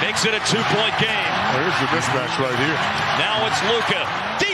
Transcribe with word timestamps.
Makes 0.00 0.24
it 0.24 0.34
a 0.34 0.40
two-point 0.46 0.94
game. 0.98 1.30
Oh, 1.36 1.60
There's 1.60 1.78
the 1.80 1.88
mismatch 1.92 2.38
right 2.38 2.58
here. 2.58 2.78
Now 3.18 3.46
it's 3.46 3.60
Luka. 3.68 4.00
Luka 4.38 4.45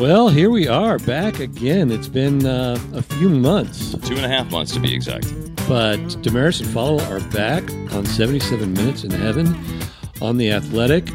Well, 0.00 0.30
here 0.30 0.48
we 0.48 0.66
are 0.66 0.98
back 0.98 1.40
again. 1.40 1.90
It's 1.90 2.08
been 2.08 2.46
uh, 2.46 2.78
a 2.94 3.02
few 3.02 3.28
months, 3.28 3.92
Two 4.08 4.16
and 4.16 4.24
a 4.24 4.28
half 4.28 4.50
months 4.50 4.72
to 4.72 4.80
be 4.80 4.94
exact. 4.94 5.26
but 5.68 5.98
Dameris 6.22 6.62
and 6.62 6.70
Follow 6.70 6.98
are 7.10 7.20
back 7.28 7.70
on 7.92 8.06
77 8.06 8.72
Minutes 8.72 9.04
in 9.04 9.10
Heaven 9.10 9.54
on 10.22 10.38
The 10.38 10.52
Athletic 10.52 11.06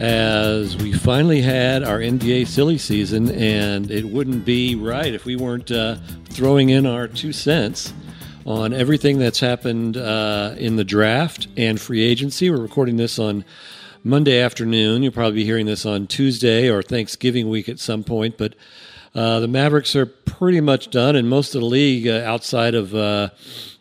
as 0.00 0.78
we 0.78 0.94
finally 0.94 1.42
had 1.42 1.82
our 1.82 1.98
NBA 1.98 2.46
silly 2.46 2.78
season, 2.78 3.30
and 3.32 3.90
it 3.90 4.06
wouldn't 4.06 4.46
be 4.46 4.76
right 4.76 5.12
if 5.12 5.26
we 5.26 5.36
weren't 5.36 5.70
uh, 5.70 5.96
throwing 6.30 6.70
in 6.70 6.86
our 6.86 7.08
two 7.08 7.34
cents 7.34 7.92
on 8.46 8.72
everything 8.72 9.18
that's 9.18 9.40
happened 9.40 9.98
uh, 9.98 10.54
in 10.56 10.76
the 10.76 10.84
draft 10.84 11.48
and 11.58 11.78
free 11.78 12.00
agency. 12.00 12.48
We're 12.48 12.56
recording 12.56 12.96
this 12.96 13.18
on 13.18 13.44
Monday 14.06 14.40
afternoon. 14.40 15.02
You'll 15.02 15.10
probably 15.10 15.40
be 15.40 15.44
hearing 15.44 15.66
this 15.66 15.84
on 15.84 16.06
Tuesday 16.06 16.70
or 16.70 16.80
Thanksgiving 16.80 17.48
week 17.48 17.68
at 17.68 17.80
some 17.80 18.04
point, 18.04 18.38
but 18.38 18.54
uh, 19.16 19.40
the 19.40 19.48
Mavericks 19.48 19.96
are 19.96 20.06
pretty 20.06 20.60
much 20.60 20.90
done, 20.90 21.16
and 21.16 21.28
most 21.28 21.56
of 21.56 21.60
the 21.60 21.66
league 21.66 22.06
uh, 22.06 22.22
outside 22.24 22.76
of 22.76 22.94
uh, 22.94 23.30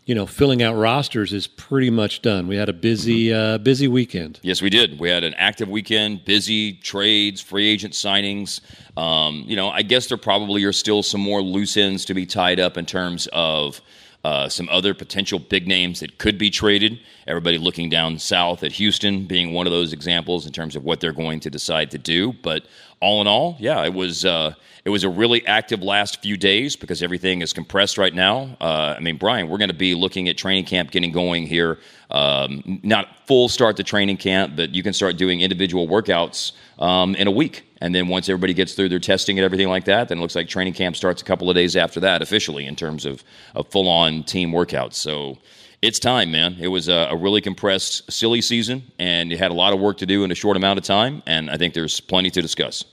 you 0.06 0.16
know 0.16 0.26
filling 0.26 0.64
out 0.64 0.74
rosters 0.78 1.32
is 1.32 1.46
pretty 1.46 1.92
much 1.92 2.24
done. 2.24 2.48
We 2.48 2.56
had 2.56 2.70
a 2.70 2.74
busy 2.74 3.32
uh, 3.32 3.60
busy 3.60 3.88
weekend. 3.88 4.40
Yes, 4.42 4.64
we 4.64 4.72
did. 4.72 5.00
We 5.00 5.10
had 5.10 5.24
an 5.24 5.36
active 5.36 5.70
weekend, 5.70 6.26
busy 6.26 6.74
trades, 6.74 7.40
free 7.40 7.68
agent 7.68 7.94
signings. 7.94 8.62
Um, 8.98 9.44
you 9.46 9.56
know, 9.56 9.70
I 9.70 9.84
guess 9.84 10.08
there 10.08 10.18
probably 10.18 10.64
are 10.64 10.74
still 10.74 11.04
some 11.04 11.22
more 11.22 11.44
loose 11.44 11.78
ends 11.78 12.04
to 12.06 12.16
be 12.16 12.26
tied 12.26 12.60
up 12.60 12.78
in 12.78 12.88
terms 12.88 13.28
of 13.32 13.80
uh, 14.26 14.50
some 14.50 14.68
other 14.72 14.96
potential 14.96 15.38
big 15.38 15.68
names 15.68 16.00
that 16.00 16.18
could 16.18 16.36
be 16.40 16.50
traded. 16.50 17.00
Everybody 17.28 17.60
looking 17.60 17.92
down 17.92 18.18
south 18.18 18.64
at 18.64 18.72
Houston 18.72 19.28
being 19.28 19.54
one 19.54 19.68
of 19.68 19.72
those 19.72 19.94
examples 19.94 20.48
in 20.48 20.52
terms 20.52 20.76
of 20.76 20.84
what 20.84 21.00
they're 21.00 21.14
going 21.14 21.40
to 21.42 21.52
decide 21.52 21.92
to 21.92 22.00
do. 22.00 22.34
But 22.34 22.66
all 23.02 23.22
in 23.22 23.28
all, 23.28 23.56
yeah, 23.60 23.86
it 23.86 23.94
was 23.94 24.26
uh, 24.26 24.56
it 24.84 24.90
was 24.90 25.04
a 25.04 25.10
really 25.10 25.46
active 25.46 25.84
last 25.84 26.24
few 26.24 26.38
days 26.38 26.76
because 26.76 27.04
everything 27.04 27.44
is 27.44 27.54
compressed 27.54 28.00
right 28.00 28.16
now. 28.16 28.58
Uh, 28.60 28.96
I 28.98 29.00
mean, 29.00 29.18
Brian, 29.18 29.48
we're 29.48 29.60
going 29.60 29.70
to 29.70 29.76
be 29.76 29.94
looking 29.94 30.28
at 30.28 30.40
training 30.40 30.66
camp 30.66 30.90
getting 30.90 31.12
going 31.12 31.46
here. 31.46 31.78
Um, 32.12 32.80
not 32.84 33.08
full 33.28 33.50
start 33.50 33.78
to 33.78 33.84
training 33.84 34.18
camp, 34.18 34.56
but 34.56 34.76
you 34.76 34.84
can 34.84 34.94
start 34.94 35.18
doing 35.18 35.42
individual 35.42 35.88
workouts 35.88 36.52
um, 36.80 37.16
in 37.16 37.28
a 37.28 37.32
week. 37.32 37.64
And 37.82 37.94
then 37.94 38.08
once 38.08 38.30
everybody 38.30 38.54
gets 38.54 38.74
through 38.74 38.90
their 38.90 39.00
testing 39.00 39.38
and 39.38 39.46
everything 39.46 39.68
like 39.68 39.86
that, 39.86 40.08
then 40.08 40.20
it 40.20 40.22
looks 40.22 40.36
like 40.36 40.48
training 40.48 40.74
camp 40.74 40.96
starts 40.96 41.22
a 41.22 41.26
couple 41.26 41.50
of 41.50 41.56
days 41.56 41.76
after 41.76 42.00
that 42.00 42.22
officially 42.22 42.66
in 42.66 42.76
terms 42.76 43.06
of, 43.06 43.24
of 43.54 43.68
full 43.68 43.88
on 43.88 44.24
team 44.24 44.52
workouts. 44.52 44.94
So 44.94 45.38
it's 45.82 46.00
time, 46.00 46.32
man. 46.32 46.56
It 46.60 46.70
was 46.70 46.88
a, 46.88 47.08
a 47.12 47.16
really 47.16 47.42
compressed, 47.42 48.12
silly 48.12 48.42
season, 48.42 48.84
and 48.98 49.32
you 49.32 49.38
had 49.38 49.52
a 49.52 49.54
lot 49.54 49.74
of 49.74 49.80
work 49.80 49.98
to 49.98 50.06
do 50.06 50.24
in 50.24 50.32
a 50.32 50.36
short 50.36 50.58
amount 50.58 50.80
of 50.80 50.86
time. 50.86 51.22
And 51.26 51.50
I 51.50 51.58
think 51.58 51.74
there's 51.74 52.00
plenty 52.00 52.30
to 52.32 52.42
discuss. 52.42 52.86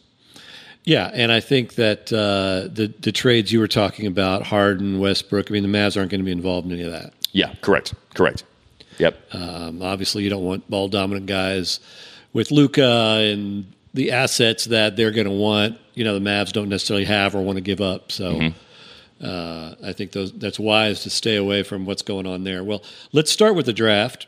Yeah, 0.84 1.10
and 1.14 1.30
I 1.30 1.38
think 1.38 1.76
that 1.76 2.12
uh, 2.12 2.68
the 2.72 2.92
the 3.00 3.12
trades 3.12 3.52
you 3.52 3.60
were 3.60 3.68
talking 3.68 4.06
about, 4.06 4.42
Harden, 4.42 4.98
Westbrook. 4.98 5.48
I 5.48 5.52
mean, 5.52 5.62
the 5.62 5.68
Mavs 5.68 5.96
aren't 5.96 6.10
going 6.10 6.20
to 6.20 6.24
be 6.24 6.32
involved 6.32 6.66
in 6.66 6.72
any 6.72 6.82
of 6.82 6.90
that. 6.90 7.12
Yeah, 7.30 7.54
correct, 7.60 7.94
correct. 8.14 8.42
Yep. 8.98 9.34
Um, 9.34 9.82
obviously, 9.82 10.22
you 10.22 10.30
don't 10.30 10.44
want 10.44 10.68
ball 10.68 10.88
dominant 10.88 11.26
guys 11.26 11.80
with 12.32 12.50
Luka 12.50 13.18
and 13.32 13.72
the 13.94 14.12
assets 14.12 14.66
that 14.66 14.96
they're 14.96 15.10
going 15.10 15.26
to 15.26 15.32
want. 15.32 15.78
You 15.94 16.04
know, 16.04 16.18
the 16.18 16.24
Mavs 16.24 16.52
don't 16.52 16.68
necessarily 16.68 17.04
have 17.04 17.34
or 17.34 17.42
want 17.42 17.56
to 17.56 17.62
give 17.62 17.80
up. 17.80 18.12
So. 18.12 18.52
Uh, 19.22 19.76
I 19.84 19.92
think 19.92 20.10
those, 20.10 20.32
that's 20.32 20.58
wise 20.58 21.04
to 21.04 21.10
stay 21.10 21.36
away 21.36 21.62
from 21.62 21.84
what's 21.84 22.02
going 22.02 22.26
on 22.26 22.42
there. 22.42 22.64
Well, 22.64 22.82
let's 23.12 23.30
start 23.30 23.54
with 23.54 23.66
the 23.66 23.72
draft. 23.72 24.26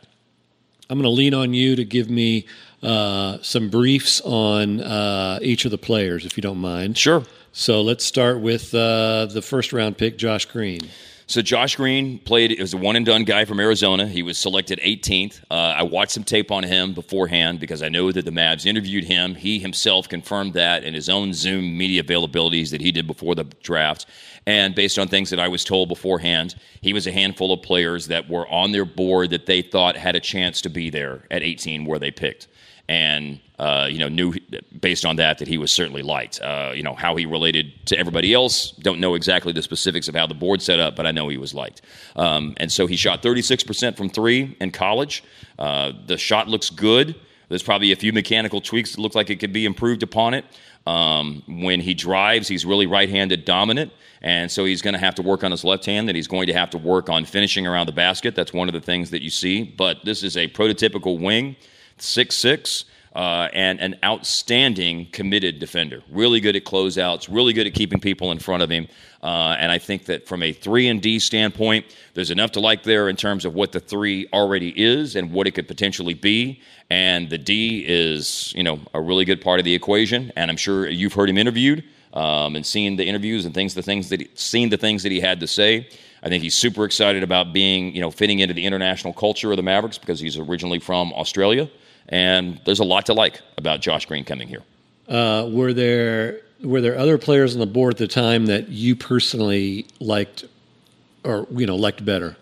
I'm 0.88 0.98
going 0.98 1.02
to 1.02 1.08
lean 1.08 1.34
on 1.34 1.52
you 1.52 1.74
to 1.74 1.84
give 1.84 2.08
me 2.08 2.46
uh, 2.80 3.38
some 3.42 3.70
briefs 3.70 4.20
on 4.20 4.80
uh, 4.80 5.38
each 5.42 5.64
of 5.64 5.72
the 5.72 5.78
players, 5.78 6.24
if 6.24 6.36
you 6.36 6.42
don't 6.42 6.58
mind. 6.58 6.96
Sure. 6.96 7.24
So 7.52 7.80
let's 7.82 8.04
start 8.04 8.40
with 8.40 8.74
uh, 8.74 9.26
the 9.26 9.42
first 9.42 9.72
round 9.72 9.96
pick, 9.96 10.18
Josh 10.18 10.44
Green. 10.44 10.80
So 11.26 11.40
Josh 11.40 11.76
Green 11.76 12.18
played. 12.18 12.52
It 12.52 12.60
was 12.60 12.74
a 12.74 12.76
one 12.76 12.96
and 12.96 13.06
done 13.06 13.24
guy 13.24 13.46
from 13.46 13.58
Arizona. 13.58 14.06
He 14.06 14.22
was 14.22 14.36
selected 14.36 14.78
18th. 14.80 15.40
Uh, 15.50 15.54
I 15.54 15.82
watched 15.82 16.12
some 16.12 16.24
tape 16.24 16.50
on 16.50 16.62
him 16.62 16.92
beforehand 16.92 17.60
because 17.60 17.82
I 17.82 17.88
know 17.88 18.12
that 18.12 18.26
the 18.26 18.30
Mavs 18.30 18.66
interviewed 18.66 19.04
him. 19.04 19.34
He 19.34 19.58
himself 19.58 20.06
confirmed 20.06 20.52
that 20.52 20.84
in 20.84 20.92
his 20.92 21.08
own 21.08 21.32
Zoom 21.32 21.78
media 21.78 22.02
availabilities 22.02 22.70
that 22.72 22.82
he 22.82 22.92
did 22.92 23.06
before 23.06 23.34
the 23.34 23.44
draft. 23.62 24.04
And 24.46 24.74
based 24.74 24.98
on 24.98 25.08
things 25.08 25.30
that 25.30 25.40
I 25.40 25.48
was 25.48 25.64
told 25.64 25.88
beforehand, 25.88 26.56
he 26.82 26.92
was 26.92 27.06
a 27.06 27.12
handful 27.12 27.52
of 27.52 27.62
players 27.62 28.08
that 28.08 28.28
were 28.28 28.46
on 28.48 28.72
their 28.72 28.84
board 28.84 29.30
that 29.30 29.46
they 29.46 29.62
thought 29.62 29.96
had 29.96 30.16
a 30.16 30.20
chance 30.20 30.60
to 30.60 30.68
be 30.68 30.90
there 30.90 31.24
at 31.30 31.42
18 31.42 31.86
where 31.86 31.98
they 31.98 32.10
picked. 32.10 32.48
And 32.88 33.40
uh, 33.58 33.88
you 33.90 33.98
know, 33.98 34.08
knew 34.08 34.34
based 34.80 35.04
on 35.04 35.16
that 35.16 35.38
that 35.38 35.48
he 35.48 35.58
was 35.58 35.70
certainly 35.70 36.02
liked. 36.02 36.40
Uh, 36.40 36.72
you 36.74 36.82
know, 36.82 36.94
how 36.94 37.14
he 37.14 37.24
related 37.24 37.72
to 37.86 37.96
everybody 37.96 38.34
else, 38.34 38.72
don't 38.72 38.98
know 38.98 39.14
exactly 39.14 39.52
the 39.52 39.62
specifics 39.62 40.08
of 40.08 40.14
how 40.14 40.26
the 40.26 40.34
board 40.34 40.60
set 40.60 40.80
up, 40.80 40.96
but 40.96 41.06
I 41.06 41.12
know 41.12 41.28
he 41.28 41.38
was 41.38 41.54
liked. 41.54 41.82
Um, 42.16 42.54
and 42.56 42.70
so 42.70 42.86
he 42.86 42.96
shot 42.96 43.22
36% 43.22 43.96
from 43.96 44.08
three 44.08 44.56
in 44.60 44.72
college. 44.72 45.22
Uh, 45.58 45.92
the 46.06 46.18
shot 46.18 46.48
looks 46.48 46.68
good. 46.68 47.14
There's 47.48 47.62
probably 47.62 47.92
a 47.92 47.96
few 47.96 48.12
mechanical 48.12 48.60
tweaks 48.60 48.96
that 48.96 49.00
look 49.00 49.14
like 49.14 49.30
it 49.30 49.36
could 49.36 49.52
be 49.52 49.66
improved 49.66 50.02
upon 50.02 50.34
it. 50.34 50.44
Um, 50.86 51.42
when 51.46 51.80
he 51.80 51.94
drives, 51.94 52.48
he's 52.48 52.66
really 52.66 52.86
right 52.86 53.08
handed 53.08 53.44
dominant. 53.44 53.92
And 54.20 54.50
so 54.50 54.64
he's 54.64 54.82
going 54.82 54.94
to 54.94 55.00
have 55.00 55.14
to 55.16 55.22
work 55.22 55.44
on 55.44 55.50
his 55.50 55.64
left 55.64 55.84
hand, 55.84 56.08
and 56.08 56.16
he's 56.16 56.26
going 56.26 56.46
to 56.46 56.54
have 56.54 56.70
to 56.70 56.78
work 56.78 57.08
on 57.08 57.24
finishing 57.24 57.66
around 57.66 57.86
the 57.86 57.92
basket. 57.92 58.34
That's 58.34 58.52
one 58.52 58.68
of 58.68 58.74
the 58.74 58.80
things 58.80 59.10
that 59.10 59.22
you 59.22 59.30
see. 59.30 59.62
But 59.62 60.04
this 60.04 60.22
is 60.22 60.36
a 60.36 60.48
prototypical 60.48 61.20
wing, 61.20 61.56
six 61.98 62.36
six 62.36 62.84
uh, 63.14 63.48
and 63.52 63.80
an 63.80 63.96
outstanding 64.02 65.06
committed 65.12 65.60
defender. 65.60 66.02
Really 66.10 66.40
good 66.40 66.56
at 66.56 66.64
closeouts, 66.64 67.28
really 67.30 67.52
good 67.52 67.66
at 67.66 67.74
keeping 67.74 68.00
people 68.00 68.32
in 68.32 68.38
front 68.38 68.62
of 68.62 68.70
him. 68.70 68.88
Uh, 69.22 69.56
and 69.58 69.70
I 69.70 69.78
think 69.78 70.06
that 70.06 70.26
from 70.26 70.42
a 70.42 70.52
three 70.52 70.88
and 70.88 71.00
D 71.00 71.18
standpoint, 71.18 71.86
there's 72.14 72.30
enough 72.30 72.52
to 72.52 72.60
like 72.60 72.82
there 72.82 73.08
in 73.08 73.16
terms 73.16 73.44
of 73.44 73.54
what 73.54 73.72
the 73.72 73.80
three 73.80 74.28
already 74.32 74.70
is 74.76 75.16
and 75.16 75.32
what 75.32 75.46
it 75.46 75.52
could 75.52 75.68
potentially 75.68 76.14
be. 76.14 76.60
And 76.90 77.30
the 77.30 77.38
D 77.38 77.84
is, 77.86 78.52
you 78.54 78.62
know, 78.62 78.80
a 78.92 79.00
really 79.00 79.24
good 79.24 79.40
part 79.40 79.60
of 79.60 79.64
the 79.64 79.74
equation. 79.74 80.32
And 80.36 80.50
I'm 80.50 80.56
sure 80.56 80.88
you've 80.88 81.14
heard 81.14 81.30
him 81.30 81.38
interviewed 81.38 81.84
um, 82.12 82.56
and 82.56 82.66
seen 82.66 82.96
the 82.96 83.04
interviews 83.04 83.44
and 83.46 83.54
things, 83.54 83.74
the 83.74 83.82
things 83.82 84.08
that 84.10 84.20
he, 84.20 84.28
seen 84.34 84.68
the 84.68 84.76
things 84.76 85.04
that 85.04 85.12
he 85.12 85.20
had 85.20 85.40
to 85.40 85.46
say. 85.46 85.88
I 86.22 86.28
think 86.28 86.42
he's 86.42 86.54
super 86.54 86.84
excited 86.84 87.22
about 87.22 87.52
being, 87.52 87.94
you 87.94 88.00
know, 88.00 88.10
fitting 88.10 88.40
into 88.40 88.54
the 88.54 88.64
international 88.64 89.12
culture 89.12 89.50
of 89.50 89.56
the 89.56 89.62
Mavericks 89.62 89.98
because 89.98 90.20
he's 90.20 90.36
originally 90.36 90.80
from 90.80 91.12
Australia. 91.12 91.70
And 92.08 92.60
there's 92.64 92.80
a 92.80 92.84
lot 92.84 93.06
to 93.06 93.14
like 93.14 93.40
about 93.56 93.80
Josh 93.80 94.06
Green 94.06 94.24
coming 94.24 94.48
here. 94.48 94.62
Uh, 95.08 95.48
were 95.50 95.72
there 95.72 96.40
were 96.62 96.80
there 96.80 96.98
other 96.98 97.18
players 97.18 97.54
on 97.54 97.60
the 97.60 97.66
board 97.66 97.94
at 97.94 97.98
the 97.98 98.08
time 98.08 98.46
that 98.46 98.68
you 98.68 98.96
personally 98.96 99.86
liked, 100.00 100.44
or 101.24 101.46
you 101.50 101.66
know 101.66 101.76
liked 101.76 102.04
better, 102.04 102.36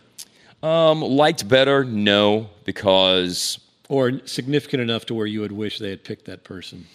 Um, 0.62 1.00
liked 1.00 1.48
better, 1.48 1.84
no, 1.84 2.50
because 2.64 3.58
or 3.88 4.26
significant 4.26 4.80
enough 4.82 5.04
to 5.06 5.14
where 5.14 5.26
you 5.26 5.40
would 5.40 5.52
wish 5.52 5.78
they 5.78 5.90
had 5.90 6.02
picked 6.02 6.24
that 6.24 6.44
person? 6.44 6.86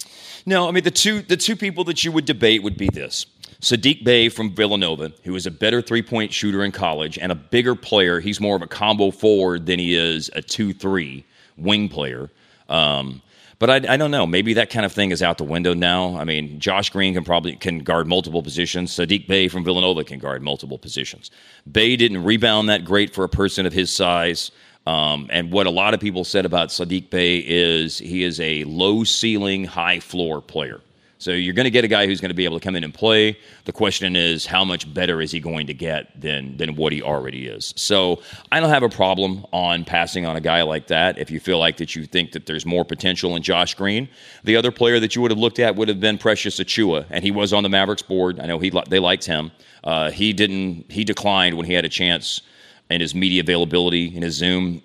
No, 0.45 0.67
I 0.67 0.71
mean 0.71 0.83
the 0.83 0.91
two 0.91 1.21
the 1.21 1.37
two 1.37 1.55
people 1.55 1.83
that 1.85 2.03
you 2.03 2.11
would 2.11 2.25
debate 2.25 2.63
would 2.63 2.77
be 2.77 2.89
this. 2.89 3.25
Sadiq 3.61 4.03
Bey 4.03 4.29
from 4.29 4.51
Villanova, 4.51 5.11
who 5.23 5.35
is 5.35 5.45
a 5.45 5.51
better 5.51 5.81
three 5.81 6.01
point 6.01 6.31
shooter 6.31 6.63
in 6.63 6.71
college 6.71 7.17
and 7.17 7.31
a 7.31 7.35
bigger 7.35 7.75
player. 7.75 8.19
He's 8.19 8.39
more 8.39 8.55
of 8.55 8.61
a 8.61 8.67
combo 8.67 9.11
forward 9.11 9.65
than 9.65 9.79
he 9.79 9.95
is 9.95 10.29
a 10.35 10.41
two 10.41 10.73
three 10.73 11.25
wing 11.57 11.89
player. 11.89 12.29
Um, 12.69 13.21
But 13.59 13.69
I, 13.71 13.93
I, 13.93 13.97
don't 13.97 14.11
know. 14.11 14.27
Maybe 14.27 14.53
that 14.53 14.69
kind 14.69 14.85
of 14.85 14.91
thing 14.91 15.11
is 15.11 15.23
out 15.23 15.39
the 15.39 15.43
window 15.43 15.73
now. 15.73 16.15
I 16.15 16.25
mean, 16.25 16.59
Josh 16.59 16.91
Green 16.91 17.15
can 17.15 17.23
probably 17.23 17.55
can 17.55 17.79
guard 17.79 18.05
multiple 18.07 18.43
positions. 18.43 18.91
Sadiq 18.91 19.27
Bey 19.27 19.47
from 19.47 19.63
Villanova 19.63 20.03
can 20.03 20.19
guard 20.19 20.43
multiple 20.43 20.77
positions. 20.77 21.31
Bey 21.71 21.95
didn't 21.95 22.23
rebound 22.23 22.69
that 22.69 22.85
great 22.85 23.15
for 23.15 23.23
a 23.23 23.29
person 23.29 23.65
of 23.65 23.73
his 23.73 23.95
size. 23.95 24.51
Um, 24.85 25.27
and 25.31 25.51
what 25.51 25.65
a 25.65 25.71
lot 25.71 25.95
of 25.95 25.99
people 25.99 26.23
said 26.23 26.45
about 26.45 26.69
Sadiq 26.69 27.09
Bey 27.09 27.39
is 27.39 27.97
he 27.97 28.23
is 28.23 28.39
a 28.39 28.63
low 28.65 29.03
ceiling, 29.03 29.65
high 29.65 29.99
floor 29.99 30.39
player. 30.39 30.79
So 31.19 31.31
you're 31.31 31.53
going 31.53 31.65
to 31.65 31.71
get 31.71 31.83
a 31.83 31.87
guy 31.87 32.05
who's 32.05 32.21
going 32.21 32.29
to 32.29 32.35
be 32.35 32.45
able 32.45 32.59
to 32.59 32.63
come 32.63 32.75
in 32.75 32.83
and 32.83 32.93
play. 32.93 33.37
The 33.65 33.71
question 33.71 34.15
is, 34.15 34.45
how 34.45 34.63
much 34.63 34.91
better 34.93 35.19
is 35.19 35.31
he 35.31 35.39
going 35.39 35.67
to 35.67 35.73
get 35.73 36.19
than 36.19 36.57
than 36.57 36.75
what 36.75 36.93
he 36.93 37.01
already 37.01 37.47
is? 37.47 37.73
So 37.75 38.21
I 38.51 38.59
don't 38.59 38.69
have 38.69 38.83
a 38.83 38.89
problem 38.89 39.45
on 39.51 39.83
passing 39.83 40.25
on 40.25 40.35
a 40.35 40.41
guy 40.41 40.61
like 40.61 40.87
that 40.87 41.17
if 41.17 41.31
you 41.31 41.39
feel 41.39 41.57
like 41.57 41.77
that 41.77 41.95
you 41.95 42.05
think 42.05 42.33
that 42.33 42.45
there's 42.45 42.65
more 42.65 42.85
potential 42.85 43.35
in 43.35 43.41
Josh 43.41 43.73
Green. 43.73 44.07
The 44.43 44.55
other 44.55 44.71
player 44.71 44.99
that 44.99 45.15
you 45.15 45.21
would 45.23 45.31
have 45.31 45.39
looked 45.39 45.59
at 45.59 45.75
would 45.75 45.87
have 45.87 45.99
been 45.99 46.17
Precious 46.19 46.59
Achiuwa, 46.59 47.05
and 47.09 47.23
he 47.23 47.31
was 47.31 47.51
on 47.51 47.63
the 47.63 47.69
Mavericks 47.69 48.03
board. 48.03 48.39
I 48.39 48.45
know 48.45 48.59
he 48.59 48.71
they 48.89 48.99
liked 48.99 49.25
him. 49.25 49.51
Uh, 49.83 50.11
he 50.11 50.33
didn't. 50.33 50.91
He 50.91 51.03
declined 51.03 51.57
when 51.57 51.65
he 51.65 51.73
had 51.73 51.85
a 51.85 51.89
chance 51.89 52.41
in 52.89 53.01
his 53.01 53.15
media 53.15 53.41
availability 53.41 54.15
in 54.15 54.21
his 54.21 54.35
Zoom 54.35 54.83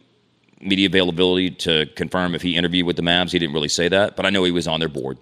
media 0.62 0.87
availability 0.87 1.50
to 1.50 1.87
confirm 1.96 2.35
if 2.35 2.43
he 2.43 2.56
interviewed 2.56 2.87
with 2.87 2.96
the 2.96 3.02
Mavs. 3.02 3.32
He 3.32 3.38
didn't 3.38 3.52
really 3.52 3.69
say 3.69 3.88
that, 3.88 4.17
but 4.17 4.25
I 4.25 4.31
know 4.31 4.44
he 4.44 4.52
was 4.52 4.69
on 4.69 4.81
their 4.81 4.88
board. 4.88 5.19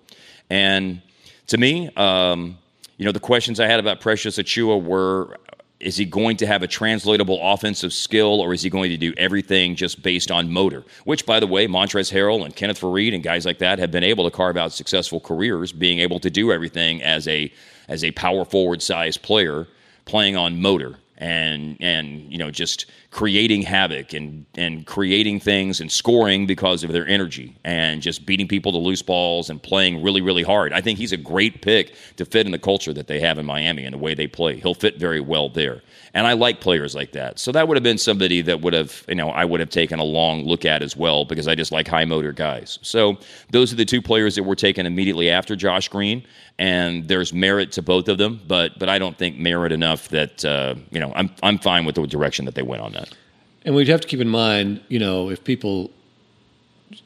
And 0.50 1.00
to 1.46 1.56
me, 1.56 1.88
um, 1.96 2.58
you 2.98 3.06
know, 3.06 3.12
the 3.12 3.20
questions 3.20 3.60
I 3.60 3.66
had 3.66 3.80
about 3.80 4.00
Precious 4.00 4.36
Achiuwa 4.36 4.82
were 4.82 5.38
is 5.80 5.96
he 5.96 6.04
going 6.04 6.36
to 6.36 6.46
have 6.46 6.62
a 6.62 6.66
translatable 6.66 7.40
offensive 7.42 7.92
skill 7.92 8.40
or 8.40 8.52
is 8.52 8.60
he 8.60 8.68
going 8.68 8.90
to 8.90 8.98
do 8.98 9.14
everything 9.16 9.74
just 9.74 10.02
based 10.02 10.30
on 10.30 10.52
motor? 10.52 10.84
Which, 11.04 11.24
by 11.24 11.40
the 11.40 11.46
way, 11.46 11.66
Montrezl 11.66 12.12
Harrell 12.12 12.44
and 12.44 12.54
Kenneth 12.54 12.80
Faried 12.80 13.14
and 13.14 13.22
guys 13.22 13.46
like 13.46 13.58
that 13.58 13.78
have 13.78 13.90
been 13.90 14.04
able 14.04 14.24
to 14.24 14.30
carve 14.30 14.58
out 14.58 14.72
successful 14.72 15.20
careers 15.20 15.72
being 15.72 16.00
able 16.00 16.20
to 16.20 16.28
do 16.28 16.52
everything 16.52 17.02
as 17.02 17.26
a 17.26 17.50
as 17.88 18.04
a 18.04 18.12
power 18.12 18.44
forward 18.44 18.82
size 18.82 19.16
player 19.16 19.66
playing 20.04 20.36
on 20.36 20.60
motor 20.60 20.96
and 21.20 21.76
and 21.80 22.32
you 22.32 22.38
know 22.38 22.50
just 22.50 22.86
creating 23.10 23.62
havoc 23.62 24.14
and 24.14 24.44
and 24.56 24.86
creating 24.86 25.38
things 25.38 25.80
and 25.80 25.92
scoring 25.92 26.46
because 26.46 26.82
of 26.82 26.92
their 26.92 27.06
energy 27.06 27.54
and 27.64 28.02
just 28.02 28.26
beating 28.26 28.48
people 28.48 28.72
to 28.72 28.78
loose 28.78 29.02
balls 29.02 29.50
and 29.50 29.62
playing 29.62 30.02
really 30.02 30.22
really 30.22 30.42
hard. 30.42 30.72
I 30.72 30.80
think 30.80 30.98
he's 30.98 31.12
a 31.12 31.18
great 31.18 31.62
pick 31.62 31.94
to 32.16 32.24
fit 32.24 32.46
in 32.46 32.52
the 32.52 32.58
culture 32.58 32.92
that 32.94 33.06
they 33.06 33.20
have 33.20 33.38
in 33.38 33.46
Miami 33.46 33.84
and 33.84 33.94
the 33.94 33.98
way 33.98 34.14
they 34.14 34.26
play. 34.26 34.58
He'll 34.58 34.74
fit 34.74 34.98
very 34.98 35.20
well 35.20 35.48
there. 35.48 35.82
And 36.12 36.26
I 36.26 36.32
like 36.32 36.60
players 36.60 36.94
like 36.94 37.12
that. 37.12 37.38
So 37.38 37.52
that 37.52 37.68
would 37.68 37.76
have 37.76 37.84
been 37.84 37.98
somebody 37.98 38.42
that 38.42 38.60
would 38.62 38.72
have, 38.72 39.04
you 39.08 39.14
know, 39.14 39.30
I 39.30 39.44
would 39.44 39.60
have 39.60 39.70
taken 39.70 40.00
a 40.00 40.04
long 40.04 40.44
look 40.44 40.64
at 40.64 40.82
as 40.82 40.96
well 40.96 41.24
because 41.24 41.46
I 41.46 41.54
just 41.54 41.70
like 41.70 41.86
high 41.86 42.04
motor 42.04 42.32
guys. 42.32 42.80
So 42.82 43.18
those 43.50 43.72
are 43.72 43.76
the 43.76 43.84
two 43.84 44.02
players 44.02 44.34
that 44.34 44.42
were 44.42 44.56
taken 44.56 44.86
immediately 44.86 45.30
after 45.30 45.54
Josh 45.54 45.88
Green 45.88 46.24
and 46.60 47.08
there's 47.08 47.32
merit 47.32 47.72
to 47.72 47.82
both 47.82 48.06
of 48.08 48.18
them, 48.18 48.38
but 48.46 48.78
but 48.78 48.88
I 48.88 48.98
don't 48.98 49.16
think 49.16 49.38
merit 49.38 49.72
enough 49.72 50.08
that 50.10 50.44
uh, 50.44 50.74
you 50.90 51.00
know 51.00 51.10
I'm 51.16 51.30
I'm 51.42 51.58
fine 51.58 51.86
with 51.86 51.94
the 51.96 52.06
direction 52.06 52.44
that 52.44 52.54
they 52.54 52.62
went 52.62 52.82
on 52.82 52.92
that. 52.92 53.16
And 53.64 53.74
we'd 53.74 53.88
have 53.88 54.02
to 54.02 54.08
keep 54.08 54.20
in 54.20 54.28
mind, 54.28 54.82
you 54.88 54.98
know, 54.98 55.30
if 55.30 55.42
people 55.42 55.90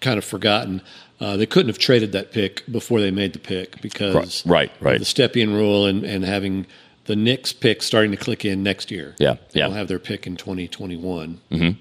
kind 0.00 0.18
of 0.18 0.24
forgotten, 0.24 0.82
uh, 1.20 1.36
they 1.36 1.46
couldn't 1.46 1.68
have 1.68 1.78
traded 1.78 2.12
that 2.12 2.32
pick 2.32 2.64
before 2.70 3.00
they 3.00 3.10
made 3.10 3.32
the 3.32 3.38
pick 3.38 3.80
because 3.80 4.44
right, 4.44 4.72
right, 4.80 4.98
the 4.98 5.04
Stepien 5.04 5.54
rule 5.54 5.86
and 5.86 6.02
and 6.04 6.24
having 6.24 6.66
the 7.06 7.16
Knicks 7.16 7.52
pick 7.52 7.82
starting 7.82 8.10
to 8.10 8.16
click 8.16 8.44
in 8.44 8.62
next 8.62 8.90
year. 8.90 9.14
Yeah, 9.18 9.36
they'll 9.52 9.72
have 9.72 9.88
their 9.88 9.98
pick 9.98 10.26
in 10.26 10.36
2021. 10.36 11.40
Mm-hmm. 11.50 11.80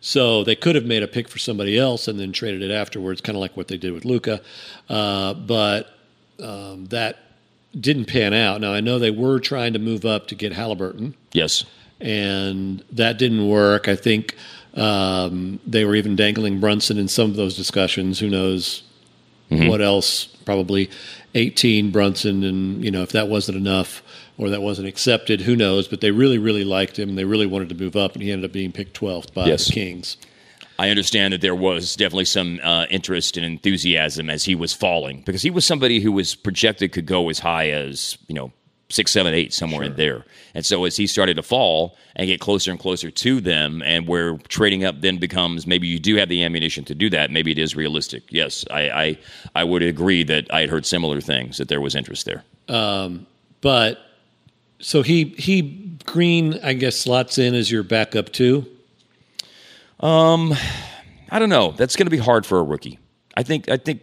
So 0.00 0.44
they 0.44 0.56
could 0.56 0.74
have 0.76 0.86
made 0.86 1.02
a 1.02 1.08
pick 1.08 1.28
for 1.28 1.38
somebody 1.38 1.78
else 1.78 2.08
and 2.08 2.18
then 2.18 2.32
traded 2.32 2.62
it 2.62 2.70
afterwards, 2.70 3.20
kind 3.20 3.36
of 3.36 3.40
like 3.40 3.56
what 3.56 3.68
they 3.68 3.76
did 3.76 3.92
with 3.92 4.04
Luka. 4.04 4.40
Uh, 4.88 5.34
but 5.34 5.94
um, 6.42 6.86
that 6.86 7.18
didn't 7.78 8.06
pan 8.06 8.32
out. 8.32 8.60
Now 8.60 8.72
I 8.72 8.80
know 8.80 8.98
they 8.98 9.10
were 9.10 9.38
trying 9.38 9.74
to 9.74 9.78
move 9.78 10.04
up 10.04 10.26
to 10.28 10.34
get 10.34 10.52
Halliburton. 10.52 11.14
Yes, 11.32 11.64
and 12.00 12.82
that 12.92 13.18
didn't 13.18 13.46
work. 13.46 13.88
I 13.88 13.96
think 13.96 14.34
um, 14.74 15.60
they 15.66 15.84
were 15.84 15.94
even 15.94 16.16
dangling 16.16 16.60
Brunson 16.60 16.98
in 16.98 17.08
some 17.08 17.30
of 17.30 17.36
those 17.36 17.56
discussions. 17.56 18.18
Who 18.18 18.30
knows 18.30 18.82
mm-hmm. 19.50 19.68
what 19.68 19.82
else? 19.82 20.26
Probably 20.44 20.90
18 21.34 21.90
Brunson, 21.90 22.42
and 22.42 22.82
you 22.82 22.90
know 22.90 23.02
if 23.02 23.12
that 23.12 23.28
wasn't 23.28 23.58
enough 23.58 24.02
or 24.40 24.48
that 24.48 24.62
wasn't 24.62 24.88
accepted, 24.88 25.42
who 25.42 25.54
knows? 25.54 25.86
But 25.86 26.00
they 26.00 26.10
really, 26.10 26.38
really 26.38 26.64
liked 26.64 26.98
him. 26.98 27.14
They 27.14 27.24
really 27.24 27.46
wanted 27.46 27.68
to 27.68 27.74
move 27.74 27.94
up, 27.94 28.14
and 28.14 28.22
he 28.22 28.32
ended 28.32 28.48
up 28.48 28.52
being 28.52 28.72
picked 28.72 28.98
12th 28.98 29.34
by 29.34 29.44
yes. 29.46 29.66
the 29.66 29.74
Kings. 29.74 30.16
I 30.78 30.88
understand 30.88 31.34
that 31.34 31.42
there 31.42 31.54
was 31.54 31.94
definitely 31.94 32.24
some 32.24 32.58
uh, 32.62 32.86
interest 32.88 33.36
and 33.36 33.44
enthusiasm 33.44 34.30
as 34.30 34.44
he 34.44 34.54
was 34.54 34.72
falling 34.72 35.20
because 35.26 35.42
he 35.42 35.50
was 35.50 35.66
somebody 35.66 36.00
who 36.00 36.10
was 36.10 36.34
projected 36.34 36.92
could 36.92 37.04
go 37.04 37.28
as 37.28 37.38
high 37.38 37.68
as 37.68 38.16
you 38.28 38.34
know 38.34 38.50
six, 38.88 39.12
seven, 39.12 39.34
eight, 39.34 39.52
somewhere 39.52 39.82
sure. 39.82 39.90
in 39.90 39.96
there. 39.96 40.24
And 40.54 40.64
so 40.64 40.86
as 40.86 40.96
he 40.96 41.06
started 41.06 41.34
to 41.34 41.42
fall 41.42 41.98
and 42.16 42.26
get 42.26 42.40
closer 42.40 42.70
and 42.70 42.80
closer 42.80 43.10
to 43.10 43.40
them, 43.42 43.82
and 43.84 44.08
where 44.08 44.38
trading 44.48 44.84
up 44.84 45.02
then 45.02 45.18
becomes 45.18 45.66
maybe 45.66 45.86
you 45.86 45.98
do 45.98 46.16
have 46.16 46.30
the 46.30 46.42
ammunition 46.42 46.86
to 46.86 46.94
do 46.94 47.10
that. 47.10 47.30
Maybe 47.30 47.52
it 47.52 47.58
is 47.58 47.76
realistic. 47.76 48.22
Yes, 48.30 48.64
I 48.70 48.90
I, 48.90 49.18
I 49.56 49.64
would 49.64 49.82
agree 49.82 50.22
that 50.24 50.50
I 50.50 50.62
had 50.62 50.70
heard 50.70 50.86
similar 50.86 51.20
things 51.20 51.58
that 51.58 51.68
there 51.68 51.82
was 51.82 51.94
interest 51.94 52.24
there. 52.24 52.42
Um, 52.68 53.26
but 53.60 53.98
so 54.80 55.02
he 55.02 55.24
he 55.38 55.80
Green, 56.06 56.58
I 56.62 56.72
guess 56.72 56.96
slots 56.96 57.38
in 57.38 57.54
as 57.54 57.70
your 57.70 57.82
backup 57.82 58.32
too. 58.32 58.66
Um, 60.00 60.54
I 61.30 61.38
don't 61.38 61.48
know. 61.50 61.72
That's 61.72 61.94
going 61.94 62.06
to 62.06 62.10
be 62.10 62.18
hard 62.18 62.44
for 62.44 62.58
a 62.58 62.62
rookie. 62.64 62.98
I 63.36 63.42
think. 63.42 63.68
I 63.68 63.76
think 63.76 64.02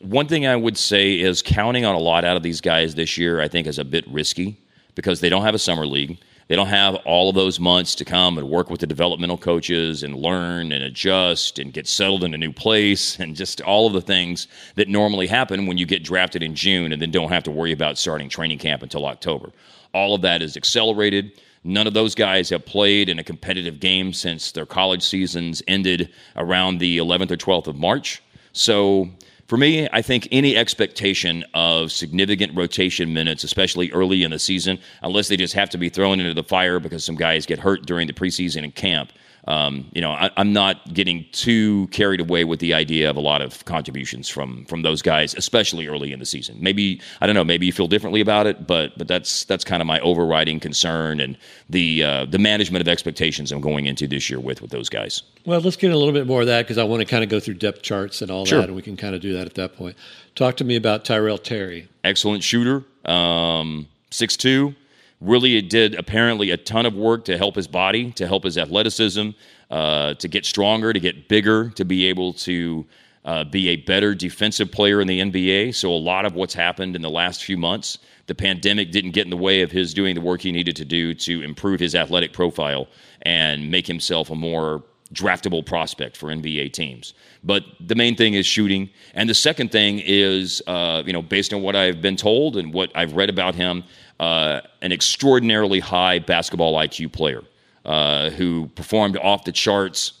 one 0.00 0.26
thing 0.26 0.46
I 0.46 0.56
would 0.56 0.76
say 0.76 1.20
is 1.20 1.42
counting 1.42 1.84
on 1.84 1.94
a 1.94 1.98
lot 1.98 2.24
out 2.24 2.36
of 2.36 2.42
these 2.42 2.60
guys 2.60 2.94
this 2.94 3.16
year. 3.16 3.40
I 3.40 3.48
think 3.48 3.66
is 3.66 3.78
a 3.78 3.84
bit 3.84 4.04
risky 4.08 4.58
because 4.94 5.20
they 5.20 5.28
don't 5.28 5.42
have 5.42 5.54
a 5.54 5.58
summer 5.58 5.86
league. 5.86 6.18
They 6.48 6.54
don't 6.54 6.68
have 6.68 6.94
all 7.04 7.28
of 7.28 7.34
those 7.34 7.58
months 7.58 7.96
to 7.96 8.04
come 8.04 8.38
and 8.38 8.48
work 8.48 8.70
with 8.70 8.80
the 8.80 8.86
developmental 8.86 9.36
coaches 9.36 10.04
and 10.04 10.14
learn 10.14 10.70
and 10.70 10.84
adjust 10.84 11.58
and 11.58 11.72
get 11.72 11.88
settled 11.88 12.22
in 12.22 12.34
a 12.34 12.38
new 12.38 12.52
place 12.52 13.18
and 13.18 13.34
just 13.34 13.60
all 13.62 13.88
of 13.88 13.92
the 13.92 14.00
things 14.00 14.46
that 14.76 14.88
normally 14.88 15.26
happen 15.26 15.66
when 15.66 15.76
you 15.76 15.86
get 15.86 16.04
drafted 16.04 16.44
in 16.44 16.54
June 16.54 16.92
and 16.92 17.02
then 17.02 17.10
don't 17.10 17.32
have 17.32 17.42
to 17.44 17.50
worry 17.50 17.72
about 17.72 17.98
starting 17.98 18.28
training 18.28 18.58
camp 18.58 18.84
until 18.84 19.06
October. 19.06 19.50
All 19.92 20.14
of 20.14 20.22
that 20.22 20.40
is 20.40 20.56
accelerated. 20.56 21.32
None 21.64 21.88
of 21.88 21.94
those 21.94 22.14
guys 22.14 22.48
have 22.50 22.64
played 22.64 23.08
in 23.08 23.18
a 23.18 23.24
competitive 23.24 23.80
game 23.80 24.12
since 24.12 24.52
their 24.52 24.66
college 24.66 25.02
seasons 25.02 25.64
ended 25.66 26.12
around 26.36 26.78
the 26.78 26.98
11th 26.98 27.32
or 27.32 27.36
12th 27.36 27.66
of 27.66 27.76
March. 27.76 28.22
So, 28.52 29.10
for 29.46 29.56
me, 29.56 29.88
I 29.92 30.02
think 30.02 30.26
any 30.32 30.56
expectation 30.56 31.44
of 31.54 31.92
significant 31.92 32.56
rotation 32.56 33.12
minutes, 33.12 33.44
especially 33.44 33.92
early 33.92 34.24
in 34.24 34.32
the 34.32 34.38
season, 34.38 34.78
unless 35.02 35.28
they 35.28 35.36
just 35.36 35.54
have 35.54 35.70
to 35.70 35.78
be 35.78 35.88
thrown 35.88 36.18
into 36.18 36.34
the 36.34 36.42
fire 36.42 36.80
because 36.80 37.04
some 37.04 37.14
guys 37.14 37.46
get 37.46 37.60
hurt 37.60 37.86
during 37.86 38.08
the 38.08 38.12
preseason 38.12 38.64
and 38.64 38.74
camp, 38.74 39.12
um, 39.46 39.88
you 39.92 40.00
know, 40.00 40.10
I, 40.10 40.30
am 40.36 40.52
not 40.52 40.92
getting 40.92 41.24
too 41.30 41.86
carried 41.88 42.20
away 42.20 42.42
with 42.44 42.58
the 42.58 42.74
idea 42.74 43.08
of 43.08 43.16
a 43.16 43.20
lot 43.20 43.40
of 43.40 43.64
contributions 43.64 44.28
from 44.28 44.64
from 44.64 44.82
those 44.82 45.02
guys, 45.02 45.34
especially 45.34 45.86
early 45.86 46.12
in 46.12 46.18
the 46.18 46.26
season. 46.26 46.56
Maybe 46.60 47.00
I 47.20 47.26
don't 47.26 47.36
know. 47.36 47.44
Maybe 47.44 47.66
you 47.66 47.72
feel 47.72 47.86
differently 47.86 48.20
about 48.20 48.46
it, 48.46 48.66
but 48.66 48.98
but 48.98 49.06
that's 49.06 49.44
that's 49.44 49.62
kind 49.62 49.80
of 49.80 49.86
my 49.86 50.00
overriding 50.00 50.58
concern 50.58 51.20
and 51.20 51.38
the 51.70 52.02
uh, 52.02 52.24
the 52.24 52.38
management 52.38 52.80
of 52.80 52.88
expectations 52.88 53.52
I'm 53.52 53.60
going 53.60 53.86
into 53.86 54.08
this 54.08 54.28
year 54.28 54.40
with 54.40 54.62
with 54.62 54.72
those 54.72 54.88
guys. 54.88 55.22
Well, 55.44 55.60
let's 55.60 55.76
get 55.76 55.92
a 55.92 55.96
little 55.96 56.14
bit 56.14 56.26
more 56.26 56.40
of 56.40 56.48
that 56.48 56.62
because 56.62 56.78
I 56.78 56.84
want 56.84 57.00
to 57.00 57.06
kind 57.06 57.22
of 57.22 57.30
go 57.30 57.38
through 57.38 57.54
depth 57.54 57.82
charts 57.82 58.22
and 58.22 58.30
all 58.32 58.46
sure. 58.46 58.58
that, 58.58 58.66
and 58.66 58.74
we 58.74 58.82
can 58.82 58.96
kind 58.96 59.14
of 59.14 59.20
do 59.20 59.32
that 59.34 59.46
at 59.46 59.54
that 59.54 59.76
point. 59.76 59.96
Talk 60.34 60.56
to 60.56 60.64
me 60.64 60.74
about 60.74 61.04
Tyrell 61.04 61.38
Terry. 61.38 61.88
Excellent 62.02 62.42
shooter, 62.42 62.84
um, 63.04 63.86
six 64.10 64.36
two 64.36 64.74
really 65.20 65.60
did 65.62 65.94
apparently 65.94 66.50
a 66.50 66.56
ton 66.56 66.86
of 66.86 66.94
work 66.94 67.24
to 67.24 67.38
help 67.38 67.56
his 67.56 67.66
body, 67.66 68.12
to 68.12 68.26
help 68.26 68.44
his 68.44 68.58
athleticism, 68.58 69.30
uh, 69.70 70.14
to 70.14 70.28
get 70.28 70.44
stronger, 70.44 70.92
to 70.92 71.00
get 71.00 71.28
bigger, 71.28 71.70
to 71.70 71.84
be 71.84 72.06
able 72.06 72.32
to 72.32 72.84
uh, 73.24 73.42
be 73.44 73.68
a 73.70 73.76
better 73.76 74.14
defensive 74.14 74.70
player 74.70 75.00
in 75.00 75.08
the 75.08 75.20
NBA. 75.20 75.74
So, 75.74 75.90
a 75.90 75.94
lot 75.94 76.24
of 76.24 76.34
what's 76.34 76.54
happened 76.54 76.94
in 76.94 77.02
the 77.02 77.10
last 77.10 77.42
few 77.42 77.56
months, 77.56 77.98
the 78.26 78.34
pandemic 78.34 78.92
didn't 78.92 79.10
get 79.12 79.24
in 79.24 79.30
the 79.30 79.36
way 79.36 79.62
of 79.62 79.72
his 79.72 79.92
doing 79.92 80.14
the 80.14 80.20
work 80.20 80.40
he 80.40 80.52
needed 80.52 80.76
to 80.76 80.84
do 80.84 81.12
to 81.14 81.42
improve 81.42 81.80
his 81.80 81.94
athletic 81.94 82.32
profile 82.32 82.86
and 83.22 83.70
make 83.70 83.86
himself 83.86 84.30
a 84.30 84.34
more 84.34 84.84
draftable 85.12 85.64
prospect 85.64 86.16
for 86.16 86.28
NBA 86.28 86.72
teams. 86.72 87.14
But 87.44 87.64
the 87.80 87.94
main 87.94 88.16
thing 88.16 88.34
is 88.34 88.46
shooting, 88.46 88.90
and 89.14 89.28
the 89.28 89.34
second 89.34 89.70
thing 89.70 90.00
is, 90.04 90.62
uh, 90.66 91.02
you 91.06 91.12
know, 91.12 91.22
based 91.22 91.52
on 91.52 91.62
what 91.62 91.76
I've 91.76 92.00
been 92.00 92.16
told 92.16 92.56
and 92.56 92.72
what 92.72 92.90
I've 92.94 93.14
read 93.14 93.30
about 93.30 93.54
him, 93.54 93.84
uh, 94.20 94.60
an 94.82 94.92
extraordinarily 94.92 95.80
high 95.80 96.18
basketball 96.18 96.74
IQ 96.74 97.12
player 97.12 97.42
uh, 97.84 98.30
who 98.30 98.66
performed 98.74 99.16
off 99.18 99.44
the 99.44 99.52
charts 99.52 100.14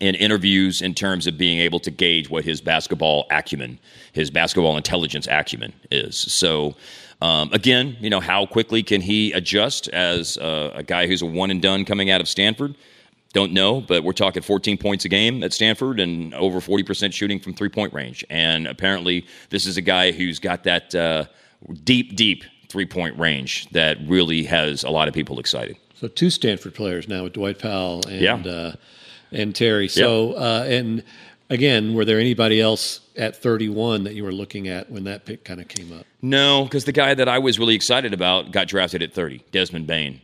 in 0.00 0.14
interviews 0.14 0.82
in 0.82 0.94
terms 0.94 1.26
of 1.26 1.38
being 1.38 1.58
able 1.58 1.80
to 1.80 1.90
gauge 1.90 2.28
what 2.28 2.44
his 2.44 2.60
basketball 2.60 3.26
acumen, 3.30 3.78
his 4.12 4.30
basketball 4.30 4.76
intelligence 4.76 5.26
acumen 5.30 5.72
is. 5.90 6.16
So, 6.16 6.76
um, 7.22 7.50
again, 7.52 7.96
you 8.00 8.10
know, 8.10 8.20
how 8.20 8.44
quickly 8.46 8.82
can 8.82 9.00
he 9.00 9.32
adjust 9.32 9.88
as 9.88 10.36
uh, 10.38 10.72
a 10.74 10.82
guy 10.82 11.06
who's 11.06 11.22
a 11.22 11.26
one 11.26 11.50
and 11.50 11.62
done 11.62 11.84
coming 11.84 12.10
out 12.10 12.20
of 12.20 12.28
Stanford? 12.28 12.76
Don't 13.32 13.52
know, 13.52 13.80
but 13.80 14.04
we're 14.04 14.12
talking 14.12 14.42
14 14.42 14.78
points 14.78 15.04
a 15.04 15.08
game 15.08 15.42
at 15.42 15.52
Stanford 15.52 16.00
and 16.00 16.32
over 16.34 16.60
40% 16.60 17.12
shooting 17.12 17.40
from 17.40 17.54
three 17.54 17.68
point 17.68 17.92
range. 17.92 18.24
And 18.30 18.66
apparently, 18.66 19.26
this 19.50 19.66
is 19.66 19.76
a 19.76 19.82
guy 19.82 20.12
who's 20.12 20.38
got 20.38 20.64
that 20.64 20.94
uh, 20.94 21.24
deep, 21.84 22.16
deep 22.16 22.44
three 22.68 22.86
point 22.86 23.18
range 23.18 23.68
that 23.70 23.98
really 24.06 24.44
has 24.44 24.84
a 24.84 24.90
lot 24.90 25.08
of 25.08 25.14
people 25.14 25.38
excited. 25.40 25.76
So 25.94 26.08
two 26.08 26.30
Stanford 26.30 26.74
players 26.74 27.08
now 27.08 27.24
with 27.24 27.32
Dwight 27.34 27.58
Powell 27.58 28.02
and 28.06 28.20
Yeah. 28.20 28.34
uh, 28.36 28.72
and 29.32 29.54
Terry. 29.54 29.88
So 29.88 30.32
uh, 30.34 30.64
and 30.68 31.02
again, 31.50 31.94
were 31.94 32.04
there 32.04 32.18
anybody 32.20 32.60
else 32.60 33.00
at 33.16 33.34
31 33.36 34.04
that 34.04 34.14
you 34.14 34.24
were 34.24 34.32
looking 34.32 34.68
at 34.68 34.90
when 34.90 35.04
that 35.04 35.24
pick 35.24 35.44
kind 35.44 35.60
of 35.60 35.68
came 35.68 35.92
up? 35.92 36.04
No, 36.22 36.64
because 36.64 36.84
the 36.84 36.92
guy 36.92 37.14
that 37.14 37.28
I 37.28 37.38
was 37.38 37.58
really 37.58 37.74
excited 37.74 38.12
about 38.12 38.50
got 38.52 38.68
drafted 38.68 39.02
at 39.02 39.12
30, 39.12 39.42
Desmond 39.52 39.86
Bane. 39.86 40.20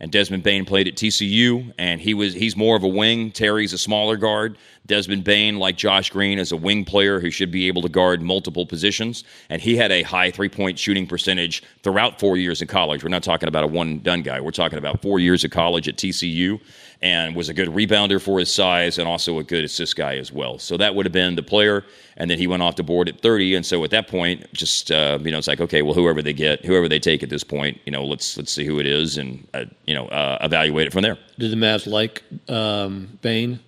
And 0.00 0.10
Desmond 0.10 0.42
Bane 0.42 0.64
played 0.64 0.88
at 0.88 0.94
TCU, 0.94 1.72
and 1.78 2.00
he 2.00 2.14
was 2.14 2.34
he's 2.34 2.56
more 2.56 2.76
of 2.76 2.82
a 2.82 2.88
wing. 2.88 3.30
Terry's 3.30 3.72
a 3.72 3.78
smaller 3.78 4.16
guard. 4.16 4.58
Desmond 4.86 5.24
Bane, 5.24 5.58
like 5.58 5.76
Josh 5.76 6.10
Green, 6.10 6.38
is 6.38 6.52
a 6.52 6.56
wing 6.56 6.84
player 6.84 7.18
who 7.18 7.30
should 7.30 7.50
be 7.50 7.68
able 7.68 7.80
to 7.80 7.88
guard 7.88 8.20
multiple 8.20 8.66
positions. 8.66 9.24
And 9.48 9.62
he 9.62 9.76
had 9.76 9.90
a 9.90 10.02
high 10.02 10.30
three 10.30 10.50
point 10.50 10.78
shooting 10.78 11.06
percentage 11.06 11.62
throughout 11.82 12.20
four 12.20 12.36
years 12.36 12.60
in 12.60 12.68
college. 12.68 13.02
We're 13.02 13.08
not 13.08 13.22
talking 13.22 13.48
about 13.48 13.64
a 13.64 13.68
one 13.68 14.00
done 14.00 14.22
guy. 14.22 14.40
We're 14.40 14.50
talking 14.50 14.78
about 14.78 15.00
four 15.00 15.20
years 15.20 15.42
of 15.44 15.52
college 15.52 15.88
at 15.88 15.96
TCU, 15.96 16.60
and 17.00 17.34
was 17.34 17.48
a 17.48 17.54
good 17.54 17.68
rebounder 17.68 18.20
for 18.20 18.38
his 18.38 18.52
size, 18.52 18.98
and 18.98 19.08
also 19.08 19.38
a 19.38 19.44
good 19.44 19.64
assist 19.64 19.96
guy 19.96 20.16
as 20.16 20.30
well. 20.30 20.58
So 20.58 20.76
that 20.76 20.94
would 20.94 21.06
have 21.06 21.12
been 21.12 21.34
the 21.36 21.42
player. 21.42 21.84
And 22.16 22.30
then 22.30 22.38
he 22.38 22.46
went 22.46 22.62
off 22.62 22.76
the 22.76 22.82
board 22.82 23.08
at 23.08 23.20
30. 23.20 23.56
And 23.56 23.66
so 23.66 23.82
at 23.84 23.90
that 23.90 24.06
point, 24.06 24.52
just 24.52 24.90
uh, 24.90 25.18
you 25.22 25.30
know, 25.30 25.38
it's 25.38 25.48
like 25.48 25.60
okay, 25.60 25.80
well, 25.80 25.94
whoever 25.94 26.20
they 26.20 26.34
get, 26.34 26.62
whoever 26.64 26.88
they 26.88 26.98
take 26.98 27.22
at 27.22 27.30
this 27.30 27.44
point, 27.44 27.80
you 27.86 27.92
know, 27.92 28.04
let's 28.04 28.36
let's 28.36 28.52
see 28.52 28.66
who 28.66 28.78
it 28.80 28.86
is, 28.86 29.16
and 29.16 29.46
uh, 29.54 29.64
you 29.86 29.93
know, 29.94 30.06
uh, 30.06 30.38
evaluate 30.40 30.86
it 30.86 30.92
from 30.92 31.02
there. 31.02 31.18
Did 31.38 31.50
the 31.50 31.56
Mavs 31.56 31.86
like 31.86 32.22
um, 32.48 33.18
Bane? 33.22 33.60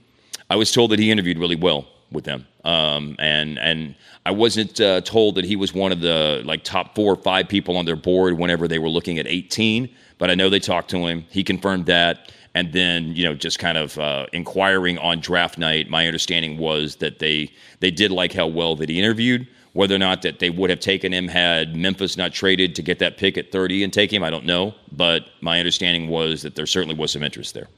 I 0.48 0.56
was 0.56 0.70
told 0.70 0.90
that 0.92 0.98
he 0.98 1.10
interviewed 1.10 1.38
really 1.38 1.56
well 1.56 1.88
with 2.12 2.24
them, 2.24 2.46
um, 2.64 3.16
and 3.18 3.58
and 3.58 3.94
I 4.24 4.30
wasn't 4.30 4.80
uh, 4.80 5.00
told 5.02 5.34
that 5.36 5.44
he 5.44 5.56
was 5.56 5.74
one 5.74 5.92
of 5.92 6.00
the 6.00 6.42
like 6.44 6.64
top 6.64 6.94
four 6.94 7.12
or 7.12 7.16
five 7.16 7.48
people 7.48 7.76
on 7.76 7.84
their 7.84 7.96
board 7.96 8.38
whenever 8.38 8.68
they 8.68 8.78
were 8.78 8.88
looking 8.88 9.18
at 9.18 9.26
18. 9.26 9.88
But 10.18 10.30
I 10.30 10.34
know 10.34 10.48
they 10.48 10.60
talked 10.60 10.90
to 10.90 11.06
him. 11.06 11.24
He 11.30 11.44
confirmed 11.44 11.86
that, 11.86 12.32
and 12.54 12.72
then 12.72 13.14
you 13.14 13.24
know 13.24 13.34
just 13.34 13.58
kind 13.58 13.76
of 13.76 13.98
uh, 13.98 14.26
inquiring 14.32 14.98
on 14.98 15.20
draft 15.20 15.58
night. 15.58 15.90
My 15.90 16.06
understanding 16.06 16.58
was 16.58 16.96
that 16.96 17.18
they 17.18 17.50
they 17.80 17.90
did 17.90 18.10
like 18.10 18.32
how 18.32 18.46
well 18.46 18.76
that 18.76 18.88
he 18.88 18.98
interviewed. 18.98 19.46
Whether 19.76 19.94
or 19.94 19.98
not 19.98 20.22
that 20.22 20.38
they 20.38 20.48
would 20.48 20.70
have 20.70 20.80
taken 20.80 21.12
him 21.12 21.28
had 21.28 21.76
Memphis 21.76 22.16
not 22.16 22.32
traded 22.32 22.74
to 22.76 22.82
get 22.82 22.98
that 23.00 23.18
pick 23.18 23.36
at 23.36 23.52
30 23.52 23.84
and 23.84 23.92
take 23.92 24.10
him, 24.10 24.24
I 24.24 24.30
don't 24.30 24.46
know. 24.46 24.74
But 24.90 25.26
my 25.42 25.58
understanding 25.58 26.08
was 26.08 26.40
that 26.42 26.54
there 26.54 26.64
certainly 26.64 26.94
was 26.94 27.12
some 27.12 27.22
interest 27.22 27.52
there. 27.52 27.68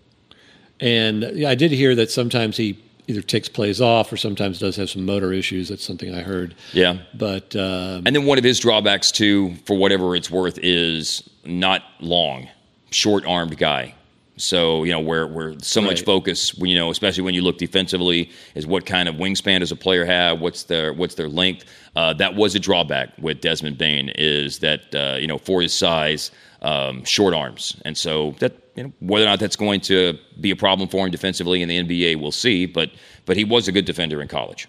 And 0.79 1.25
I 1.45 1.57
did 1.57 1.73
hear 1.73 1.97
that 1.97 2.13
sometimes 2.13 2.57
he 2.57 2.79
either 3.09 3.21
takes 3.21 3.49
plays 3.49 3.81
off 3.81 4.13
or 4.13 4.17
sometimes 4.17 4.61
does 4.61 4.77
have 4.77 4.89
some 4.89 5.05
motor 5.07 5.33
issues. 5.33 5.71
That's 5.71 5.85
something 5.85 6.15
I 6.15 6.21
heard. 6.21 6.55
Yeah. 6.73 6.99
But 7.15 7.57
um, 7.57 8.07
And 8.07 8.15
then 8.15 8.27
one 8.27 8.39
of 8.39 8.45
his 8.45 8.61
drawbacks, 8.61 9.11
too, 9.11 9.57
for 9.65 9.77
whatever 9.77 10.15
it's 10.15 10.31
worth, 10.31 10.57
is 10.63 11.29
not 11.45 11.83
long, 11.99 12.49
short 12.93 13.27
armed 13.27 13.59
guy. 13.59 13.97
So, 14.39 14.85
you 14.85 14.93
know, 14.93 15.01
where, 15.01 15.27
where 15.27 15.55
so 15.61 15.81
much 15.81 15.99
Right. 15.99 16.07
focus, 16.07 16.57
you 16.59 16.75
know, 16.75 16.91
especially 16.91 17.23
when 17.25 17.35
you 17.35 17.43
look 17.43 17.59
defensively, 17.59 18.31
is 18.55 18.67
what 18.67 18.87
kind 18.87 19.09
of 19.09 19.17
wingspan 19.17 19.61
does 19.61 19.73
a 19.73 19.77
player 19.77 20.05
have? 20.05 20.41
What's 20.41 20.65
their, 20.65 20.93
what's 20.93 21.17
their 21.17 21.29
length? 21.29 21.65
Uh, 21.97 22.13
that 22.15 22.35
was 22.35 22.55
a 22.55 22.59
drawback 22.59 23.11
with 23.19 23.41
Desmond 23.41 23.79
Bane, 23.79 24.11
is 24.17 24.61
that, 24.61 24.95
uh, 24.95 25.17
you 25.19 25.27
know, 25.27 25.39
for 25.39 25.61
his 25.61 25.75
size, 25.75 26.31
um, 26.63 27.05
short 27.05 27.35
arms. 27.35 27.77
And 27.85 27.97
so 27.97 28.35
that, 28.39 28.53
you 28.75 28.85
know, 28.85 28.93
whether 29.01 29.25
or 29.27 29.29
not 29.29 29.41
that's 29.41 29.57
going 29.57 29.81
to 29.83 30.19
be 30.41 30.51
a 30.51 30.57
problem 30.57 30.89
for 30.89 31.05
him 31.05 31.11
defensively 31.11 31.63
in 31.63 31.69
the 31.69 31.79
NBA, 31.83 32.21
we'll 32.21 32.33
see. 32.33 32.67
But, 32.67 32.91
but 33.27 33.37
he 33.37 33.45
was 33.45 33.69
a 33.69 33.73
good 33.73 33.85
defender 33.85 34.23
in 34.23 34.29
college. 34.29 34.69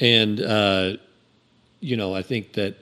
And 0.00 0.40
uh, 0.40 0.96
you 1.80 1.96
know, 1.96 2.14
I 2.14 2.22
think 2.22 2.54
that 2.54 2.76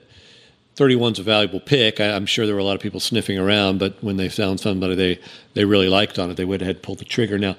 31's 0.79 1.19
a 1.19 1.23
valuable 1.23 1.59
pick. 1.59 1.99
I, 1.99 2.11
I'm 2.11 2.25
sure 2.25 2.45
there 2.45 2.55
were 2.55 2.61
a 2.61 2.65
lot 2.65 2.75
of 2.75 2.81
people 2.81 2.99
sniffing 2.99 3.37
around, 3.37 3.79
but 3.79 4.01
when 4.01 4.17
they 4.17 4.29
found 4.29 4.59
somebody 4.59 4.95
they 4.95 5.19
they 5.53 5.65
really 5.65 5.89
liked 5.89 6.17
on 6.17 6.31
it, 6.31 6.37
they 6.37 6.45
would 6.45 6.61
have 6.61 6.81
pulled 6.81 6.99
the 6.99 7.05
trigger. 7.05 7.37
Now, 7.37 7.55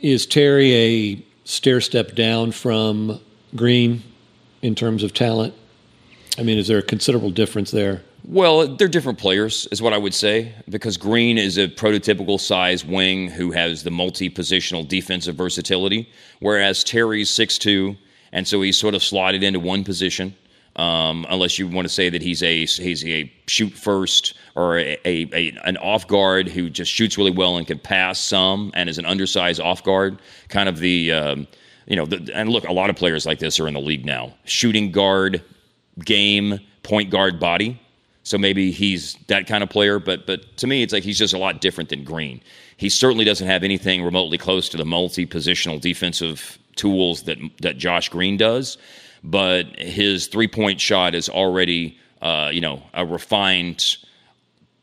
is 0.00 0.26
Terry 0.26 0.74
a 0.74 1.24
stair 1.44 1.80
step 1.80 2.14
down 2.14 2.52
from 2.52 3.20
Green 3.56 4.02
in 4.60 4.74
terms 4.74 5.02
of 5.02 5.14
talent? 5.14 5.54
I 6.38 6.42
mean, 6.42 6.58
is 6.58 6.68
there 6.68 6.78
a 6.78 6.82
considerable 6.82 7.30
difference 7.30 7.70
there? 7.70 8.02
Well, 8.24 8.76
they're 8.76 8.88
different 8.88 9.18
players, 9.18 9.66
is 9.72 9.82
what 9.82 9.92
I 9.92 9.98
would 9.98 10.14
say, 10.14 10.54
because 10.68 10.96
Green 10.96 11.38
is 11.38 11.58
a 11.58 11.66
prototypical 11.66 12.38
size 12.38 12.84
wing 12.84 13.28
who 13.28 13.50
has 13.50 13.82
the 13.82 13.90
multi 13.90 14.30
positional 14.30 14.86
defensive 14.86 15.34
versatility, 15.34 16.08
whereas 16.38 16.84
Terry's 16.84 17.30
6'2, 17.30 17.96
and 18.30 18.46
so 18.46 18.62
he's 18.62 18.78
sort 18.78 18.94
of 18.94 19.02
slotted 19.02 19.42
into 19.42 19.58
one 19.58 19.82
position. 19.82 20.36
Um, 20.76 21.26
unless 21.28 21.58
you 21.58 21.68
want 21.68 21.84
to 21.84 21.92
say 21.92 22.08
that 22.08 22.22
he's 22.22 22.42
a 22.42 22.64
he's 22.64 23.04
a 23.04 23.30
shoot 23.46 23.74
first 23.74 24.34
or 24.54 24.78
a, 24.78 24.96
a, 25.04 25.28
a 25.34 25.58
an 25.64 25.76
off 25.76 26.08
guard 26.08 26.48
who 26.48 26.70
just 26.70 26.90
shoots 26.90 27.18
really 27.18 27.30
well 27.30 27.58
and 27.58 27.66
can 27.66 27.78
pass 27.78 28.18
some 28.18 28.70
and 28.74 28.88
is 28.88 28.96
an 28.96 29.04
undersized 29.04 29.60
off 29.60 29.84
guard, 29.84 30.22
kind 30.48 30.70
of 30.70 30.78
the 30.78 31.12
um, 31.12 31.46
you 31.86 31.96
know 31.96 32.06
the, 32.06 32.30
and 32.34 32.48
look, 32.48 32.66
a 32.66 32.72
lot 32.72 32.88
of 32.88 32.96
players 32.96 33.26
like 33.26 33.38
this 33.38 33.60
are 33.60 33.68
in 33.68 33.74
the 33.74 33.80
league 33.80 34.06
now. 34.06 34.32
Shooting 34.44 34.92
guard, 34.92 35.42
game, 36.04 36.58
point 36.82 37.10
guard, 37.10 37.38
body. 37.38 37.78
So 38.22 38.38
maybe 38.38 38.70
he's 38.70 39.14
that 39.26 39.46
kind 39.46 39.62
of 39.62 39.68
player, 39.68 39.98
but 39.98 40.26
but 40.26 40.56
to 40.56 40.66
me, 40.66 40.82
it's 40.82 40.92
like 40.92 41.02
he's 41.02 41.18
just 41.18 41.34
a 41.34 41.38
lot 41.38 41.60
different 41.60 41.90
than 41.90 42.02
Green. 42.02 42.40
He 42.78 42.88
certainly 42.88 43.26
doesn't 43.26 43.46
have 43.46 43.62
anything 43.62 44.02
remotely 44.02 44.38
close 44.38 44.68
to 44.70 44.76
the 44.78 44.84
multi-positional 44.86 45.80
defensive 45.80 46.58
tools 46.76 47.24
that 47.24 47.36
that 47.60 47.76
Josh 47.76 48.08
Green 48.08 48.38
does. 48.38 48.78
But 49.24 49.78
his 49.78 50.26
three-point 50.26 50.80
shot 50.80 51.14
is 51.14 51.28
already, 51.28 51.98
uh, 52.20 52.50
you 52.52 52.60
know, 52.60 52.82
a 52.92 53.06
refined 53.06 53.96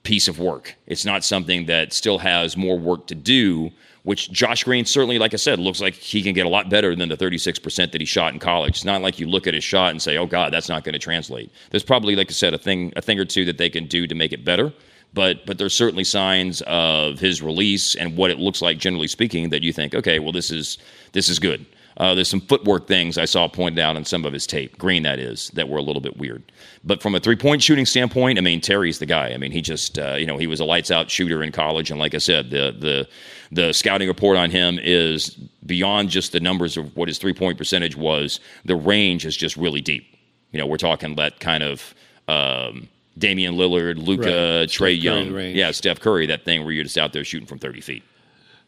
piece 0.03 0.27
of 0.27 0.39
work. 0.39 0.75
It's 0.87 1.05
not 1.05 1.23
something 1.23 1.65
that 1.65 1.93
still 1.93 2.19
has 2.19 2.55
more 2.55 2.79
work 2.79 3.07
to 3.07 3.15
do, 3.15 3.71
which 4.03 4.31
Josh 4.31 4.63
Green 4.63 4.85
certainly, 4.85 5.19
like 5.19 5.33
I 5.33 5.37
said, 5.37 5.59
looks 5.59 5.81
like 5.81 5.93
he 5.93 6.23
can 6.23 6.33
get 6.33 6.45
a 6.45 6.49
lot 6.49 6.69
better 6.69 6.95
than 6.95 7.09
the 7.09 7.17
36% 7.17 7.91
that 7.91 8.01
he 8.01 8.05
shot 8.05 8.33
in 8.33 8.39
college. 8.39 8.77
It's 8.77 8.85
not 8.85 9.01
like 9.01 9.19
you 9.19 9.27
look 9.27 9.45
at 9.45 9.53
his 9.53 9.63
shot 9.63 9.91
and 9.91 10.01
say, 10.01 10.17
oh 10.17 10.25
God, 10.25 10.53
that's 10.53 10.69
not 10.69 10.83
going 10.83 10.93
to 10.93 10.99
translate. 10.99 11.51
There's 11.69 11.83
probably, 11.83 12.15
like 12.15 12.29
I 12.29 12.33
said, 12.33 12.53
a 12.53 12.57
thing, 12.57 12.93
a 12.95 13.01
thing 13.01 13.19
or 13.19 13.25
two 13.25 13.45
that 13.45 13.57
they 13.57 13.69
can 13.69 13.85
do 13.87 14.07
to 14.07 14.15
make 14.15 14.31
it 14.31 14.45
better. 14.45 14.73
But, 15.13 15.45
but 15.45 15.57
there's 15.57 15.73
certainly 15.73 16.03
signs 16.03 16.61
of 16.61 17.19
his 17.19 17.41
release 17.41 17.95
and 17.95 18.15
what 18.15 18.31
it 18.31 18.39
looks 18.39 18.61
like, 18.61 18.77
generally 18.77 19.07
speaking, 19.07 19.49
that 19.49 19.63
you 19.63 19.73
think, 19.73 19.95
okay, 19.95 20.19
well, 20.19 20.31
this 20.31 20.51
is 20.51 20.77
this 21.13 21.29
is 21.29 21.39
good. 21.39 21.65
Uh, 21.97 22.15
there's 22.15 22.29
some 22.29 22.39
footwork 22.41 22.87
things 22.87 23.17
I 23.17 23.25
saw 23.25 23.47
pointed 23.47 23.79
out 23.79 23.97
in 23.97 24.05
some 24.05 24.23
of 24.25 24.31
his 24.31 24.47
tape, 24.47 24.77
Green 24.77 25.03
that 25.03 25.19
is, 25.19 25.49
that 25.49 25.67
were 25.67 25.77
a 25.77 25.81
little 25.81 26.01
bit 26.01 26.17
weird. 26.17 26.43
But 26.83 27.01
from 27.01 27.13
a 27.13 27.19
three 27.19 27.35
point 27.35 27.61
shooting 27.61 27.85
standpoint, 27.85 28.37
I 28.37 28.41
mean, 28.41 28.61
Terry's 28.61 28.99
the 28.99 29.05
guy. 29.05 29.29
I 29.31 29.37
mean, 29.37 29.51
he 29.51 29.61
just, 29.61 29.99
uh, 29.99 30.15
you 30.15 30.25
know, 30.25 30.37
he 30.37 30.47
was 30.47 30.59
a 30.59 30.65
lights 30.65 30.91
out 30.91 31.09
shooter 31.09 31.43
in 31.43 31.51
college. 31.51 31.91
And 31.91 31.99
like 31.99 32.15
I 32.15 32.19
said, 32.19 32.51
the, 32.51 32.73
the, 32.77 33.07
the 33.51 33.73
scouting 33.73 34.07
report 34.07 34.37
on 34.37 34.49
him 34.49 34.79
is 34.81 35.29
beyond 35.65 36.09
just 36.09 36.31
the 36.31 36.39
numbers 36.39 36.77
of 36.77 36.95
what 36.95 37.07
his 37.09 37.17
three 37.17 37.33
point 37.33 37.57
percentage 37.57 37.97
was, 37.97 38.39
the 38.63 38.75
range 38.75 39.25
is 39.25 39.35
just 39.35 39.57
really 39.57 39.81
deep. 39.81 40.05
You 40.51 40.59
know, 40.59 40.65
we're 40.65 40.77
talking 40.77 41.15
that 41.15 41.39
kind 41.39 41.63
of. 41.63 41.93
Um, 42.27 42.87
Damian 43.17 43.55
Lillard, 43.55 43.97
Luka, 43.97 44.59
Right. 44.61 44.69
Trae 44.69 44.69
Steph 44.69 45.03
Young, 45.03 45.37
yeah, 45.37 45.71
Steph 45.71 45.99
Curry, 45.99 46.25
that 46.27 46.45
thing 46.45 46.63
where 46.63 46.71
you're 46.71 46.85
just 46.85 46.97
out 46.97 47.11
there 47.11 47.25
shooting 47.25 47.47
from 47.47 47.59
30 47.59 47.81
feet. 47.81 48.03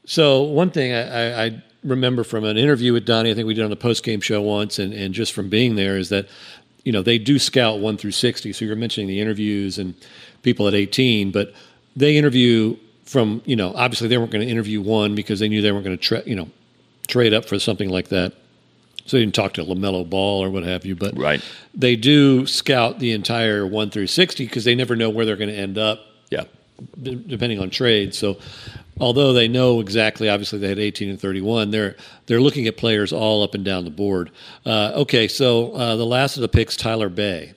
So 0.05 0.41
one 0.41 0.71
thing 0.71 0.93
I, 0.93 1.03
I, 1.03 1.45
I 1.45 1.63
remember 1.83 2.23
from 2.23 2.43
an 2.43 2.57
interview 2.57 2.93
with 2.93 3.05
Donnie, 3.05 3.31
I 3.31 3.33
think 3.33 3.47
we 3.47 3.53
did 3.53 3.63
on 3.63 3.69
the 3.69 3.75
post 3.75 4.03
game 4.03 4.21
show 4.21 4.41
once, 4.41 4.79
and, 4.79 4.93
and 4.93 5.13
just 5.13 5.33
from 5.33 5.49
being 5.49 5.75
there 5.75 5.97
is 5.97 6.09
that 6.09 6.27
you 6.83 6.91
know 6.91 7.01
they 7.01 7.17
do 7.17 7.37
scout 7.39 7.79
one 7.79 7.97
through 7.97 8.11
sixty. 8.11 8.53
So 8.53 8.65
you're 8.65 8.75
mentioning 8.75 9.07
the 9.07 9.19
interviews 9.19 9.77
and 9.77 9.93
people 10.43 10.67
at 10.67 10.73
18, 10.73 11.31
but 11.31 11.53
they 11.95 12.17
interview 12.17 12.75
from 13.05 13.41
you 13.45 13.55
know 13.55 13.73
obviously 13.75 14.07
they 14.07 14.17
weren't 14.17 14.31
going 14.31 14.45
to 14.45 14.51
interview 14.51 14.81
one 14.81 15.15
because 15.15 15.39
they 15.39 15.49
knew 15.49 15.61
they 15.61 15.71
weren't 15.71 15.83
going 15.85 15.97
to 15.97 16.03
tra- 16.03 16.23
you 16.25 16.35
know 16.35 16.49
trade 17.07 17.33
up 17.33 17.45
for 17.45 17.59
something 17.59 17.89
like 17.89 18.07
that. 18.09 18.33
So 19.05 19.17
they 19.17 19.23
didn't 19.23 19.35
talk 19.35 19.53
to 19.53 19.63
LaMelo 19.63 20.07
Ball 20.09 20.43
or 20.43 20.49
what 20.51 20.63
have 20.63 20.85
you, 20.85 20.95
but 20.95 21.17
Right. 21.17 21.41
they 21.73 21.95
do 21.95 22.45
scout 22.45 22.99
the 22.99 23.11
entire 23.13 23.65
one 23.65 23.89
through 23.89 24.07
sixty 24.07 24.45
because 24.45 24.63
they 24.63 24.75
never 24.75 24.95
know 24.95 25.09
where 25.09 25.25
they're 25.25 25.35
going 25.35 25.49
to 25.49 25.55
end 25.55 25.77
up 25.77 25.99
Yeah. 26.29 26.43
d- 27.01 27.21
depending 27.27 27.59
on 27.59 27.69
trade. 27.71 28.13
So, 28.13 28.37
although 29.01 29.33
they 29.33 29.47
know 29.47 29.81
exactly, 29.81 30.29
obviously 30.29 30.59
they 30.59 30.69
had 30.69 30.79
18 30.79 31.09
and 31.09 31.19
31, 31.19 31.71
they're 31.71 31.95
they're 32.27 32.39
looking 32.39 32.67
at 32.67 32.77
players 32.77 33.11
all 33.11 33.43
up 33.43 33.55
and 33.55 33.65
down 33.65 33.83
the 33.83 33.91
board. 33.91 34.31
Uh, 34.65 34.91
okay, 34.95 35.27
so 35.27 35.73
uh, 35.73 35.95
the 35.97 36.05
last 36.05 36.37
of 36.37 36.41
the 36.41 36.47
picks, 36.47 36.77
Tyler 36.77 37.09
Bey. 37.09 37.53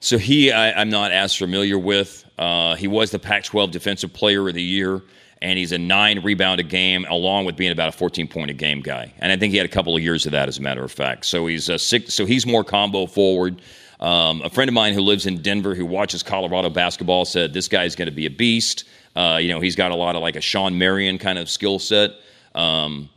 So 0.00 0.18
he, 0.18 0.52
I, 0.52 0.80
I'm 0.80 0.88
not 0.88 1.10
as 1.10 1.34
familiar 1.34 1.78
with. 1.78 2.24
Uh, 2.38 2.76
he 2.76 2.86
was 2.86 3.10
the 3.10 3.18
Pac-12 3.18 3.70
Defensive 3.70 4.12
Player 4.12 4.46
of 4.48 4.54
the 4.54 4.62
Year, 4.62 5.02
and 5.42 5.58
he's 5.58 5.72
a 5.72 5.78
nine 5.78 6.22
rebound 6.22 6.60
a 6.60 6.62
game, 6.62 7.06
along 7.08 7.46
with 7.46 7.56
being 7.56 7.72
about 7.72 7.88
a 7.88 7.92
14 7.92 8.28
point 8.28 8.50
a 8.50 8.54
game 8.54 8.80
guy. 8.80 9.12
And 9.18 9.32
I 9.32 9.36
think 9.36 9.50
he 9.52 9.56
had 9.56 9.66
a 9.66 9.70
couple 9.70 9.96
of 9.96 10.02
years 10.02 10.26
of 10.26 10.32
that, 10.32 10.48
as 10.48 10.58
a 10.58 10.62
matter 10.62 10.84
of 10.84 10.92
fact. 10.92 11.26
So 11.26 11.46
he's 11.46 11.68
a 11.68 11.78
six. 11.78 12.14
So 12.14 12.24
he's 12.24 12.46
more 12.46 12.62
combo 12.62 13.06
forward. 13.06 13.60
Um, 13.98 14.42
a 14.42 14.50
friend 14.50 14.68
of 14.68 14.74
mine 14.74 14.92
who 14.92 15.00
lives 15.00 15.26
in 15.26 15.40
Denver, 15.40 15.74
who 15.74 15.86
watches 15.86 16.22
Colorado 16.22 16.68
basketball, 16.68 17.24
said 17.24 17.54
this 17.54 17.66
guy's 17.66 17.96
going 17.96 18.06
to 18.06 18.14
be 18.14 18.26
a 18.26 18.30
beast. 18.30 18.84
Uh, 19.16 19.38
you 19.38 19.48
know, 19.48 19.58
he's 19.60 19.74
got 19.74 19.90
a 19.90 19.96
lot 19.96 20.14
of 20.14 20.22
like 20.22 20.36
a 20.36 20.40
Shawn 20.40 20.78
Marion 20.78 21.18
kind 21.18 21.38
of 21.38 21.48
skill 21.48 21.78
set. 21.78 22.10
Um, 22.54 23.08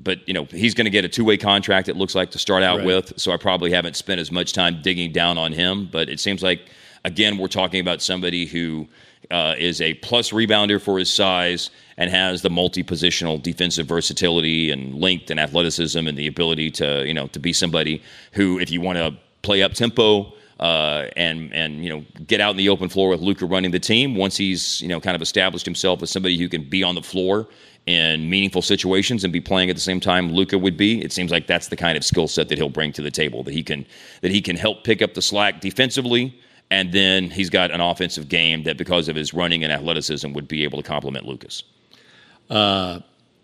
but 0.00 0.26
you 0.28 0.34
know 0.34 0.44
he's 0.50 0.74
going 0.74 0.84
to 0.86 0.90
get 0.90 1.04
a 1.04 1.08
two 1.08 1.24
way 1.24 1.36
contract. 1.36 1.88
It 1.88 1.96
looks 1.96 2.14
like 2.14 2.32
to 2.32 2.38
start 2.38 2.62
out 2.62 2.78
Right. 2.78 2.86
with. 2.86 3.12
So 3.16 3.32
I 3.32 3.36
probably 3.36 3.70
haven't 3.70 3.96
spent 3.96 4.20
as 4.20 4.30
much 4.30 4.52
time 4.52 4.82
digging 4.82 5.12
down 5.12 5.38
on 5.38 5.52
him. 5.52 5.88
But 5.90 6.08
it 6.08 6.20
seems 6.20 6.42
like 6.42 6.68
again 7.04 7.38
we're 7.38 7.48
talking 7.48 7.80
about 7.80 8.02
somebody 8.02 8.44
who 8.46 8.88
uh, 9.30 9.54
is 9.56 9.80
a 9.80 9.94
plus 9.94 10.30
rebounder 10.32 10.80
for 10.80 10.98
his 10.98 11.12
size 11.12 11.70
and 11.96 12.10
has 12.10 12.42
the 12.42 12.50
multi 12.50 12.82
positional 12.82 13.40
defensive 13.40 13.86
versatility 13.86 14.70
and 14.72 15.00
length 15.00 15.30
and 15.30 15.38
athleticism 15.40 16.06
and 16.06 16.18
the 16.18 16.26
ability 16.26 16.70
to 16.72 17.06
you 17.06 17.14
know 17.14 17.28
to 17.28 17.38
be 17.38 17.52
somebody 17.52 18.02
who 18.32 18.58
if 18.58 18.70
you 18.70 18.80
want 18.80 18.98
to 18.98 19.16
play 19.42 19.62
up 19.62 19.72
tempo. 19.74 20.32
Uh, 20.60 21.08
and 21.16 21.52
and 21.52 21.84
you 21.84 21.90
know 21.90 22.04
get 22.26 22.40
out 22.40 22.52
in 22.52 22.56
the 22.56 22.68
open 22.68 22.88
floor 22.88 23.08
with 23.08 23.20
Luka 23.20 23.44
running 23.44 23.70
the 23.70 23.80
team. 23.80 24.14
Once 24.14 24.36
he's 24.36 24.80
you 24.80 24.88
know 24.88 25.00
kind 25.00 25.16
of 25.16 25.22
established 25.22 25.66
himself 25.66 26.02
as 26.02 26.10
somebody 26.10 26.38
who 26.38 26.48
can 26.48 26.68
be 26.68 26.82
on 26.82 26.94
the 26.94 27.02
floor 27.02 27.48
in 27.86 28.30
meaningful 28.30 28.62
situations 28.62 29.24
and 29.24 29.32
be 29.32 29.40
playing 29.40 29.68
at 29.68 29.76
the 29.76 29.82
same 29.82 30.00
time 30.00 30.30
Luka 30.30 30.56
would 30.56 30.76
be. 30.76 31.02
It 31.02 31.12
seems 31.12 31.30
like 31.30 31.46
that's 31.46 31.68
the 31.68 31.76
kind 31.76 31.98
of 31.98 32.04
skill 32.04 32.28
set 32.28 32.48
that 32.48 32.56
he'll 32.56 32.70
bring 32.70 32.92
to 32.92 33.02
the 33.02 33.10
table. 33.10 33.42
That 33.42 33.52
he 33.52 33.62
can 33.62 33.84
that 34.20 34.30
he 34.30 34.40
can 34.40 34.56
help 34.56 34.84
pick 34.84 35.02
up 35.02 35.14
the 35.14 35.22
slack 35.22 35.60
defensively, 35.60 36.38
and 36.70 36.92
then 36.92 37.30
he's 37.30 37.50
got 37.50 37.72
an 37.72 37.80
offensive 37.80 38.28
game 38.28 38.62
that 38.62 38.78
because 38.78 39.08
of 39.08 39.16
his 39.16 39.34
running 39.34 39.64
and 39.64 39.72
athleticism 39.72 40.32
would 40.32 40.46
be 40.46 40.62
able 40.64 40.80
to 40.80 40.86
complement 40.88 41.26
Luka's. 41.26 41.64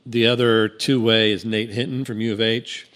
The 0.06 0.26
other 0.26 0.68
two 0.68 1.00
way 1.00 1.32
is 1.32 1.44
Nate 1.44 1.70
Hinton 1.70 2.04
from 2.04 2.20
U 2.20 2.32
of 2.32 2.40
H. 2.40 2.86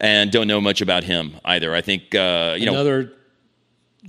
And 0.00 0.30
don't 0.32 0.48
know 0.48 0.60
much 0.60 0.80
about 0.80 1.04
him 1.04 1.36
either. 1.44 1.74
I 1.74 1.80
think 1.80 2.14
uh, 2.14 2.56
you 2.58 2.66
know. 2.66 2.72
Another 2.72 3.12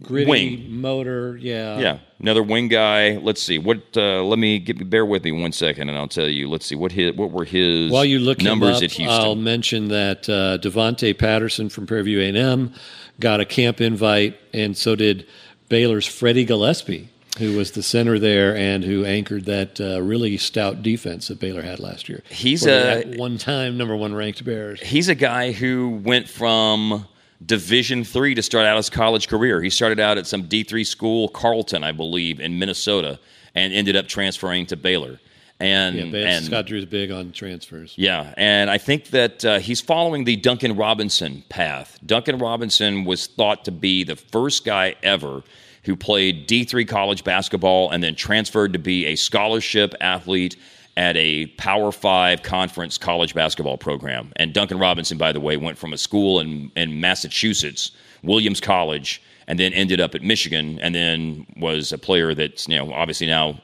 gritty 0.01 0.29
Wing. 0.29 0.81
motor. 0.81 1.37
Yeah. 1.37 1.79
yeah, 1.79 1.97
another 2.19 2.43
wing 2.43 2.67
guy. 2.67 3.17
Let's 3.17 3.41
see. 3.41 3.57
What? 3.57 3.79
Uh, 3.95 4.23
let 4.23 4.39
me 4.39 4.59
get. 4.59 4.89
Bear 4.89 5.05
with 5.05 5.23
me 5.23 5.31
one 5.31 5.51
second, 5.51 5.89
and 5.89 5.97
I'll 5.97 6.07
tell 6.07 6.27
you. 6.29 6.49
Let's 6.49 6.65
see. 6.65 6.75
What 6.75 6.91
his? 6.91 7.13
What 7.15 7.31
were 7.31 7.45
his? 7.45 7.91
While 7.91 8.05
you 8.05 8.19
look 8.19 8.41
numbers 8.41 8.77
up, 8.77 8.83
at 8.83 8.91
Houston? 8.91 9.07
I'll 9.09 9.35
mention 9.35 9.87
that 9.89 10.27
uh, 10.29 10.57
Devonte 10.59 11.17
Patterson 11.17 11.69
from 11.69 11.87
Prairie 11.87 12.03
View 12.03 12.19
A&M 12.21 12.73
got 13.19 13.39
a 13.39 13.45
camp 13.45 13.79
invite, 13.81 14.37
and 14.53 14.75
so 14.75 14.95
did 14.95 15.25
Baylor's 15.69 16.05
Freddie 16.05 16.43
Gillespie, 16.45 17.07
who 17.37 17.55
was 17.57 17.71
the 17.71 17.81
center 17.81 18.19
there 18.19 18.55
and 18.55 18.83
who 18.83 19.05
anchored 19.05 19.45
that 19.45 19.79
uh, 19.79 20.01
really 20.01 20.37
stout 20.37 20.83
defense 20.83 21.29
that 21.29 21.39
Baylor 21.39 21.61
had 21.61 21.79
last 21.79 22.09
year. 22.09 22.21
He's 22.29 22.67
a- 22.67 23.15
one 23.15 23.37
time 23.37 23.77
number 23.77 23.95
one 23.95 24.13
ranked 24.13 24.43
Bears. 24.43 24.81
he's 24.81 25.07
a 25.07 25.15
guy 25.15 25.53
who 25.53 26.01
went 26.03 26.27
from 26.27 27.07
division 27.45 28.03
three 28.03 28.33
to 28.35 28.41
start 28.41 28.65
out 28.65 28.77
his 28.77 28.89
college 28.89 29.27
career 29.27 29.61
he 29.61 29.69
started 29.69 29.99
out 29.99 30.17
at 30.17 30.25
some 30.25 30.43
d3 30.43 30.85
school 30.85 31.27
Carleton 31.29 31.83
i 31.83 31.91
believe 31.91 32.39
in 32.39 32.57
minnesota 32.57 33.19
and 33.53 33.73
ended 33.73 33.95
up 33.95 34.07
transferring 34.07 34.65
to 34.65 34.75
baylor 34.75 35.19
and, 35.59 35.95
Yeah, 35.95 36.27
and 36.27 36.45
Scott 36.45 36.65
Drew's 36.65 36.85
big 36.85 37.11
on 37.11 37.31
transfers. 37.31 37.93
yeah, 37.95 38.33
and 38.35 38.69
I 38.69 38.77
think 38.77 39.05
that 39.11 39.45
uh, 39.45 39.59
he's 39.59 39.79
following 39.79 40.25
the 40.25 40.35
Duncan 40.35 40.75
Robinson 40.75 41.45
path. 41.47 41.97
Duncan 42.05 42.39
Robinson 42.39 43.05
was 43.05 43.27
thought 43.27 43.63
to 43.63 43.71
be 43.71 44.03
the 44.03 44.17
first 44.17 44.65
guy 44.65 44.95
ever 45.01 45.43
who 45.85 45.95
played 45.95 46.49
D3 46.49 46.85
college 46.87 47.23
basketball 47.23 47.91
and 47.91 48.03
then 48.03 48.15
transferred 48.15 48.73
to 48.73 48.79
be 48.79 49.05
a 49.05 49.15
scholarship 49.15 49.93
athlete 50.01 50.57
at 50.97 51.17
a 51.17 51.47
Power 51.57 51.91
Five 51.91 52.43
conference 52.43 52.97
college 52.97 53.33
basketball 53.33 53.77
program. 53.77 54.31
And 54.37 54.53
Duncan 54.53 54.79
Robinson, 54.79 55.17
by 55.17 55.31
the 55.31 55.39
way, 55.39 55.57
went 55.57 55.77
from 55.77 55.93
a 55.93 55.97
school 55.97 56.39
in, 56.39 56.71
in 56.75 56.99
Massachusetts, 56.99 57.91
Williams 58.23 58.61
College, 58.61 59.21
and 59.47 59.59
then 59.59 59.73
ended 59.73 59.99
up 59.99 60.15
at 60.15 60.21
Michigan, 60.21 60.79
and 60.81 60.95
then 60.95 61.45
was 61.57 61.91
a 61.91 61.97
player 61.97 62.33
that's 62.33 62.67
you 62.67 62.77
know 62.77 62.93
obviously 62.93 63.27
now 63.27 63.59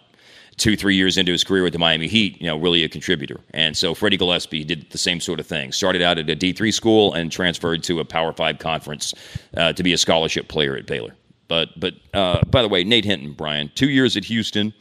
two, 0.57 0.75
three 0.75 0.95
years 0.95 1.17
into 1.17 1.31
his 1.31 1.43
career 1.43 1.63
with 1.63 1.73
the 1.73 1.79
Miami 1.79 2.07
Heat, 2.07 2.39
you 2.39 2.45
know, 2.45 2.55
really 2.55 2.83
a 2.83 2.89
contributor. 2.89 3.39
And 3.51 3.75
so 3.75 3.95
Freddie 3.95 4.17
Gillespie 4.17 4.63
did 4.63 4.91
the 4.91 4.97
same 4.97 5.19
sort 5.19 5.39
of 5.39 5.47
thing. 5.47 5.71
Started 5.71 6.03
out 6.03 6.19
at 6.19 6.29
a 6.29 6.35
D3 6.35 6.71
school 6.71 7.13
and 7.13 7.31
transferred 7.31 7.83
to 7.83 7.99
a 7.99 8.05
Power 8.05 8.31
Five 8.31 8.59
conference 8.59 9.13
uh, 9.57 9.73
to 9.73 9.81
be 9.81 9.93
a 9.93 9.97
scholarship 9.97 10.49
player 10.49 10.75
at 10.75 10.85
Baylor. 10.85 11.15
But 11.47 11.79
but 11.79 11.95
uh, 12.13 12.41
by 12.45 12.61
the 12.61 12.69
way, 12.69 12.83
Nate 12.83 13.05
Hinton, 13.05 13.33
Brian, 13.33 13.71
two 13.75 13.89
years 13.89 14.15
at 14.15 14.25
Houston. 14.25 14.73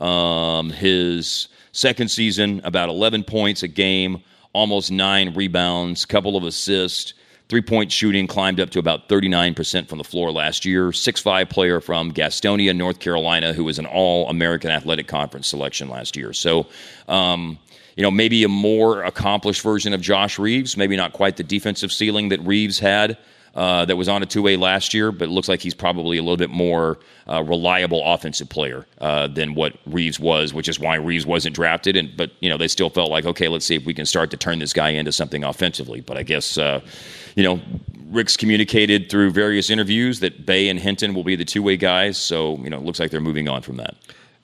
Um, 0.00 0.70
his 0.70 1.48
second 1.76 2.08
season, 2.08 2.60
about 2.64 2.88
11 2.88 3.24
points 3.24 3.62
a 3.62 3.68
game, 3.68 4.22
almost 4.52 4.90
nine 4.90 5.34
rebounds, 5.34 6.04
couple 6.04 6.36
of 6.36 6.44
assists. 6.44 7.12
Three 7.48 7.62
point 7.62 7.92
shooting 7.92 8.26
climbed 8.26 8.58
up 8.58 8.70
to 8.70 8.80
about 8.80 9.08
39% 9.08 9.88
from 9.88 9.98
the 9.98 10.04
floor 10.04 10.32
last 10.32 10.64
year. 10.64 10.88
6'5 10.88 11.48
player 11.48 11.80
from 11.80 12.10
Gastonia, 12.10 12.74
North 12.74 12.98
Carolina, 12.98 13.52
who 13.52 13.62
was 13.62 13.78
an 13.78 13.86
all 13.86 14.28
American 14.28 14.70
Athletic 14.70 15.06
Conference 15.06 15.46
selection 15.46 15.88
last 15.88 16.16
year. 16.16 16.32
So, 16.32 16.66
um, 17.08 17.56
you 17.94 18.02
know, 18.02 18.10
maybe 18.10 18.42
a 18.42 18.48
more 18.48 19.04
accomplished 19.04 19.62
version 19.62 19.92
of 19.92 20.00
Josh 20.00 20.40
Reaves, 20.40 20.76
maybe 20.76 20.96
not 20.96 21.12
quite 21.12 21.36
the 21.36 21.44
defensive 21.44 21.92
ceiling 21.92 22.30
that 22.30 22.40
Reaves 22.40 22.80
had. 22.80 23.16
Uh, 23.56 23.86
that 23.86 23.96
was 23.96 24.06
on 24.06 24.22
a 24.22 24.26
two-way 24.26 24.54
last 24.54 24.92
year, 24.92 25.10
but 25.10 25.28
it 25.28 25.30
looks 25.30 25.48
like 25.48 25.60
he's 25.60 25.72
probably 25.72 26.18
a 26.18 26.22
little 26.22 26.36
bit 26.36 26.50
more 26.50 26.98
uh, 27.26 27.42
reliable 27.42 28.02
offensive 28.04 28.50
player 28.50 28.86
uh, 29.00 29.26
than 29.28 29.54
what 29.54 29.72
Reaves 29.86 30.20
was, 30.20 30.52
which 30.52 30.68
is 30.68 30.78
why 30.78 30.96
Reaves 30.96 31.24
wasn't 31.24 31.56
drafted. 31.56 31.96
And 31.96 32.14
but 32.14 32.32
you 32.40 32.50
know 32.50 32.58
they 32.58 32.68
still 32.68 32.90
felt 32.90 33.10
like 33.10 33.24
okay, 33.24 33.48
let's 33.48 33.64
see 33.64 33.74
if 33.74 33.86
we 33.86 33.94
can 33.94 34.04
start 34.04 34.30
to 34.32 34.36
turn 34.36 34.58
this 34.58 34.74
guy 34.74 34.90
into 34.90 35.10
something 35.10 35.42
offensively. 35.42 36.02
But 36.02 36.18
I 36.18 36.22
guess 36.22 36.58
uh, 36.58 36.82
you 37.34 37.44
know 37.44 37.58
Rick's 38.10 38.36
communicated 38.36 39.08
through 39.10 39.30
various 39.30 39.70
interviews 39.70 40.20
that 40.20 40.44
Bey 40.44 40.68
and 40.68 40.78
Hinton 40.78 41.14
will 41.14 41.24
be 41.24 41.34
the 41.34 41.46
two-way 41.46 41.78
guys. 41.78 42.18
So 42.18 42.58
you 42.58 42.68
know 42.68 42.76
it 42.76 42.84
looks 42.84 43.00
like 43.00 43.10
they're 43.10 43.22
moving 43.22 43.48
on 43.48 43.62
from 43.62 43.78
that. 43.78 43.96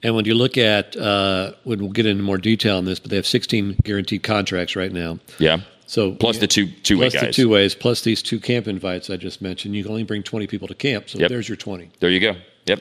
And 0.03 0.17
when 0.17 0.25
you 0.25 0.35
look 0.35 0.59
at, 0.59 0.97
uh, 0.97 1.53
when 1.65 1.79
we'll 1.79 1.93
get 1.93 2.07
into 2.07 2.25
more 2.25 2.39
detail 2.39 2.79
on 2.79 2.87
this, 2.87 2.99
but 2.99 3.11
they 3.11 3.17
have 3.17 3.27
16 3.27 3.77
guaranteed 3.85 4.23
contracts 4.23 4.75
right 4.75 4.91
now. 4.91 5.21
Yeah. 5.39 5.61
So 5.93 6.13
Plus 6.13 6.39
the 6.39 6.47
two 6.47 6.69
plus 6.69 7.13
the 7.13 7.19
guys. 7.19 7.37
two 7.37 7.51
ways, 7.51 7.75
plus 7.75 8.01
these 8.01 8.23
two 8.23 8.41
camp 8.41 8.67
invites 8.67 9.11
I 9.11 9.19
just 9.19 9.43
mentioned. 9.43 9.77
You 9.77 9.83
can 9.83 9.91
only 9.93 10.05
bring 10.05 10.23
20 10.23 10.47
people 10.47 10.67
to 10.69 10.75
camp, 10.75 11.11
so 11.11 11.19
Yep. 11.19 11.29
there's 11.29 11.51
your 11.51 11.57
20. 11.57 11.91
There 12.01 12.09
you 12.09 12.19
go. 12.19 12.35
Yep. 12.65 12.81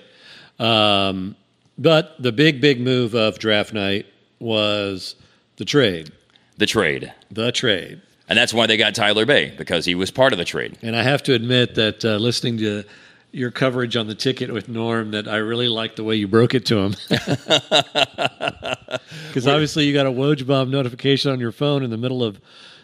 But 1.78 2.16
the 2.24 2.32
big, 2.32 2.62
big 2.62 2.80
move 2.80 3.14
of 3.14 3.38
draft 3.38 3.74
night 3.74 4.06
was 4.40 5.16
the 5.58 5.66
trade. 5.66 6.14
The 6.58 6.66
trade. 6.66 7.12
The 7.30 7.52
trade. 7.52 8.00
And 8.30 8.38
that's 8.38 8.54
why 8.54 8.66
they 8.66 8.78
got 8.78 8.96
Tyler 8.96 9.26
Bey 9.26 9.54
because 9.58 9.84
he 9.84 9.94
was 9.94 10.10
part 10.10 10.32
of 10.32 10.40
the 10.40 10.46
trade. 10.46 10.78
And 10.82 10.96
I 10.96 11.04
have 11.04 11.22
to 11.24 11.34
admit 11.34 11.76
that 11.76 12.06
uh, 12.06 12.16
listening 12.16 12.60
to 12.60 12.86
your 13.34 13.52
coverage 13.52 13.98
on 13.98 14.08
the 14.08 14.16
ticket 14.16 14.54
with 14.54 14.70
Norm, 14.70 15.12
that 15.12 15.28
I 15.28 15.36
really 15.36 15.68
liked 15.68 15.98
the 15.98 16.06
way 16.06 16.16
you 16.16 16.30
broke 16.30 16.54
it 16.56 16.66
to 16.68 16.78
him. 16.78 16.96
Because 19.28 19.48
obviously 19.48 19.86
you 19.86 19.94
got 19.94 20.06
a 20.06 20.12
Woj 20.12 20.70
notification 20.70 21.32
on 21.32 21.40
your 21.40 21.52
phone 21.52 21.84
in 21.84 21.90
the 21.90 21.98
middle 21.98 22.24
of 22.24 22.40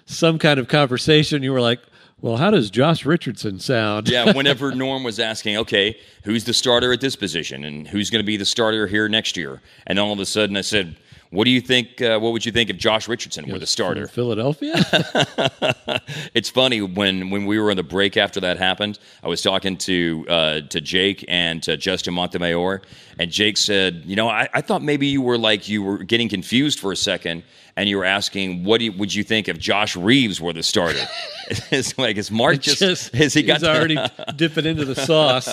some 0.08 0.40
kind 0.40 0.60
of 0.60 0.68
conversation. 0.68 1.44
You 1.44 1.52
were 1.52 1.62
like, 1.62 1.80
well, 2.20 2.38
how 2.38 2.50
does 2.50 2.72
Josh 2.72 3.06
Richardson 3.06 3.60
sound? 3.60 4.10
yeah, 4.10 4.34
whenever 4.36 4.74
Norm 4.74 5.04
was 5.04 5.20
asking, 5.20 5.58
okay, 5.58 5.98
who's 6.24 6.46
the 6.46 6.54
starter 6.54 6.92
at 6.92 7.02
this 7.02 7.16
position 7.16 7.64
and 7.64 7.88
who's 7.88 8.10
going 8.10 8.24
to 8.24 8.26
be 8.26 8.38
the 8.38 8.46
starter 8.46 8.88
here 8.88 9.08
next 9.08 9.38
year? 9.38 9.62
And 9.86 10.00
all 10.00 10.12
of 10.12 10.20
a 10.20 10.26
sudden 10.26 10.58
I 10.58 10.62
said, 10.62 10.98
what 11.30 11.44
do 11.44 11.52
you 11.52 11.60
think? 11.60 12.02
Uh, 12.02 12.20
what 12.20 12.32
would 12.32 12.46
you 12.46 12.54
think 12.54 12.70
if 12.70 12.78
Josh 12.78 13.08
Richardson 13.08 13.52
were 13.52 13.60
the 13.60 13.68
starter? 13.68 14.08
Philadelphia? 14.08 14.76
It's 16.34 16.50
funny 16.50 16.82
when 16.82 17.32
when 17.32 17.46
we 17.46 17.60
were 17.60 17.72
on 17.72 17.78
the 17.78 17.84
break 17.84 18.16
after 18.16 18.40
that 18.42 18.58
happened. 18.58 19.00
I 19.24 19.28
was 19.28 19.42
talking 19.42 19.76
to 19.78 20.26
uh, 20.30 20.62
to 20.62 20.80
Jake 20.80 21.26
and 21.28 21.62
to 21.64 21.76
Justin 21.76 22.14
Montemayor, 22.14 22.82
and 23.20 23.32
Jake 23.32 23.58
said, 23.58 24.04
"You 24.06 24.16
know, 24.16 24.30
I, 24.30 24.48
I 24.54 24.62
thought 24.62 24.84
maybe 24.84 25.08
you 25.08 25.22
were 25.22 25.38
like 25.38 25.68
you 25.68 25.84
were 25.84 25.98
getting 25.98 26.30
confused 26.30 26.80
for 26.80 26.92
a 26.92 26.96
second, 26.96 27.44
and 27.78 27.88
you 27.88 27.96
were 27.98 28.06
asking, 28.06 28.66
what 28.66 28.80
do 28.80 28.86
you, 28.86 28.92
would 28.92 29.14
you 29.14 29.24
think 29.24 29.48
if 29.48 29.58
Josh 29.58 29.96
Reaves 29.96 30.42
were 30.42 30.52
the 30.52 30.64
starter?" 30.64 31.00
it's 31.72 31.98
like 31.98 32.18
is 32.18 32.30
Mark 32.30 32.60
just, 32.60 32.80
Just, 32.80 33.16
has 33.16 33.34
he 33.34 33.42
got 33.42 33.60
he's 33.60 33.68
already 33.68 33.98
dipping 34.36 34.66
into 34.66 34.84
the 34.84 34.96
sauce. 34.96 35.48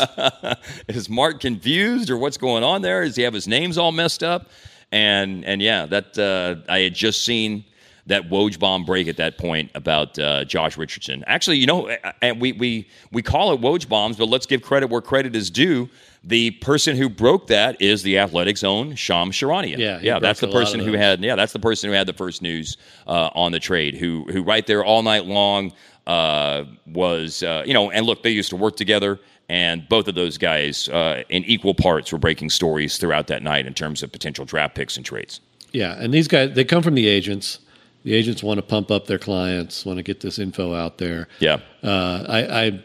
is 0.88 1.08
Mark 1.08 1.38
confused 1.40 2.10
or 2.10 2.18
what's 2.18 2.36
going 2.36 2.64
on 2.64 2.82
there? 2.82 3.04
Does 3.04 3.14
he 3.14 3.22
have 3.22 3.34
his 3.34 3.46
names 3.46 3.78
all 3.78 3.92
messed 3.92 4.24
up? 4.24 4.48
And 4.90 5.44
and 5.44 5.62
yeah, 5.62 5.86
that 5.86 6.18
uh, 6.18 6.70
I 6.70 6.80
had 6.80 6.94
just 6.94 7.24
seen 7.24 7.64
that 8.06 8.28
Woj 8.28 8.58
bomb 8.58 8.84
break 8.84 9.06
at 9.06 9.16
that 9.18 9.38
point 9.38 9.70
about 9.74 10.18
uh, 10.18 10.44
Josh 10.44 10.76
Richardson. 10.76 11.22
Actually, 11.26 11.58
you 11.58 11.66
know, 11.66 11.96
and 12.20 12.40
we 12.40 12.52
we 12.52 12.88
we 13.12 13.22
call 13.22 13.52
it 13.52 13.60
Woj 13.60 13.88
bombs, 13.88 14.16
but 14.16 14.28
let's 14.28 14.46
give 14.46 14.62
credit 14.62 14.90
where 14.90 15.00
credit 15.00 15.36
is 15.36 15.50
due. 15.50 15.88
The 16.26 16.52
person 16.52 16.96
who 16.96 17.10
broke 17.10 17.48
that 17.48 17.80
is 17.82 18.02
the 18.02 18.18
Athletics' 18.18 18.64
own 18.64 18.94
Sham 18.94 19.30
Charania. 19.30 19.76
Yeah, 19.76 19.98
yeah, 20.02 20.18
that's 20.18 20.40
the 20.40 20.48
person 20.48 20.80
who 20.80 20.92
had 20.94 21.22
yeah, 21.22 21.36
that's 21.36 21.52
the 21.52 21.58
person 21.58 21.90
who 21.90 21.94
had 21.94 22.06
the 22.06 22.14
first 22.14 22.40
news 22.40 22.78
uh, 23.06 23.28
on 23.34 23.52
the 23.52 23.60
trade. 23.60 23.94
Who 23.96 24.24
who 24.32 24.42
right 24.42 24.66
there 24.66 24.82
all 24.82 25.02
night 25.02 25.26
long 25.26 25.72
uh, 26.06 26.64
was 26.86 27.42
uh, 27.42 27.62
you 27.66 27.74
know, 27.74 27.90
and 27.90 28.06
look, 28.06 28.22
they 28.22 28.30
used 28.30 28.48
to 28.50 28.56
work 28.56 28.76
together, 28.76 29.20
and 29.50 29.86
both 29.88 30.08
of 30.08 30.14
those 30.14 30.38
guys 30.38 30.88
uh, 30.88 31.24
in 31.28 31.44
equal 31.44 31.74
parts 31.74 32.10
were 32.10 32.18
breaking 32.18 32.48
stories 32.48 32.96
throughout 32.96 33.26
that 33.26 33.42
night 33.42 33.66
in 33.66 33.74
terms 33.74 34.02
of 34.02 34.10
potential 34.10 34.46
draft 34.46 34.74
picks 34.74 34.96
and 34.96 35.04
trades. 35.04 35.40
Yeah, 35.72 35.94
and 35.98 36.14
these 36.14 36.26
guys 36.28 36.54
they 36.54 36.64
come 36.64 36.82
from 36.82 36.94
the 36.94 37.06
agents. 37.06 37.58
The 38.04 38.14
agents 38.14 38.42
want 38.42 38.58
to 38.58 38.62
pump 38.62 38.90
up 38.90 39.06
their 39.06 39.18
clients, 39.18 39.86
want 39.86 39.96
to 39.98 40.02
get 40.02 40.20
this 40.20 40.38
info 40.38 40.74
out 40.74 40.98
there. 40.98 41.26
Yeah, 41.38 41.60
Uh, 41.82 42.24
I 42.28 42.64
I 42.66 42.82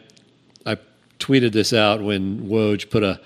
tweeted 1.20 1.52
this 1.52 1.72
out 1.72 2.02
when 2.02 2.48
Woj 2.48 2.90
put 2.90 3.02
a 3.04 3.20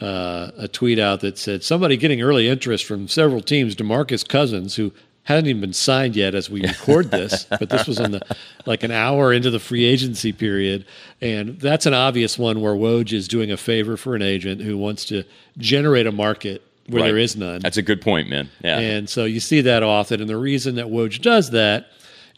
uh, 0.00 0.50
a 0.56 0.68
tweet 0.68 0.98
out 0.98 1.20
that 1.20 1.36
said 1.38 1.64
somebody 1.64 1.96
getting 1.96 2.22
early 2.22 2.48
interest 2.48 2.84
from 2.84 3.08
several 3.08 3.40
teams. 3.40 3.74
DeMarcus 3.74 4.26
Cousins, 4.26 4.76
who 4.76 4.92
hasn't 5.24 5.48
even 5.48 5.60
been 5.60 5.72
signed 5.72 6.14
yet 6.14 6.34
as 6.36 6.48
we 6.48 6.62
record 6.62 7.10
this, 7.10 7.44
but 7.58 7.68
this 7.68 7.86
was 7.86 7.98
in 7.98 8.12
the 8.12 8.20
like 8.64 8.84
an 8.84 8.92
hour 8.92 9.32
into 9.32 9.50
the 9.50 9.58
free 9.58 9.84
agency 9.84 10.32
period, 10.32 10.84
and 11.20 11.58
that's 11.60 11.84
an 11.86 11.94
obvious 11.94 12.38
one 12.38 12.60
where 12.60 12.74
Woj 12.74 13.12
is 13.12 13.26
doing 13.28 13.50
a 13.50 13.56
favor 13.56 13.96
for 13.96 14.14
an 14.14 14.22
agent 14.22 14.60
who 14.60 14.78
wants 14.78 15.04
to 15.06 15.24
generate 15.58 16.06
a 16.06 16.12
market 16.12 16.62
where 16.86 17.02
Right. 17.02 17.08
there 17.08 17.18
is 17.18 17.36
none. 17.36 17.60
That's 17.60 17.76
a 17.76 17.82
good 17.82 18.00
point, 18.00 18.30
man. 18.30 18.48
Yeah. 18.64 18.78
And 18.78 19.10
so 19.10 19.24
you 19.24 19.40
see 19.40 19.60
that 19.62 19.82
often. 19.82 20.20
And 20.22 20.30
the 20.30 20.38
reason 20.38 20.76
that 20.76 20.86
Woj 20.86 21.20
does 21.20 21.50
that 21.50 21.88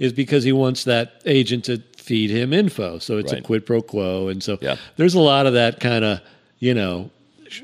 is 0.01 0.13
because 0.13 0.43
he 0.43 0.51
wants 0.51 0.85
that 0.85 1.21
agent 1.27 1.67
to 1.67 1.77
feed 2.11 2.29
him 2.31 2.53
info. 2.53 2.99
So 2.99 3.19
it's 3.19 3.31
a 3.33 3.41
quid 3.41 3.65
pro 3.65 3.83
quo. 3.83 4.27
And 4.27 4.43
so 4.43 4.59
Yeah. 4.61 4.75
there's 4.97 5.15
a 5.15 5.21
lot 5.21 5.47
of 5.47 5.53
that 5.53 5.79
kind 5.79 6.05
of, 6.05 6.19
you 6.59 6.75
know, 6.75 7.09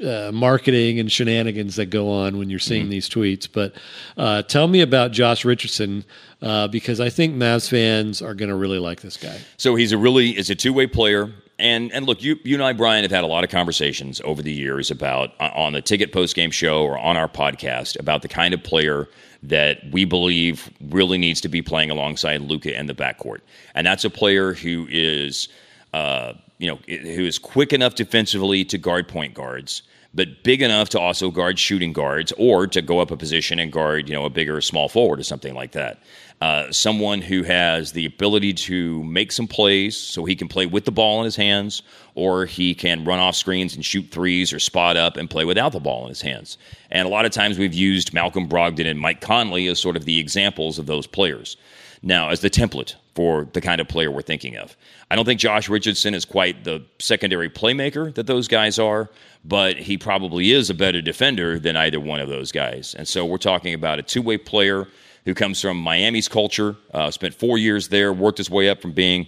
uh, 0.04 0.30
marketing 0.32 1.00
and 1.00 1.10
shenanigans 1.10 1.74
that 1.76 1.86
go 1.86 2.08
on 2.10 2.38
when 2.38 2.48
you're 2.48 2.60
seeing 2.60 2.82
Mm-hmm. 2.82 2.90
these 2.90 3.08
tweets. 3.10 3.48
But 3.52 3.74
uh, 4.16 4.42
tell 4.42 4.68
me 4.68 4.82
about 4.82 5.10
Josh 5.10 5.44
Richardson 5.44 6.04
uh, 6.42 6.68
because 6.68 7.00
I 7.00 7.08
think 7.10 7.34
Mavs 7.34 7.68
fans 7.68 8.22
are 8.22 8.34
going 8.34 8.48
to 8.50 8.54
really 8.54 8.78
like 8.78 9.00
this 9.00 9.16
guy. 9.16 9.36
So 9.56 9.74
he's 9.74 9.90
a 9.90 9.98
really 9.98 10.30
is 10.38 10.48
a 10.48 10.54
two 10.54 10.72
way 10.72 10.86
player. 10.86 11.32
And 11.58 11.90
and 11.92 12.06
look, 12.06 12.22
you 12.22 12.36
you 12.44 12.54
and 12.54 12.62
I, 12.62 12.72
Brian, 12.72 13.02
have 13.02 13.10
had 13.10 13.24
a 13.24 13.26
lot 13.26 13.42
of 13.42 13.50
conversations 13.50 14.20
over 14.24 14.42
the 14.42 14.52
years 14.52 14.90
about 14.92 15.32
uh, 15.40 15.50
on 15.54 15.72
the 15.72 15.80
ticket 15.82 16.12
post 16.12 16.36
game 16.36 16.50
show 16.52 16.84
or 16.84 16.96
on 16.98 17.16
our 17.16 17.28
podcast 17.28 17.98
about 17.98 18.22
the 18.22 18.28
kind 18.28 18.54
of 18.54 18.62
player 18.62 19.08
that 19.42 19.78
we 19.90 20.04
believe 20.04 20.70
really 20.80 21.18
needs 21.18 21.40
to 21.42 21.48
be 21.48 21.62
playing 21.62 21.90
alongside 21.90 22.40
Luka 22.40 22.76
in 22.76 22.86
the 22.86 22.94
backcourt, 22.94 23.40
and 23.74 23.86
that's 23.86 24.04
a 24.04 24.10
player 24.10 24.54
who 24.54 24.86
is, 24.90 25.48
uh, 25.92 26.32
you 26.58 26.68
know, 26.68 26.76
who 26.86 27.24
is 27.24 27.38
quick 27.38 27.72
enough 27.72 27.94
defensively 27.94 28.64
to 28.64 28.78
guard 28.78 29.08
point 29.08 29.34
guards, 29.34 29.82
but 30.14 30.42
big 30.42 30.62
enough 30.62 30.88
to 30.90 30.98
also 31.00 31.30
guard 31.30 31.58
shooting 31.58 31.92
guards 31.92 32.32
or 32.38 32.66
to 32.66 32.80
go 32.80 33.00
up 33.00 33.10
a 33.10 33.16
position 33.16 33.58
and 33.58 33.70
guard, 33.70 34.08
you 34.08 34.14
know, 34.14 34.24
a 34.24 34.30
bigger 34.30 34.60
small 34.60 34.88
forward 34.88 35.20
or 35.20 35.24
something 35.24 35.54
like 35.54 35.72
that. 35.72 35.98
Uh, 36.40 36.70
someone 36.70 37.22
who 37.22 37.42
has 37.42 37.92
the 37.92 38.04
ability 38.04 38.52
to 38.52 39.02
make 39.04 39.32
some 39.32 39.48
plays 39.48 39.96
so 39.96 40.26
he 40.26 40.36
can 40.36 40.48
play 40.48 40.66
with 40.66 40.84
the 40.84 40.92
ball 40.92 41.18
in 41.20 41.24
his 41.24 41.36
hands 41.36 41.82
or 42.14 42.44
he 42.44 42.74
can 42.74 43.04
run 43.04 43.18
off 43.18 43.34
screens 43.34 43.74
and 43.74 43.82
shoot 43.82 44.06
threes 44.10 44.52
or 44.52 44.60
spot 44.60 44.98
up 44.98 45.16
and 45.16 45.30
play 45.30 45.46
without 45.46 45.72
the 45.72 45.80
ball 45.80 46.02
in 46.02 46.10
his 46.10 46.20
hands. 46.20 46.58
And 46.90 47.06
a 47.06 47.10
lot 47.10 47.24
of 47.24 47.32
times 47.32 47.58
we've 47.58 47.72
used 47.72 48.12
Malcolm 48.12 48.46
Brogdon 48.46 48.86
and 48.86 49.00
Mike 49.00 49.22
Conley 49.22 49.66
as 49.68 49.80
sort 49.80 49.96
of 49.96 50.04
the 50.04 50.18
examples 50.18 50.78
of 50.78 50.84
those 50.84 51.06
players. 51.06 51.56
Now, 52.02 52.28
as 52.28 52.40
the 52.40 52.50
template 52.50 52.96
for 53.16 53.48
the 53.54 53.62
kind 53.62 53.80
of 53.80 53.88
player 53.88 54.10
we're 54.10 54.20
thinking 54.20 54.58
of. 54.58 54.76
I 55.10 55.16
don't 55.16 55.24
think 55.24 55.40
Josh 55.40 55.70
Richardson 55.70 56.12
is 56.12 56.26
quite 56.26 56.64
the 56.64 56.84
secondary 56.98 57.48
playmaker 57.48 58.14
that 58.14 58.26
those 58.26 58.46
guys 58.46 58.78
are, 58.78 59.08
but 59.42 59.78
he 59.78 59.96
probably 59.96 60.52
is 60.52 60.68
a 60.68 60.74
better 60.74 61.00
defender 61.00 61.58
than 61.58 61.76
either 61.76 61.98
one 61.98 62.20
of 62.20 62.28
those 62.28 62.52
guys. 62.52 62.94
And 62.94 63.08
so 63.08 63.24
we're 63.24 63.38
talking 63.38 63.72
about 63.72 63.98
a 63.98 64.02
two 64.02 64.20
way 64.20 64.36
player 64.36 64.86
who 65.26 65.34
comes 65.34 65.60
from 65.60 65.76
Miami's 65.76 66.28
culture, 66.28 66.76
uh, 66.94 67.10
spent 67.10 67.34
four 67.34 67.58
years 67.58 67.88
there, 67.88 68.12
worked 68.12 68.38
his 68.38 68.48
way 68.48 68.70
up 68.70 68.80
from 68.80 68.92
being 68.92 69.26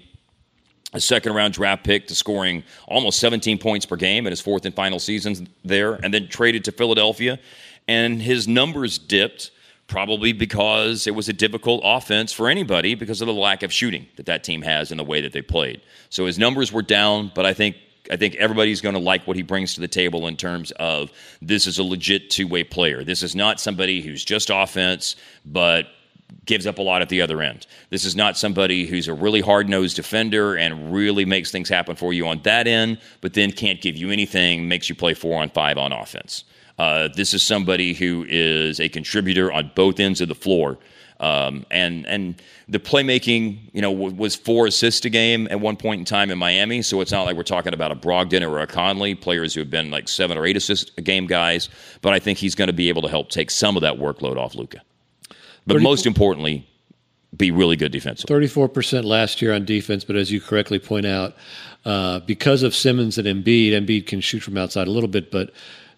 a 0.94 1.00
second 1.00 1.34
round 1.34 1.52
draft 1.52 1.84
pick 1.84 2.06
to 2.06 2.14
scoring 2.14 2.64
almost 2.86 3.18
17 3.18 3.58
points 3.58 3.84
per 3.84 3.96
game 3.96 4.26
in 4.26 4.30
his 4.30 4.40
fourth 4.40 4.64
and 4.64 4.74
final 4.74 4.98
seasons 4.98 5.42
there, 5.64 5.94
and 5.94 6.14
then 6.14 6.28
traded 6.28 6.64
to 6.64 6.72
Philadelphia. 6.72 7.38
And 7.86 8.22
his 8.22 8.48
numbers 8.48 8.96
dipped 8.96 9.50
probably 9.88 10.32
because 10.32 11.06
it 11.06 11.14
was 11.14 11.28
a 11.28 11.32
difficult 11.32 11.80
offense 11.82 12.32
for 12.32 12.48
anybody 12.48 12.94
because 12.94 13.20
of 13.20 13.26
the 13.26 13.34
lack 13.34 13.62
of 13.62 13.72
shooting 13.72 14.06
that 14.16 14.26
that 14.26 14.44
team 14.44 14.62
has 14.62 14.92
in 14.92 14.98
the 14.98 15.04
way 15.04 15.20
that 15.20 15.32
they 15.32 15.42
played. 15.42 15.80
So 16.10 16.26
his 16.26 16.38
numbers 16.38 16.72
were 16.72 16.82
down, 16.82 17.32
but 17.34 17.44
I 17.44 17.54
think 17.54 17.76
I 18.10 18.16
think 18.16 18.34
everybody's 18.36 18.80
going 18.80 18.94
to 18.94 19.00
like 19.00 19.26
what 19.26 19.36
he 19.36 19.42
brings 19.42 19.74
to 19.74 19.80
the 19.80 19.88
table 19.88 20.26
in 20.26 20.36
terms 20.36 20.70
of 20.72 21.10
this 21.42 21.66
is 21.66 21.78
a 21.78 21.84
legit 21.84 22.30
two-way 22.30 22.64
player. 22.64 23.04
This 23.04 23.22
is 23.22 23.34
not 23.34 23.60
somebody 23.60 24.00
who's 24.00 24.24
just 24.24 24.50
offense, 24.50 25.16
but 25.44 25.86
gives 26.44 26.66
up 26.66 26.78
a 26.78 26.82
lot 26.82 27.02
at 27.02 27.08
the 27.08 27.22
other 27.22 27.40
end. 27.40 27.66
This 27.90 28.04
is 28.04 28.14
not 28.14 28.36
somebody 28.36 28.86
who's 28.86 29.08
a 29.08 29.14
really 29.14 29.40
hard 29.40 29.68
nosed 29.68 29.96
defender 29.96 30.56
and 30.56 30.92
really 30.92 31.24
makes 31.24 31.50
things 31.50 31.68
happen 31.68 31.96
for 31.96 32.12
you 32.12 32.26
on 32.26 32.40
that 32.42 32.66
end, 32.66 32.98
but 33.20 33.34
then 33.34 33.50
can't 33.50 33.80
give 33.80 33.96
you 33.96 34.10
anything, 34.10 34.68
makes 34.68 34.88
you 34.88 34.94
play 34.94 35.14
four 35.14 35.40
on 35.40 35.50
five 35.50 35.78
on 35.78 35.92
offense. 35.92 36.44
Uh, 36.78 37.08
this 37.16 37.34
is 37.34 37.42
somebody 37.42 37.92
who 37.92 38.24
is 38.28 38.78
a 38.78 38.88
contributor 38.88 39.50
on 39.52 39.70
both 39.74 39.98
ends 39.98 40.20
of 40.20 40.28
the 40.28 40.34
floor. 40.34 40.78
Um, 41.20 41.66
and 41.70 42.06
and 42.06 42.40
the 42.68 42.78
playmaking, 42.78 43.58
you 43.72 43.82
know, 43.82 43.92
w- 43.92 44.14
was 44.14 44.36
four 44.36 44.66
assists 44.66 45.04
a 45.04 45.10
game 45.10 45.48
at 45.50 45.58
one 45.58 45.76
point 45.76 45.98
in 45.98 46.04
time 46.04 46.30
in 46.30 46.38
Miami. 46.38 46.80
So 46.82 47.00
it's 47.00 47.10
not 47.10 47.22
like 47.24 47.36
we're 47.36 47.42
talking 47.42 47.74
about 47.74 47.90
a 47.90 47.96
Brogdon 47.96 48.48
or 48.48 48.60
a 48.60 48.66
Conley, 48.68 49.16
players 49.16 49.52
who 49.52 49.60
have 49.60 49.70
been 49.70 49.90
like 49.90 50.08
seven 50.08 50.38
or 50.38 50.46
eight 50.46 50.56
assists 50.56 50.92
a 50.96 51.02
game 51.02 51.26
guys. 51.26 51.68
But 52.02 52.12
I 52.12 52.20
think 52.20 52.38
he's 52.38 52.54
going 52.54 52.68
to 52.68 52.72
be 52.72 52.88
able 52.88 53.02
to 53.02 53.08
help 53.08 53.30
take 53.30 53.50
some 53.50 53.76
of 53.76 53.80
that 53.82 53.94
workload 53.94 54.36
off 54.36 54.54
Luka. 54.54 54.80
But 55.66 55.82
most 55.82 56.06
importantly, 56.06 56.66
be 57.36 57.50
really 57.50 57.76
good 57.76 57.92
defensively. 57.92 58.32
Thirty-four 58.32 58.68
percent 58.68 59.04
last 59.04 59.42
year 59.42 59.52
on 59.52 59.64
defense, 59.64 60.04
but 60.04 60.16
as 60.16 60.30
you 60.30 60.40
correctly 60.40 60.78
point 60.78 61.04
out, 61.04 61.34
uh, 61.84 62.20
because 62.20 62.62
of 62.62 62.74
Simmons 62.74 63.18
and 63.18 63.26
Embiid, 63.26 63.72
Embiid 63.72 64.06
can 64.06 64.20
shoot 64.20 64.40
from 64.40 64.56
outside 64.56 64.88
a 64.88 64.90
little 64.90 65.08
bit, 65.08 65.30
but 65.30 65.50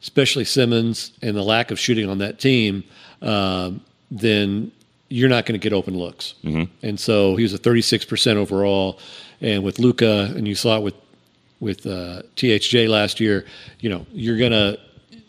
especially 0.02 0.44
Simmons 0.44 1.12
and 1.22 1.36
the 1.36 1.42
lack 1.44 1.70
of 1.70 1.78
shooting 1.78 2.08
on 2.08 2.18
that 2.18 2.40
team, 2.40 2.82
um, 3.22 3.80
then 4.10 4.72
you're 5.10 5.28
not 5.28 5.44
going 5.44 5.60
to 5.60 5.62
get 5.62 5.74
open 5.74 5.98
looks. 5.98 6.34
Mm-hmm. 6.42 6.72
And 6.82 6.98
so 6.98 7.36
he 7.36 7.42
was 7.42 7.52
a 7.52 7.58
thirty-six 7.58 8.06
percent 8.06 8.38
overall, 8.38 8.98
and 9.42 9.62
with 9.62 9.78
Luka, 9.78 10.32
and 10.34 10.48
you 10.48 10.54
saw 10.54 10.78
it 10.78 10.82
with 10.82 10.94
with 11.58 11.84
uh, 11.86 12.22
THJ 12.36 12.88
last 12.88 13.20
year, 13.20 13.44
you 13.80 13.90
know 13.90 14.06
you're 14.12 14.38
gonna 14.38 14.78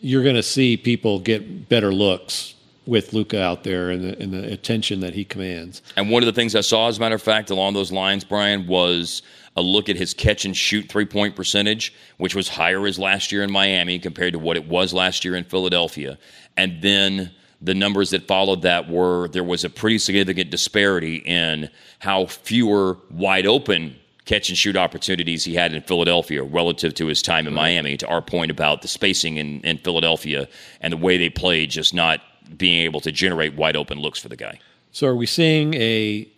you're 0.00 0.24
gonna 0.24 0.42
see 0.42 0.76
people 0.76 1.18
get 1.20 1.68
better 1.68 1.92
looks 1.92 2.54
with 2.86 3.12
Luka 3.12 3.40
out 3.40 3.62
there 3.62 3.90
and 3.90 4.02
the, 4.02 4.18
and 4.20 4.32
the 4.32 4.52
attention 4.52 5.00
that 5.00 5.14
he 5.14 5.24
commands. 5.24 5.82
And 5.96 6.10
one 6.10 6.22
of 6.22 6.26
the 6.26 6.32
things 6.32 6.56
I 6.56 6.62
saw, 6.62 6.88
as 6.88 6.96
a 6.96 7.00
matter 7.00 7.14
of 7.14 7.22
fact, 7.22 7.50
along 7.50 7.74
those 7.74 7.92
lines, 7.92 8.24
Brian, 8.24 8.66
was 8.66 9.22
a 9.56 9.62
look 9.62 9.88
at 9.88 9.96
his 9.96 10.14
catch 10.14 10.44
and 10.44 10.56
shoot 10.56 10.88
three 10.88 11.04
point 11.04 11.36
percentage, 11.36 11.94
which 12.16 12.34
was 12.34 12.48
higher 12.48 12.84
as 12.86 12.98
last 12.98 13.30
year 13.30 13.42
in 13.42 13.52
Miami 13.52 13.98
compared 13.98 14.32
to 14.32 14.38
what 14.38 14.56
it 14.56 14.66
was 14.66 14.92
last 14.92 15.24
year 15.24 15.36
in 15.36 15.44
Philadelphia. 15.44 16.18
And 16.56 16.82
then 16.82 17.30
the 17.62 17.74
numbers 17.74 18.10
that 18.10 18.26
followed 18.26 18.62
that 18.62 18.88
were 18.88 19.28
there 19.28 19.44
was 19.44 19.64
a 19.64 19.70
pretty 19.70 19.98
significant 19.98 20.50
disparity 20.50 21.16
in 21.16 21.70
how 22.00 22.26
fewer 22.26 22.98
wide 23.10 23.46
open 23.46 23.96
catch 24.24 24.48
and 24.48 24.58
shoot 24.58 24.76
opportunities 24.76 25.44
he 25.44 25.54
had 25.54 25.72
in 25.72 25.82
Philadelphia 25.82 26.42
relative 26.42 26.94
to 26.94 27.06
his 27.06 27.22
time 27.22 27.46
in 27.46 27.54
Miami. 27.54 27.96
To 27.96 28.06
our 28.06 28.22
point 28.22 28.50
about 28.50 28.82
the 28.82 28.88
spacing 28.88 29.36
in, 29.36 29.60
in 29.60 29.78
Philadelphia 29.78 30.48
and 30.80 30.92
the 30.92 30.96
way 30.96 31.18
they 31.18 31.30
played, 31.30 31.70
just 31.70 31.94
not 31.94 32.20
being 32.56 32.80
able 32.84 33.00
to 33.00 33.12
generate 33.12 33.54
wide 33.54 33.76
open 33.76 33.98
looks 33.98 34.18
for 34.18 34.28
the 34.28 34.36
guy. 34.36 34.58
So, 34.90 35.06
are 35.06 35.16
we 35.16 35.26
seeing 35.26 35.74
a 35.74 36.28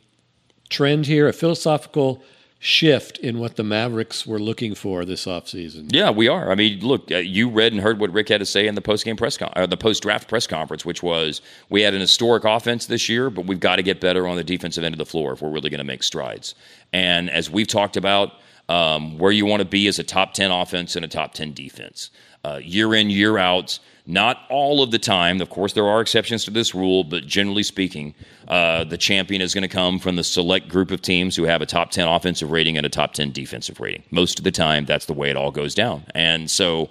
trend 0.69 1.07
here, 1.07 1.29
a 1.29 1.33
philosophical 1.33 2.23
shift 2.65 3.19
in 3.19 3.39
what 3.39 3.57
the 3.57 3.63
Mavericks 3.63 4.27
were 4.27 4.39
looking 4.39 4.75
for 4.75 5.05
this 5.05 5.27
offseason? 5.27 5.93
Yeah, 5.93 6.11
we 6.11 6.29
are. 6.29 6.51
I 6.51 6.55
mean, 6.55 6.81
look, 6.81 7.11
uh, 7.13 7.19
you 7.19 7.51
read 7.51 7.75
and 7.75 7.83
heard 7.83 8.01
what 8.01 8.11
Rick 8.11 8.31
had 8.31 8.41
to 8.41 8.47
say 8.47 8.67
in 8.67 8.75
the 8.75 8.81
post 8.81 9.05
game 9.05 9.17
press 9.17 9.37
con- 9.37 9.53
or 9.55 9.67
the 9.67 9.77
post 9.77 10.03
draft 10.03 10.29
press 10.29 10.47
conference, 10.47 10.83
which 10.83 11.03
was 11.03 11.43
we 11.69 11.83
had 11.83 11.93
an 11.93 12.01
historic 12.01 12.45
offense 12.45 12.87
this 12.87 13.07
year, 13.07 13.29
but 13.29 13.45
we've 13.45 13.61
got 13.61 13.77
to 13.77 13.83
get 13.83 14.01
better 14.01 14.27
on 14.27 14.37
the 14.37 14.45
defensive 14.45 14.83
end 14.83 14.95
of 14.95 14.99
the 14.99 15.05
floor 15.05 15.35
if 15.35 15.43
we're 15.43 15.51
really 15.51 15.69
going 15.69 15.79
to 15.79 15.85
make 15.85 16.03
strides. 16.03 16.55
And 16.91 17.29
as 17.29 17.51
we've 17.51 17.67
talked 17.67 17.99
about, 17.99 18.33
um, 18.71 19.19
where 19.19 19.31
you 19.31 19.45
want 19.45 19.61
to 19.61 19.69
be 19.69 19.87
is 19.87 19.99
a 19.99 20.03
top 20.03 20.33
ten 20.33 20.51
offense 20.51 20.97
and 20.97 21.05
a 21.05 21.09
top 21.09 21.35
ten 21.35 21.53
defense, 21.53 22.11
uh, 22.45 22.61
year 22.63 22.95
in 22.95 23.11
year 23.11 23.37
out. 23.37 23.79
Not 24.07 24.43
all 24.51 24.83
of 24.83 24.91
the 24.91 24.99
time. 24.99 25.41
Of 25.41 25.49
course, 25.49 25.73
there 25.73 25.87
are 25.87 26.03
exceptions 26.03 26.45
to 26.45 26.51
this 26.51 26.75
rule, 26.75 27.05
but 27.05 27.27
generally 27.27 27.63
speaking, 27.63 28.15
uh, 28.49 28.85
the 28.85 28.99
champion 28.99 29.41
is 29.41 29.55
going 29.55 29.63
to 29.63 29.69
come 29.69 29.99
from 29.99 30.17
the 30.17 30.25
select 30.25 30.69
group 30.69 30.91
of 30.91 31.01
teams 31.01 31.35
who 31.35 31.45
have 31.45 31.63
a 31.63 31.67
top 31.67 31.91
10 31.91 32.07
offensive 32.07 32.51
rating 32.51 32.77
and 32.77 32.85
a 32.85 32.91
top 32.91 33.15
10 33.15 33.33
defensive 33.33 33.81
rating. 33.81 34.03
Most 34.11 34.39
of 34.39 34.45
the 34.45 34.51
time, 34.51 34.85
that's 34.85 35.07
the 35.07 35.15
way 35.15 35.31
it 35.31 35.37
all 35.37 35.51
goes 35.51 35.75
down. 35.75 36.05
And 36.15 36.51
so, 36.51 36.91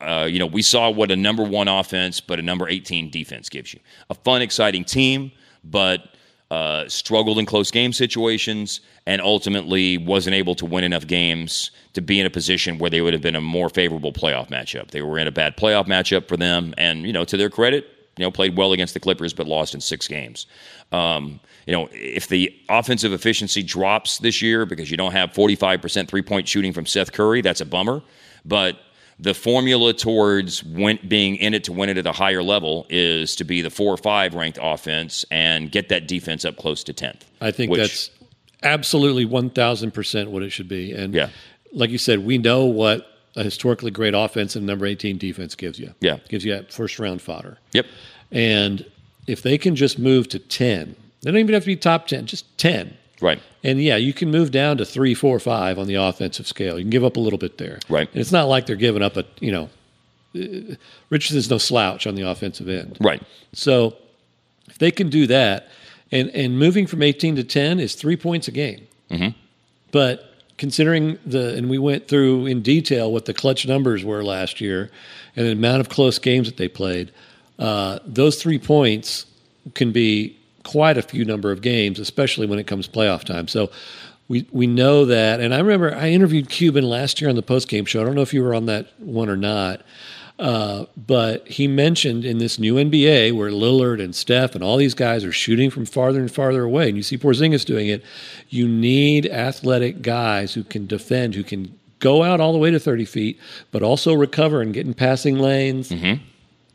uh, 0.00 0.28
you 0.30 0.38
know, 0.38 0.46
we 0.46 0.62
saw 0.62 0.88
what 0.88 1.10
a 1.10 1.16
number 1.16 1.42
one 1.42 1.66
offense, 1.66 2.20
but 2.20 2.38
a 2.38 2.42
number 2.42 2.68
18 2.68 3.10
defense 3.10 3.48
gives 3.48 3.74
you. 3.74 3.80
A 4.08 4.14
fun, 4.14 4.40
exciting 4.40 4.84
team, 4.84 5.32
but 5.64 6.14
uh, 6.52 6.88
struggled 6.88 7.40
in 7.40 7.46
close 7.46 7.72
game 7.72 7.92
situations 7.92 8.82
and 9.06 9.20
ultimately 9.20 9.98
wasn't 9.98 10.34
able 10.34 10.54
to 10.54 10.66
win 10.66 10.84
enough 10.84 11.06
games 11.06 11.70
to 11.94 12.00
be 12.00 12.20
in 12.20 12.26
a 12.26 12.30
position 12.30 12.78
where 12.78 12.90
they 12.90 13.00
would 13.00 13.12
have 13.12 13.22
been 13.22 13.36
a 13.36 13.40
more 13.40 13.68
favorable 13.68 14.12
playoff 14.12 14.48
matchup. 14.48 14.90
They 14.90 15.02
were 15.02 15.18
in 15.18 15.26
a 15.26 15.32
bad 15.32 15.56
playoff 15.56 15.86
matchup 15.86 16.28
for 16.28 16.36
them, 16.36 16.74
and 16.78 17.04
you 17.04 17.12
know, 17.12 17.24
to 17.24 17.36
their 17.36 17.50
credit, 17.50 17.86
you 18.16 18.24
know, 18.24 18.30
played 18.30 18.56
well 18.56 18.72
against 18.72 18.94
the 18.94 19.00
Clippers, 19.00 19.32
but 19.32 19.46
lost 19.46 19.74
in 19.74 19.80
six 19.80 20.06
games. 20.06 20.46
Um, 20.92 21.40
you 21.66 21.72
know, 21.72 21.88
if 21.92 22.28
the 22.28 22.54
offensive 22.68 23.12
efficiency 23.12 23.62
drops 23.62 24.18
this 24.18 24.42
year 24.42 24.66
because 24.66 24.90
you 24.90 24.96
don't 24.96 25.12
have 25.12 25.32
45% 25.32 26.08
three 26.08 26.22
point 26.22 26.48
shooting 26.48 26.72
from 26.72 26.86
Seth 26.86 27.12
Curry, 27.12 27.40
that's 27.40 27.60
a 27.60 27.66
bummer. 27.66 28.02
But 28.44 28.78
the 29.18 29.34
formula 29.34 29.94
towards 29.94 30.64
win, 30.64 30.98
being 31.06 31.36
in 31.36 31.54
it 31.54 31.64
to 31.64 31.72
win 31.72 31.88
it 31.88 31.98
at 31.98 32.06
a 32.06 32.12
higher 32.12 32.42
level 32.42 32.86
is 32.90 33.36
to 33.36 33.44
be 33.44 33.62
the 33.62 33.70
four 33.70 33.92
or 33.92 33.96
five 33.96 34.34
ranked 34.34 34.58
offense 34.60 35.24
and 35.30 35.70
get 35.70 35.88
that 35.90 36.08
defense 36.08 36.44
up 36.44 36.56
close 36.56 36.82
to 36.84 36.92
10th. 36.92 37.20
I 37.40 37.50
think 37.50 37.70
which- 37.70 37.80
that's 37.80 38.10
absolutely 38.62 39.26
1000% 39.26 40.28
what 40.28 40.42
it 40.42 40.50
should 40.50 40.68
be. 40.68 40.92
And 40.92 41.14
Yeah. 41.14 41.28
like 41.72 41.90
you 41.90 41.98
said, 41.98 42.20
we 42.20 42.38
know 42.38 42.64
what 42.64 43.08
a 43.36 43.42
historically 43.42 43.90
great 43.90 44.14
offense 44.14 44.56
and 44.56 44.66
number 44.66 44.84
18 44.86 45.16
defense 45.18 45.54
gives 45.54 45.78
you. 45.78 45.94
Yeah. 46.00 46.18
Gives 46.28 46.44
you 46.44 46.52
that 46.52 46.72
first 46.72 46.98
round 46.98 47.22
fodder. 47.22 47.58
Yep. 47.72 47.86
And 48.30 48.84
if 49.26 49.42
they 49.42 49.56
can 49.58 49.74
just 49.76 49.98
move 49.98 50.28
to 50.30 50.38
10, 50.38 50.94
they 51.22 51.30
don't 51.30 51.38
even 51.40 51.54
have 51.54 51.62
to 51.62 51.66
be 51.66 51.76
top 51.76 52.06
10, 52.06 52.26
just 52.26 52.46
10. 52.58 52.94
Right. 53.20 53.40
And 53.62 53.80
yeah, 53.80 53.96
you 53.96 54.12
can 54.12 54.30
move 54.30 54.50
down 54.50 54.76
to 54.78 54.84
three, 54.84 55.14
four, 55.14 55.38
five 55.38 55.78
on 55.78 55.86
the 55.86 55.94
offensive 55.94 56.46
scale. 56.46 56.76
You 56.78 56.82
can 56.84 56.90
give 56.90 57.04
up 57.04 57.16
a 57.16 57.20
little 57.20 57.38
bit 57.38 57.56
there. 57.58 57.78
Right. 57.88 58.08
And 58.12 58.20
it's 58.20 58.32
not 58.32 58.48
like 58.48 58.66
they're 58.66 58.74
giving 58.76 59.02
up 59.02 59.16
a, 59.16 59.24
you 59.40 59.52
know, 59.52 59.70
uh, 60.34 60.74
Richardson's 61.08 61.48
no 61.48 61.58
slouch 61.58 62.06
on 62.06 62.16
the 62.16 62.22
offensive 62.28 62.68
end. 62.68 62.98
Right. 63.00 63.22
So 63.52 63.96
if 64.68 64.78
they 64.78 64.90
can 64.90 65.08
do 65.08 65.26
that, 65.28 65.68
and, 66.12 66.28
and 66.30 66.58
moving 66.58 66.86
from 66.86 67.02
18 67.02 67.36
to 67.36 67.44
10 67.44 67.80
is 67.80 67.94
three 67.94 68.16
points 68.16 68.46
a 68.46 68.52
game. 68.52 68.86
Mm-hmm. 69.10 69.36
But 69.90 70.34
considering 70.58 71.18
the, 71.26 71.56
and 71.56 71.68
we 71.68 71.78
went 71.78 72.06
through 72.06 72.46
in 72.46 72.62
detail 72.62 73.10
what 73.10 73.24
the 73.24 73.34
clutch 73.34 73.66
numbers 73.66 74.04
were 74.04 74.22
last 74.22 74.60
year 74.60 74.90
and 75.34 75.46
the 75.46 75.52
amount 75.52 75.80
of 75.80 75.88
close 75.88 76.18
games 76.18 76.46
that 76.46 76.58
they 76.58 76.68
played, 76.68 77.10
uh, 77.58 77.98
those 78.06 78.40
three 78.40 78.58
points 78.58 79.26
can 79.74 79.90
be 79.90 80.36
quite 80.64 80.96
a 80.96 81.02
few 81.02 81.24
number 81.24 81.50
of 81.50 81.62
games, 81.62 81.98
especially 81.98 82.46
when 82.46 82.58
it 82.58 82.66
comes 82.66 82.86
playoff 82.86 83.24
time. 83.24 83.48
So 83.48 83.70
we 84.28 84.46
we 84.52 84.66
know 84.66 85.04
that. 85.06 85.40
And 85.40 85.54
I 85.54 85.58
remember 85.58 85.94
I 85.94 86.10
interviewed 86.10 86.48
Cuban 86.48 86.84
last 86.84 87.20
year 87.20 87.28
on 87.28 87.36
the 87.36 87.42
post 87.42 87.68
game 87.68 87.84
show. 87.84 88.00
I 88.00 88.04
don't 88.04 88.14
know 88.14 88.22
if 88.22 88.32
you 88.32 88.42
were 88.42 88.54
on 88.54 88.66
that 88.66 88.88
one 88.98 89.28
or 89.28 89.36
not. 89.36 89.82
Uh, 90.38 90.86
but 90.96 91.46
he 91.46 91.68
mentioned 91.68 92.24
in 92.24 92.38
this 92.38 92.58
new 92.58 92.74
NBA 92.74 93.36
where 93.36 93.50
Lillard 93.50 94.02
and 94.02 94.14
Steph 94.14 94.54
and 94.54 94.64
all 94.64 94.76
these 94.76 94.94
guys 94.94 95.24
are 95.24 95.32
shooting 95.32 95.70
from 95.70 95.86
farther 95.86 96.20
and 96.20 96.32
farther 96.32 96.64
away, 96.64 96.88
and 96.88 96.96
you 96.96 97.02
see 97.02 97.18
Porzingis 97.18 97.64
doing 97.64 97.88
it. 97.88 98.02
You 98.48 98.66
need 98.66 99.26
athletic 99.26 100.02
guys 100.02 100.54
who 100.54 100.64
can 100.64 100.86
defend, 100.86 101.34
who 101.34 101.44
can 101.44 101.78
go 102.00 102.22
out 102.24 102.40
all 102.40 102.52
the 102.52 102.58
way 102.58 102.70
to 102.70 102.80
30 102.80 103.04
feet, 103.04 103.38
but 103.70 103.82
also 103.82 104.12
recover 104.12 104.60
and 104.60 104.74
get 104.74 104.86
in 104.86 104.94
passing 104.94 105.38
lanes 105.38 105.92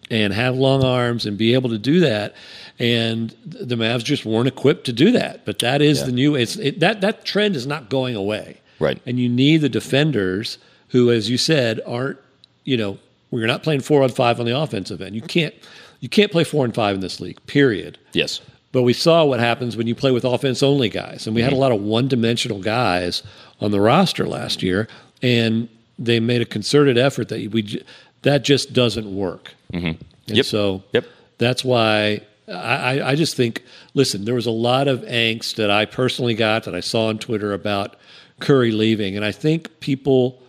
and 0.10 0.34
have 0.34 0.56
long 0.56 0.84
arms 0.86 1.26
and 1.26 1.38
be 1.38 1.54
able 1.54 1.70
to 1.70 1.78
do 1.78 2.00
that. 2.00 2.34
And 2.80 3.36
the 3.44 3.76
Mavs 3.76 4.04
just 4.06 4.26
weren't 4.26 4.48
equipped 4.48 4.86
to 4.86 4.94
do 4.94 5.12
that. 5.12 5.46
But 5.46 5.60
that 5.60 5.82
is 5.82 6.06
the 6.06 6.12
new. 6.14 6.36
It's 6.36 6.56
it, 6.56 6.80
that 6.80 7.02
that 7.02 7.26
trend 7.26 7.56
is 7.56 7.68
not 7.68 7.90
going 7.90 8.16
away. 8.16 8.62
Right. 8.80 9.02
And 9.06 9.20
you 9.20 9.28
need 9.28 9.58
the 9.58 9.70
defenders 9.70 10.60
who, 10.90 11.12
as 11.12 11.30
you 11.30 11.38
said, 11.38 11.82
aren't 11.86 12.20
you 12.64 12.78
know 12.78 13.00
we're 13.32 13.48
not 13.48 13.64
playing 13.64 13.82
four 13.82 14.04
on 14.04 14.10
five 14.10 14.40
on 14.40 14.46
the 14.46 14.58
offensive 14.58 15.02
end. 15.02 15.16
You 15.16 15.22
can't 15.22 15.54
you 16.00 16.10
can't 16.10 16.32
play 16.32 16.44
four 16.44 16.64
and 16.66 16.74
five 16.76 16.96
in 16.96 17.02
this 17.02 17.20
league. 17.20 17.44
Period. 17.48 17.98
Yes. 18.14 18.42
But 18.72 18.84
we 18.84 18.94
saw 18.94 19.26
what 19.26 19.40
happens 19.40 19.76
when 19.76 19.88
you 19.88 19.96
play 19.96 20.12
with 20.12 20.24
offense 20.26 20.62
only 20.62 20.90
guys. 20.90 21.26
And 21.26 21.36
we 21.36 21.42
had 21.42 21.54
a 21.54 21.56
lot 21.56 21.72
of 21.72 21.82
one 21.82 22.08
dimensional 22.08 22.60
guys 22.62 23.24
on 23.62 23.72
the 23.72 23.80
roster 23.82 24.28
last 24.28 24.62
year. 24.62 24.88
And 25.24 25.68
they 25.98 26.20
made 26.20 26.42
a 26.42 26.46
concerted 26.46 26.98
effort 26.98 27.30
that 27.30 27.52
we 27.52 27.84
that 28.22 28.44
just 28.44 28.74
doesn't 28.74 29.14
work. 29.16 29.54
Mm-hmm. 29.74 29.86
And 30.28 30.38
Yep. 30.38 30.46
so 30.46 30.84
Yep. 30.94 31.06
that's 31.40 31.64
why 31.66 32.22
I- 32.50 33.02
I 33.04 33.16
just 33.16 33.36
think, 33.36 33.64
listen, 33.94 34.24
there 34.26 34.36
was 34.36 34.46
a 34.46 34.52
lot 34.52 34.88
of 34.88 35.02
angst 35.02 35.56
that 35.56 35.70
I 35.70 35.84
personally 35.86 36.34
got 36.34 36.64
that 36.64 36.74
I 36.76 36.80
saw 36.80 37.08
on 37.08 37.18
Twitter 37.20 37.52
about 37.54 37.96
Curry 38.40 38.72
leaving. 38.72 39.16
And 39.18 39.26
I 39.26 39.32
think 39.32 39.80
people 39.82 40.42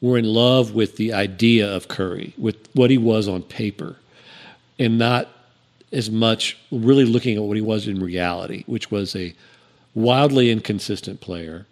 were 0.00 0.16
in 0.18 0.24
love 0.24 0.74
with 0.74 0.96
the 0.96 1.12
idea 1.12 1.70
of 1.70 1.88
Curry, 1.88 2.34
with 2.38 2.56
what 2.74 2.90
he 2.90 2.98
was 2.98 3.28
on 3.28 3.42
paper, 3.42 3.96
and 4.78 4.98
not 4.98 5.28
as 5.92 6.10
much 6.10 6.56
really 6.70 7.04
looking 7.04 7.36
at 7.36 7.42
what 7.42 7.56
he 7.56 7.60
was 7.62 7.86
in 7.86 8.00
reality, 8.00 8.64
which 8.66 8.90
was 8.90 9.14
a 9.16 9.34
wildly 9.94 10.50
inconsistent 10.50 11.20
player, 11.20 11.66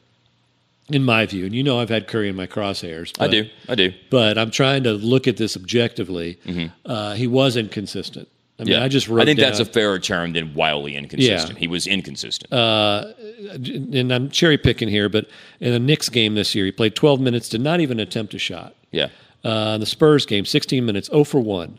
in 0.88 1.04
my 1.04 1.24
view. 1.24 1.46
And 1.46 1.54
you 1.54 1.62
know, 1.62 1.80
I've 1.80 1.88
had 1.88 2.08
Curry 2.08 2.28
in 2.28 2.36
my 2.36 2.46
crosshairs. 2.46 3.14
I 3.20 3.28
do. 3.28 3.48
I 3.68 3.74
do. 3.74 3.92
But 4.10 4.36
I'm 4.36 4.50
trying 4.50 4.82
to 4.84 4.92
look 4.92 5.28
at 5.28 5.36
this 5.36 5.56
objectively. 5.56 6.38
Uh, 6.84 7.14
he 7.14 7.26
was 7.26 7.56
inconsistent. 7.56 8.28
I 8.58 8.64
mean. 8.64 8.74
Yeah. 8.74 8.84
I 8.84 8.88
just 8.88 9.08
wrote 9.08 9.22
I 9.22 9.24
think 9.24 9.38
that's 9.38 9.60
a 9.60 9.64
fairer 9.64 9.98
term 9.98 10.32
than 10.32 10.54
wildly 10.54 10.96
inconsistent. 10.96 11.58
He 11.58 11.68
was 11.68 11.86
inconsistent. 11.86 12.52
and 12.52 14.12
I'm 14.12 14.30
cherry 14.30 14.58
picking 14.58 14.88
here, 14.88 15.08
but 15.08 15.26
in 15.60 15.72
the 15.72 15.78
Knicks 15.78 16.08
game 16.08 16.34
this 16.34 16.54
year, 16.54 16.64
he 16.64 16.72
played 16.72 16.94
12 16.96 17.20
minutes, 17.20 17.48
did 17.48 17.60
not 17.60 17.80
even 17.80 18.00
attempt 18.00 18.34
a 18.34 18.38
shot. 18.38 18.74
yeah. 18.90 19.08
Uh, 19.44 19.74
in 19.74 19.80
the 19.80 19.86
Spurs 19.86 20.26
game, 20.26 20.44
16 20.44 20.84
minutes, 20.84 21.08
0 21.08 21.22
for 21.22 21.38
1. 21.40 21.78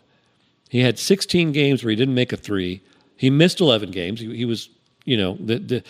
He 0.69 0.79
had 0.79 0.97
16 0.97 1.51
games 1.51 1.83
where 1.83 1.89
he 1.89 1.95
didn't 1.97 2.15
make 2.15 2.31
a 2.31 2.37
three. 2.37 2.81
He 3.17 3.29
missed 3.29 3.59
11 3.59 3.91
games. 3.91 4.21
He, 4.21 4.33
he 4.33 4.45
was, 4.45 4.69
you 5.03 5.17
know, 5.17 5.35
the, 5.41 5.59
the, 5.59 5.83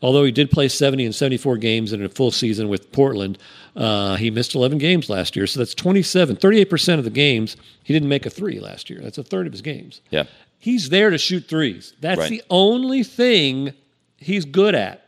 although 0.00 0.22
he 0.22 0.30
did 0.30 0.52
play 0.52 0.68
70 0.68 1.04
and 1.04 1.14
74 1.14 1.56
games 1.56 1.92
in 1.92 2.04
a 2.04 2.08
full 2.08 2.30
season 2.30 2.68
with 2.68 2.92
Portland, 2.92 3.38
uh, 3.76 4.16
he 4.16 4.30
missed 4.30 4.54
11 4.54 4.78
games 4.78 5.08
last 5.10 5.36
year. 5.36 5.46
So 5.46 5.58
that's 5.60 5.74
27, 5.74 6.36
38% 6.36 6.98
of 6.98 7.04
the 7.04 7.10
games 7.10 7.56
he 7.84 7.92
didn't 7.92 8.08
make 8.08 8.24
a 8.26 8.30
three 8.30 8.58
last 8.58 8.88
year. 8.90 9.00
That's 9.02 9.18
a 9.18 9.22
third 9.22 9.46
of 9.46 9.52
his 9.52 9.62
games. 9.62 10.00
Yeah. 10.10 10.24
He's 10.58 10.88
there 10.88 11.10
to 11.10 11.18
shoot 11.18 11.46
threes. 11.48 11.92
That's 12.00 12.18
Right. 12.18 12.30
the 12.30 12.42
only 12.50 13.02
thing 13.02 13.72
he's 14.18 14.44
good 14.46 14.74
at, 14.74 15.06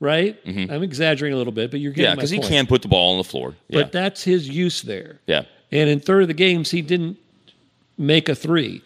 right? 0.00 0.36
I'm 0.46 0.82
exaggerating 0.82 1.34
a 1.34 1.36
little 1.38 1.52
bit, 1.52 1.70
but 1.70 1.80
you're 1.80 1.92
getting 1.92 2.04
Mm-hmm. 2.06 2.10
Yeah, 2.12 2.14
because 2.16 2.30
he 2.30 2.40
can 2.40 2.66
put 2.66 2.82
the 2.82 2.88
ball 2.88 3.12
on 3.12 3.18
the 3.18 3.24
floor. 3.24 3.54
Yeah. 3.68 3.82
But 3.82 3.92
that's 3.92 4.24
his 4.24 4.48
use 4.48 4.82
there. 4.82 5.20
yeah. 5.26 5.42
And 5.70 5.88
in 5.88 6.00
third 6.00 6.22
of 6.22 6.28
the 6.28 6.34
games, 6.34 6.70
he 6.70 6.82
didn't 6.82 7.16
make 7.96 8.28
a 8.28 8.34
three. 8.34 8.82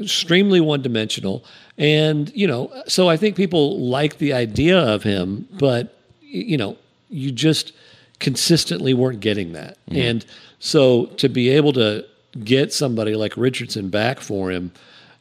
Extremely 0.00 0.60
one 0.60 0.82
dimensional. 0.82 1.44
And, 1.78 2.32
you 2.34 2.46
know, 2.46 2.72
so 2.88 3.08
I 3.08 3.16
think 3.16 3.36
people 3.36 3.78
like 3.80 4.18
the 4.18 4.32
idea 4.32 4.78
of 4.78 5.02
him, 5.02 5.46
but, 5.52 5.96
you 6.22 6.56
know, 6.56 6.76
you 7.10 7.30
just 7.30 7.72
consistently 8.18 8.94
weren't 8.94 9.20
getting 9.20 9.52
that. 9.52 9.78
And 9.88 10.24
so 10.58 11.06
to 11.16 11.28
be 11.28 11.50
able 11.50 11.72
to 11.74 12.04
get 12.44 12.72
somebody 12.72 13.14
like 13.14 13.36
Richardson 13.36 13.88
back 13.88 14.20
for 14.20 14.50
him, 14.50 14.72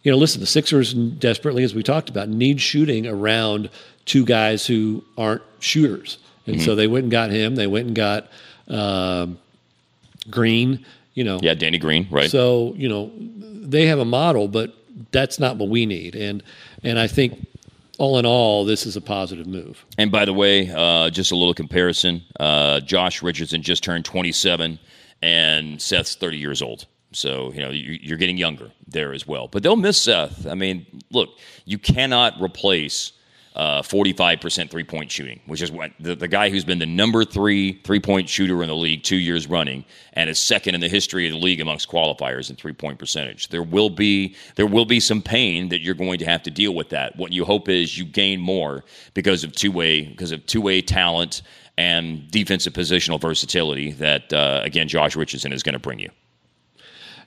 you 0.03 0.11
know, 0.11 0.17
listen, 0.17 0.39
the 0.39 0.47
Sixers 0.47 0.93
desperately, 0.93 1.63
as 1.63 1.73
we 1.73 1.83
talked 1.83 2.09
about, 2.09 2.29
need 2.29 2.61
shooting 2.61 3.07
around 3.07 3.69
two 4.05 4.23
guys 4.23 4.65
who 4.65 5.03
aren't 5.17 5.41
shooters. 5.59 6.19
And 6.47 6.61
so 6.61 6.75
they 6.75 6.85
went 6.85 7.05
and 7.05 7.11
got 7.11 7.31
him. 7.31 7.55
They 7.55 7.65
went 7.65 7.87
and 7.87 7.95
got 7.95 8.29
um, 8.67 9.39
Green, 10.29 10.85
you 11.15 11.23
know. 11.23 11.39
Yeah, 11.41 11.55
Danny 11.55 11.79
Green, 11.79 12.07
right? 12.11 12.29
So, 12.29 12.73
you 12.77 12.87
know, 12.87 13.11
they 13.17 13.87
have 13.87 13.97
a 13.97 14.05
model, 14.05 14.47
but 14.47 14.75
that's 15.11 15.39
not 15.39 15.57
what 15.57 15.69
we 15.69 15.87
need. 15.87 16.15
And 16.15 16.43
and 16.83 16.99
I 16.99 17.07
think 17.07 17.47
all 17.95 18.17
in 18.19 18.25
all, 18.25 18.65
this 18.65 18.85
is 18.85 18.95
a 18.95 19.01
positive 19.01 19.47
move. 19.47 19.85
And 19.97 20.11
by 20.11 20.25
the 20.25 20.33
way, 20.33 20.69
uh, 20.73 21.09
just 21.09 21.31
a 21.31 21.35
little 21.35 21.53
comparison: 21.53 22.23
uh, 22.39 22.79
Josh 22.81 23.21
Richardson 23.23 23.61
just 23.61 23.83
turned 23.83 24.05
27, 24.05 24.79
and 25.21 25.81
Seth's 25.81 26.15
30 26.15 26.37
years 26.37 26.61
old. 26.61 26.85
So 27.11 27.51
you 27.53 27.61
know 27.61 27.69
you- 27.69 27.99
you're 28.01 28.17
getting 28.17 28.37
younger 28.37 28.71
there 28.87 29.13
as 29.13 29.25
well. 29.25 29.47
But 29.47 29.63
they'll 29.63 29.77
miss 29.77 30.01
Seth. 30.01 30.45
I 30.45 30.53
mean, 30.55 30.85
look, 31.11 31.29
you 31.63 31.77
cannot 31.77 32.41
replace 32.41 33.13
uh, 33.55 33.81
45% 33.81 34.69
three 34.69 34.83
point 34.83 35.09
shooting, 35.09 35.39
which 35.45 35.61
is 35.61 35.71
what 35.71 35.91
the, 35.99 36.13
the 36.15 36.27
guy 36.27 36.49
who's 36.49 36.65
been 36.65 36.79
the 36.79 36.85
number 36.85 37.23
three 37.23 37.79
three 37.83 38.01
point 38.01 38.27
shooter 38.27 38.61
in 38.61 38.67
the 38.67 38.75
league 38.75 39.03
two 39.03 39.15
years 39.15 39.47
running 39.47 39.85
and 40.13 40.29
is 40.29 40.39
second 40.39 40.75
in 40.75 40.81
the 40.81 40.89
history 40.89 41.25
of 41.27 41.33
the 41.33 41.39
league 41.39 41.61
amongst 41.61 41.89
qualifiers 41.89 42.49
in 42.49 42.57
three 42.57 42.73
point 42.73 42.99
percentage. 42.99 43.47
There 43.49 43.63
will 43.63 43.89
be 43.89 44.35
there 44.55 44.67
will 44.67 44.85
be 44.85 44.99
some 44.99 45.21
pain 45.21 45.69
that 45.69 45.81
you're 45.81 45.95
going 45.95 46.19
to 46.19 46.25
have 46.25 46.43
to 46.43 46.51
deal 46.51 46.75
with 46.75 46.89
that. 46.89 47.15
What 47.15 47.31
you 47.31 47.45
hope 47.45 47.69
is 47.69 47.97
you 47.97 48.03
gain 48.03 48.41
more 48.41 48.83
because 49.13 49.45
of 49.45 49.53
two 49.53 49.71
way 49.71 50.03
because 50.03 50.33
of 50.33 50.45
two 50.45 50.61
way 50.61 50.81
talent 50.81 51.41
and 51.77 52.29
defensive 52.29 52.73
positional 52.73 53.19
versatility 53.21 53.91
that 53.93 54.33
uh, 54.33 54.61
again 54.65 54.89
Josh 54.89 55.15
Richardson 55.15 55.53
is 55.53 55.63
going 55.63 55.73
to 55.73 55.79
bring 55.79 55.99
you. 55.99 56.09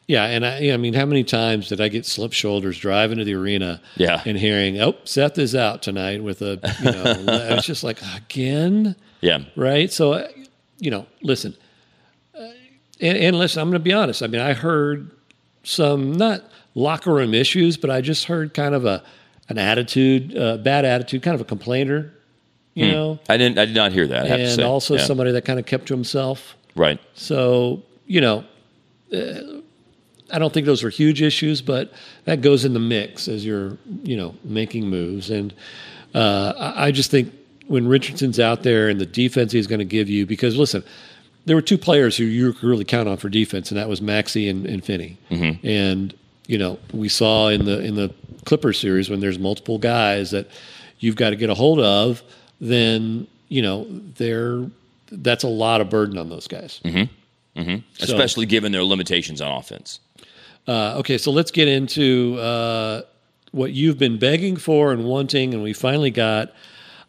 Yeah, 0.08 0.24
and 0.24 0.44
I, 0.44 0.70
I 0.72 0.76
mean, 0.78 0.94
how 0.94 1.04
many 1.04 1.22
times 1.22 1.68
did 1.68 1.80
I 1.82 1.88
get 1.88 2.06
slip 2.06 2.32
shoulders 2.32 2.78
driving 2.78 3.18
to 3.18 3.24
the 3.24 3.34
arena 3.34 3.80
Yeah. 3.96 4.22
and 4.24 4.36
hearing, 4.38 4.80
"Oh, 4.80 4.96
Seth 5.04 5.38
is 5.38 5.54
out 5.54 5.82
tonight 5.82 6.22
with 6.22 6.40
a," 6.42 6.58
you 6.82 6.90
know, 6.90 7.32
I 7.50 7.54
was 7.54 7.66
just 7.66 7.84
like, 7.84 8.00
again, 8.16 8.96
Yeah, 9.20 9.40
right? 9.54 9.92
So, 9.92 10.14
uh, 10.14 10.28
you 10.80 10.90
know, 10.90 11.06
listen, 11.22 11.54
uh, 12.34 12.48
and, 13.00 13.18
and 13.18 13.38
listen, 13.38 13.60
I'm 13.60 13.68
going 13.68 13.74
to 13.80 13.84
be 13.84 13.92
honest. 13.92 14.22
I 14.22 14.28
mean, 14.28 14.40
I 14.40 14.54
heard 14.54 15.10
some 15.62 16.12
not 16.12 16.42
locker 16.74 17.12
room 17.12 17.34
issues, 17.34 17.76
but 17.76 17.90
I 17.90 18.00
just 18.00 18.24
heard 18.24 18.54
kind 18.54 18.74
of 18.74 18.86
a 18.86 19.02
an 19.50 19.58
attitude, 19.58 20.36
uh, 20.38 20.56
bad 20.58 20.84
attitude, 20.86 21.22
kind 21.22 21.34
of 21.34 21.40
a 21.42 21.44
complainer, 21.44 22.12
you 22.74 22.90
know, 22.92 23.18
I 23.28 23.36
didn't 23.36 23.58
I 23.58 23.64
did 23.66 23.74
not 23.74 23.92
hear 23.92 24.06
that. 24.06 24.24
I 24.24 24.28
have 24.28 24.38
to 24.38 24.44
and 24.52 24.62
also 24.62 24.94
Yeah. 24.96 25.04
somebody 25.04 25.32
that 25.32 25.44
kind 25.44 25.58
of 25.58 25.66
kept 25.66 25.86
to 25.88 25.94
himself. 25.94 26.54
right. 26.76 26.98
So, 27.14 27.82
you 28.06 28.20
know, 28.22 28.44
uh, 29.12 29.57
I 30.32 30.38
don't 30.38 30.52
think 30.52 30.66
those 30.66 30.84
are 30.84 30.90
huge 30.90 31.22
issues, 31.22 31.62
but 31.62 31.92
that 32.24 32.40
goes 32.40 32.64
in 32.64 32.74
the 32.74 32.80
mix 32.80 33.28
as 33.28 33.44
you're, 33.44 33.78
you 34.02 34.16
know, 34.16 34.34
making 34.44 34.88
moves. 34.88 35.30
And 35.30 35.54
uh, 36.14 36.72
I 36.76 36.90
just 36.90 37.10
think 37.10 37.32
when 37.66 37.86
Richardson's 37.86 38.40
out 38.40 38.62
there 38.62 38.88
and 38.88 39.00
the 39.00 39.06
defense 39.06 39.52
he's 39.52 39.66
going 39.66 39.78
to 39.78 39.84
give 39.84 40.08
you, 40.08 40.26
because 40.26 40.56
listen, 40.56 40.84
there 41.44 41.56
were 41.56 41.62
two 41.62 41.78
players 41.78 42.16
who 42.16 42.24
you 42.24 42.52
could 42.52 42.64
really 42.64 42.84
count 42.84 43.08
on 43.08 43.16
for 43.16 43.28
defense, 43.28 43.70
and 43.70 43.78
that 43.78 43.88
was 43.88 44.00
Maxi 44.00 44.50
and, 44.50 44.66
and 44.66 44.84
Finney. 44.84 45.16
Mm-hmm. 45.30 45.66
And 45.66 46.14
you 46.46 46.58
know, 46.58 46.78
we 46.92 47.08
saw 47.08 47.48
in 47.48 47.64
the 47.64 47.80
in 47.80 47.94
the 47.94 48.12
Clippers 48.44 48.78
series 48.78 49.10
when 49.10 49.20
there's 49.20 49.38
multiple 49.38 49.78
guys 49.78 50.30
that 50.30 50.48
you've 50.98 51.16
got 51.16 51.30
to 51.30 51.36
get 51.36 51.50
a 51.50 51.54
hold 51.54 51.80
of, 51.80 52.22
then 52.60 53.26
you 53.48 53.62
know 53.62 53.86
they're 54.16 54.64
that's 55.10 55.44
a 55.44 55.48
lot 55.48 55.80
of 55.80 55.88
burden 55.90 56.18
on 56.18 56.28
those 56.28 56.46
guys. 56.46 56.80
Mm-hmm. 56.84 57.60
Mm-hmm. 57.60 58.02
Especially 58.02 58.46
given 58.46 58.72
their 58.72 58.84
limitations 58.84 59.40
on 59.40 59.50
offense. 59.50 60.00
Uh, 60.68 60.98
okay, 60.98 61.16
so 61.16 61.30
let's 61.30 61.50
get 61.50 61.66
into 61.66 62.36
uh, 62.38 63.00
what 63.52 63.72
you've 63.72 63.98
been 63.98 64.18
begging 64.18 64.54
for 64.54 64.92
and 64.92 65.04
wanting, 65.04 65.54
and 65.54 65.62
we 65.62 65.72
finally 65.72 66.10
got 66.10 66.52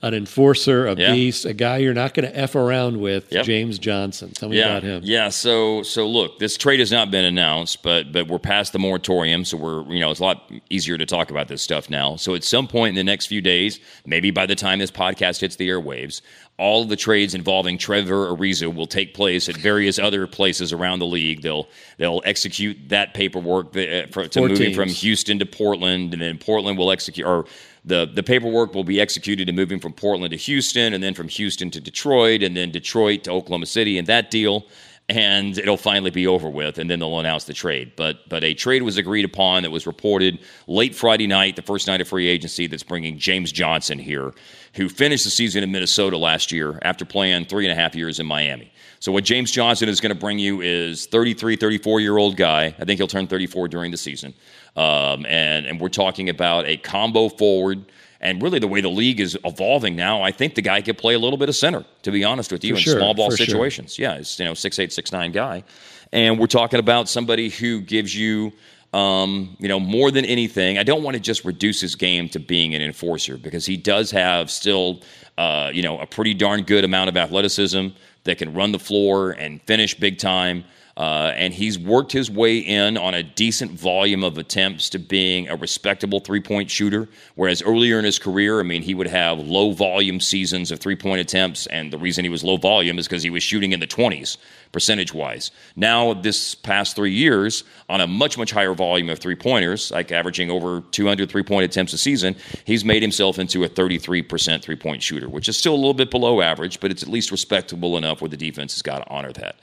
an 0.01 0.13
enforcer, 0.13 0.87
a 0.87 0.95
Yeah. 0.95 1.11
beast, 1.13 1.43
a 1.45 1.53
guy 1.53 1.79
you're 1.79 1.93
not 1.93 2.13
going 2.13 2.25
to 2.25 2.37
f 2.37 2.55
around 2.55 2.97
with, 3.01 3.31
Yep. 3.31 3.45
James 3.45 3.77
Johnson. 3.79 4.31
Tell 4.31 4.47
me 4.47 4.57
yeah, 4.57 4.69
about 4.77 4.83
him. 4.83 5.01
Yeah, 5.03 5.27
so 5.29 5.83
so 5.83 6.07
look, 6.07 6.39
this 6.39 6.55
trade 6.55 6.79
has 6.79 6.91
not 6.91 7.11
been 7.11 7.25
announced, 7.25 7.83
but 7.83 8.11
but 8.13 8.27
we're 8.29 8.39
past 8.39 8.71
the 8.71 8.79
moratorium, 8.79 9.43
so 9.43 9.57
we're 9.57 9.83
you 9.91 9.99
know 9.99 10.09
it's 10.11 10.21
a 10.21 10.23
lot 10.23 10.49
easier 10.69 10.97
to 10.97 11.05
talk 11.05 11.31
about 11.31 11.49
this 11.49 11.61
stuff 11.61 11.89
now. 11.89 12.15
So 12.15 12.33
at 12.33 12.43
some 12.45 12.67
point 12.67 12.89
in 12.89 12.95
the 12.95 13.03
next 13.03 13.25
few 13.27 13.41
days, 13.41 13.79
maybe 14.05 14.31
by 14.31 14.45
the 14.45 14.55
time 14.55 14.79
this 14.79 14.91
podcast 14.91 15.41
hits 15.41 15.57
the 15.57 15.67
airwaves, 15.67 16.21
all 16.57 16.85
the 16.85 16.95
trades 16.95 17.35
involving 17.35 17.77
Trevor 17.77 18.27
Ariza 18.33 18.73
will 18.73 18.87
take 18.87 19.13
place 19.13 19.49
at 19.49 19.57
various 19.57 19.99
other 19.99 20.27
places 20.27 20.71
around 20.71 20.99
the 20.99 21.05
league. 21.07 21.41
They'll 21.41 21.67
they'll 21.97 22.21
execute 22.23 22.77
that 22.87 23.13
paperwork 23.13 23.75
uh, 23.75 24.07
for, 24.11 24.27
to 24.27 24.39
Four 24.39 24.47
moving 24.47 24.73
from. 24.73 24.87
Houston 24.87 25.39
to 25.39 25.45
Portland, 25.45 26.13
and 26.13 26.21
then 26.21 26.37
Portland 26.37 26.77
will 26.77 26.89
execute 26.91 27.27
or. 27.27 27.45
The, 27.89 28.05
the 28.05 28.23
paperwork 28.23 28.73
will 28.73 28.83
be 28.83 29.01
executed 29.01 29.49
and 29.49 29.55
moving 29.55 29.79
from 29.79 29.93
Portland 29.93 30.31
to 30.31 30.37
Houston, 30.37 30.93
and 30.93 31.03
then 31.03 31.13
from 31.13 31.27
Houston 31.27 31.71
to 31.71 31.81
Detroit, 31.81 32.43
and 32.43 32.55
then 32.55 32.71
Detroit 32.71 33.23
to 33.25 33.31
Oklahoma 33.31 33.65
City, 33.65 33.97
and 33.97 34.07
that 34.07 34.31
deal 34.31 34.65
and 35.09 35.57
it'll 35.57 35.75
finally 35.75 36.11
be 36.11 36.27
over 36.27 36.47
with, 36.47 36.77
and 36.77 36.87
then 36.87 36.99
they'll 36.99 37.19
announce 37.19 37.45
the 37.45 37.53
trade. 37.53 37.93
But 37.95 38.29
but 38.29 38.43
a 38.43 38.53
trade 38.53 38.83
was 38.83 38.97
agreed 38.97 39.25
upon 39.25 39.63
that 39.63 39.71
was 39.71 39.87
reported 39.87 40.39
late 40.67 40.93
Friday 40.93 41.25
night, 41.25 41.55
the 41.55 41.63
first 41.63 41.87
night 41.87 41.99
of 41.99 42.07
free 42.07 42.27
agency, 42.27 42.67
that's 42.67 42.83
bringing 42.83 43.17
James 43.17 43.51
Johnson 43.51 43.97
here, 43.97 44.33
who 44.75 44.87
finished 44.87 45.23
the 45.23 45.31
season 45.31 45.63
in 45.63 45.71
Minnesota 45.71 46.15
last 46.15 46.51
year 46.51 46.77
after 46.83 47.05
playing 47.05 47.45
three 47.45 47.65
and 47.65 47.71
a 47.71 47.81
half 47.81 47.95
years 47.95 48.19
in 48.19 48.27
Miami. 48.27 48.71
So 48.99 49.11
what 49.11 49.23
James 49.23 49.49
Johnson 49.49 49.89
is 49.89 49.99
going 49.99 50.13
to 50.13 50.19
bring 50.19 50.37
you 50.39 50.61
is 50.61 51.07
33, 51.07 51.55
34 51.55 51.99
year 52.01 52.17
old 52.17 52.37
guy. 52.37 52.75
I 52.77 52.85
think 52.85 52.99
he'll 52.99 53.07
turn 53.07 53.27
34 53.27 53.67
during 53.67 53.89
the 53.91 53.97
season, 53.97 54.35
um, 54.75 55.25
and 55.25 55.65
and 55.65 55.79
we're 55.79 55.89
talking 55.89 56.29
about 56.29 56.65
a 56.65 56.77
combo 56.77 57.29
forward. 57.29 57.85
And 58.21 58.41
really, 58.41 58.59
the 58.59 58.67
way 58.67 58.81
the 58.81 58.89
league 58.89 59.21
is 59.21 59.37
evolving 59.45 59.95
now, 59.95 60.21
I 60.21 60.31
think 60.31 60.55
the 60.55 60.61
guy 60.61 60.81
could 60.81 60.97
play 60.97 61.13
a 61.13 61.19
little 61.19 61.37
bit 61.37 61.47
of 61.47 61.55
center. 61.55 61.85
To 62.01 62.11
be 62.11 62.25
honest 62.25 62.51
with 62.51 62.65
you, 62.65 62.73
For 62.73 62.77
in 62.77 62.83
sure, 62.83 62.97
small 62.97 63.13
ball 63.13 63.31
for 63.31 63.37
sure. 63.37 63.45
situations. 63.45 63.97
Yeah, 63.97 64.15
it's 64.15 64.37
you 64.39 64.45
know 64.45 64.53
six 64.53 64.77
eight 64.77 64.91
six 64.91 65.13
nine 65.13 65.31
guy, 65.31 65.63
and 66.11 66.37
we're 66.37 66.47
talking 66.47 66.79
about 66.79 67.07
somebody 67.07 67.49
who 67.49 67.81
gives 67.81 68.15
you. 68.15 68.51
Um, 68.91 69.55
you 69.59 69.67
know, 69.67 69.79
more 69.79 70.09
than 70.09 70.25
anything, 70.25 70.79
I 70.79 70.83
don't 70.83 71.03
want 71.03 71.13
to 71.13 71.19
just 71.21 71.45
reduce 71.45 71.79
his 71.79 71.93
game 71.93 72.27
to 72.29 72.39
being 72.39 72.73
an 72.73 72.81
enforcer 72.81 73.37
because 73.37 73.63
he 73.63 73.77
does 73.77 74.09
have 74.09 74.49
still, 74.49 75.03
uh, 75.37 75.69
you 75.71 75.83
know, 75.83 75.99
a 75.99 76.07
pretty 76.07 76.33
darn 76.33 76.63
good 76.63 76.83
amount 76.83 77.07
of 77.07 77.15
athleticism 77.15 77.89
that 78.23 78.39
can 78.39 78.51
run 78.55 78.71
the 78.71 78.79
floor 78.79 79.29
and 79.29 79.61
finish 79.61 79.93
big 79.93 80.17
time. 80.17 80.63
Uh, 80.99 81.31
and 81.37 81.53
he's 81.53 81.79
worked 81.79 82.11
his 82.11 82.29
way 82.29 82.57
in 82.57 82.97
on 82.97 83.13
a 83.13 83.23
decent 83.23 83.71
volume 83.71 84.21
of 84.21 84.37
attempts 84.37 84.89
to 84.89 84.99
being 84.99 85.47
a 85.47 85.55
respectable 85.55 86.19
three 86.19 86.41
point 86.41 86.69
shooter. 86.69 87.07
Whereas 87.35 87.61
earlier 87.61 87.97
in 87.99 88.03
his 88.03 88.19
career, 88.19 88.59
I 88.59 88.63
mean, 88.63 88.81
he 88.81 88.93
would 88.93 89.07
have 89.07 89.39
low 89.39 89.71
volume 89.71 90.19
seasons 90.19 90.71
of 90.71 90.81
three 90.81 90.97
point 90.97 91.21
attempts. 91.21 91.67
And 91.67 91.93
the 91.93 91.97
reason 91.97 92.25
he 92.25 92.29
was 92.29 92.43
low 92.43 92.57
volume 92.57 92.99
is 92.99 93.07
because 93.07 93.23
he 93.23 93.29
was 93.29 93.41
shooting 93.41 93.71
in 93.71 93.79
the 93.79 93.87
20s 93.87 94.35
percentage 94.73 95.13
wise. 95.13 95.51
Now, 95.77 96.13
this 96.13 96.53
past 96.53 96.97
three 96.97 97.13
years, 97.13 97.63
on 97.87 98.01
a 98.01 98.07
much, 98.07 98.37
much 98.37 98.51
higher 98.51 98.73
volume 98.73 99.07
of 99.07 99.19
three 99.19 99.35
pointers, 99.35 99.91
like 99.91 100.11
averaging 100.11 100.51
over 100.51 100.81
200 100.91 101.29
three 101.29 101.43
point 101.43 101.63
attempts 101.63 101.93
a 101.93 101.97
season, 101.97 102.35
he's 102.65 102.83
made 102.83 103.01
himself 103.01 103.39
into 103.39 103.63
a 103.63 103.69
33% 103.69 104.61
three 104.61 104.75
point 104.75 105.01
shooter, 105.01 105.29
which 105.29 105.47
is 105.47 105.57
still 105.57 105.73
a 105.73 105.77
little 105.77 105.93
bit 105.93 106.11
below 106.11 106.41
average, 106.41 106.81
but 106.81 106.91
it's 106.91 107.03
at 107.03 107.09
least 107.09 107.31
respectable 107.31 107.95
enough 107.95 108.21
where 108.21 108.27
the 108.27 108.35
defense 108.35 108.73
has 108.73 108.81
got 108.81 108.97
to 108.97 109.09
honor 109.09 109.31
that. 109.31 109.55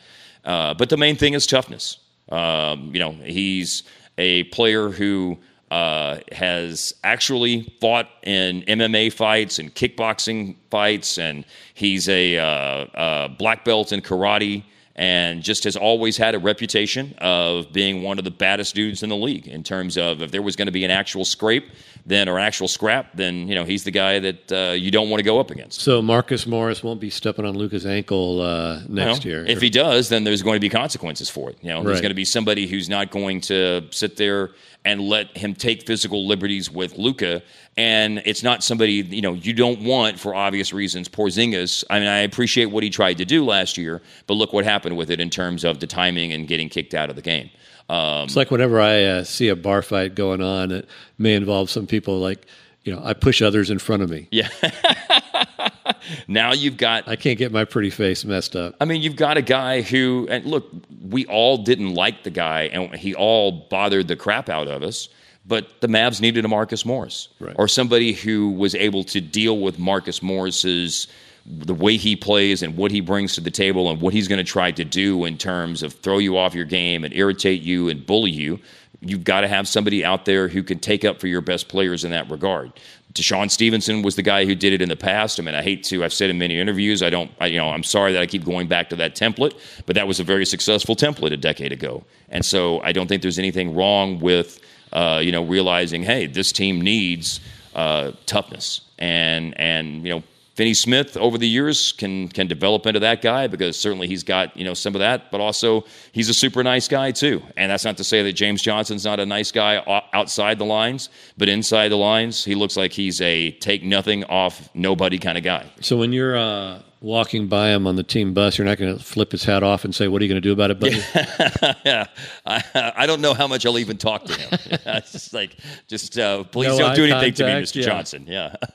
Uh, 0.47 0.73
but 0.75 0.89
the 0.89 0.97
main 0.97 1.17
thing 1.17 1.35
is 1.35 1.47
toughness. 1.47 1.99
Um, 2.31 2.91
you 2.95 3.01
know, 3.01 3.11
he's 3.11 3.83
a 4.17 4.45
player 4.45 4.89
who 4.89 5.39
uh, 5.71 6.21
has 6.33 6.95
actually 7.03 7.75
fought 7.81 8.09
in 8.23 8.63
MMA 8.63 9.13
fights 9.13 9.59
and 9.59 9.75
kickboxing 9.75 10.57
fights, 10.71 11.19
and 11.19 11.45
he's 11.75 12.09
a 12.09 12.39
uh, 12.39 13.29
black 13.29 13.65
belt 13.65 13.93
in 13.93 14.01
karate, 14.01 14.63
and 14.95 15.43
just 15.43 15.65
has 15.65 15.77
always 15.77 16.17
had 16.17 16.35
a 16.35 16.39
reputation 16.39 17.15
of 17.19 17.73
being 17.73 18.03
one 18.03 18.19
of 18.19 18.25
the 18.25 18.31
baddest 18.31 18.75
dudes 18.75 19.03
in 19.03 19.09
the 19.09 19.17
league. 19.17 19.47
In 19.49 19.63
terms 19.63 19.99
of 19.99 20.23
if 20.23 20.31
there 20.31 20.43
was 20.43 20.57
going 20.57 20.67
to 20.67 20.73
be 20.73 20.85
an 20.85 20.91
actual 20.91 21.25
scrape, 21.25 21.71
then 22.07 22.29
or 22.29 22.39
actual 22.39 22.69
scrap, 22.69 23.09
then 23.15 23.49
you 23.49 23.55
know 23.55 23.65
he's 23.65 23.83
the 23.83 23.91
guy 23.91 24.21
that 24.21 24.53
uh, 24.53 24.73
you 24.73 24.93
don't 24.93 25.11
want 25.11 25.19
to 25.19 25.25
go 25.25 25.41
up 25.41 25.51
against. 25.51 25.81
So 25.81 26.01
Marcus 26.01 26.47
Morris 26.47 26.83
won't 26.83 27.01
be 27.01 27.11
stepping 27.11 27.45
on 27.45 27.57
Luka's 27.57 27.85
ankle 27.85 28.41
uh, 28.41 28.81
next 28.89 29.25
year. 29.25 29.45
If 29.45 29.61
he 29.61 29.69
does, 29.69 30.09
then 30.09 30.23
there's 30.23 30.43
going 30.43 30.57
to 30.57 30.61
be 30.61 30.69
consequences 30.69 31.29
for 31.29 31.51
it. 31.51 31.59
You 31.61 31.71
know, 31.71 31.83
there's 31.83 32.01
going 32.01 32.11
to 32.11 32.15
be 32.15 32.25
somebody 32.25 32.69
who's 32.69 32.89
not 32.89 33.11
going 33.11 33.41
to 33.43 33.89
sit 33.91 34.17
there 34.17 34.51
and 34.85 35.01
let 35.01 35.37
him 35.37 35.53
take 35.53 35.85
physical 35.85 36.29
liberties 36.29 36.71
with 36.71 36.97
Luka. 36.97 37.43
And 37.77 38.23
it's 38.25 38.45
not 38.45 38.63
somebody 38.63 38.93
you 38.93 39.21
know 39.21 39.35
you 39.35 39.53
don't 39.53 39.83
want 39.83 40.19
for 40.19 40.33
obvious 40.33 40.73
reasons. 40.73 41.09
Porzingis. 41.09 41.83
I 41.91 41.99
mean, 41.99 42.09
I 42.09 42.19
appreciate 42.19 42.67
what 42.67 42.85
he 42.85 42.91
tried 42.91 43.19
to 43.19 43.25
do 43.25 43.45
last 43.45 43.77
year, 43.77 44.01
but 44.29 44.35
look 44.35 44.53
what 44.53 44.65
happened 44.65 44.97
with 44.97 45.11
it 45.11 45.21
in 45.21 45.29
terms 45.29 45.65
of 45.65 45.81
the 45.81 45.89
timing 45.89 46.33
and 46.33 46.47
getting 46.47 46.69
kicked 46.69 46.95
out 46.95 47.11
of 47.11 47.17
the 47.17 47.23
game. 47.23 47.51
Um, 47.89 48.25
It's 48.25 48.37
like 48.37 48.51
whenever 48.51 48.81
I 48.81 49.03
uh, 49.05 49.25
see 49.25 49.49
a 49.49 49.57
bar 49.57 49.81
fight 49.83 50.15
going 50.15 50.43
on 50.43 50.73
it 50.73 50.89
may 51.19 51.35
involve 51.35 51.71
some 51.71 51.87
people, 51.87 52.19
like, 52.19 52.47
you 52.85 52.93
know, 52.95 53.01
I 53.05 53.13
push 53.15 53.43
others 53.43 53.71
in 53.71 53.79
front 53.79 54.03
of 54.03 54.11
me. 54.11 54.29
yeah. 54.31 54.49
now 56.29 56.53
you've 56.53 56.77
got 56.77 57.07
I 57.09 57.17
can't 57.17 57.39
get 57.39 57.53
my 57.53 57.65
pretty 57.65 57.91
face 57.91 58.25
messed 58.25 58.57
up. 58.57 58.75
I 58.81 58.85
mean, 58.85 59.03
you've 59.03 59.17
got 59.17 59.37
a 59.37 59.43
guy 59.43 59.83
who, 59.83 60.27
and 60.31 60.45
look, 60.45 60.69
we 61.09 61.27
all 61.27 61.59
didn't 61.59 61.95
like 61.95 62.23
the 62.25 62.31
guy, 62.31 62.63
and 62.73 62.95
he 62.95 63.15
all 63.15 63.67
bothered 63.71 64.09
the 64.09 64.17
crap 64.17 64.49
out 64.49 64.69
of 64.69 64.83
us. 64.83 65.09
But 65.49 65.81
the 65.81 65.87
Mavs 65.87 66.21
needed 66.21 66.45
a 66.45 66.49
Marcus 66.49 66.85
Morris, 66.85 67.29
Right. 67.39 67.55
or 67.57 67.69
somebody 67.69 68.13
who 68.13 68.51
was 68.51 68.75
able 68.75 69.05
to 69.05 69.21
deal 69.21 69.59
with 69.61 69.79
Marcus 69.79 70.21
Morris's 70.23 71.07
the 71.49 71.75
way 71.75 71.97
he 71.97 72.17
plays 72.17 72.63
and 72.63 72.77
what 72.77 72.91
he 72.91 73.01
brings 73.01 73.35
to 73.35 73.41
the 73.41 73.51
table 73.51 73.89
and 73.91 74.01
what 74.01 74.13
he's 74.13 74.27
going 74.27 74.45
to 74.45 74.45
try 74.45 74.73
to 74.73 74.85
do 74.85 75.25
in 75.25 75.39
terms 75.39 75.83
of 75.83 75.93
throw 75.93 76.19
you 76.19 76.37
off 76.37 76.55
your 76.55 76.65
game 76.65 77.05
and 77.05 77.15
irritate 77.15 77.63
you 77.63 77.89
and 77.89 78.05
bully 78.05 78.33
you. 78.33 78.59
You've 79.01 79.25
got 79.25 79.43
to 79.43 79.49
have 79.49 79.69
somebody 79.69 80.05
out 80.05 80.25
there 80.25 80.49
who 80.49 80.63
can 80.63 80.81
take 80.81 81.05
up 81.05 81.21
for 81.21 81.29
your 81.29 81.41
best 81.41 81.69
players 81.69 82.05
in 82.05 82.11
that 82.11 82.29
regard. 82.31 82.73
DeShawn 83.13 83.51
Stevenson 83.51 84.03
was 84.03 84.17
the 84.17 84.23
guy 84.23 84.45
who 84.45 84.55
did 84.55 84.73
it 84.73 84.83
in 84.83 84.89
the 84.89 84.97
past. 84.97 85.39
I 85.39 85.43
mean, 85.43 85.55
I 85.55 85.63
hate 85.63 85.85
to. 85.85 86.05
I've 86.05 86.13
said 86.13 86.29
in 86.29 86.39
many 86.39 86.59
interviews. 86.59 87.03
I 87.03 87.11
don't. 87.11 87.31
I, 87.41 87.47
you 87.47 87.59
know, 87.59 87.71
I'm 87.71 87.83
sorry 87.83 88.13
that 88.13 88.21
I 88.21 88.27
keep 88.27 88.45
going 88.45 88.67
back 88.69 88.91
to 88.91 88.97
that 88.97 89.15
template, 89.15 89.55
but 89.87 89.95
that 89.95 90.07
was 90.07 90.21
a 90.21 90.25
very 90.25 90.45
successful 90.45 90.97
template 90.97 91.33
a 91.33 91.37
decade 91.37 91.73
ago. 91.73 92.05
And 92.29 92.45
so 92.45 92.81
I 92.81 92.93
don't 92.93 93.07
think 93.07 93.23
there's 93.23 93.39
anything 93.39 93.75
wrong 93.75 94.21
with, 94.21 94.61
uh, 94.93 95.21
you 95.23 95.33
know, 95.33 95.45
realizing, 95.45 96.03
hey, 96.03 96.27
this 96.27 96.53
team 96.53 96.81
needs 96.81 97.41
uh, 97.75 98.13
toughness, 98.27 98.83
and 98.99 99.59
and 99.59 100.03
you 100.03 100.11
know, 100.11 100.23
Finney 100.57 100.73
Smith 100.73 101.19
over 101.19 101.37
the 101.37 101.47
years 101.47 101.93
can 101.93 102.29
can 102.29 102.47
develop 102.47 102.87
into 102.87 102.99
that 103.01 103.21
guy 103.21 103.47
because 103.47 103.79
certainly 103.79 104.09
he's 104.09 104.23
got 104.23 104.57
you 104.57 104.65
know 104.65 104.73
some 104.73 104.95
of 104.95 105.01
that, 105.01 105.31
but 105.31 105.39
also 105.39 105.85
he's 106.13 106.31
a 106.31 106.35
super 106.35 106.65
nice 106.65 106.89
guy 106.89 107.11
too. 107.11 107.43
And 107.59 107.71
that's 107.71 107.85
not 107.85 107.99
to 107.99 108.05
say 108.05 108.23
that 108.23 108.33
James 108.33 108.63
Johnson's 108.63 109.05
not 109.05 109.21
a 109.21 109.27
nice 109.27 109.53
guy 109.53 109.85
outside 110.15 110.59
the 110.59 110.65
lines, 110.65 111.11
but 111.37 111.51
inside 111.51 111.89
the 111.89 111.99
lines, 111.99 112.43
he 112.43 112.55
looks 112.55 112.75
like 112.75 112.93
he's 112.93 113.21
a 113.21 113.51
take 113.51 113.85
nothing 113.85 114.25
off 114.25 114.71
nobody 114.75 115.19
kind 115.19 115.37
of 115.37 115.45
guy. 115.45 115.67
So 115.83 115.99
when 115.99 116.15
you're 116.15 116.39
uh, 116.39 116.81
walking 117.01 117.47
by 117.49 117.69
him 117.69 117.87
on 117.87 117.97
the 117.97 118.03
team 118.03 118.35
bus, 118.35 118.59
you're 118.59 118.67
not 118.67 118.79
going 118.79 118.97
to 118.97 119.03
flip 119.03 119.33
his 119.33 119.45
hat 119.45 119.63
off 119.63 119.85
and 119.85 119.95
say, 119.95 120.09
"What 120.09 120.21
are 120.23 120.25
you 120.25 120.29
going 120.29 120.43
to 120.43 120.47
do 120.47 120.53
about 120.53 120.71
it, 120.71 120.81
buddy?" 120.81 120.97
yeah, 121.85 122.07
I, 122.45 122.93
I 122.97 123.07
don't 123.07 123.21
know 123.21 123.35
how 123.35 123.47
much 123.47 123.67
I'll 123.67 123.79
even 123.79 123.97
talk 123.97 124.25
to 124.25 124.33
him. 124.33 124.49
it's 124.87 125.13
just 125.13 125.33
like, 125.33 125.57
just 125.89 126.19
uh, 126.19 126.45
please 126.45 126.69
No 126.69 126.79
don't 126.79 126.97
do 126.97 127.05
anything 127.05 127.35
to 127.35 127.45
me, 127.45 127.51
Mr. 127.63 127.77
yeah. 127.77 127.83
Johnson. 127.83 128.25
Yeah. 128.27 128.55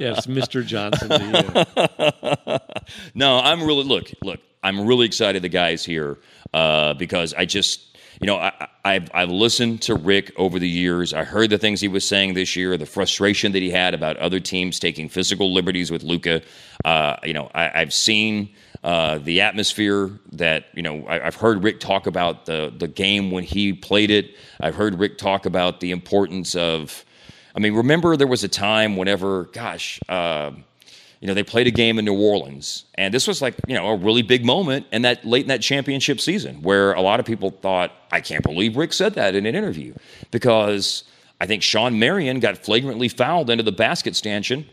it's 0.00 0.26
Mr. 0.26 0.64
Johnson 0.64 1.08
to 1.08 2.58
you. 2.88 2.98
No, 3.14 3.38
I'm 3.38 3.62
really 3.62 3.84
look, 3.84 4.10
look. 4.22 4.40
I'm 4.64 4.86
really 4.86 5.06
excited 5.06 5.42
the 5.42 5.48
guy's 5.48 5.84
here 5.84 6.18
uh, 6.54 6.94
because 6.94 7.34
I 7.34 7.46
just, 7.46 7.91
you 8.22 8.26
know, 8.28 8.36
I, 8.36 8.52
I- 8.60 8.68
I've 8.84 9.10
I've 9.14 9.30
listened 9.30 9.82
to 9.82 9.94
Rick 9.94 10.32
over 10.36 10.58
the 10.58 10.68
years. 10.68 11.14
I 11.14 11.22
heard 11.22 11.50
the 11.50 11.58
things 11.58 11.80
he 11.80 11.86
was 11.86 12.04
saying 12.04 12.34
this 12.34 12.56
year, 12.56 12.76
the 12.76 12.84
frustration 12.86 13.52
that 13.52 13.62
he 13.62 13.70
had 13.70 13.94
about 13.94 14.16
other 14.16 14.40
teams 14.40 14.80
taking 14.80 15.08
physical 15.08 15.52
liberties 15.54 15.92
with 15.92 16.02
Luka. 16.02 16.42
Uh, 16.84 17.14
you 17.22 17.32
know, 17.32 17.50
I, 17.54 17.80
I've 17.82 17.94
seen. 17.94 18.48
Uh, 18.84 19.18
the 19.18 19.40
atmosphere 19.40 20.10
that 20.32 20.64
you 20.74 20.82
know 20.82 21.06
I, 21.06 21.28
I've 21.28 21.36
heard 21.36 21.62
Rick 21.62 21.78
talk 21.78 22.08
about 22.08 22.46
the 22.46 22.72
the 22.76 22.88
game 22.88 23.30
when 23.30 23.44
he 23.44 23.72
played 23.72 24.10
it. 24.10 24.34
I've 24.60 24.74
heard 24.74 24.98
Rick 24.98 25.18
talk 25.18 25.46
about 25.46 25.78
the 25.78 25.92
importance 25.92 26.56
of. 26.56 27.04
I 27.54 27.60
mean, 27.60 27.74
remember 27.74 28.16
there 28.16 28.26
was 28.26 28.42
a 28.42 28.48
time 28.48 28.96
whenever, 28.96 29.44
gosh, 29.52 30.00
uh, 30.08 30.50
you 31.22 31.28
know, 31.28 31.34
they 31.34 31.44
played 31.44 31.68
a 31.68 31.70
game 31.70 32.00
in 32.00 32.04
New 32.04 32.20
Orleans, 32.20 32.84
and 32.96 33.14
this 33.14 33.28
was 33.28 33.40
like, 33.40 33.54
you 33.68 33.76
know, 33.76 33.90
a 33.90 33.96
really 33.96 34.22
big 34.22 34.44
moment 34.44 34.86
and 34.90 35.04
that 35.04 35.24
late 35.24 35.42
in 35.42 35.48
that 35.48 35.62
championship 35.62 36.20
season 36.20 36.62
where 36.62 36.94
a 36.94 37.00
lot 37.00 37.20
of 37.20 37.26
people 37.26 37.50
thought, 37.50 37.92
I 38.10 38.20
can't 38.20 38.42
believe 38.42 38.76
Rick 38.76 38.92
said 38.92 39.14
that 39.14 39.36
in 39.36 39.46
an 39.46 39.54
interview 39.54 39.94
because 40.32 41.04
I 41.40 41.46
think 41.46 41.62
Shawn 41.62 42.00
Marion 42.00 42.40
got 42.40 42.58
flagrantly 42.58 43.06
fouled 43.06 43.50
into 43.50 43.62
the 43.62 43.70
basket 43.70 44.16
stanchion, 44.16 44.66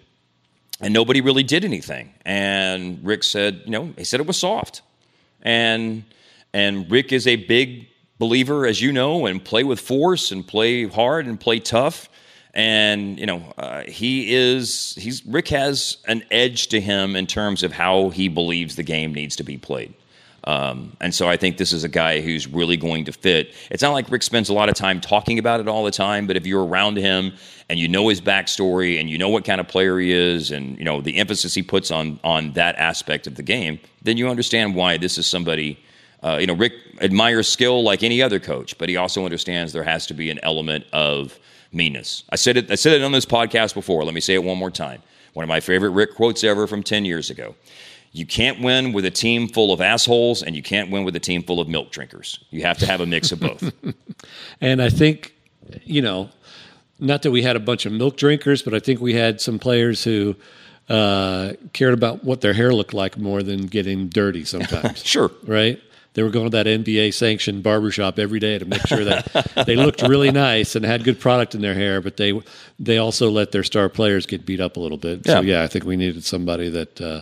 and 0.82 0.92
nobody 0.92 1.22
really 1.22 1.44
did 1.44 1.64
anything. 1.64 2.16
And 2.26 3.00
Rick 3.04 3.26
said, 3.26 3.62
you 3.66 3.72
know, 3.72 3.94
he 3.96 4.04
said 4.04 4.20
it 4.20 4.26
was 4.26 4.38
soft, 4.38 4.82
and 5.44 6.04
and 6.52 6.90
Rick 6.90 7.14
is 7.14 7.28
a 7.28 7.36
big 7.36 7.90
believer, 8.18 8.66
as 8.66 8.82
you 8.82 8.92
know, 8.92 9.28
and 9.28 9.46
play 9.46 9.64
with 9.64 9.80
force 9.80 10.32
and 10.32 10.48
play 10.48 10.88
hard 10.88 11.28
and 11.28 11.40
play 11.40 11.60
tough. 11.60 12.10
And 12.54 13.20
you 13.20 13.26
know 13.26 13.54
uh, 13.58 13.84
he 13.88 14.34
is 14.34 14.96
he's 14.96 15.26
Rick 15.26 15.48
has 15.50 15.98
an 16.08 16.24
edge 16.32 16.68
to 16.68 16.82
him 16.82 17.16
in 17.16 17.28
terms 17.28 17.64
of 17.64 17.72
how 17.72 18.10
he 18.10 18.28
believes 18.28 18.76
the 18.76 18.84
game 18.84 19.14
needs 19.14 19.36
to 19.38 19.44
be 19.44 19.58
played. 19.58 19.94
Um, 20.46 20.96
and 21.02 21.14
so 21.14 21.28
I 21.28 21.38
think 21.38 21.58
this 21.58 21.74
is 21.74 21.84
a 21.84 21.90
guy 21.90 22.22
who's 22.22 22.48
really 22.48 22.78
going 22.78 23.06
to 23.06 23.12
fit. 23.12 23.54
It's 23.70 23.84
not 23.84 23.92
like 23.92 24.10
Rick 24.10 24.24
spends 24.24 24.50
a 24.50 24.54
lot 24.54 24.70
of 24.70 24.76
time 24.76 25.02
talking 25.02 25.38
about 25.38 25.60
it 25.60 25.68
all 25.68 25.84
the 25.84 25.92
time, 25.92 26.28
but 26.28 26.38
if 26.38 26.48
you're 26.48 26.66
around 26.66 26.98
him 26.98 27.34
and 27.70 27.78
you 27.78 27.88
know 27.88 28.08
his 28.08 28.22
backstory 28.22 29.00
and 29.00 29.10
you 29.10 29.18
know 29.18 29.30
what 29.30 29.44
kind 29.44 29.60
of 29.60 29.68
player 29.68 30.00
he 30.00 30.12
is 30.12 30.52
and 30.52 30.78
you 30.78 30.86
know 30.86 31.02
the 31.02 31.18
emphasis 31.18 31.54
he 31.54 31.62
puts 31.62 31.92
on 31.92 32.20
on 32.24 32.54
that 32.54 32.76
aspect 32.78 33.28
of 33.28 33.36
the 33.36 33.44
game, 33.44 33.80
then 34.02 34.18
you 34.18 34.30
understand 34.30 34.76
why 34.76 34.98
this 34.98 35.18
is 35.18 35.28
somebody. 35.28 35.80
Uh, 36.22 36.38
you 36.38 36.48
know, 36.48 36.56
Rick 36.56 36.74
admires 37.00 37.48
skill 37.48 37.82
like 37.82 38.04
any 38.04 38.22
other 38.22 38.40
coach, 38.42 38.78
but 38.78 38.90
he 38.90 38.98
also 38.98 39.24
understands 39.24 39.72
there 39.72 39.84
has 39.84 40.06
to 40.08 40.14
be 40.14 40.30
an 40.30 40.40
element 40.44 40.86
of 40.92 41.40
meanness. 41.72 42.24
I 42.30 42.36
said 42.36 42.58
it. 42.58 42.72
I 42.72 42.76
said 42.76 42.94
it 42.94 43.04
on 43.04 43.12
this 43.12 43.26
podcast 43.26 43.74
before. 43.74 44.04
Let 44.04 44.14
me 44.14 44.22
say 44.22 44.34
it 44.34 44.44
one 44.44 44.58
more 44.58 44.72
time. 44.72 45.02
One 45.34 45.44
of 45.44 45.50
my 45.50 45.60
favorite 45.60 45.92
Rick 45.92 46.16
quotes 46.16 46.44
ever 46.44 46.68
from 46.68 46.84
ten 46.84 47.06
years 47.06 47.30
ago. 47.30 47.56
You 48.12 48.26
can't 48.26 48.62
win 48.62 48.92
with 48.92 49.06
a 49.06 49.12
team 49.12 49.48
full 49.48 49.72
of 49.72 49.82
assholes, 49.82 50.42
and 50.42 50.56
you 50.56 50.64
can't 50.64 50.90
win 50.90 51.04
with 51.04 51.16
a 51.16 51.20
team 51.20 51.44
full 51.44 51.60
of 51.60 51.68
milk 51.68 51.92
drinkers. 51.92 52.44
You 52.50 52.64
have 52.64 52.80
to 52.80 52.88
have 52.88 53.02
a 53.02 53.06
mix 53.06 53.32
of 53.32 53.40
both. 53.40 53.72
and 54.62 54.82
I 54.82 54.90
think, 54.90 55.36
you 55.84 56.02
know, 56.02 56.30
not 57.00 57.22
that 57.22 57.32
we 57.32 57.44
had 57.44 57.56
a 57.56 57.60
bunch 57.60 57.86
of 57.86 57.92
milk 57.92 58.18
drinkers, 58.18 58.64
but 58.64 58.74
I 58.74 58.80
think 58.80 59.00
we 59.00 59.14
had 59.14 59.40
some 59.40 59.60
players 59.60 60.04
who 60.04 60.36
uh, 60.90 61.54
cared 61.74 61.94
about 61.94 62.24
what 62.24 62.42
their 62.42 62.54
hair 62.54 62.74
looked 62.74 62.96
like 62.96 63.18
more 63.18 63.44
than 63.44 63.68
getting 63.68 64.08
dirty 64.08 64.44
sometimes. 64.44 65.06
sure. 65.06 65.30
Right? 65.46 65.80
They 66.14 66.24
were 66.24 66.30
going 66.30 66.50
to 66.50 66.52
that 66.52 66.66
NBA 66.66 67.14
sanctioned 67.14 67.64
barbershop 67.64 68.18
every 68.18 68.40
day 68.40 68.58
to 68.58 68.66
make 68.66 68.86
sure 68.88 69.04
that 69.06 69.64
they 69.66 69.76
looked 69.76 70.02
really 70.02 70.32
nice 70.32 70.76
and 70.76 70.84
had 70.84 71.04
good 71.04 71.20
product 71.20 71.56
in 71.56 71.62
their 71.62 71.76
hair, 71.76 72.02
but 72.02 72.18
they 72.18 72.40
they 72.80 72.98
also 72.98 73.30
let 73.30 73.52
their 73.52 73.64
star 73.64 73.90
players 73.90 74.26
get 74.26 74.46
beat 74.46 74.60
up 74.60 74.78
a 74.78 74.80
little 74.80 74.98
bit. 74.98 75.22
Yeah. 75.26 75.36
So 75.36 75.42
yeah, 75.42 75.64
I 75.64 75.68
think 75.68 75.86
we 75.86 75.96
needed 75.96 76.24
somebody 76.24 76.70
that 76.70 77.00
uh, 77.00 77.22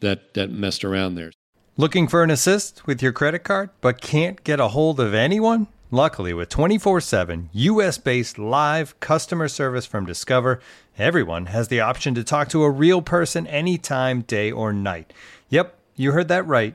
that 0.00 0.34
that 0.34 0.50
messed 0.50 0.84
around 0.84 1.16
there. 1.16 1.32
Looking 1.76 2.06
for 2.06 2.22
an 2.22 2.30
assist 2.30 2.86
with 2.86 3.02
your 3.02 3.12
credit 3.12 3.40
card, 3.40 3.70
but 3.80 4.00
can't 4.00 4.42
get 4.44 4.60
a 4.60 4.68
hold 4.68 5.00
of 5.00 5.12
anyone? 5.12 5.66
Luckily, 5.90 6.32
with 6.32 6.48
24 6.48 7.00
7 7.00 7.50
US 7.52 7.98
based 7.98 8.38
live 8.38 8.98
customer 9.00 9.48
service 9.48 9.84
from 9.86 10.06
Discover, 10.06 10.60
everyone 10.98 11.46
has 11.46 11.68
the 11.68 11.80
option 11.80 12.14
to 12.14 12.24
talk 12.24 12.48
to 12.48 12.62
a 12.62 12.70
real 12.70 13.02
person 13.02 13.46
anytime, 13.46 14.22
day 14.22 14.50
or 14.50 14.72
night. 14.72 15.12
Yep, 15.50 15.76
you 15.94 16.12
heard 16.12 16.28
that 16.28 16.46
right. 16.46 16.74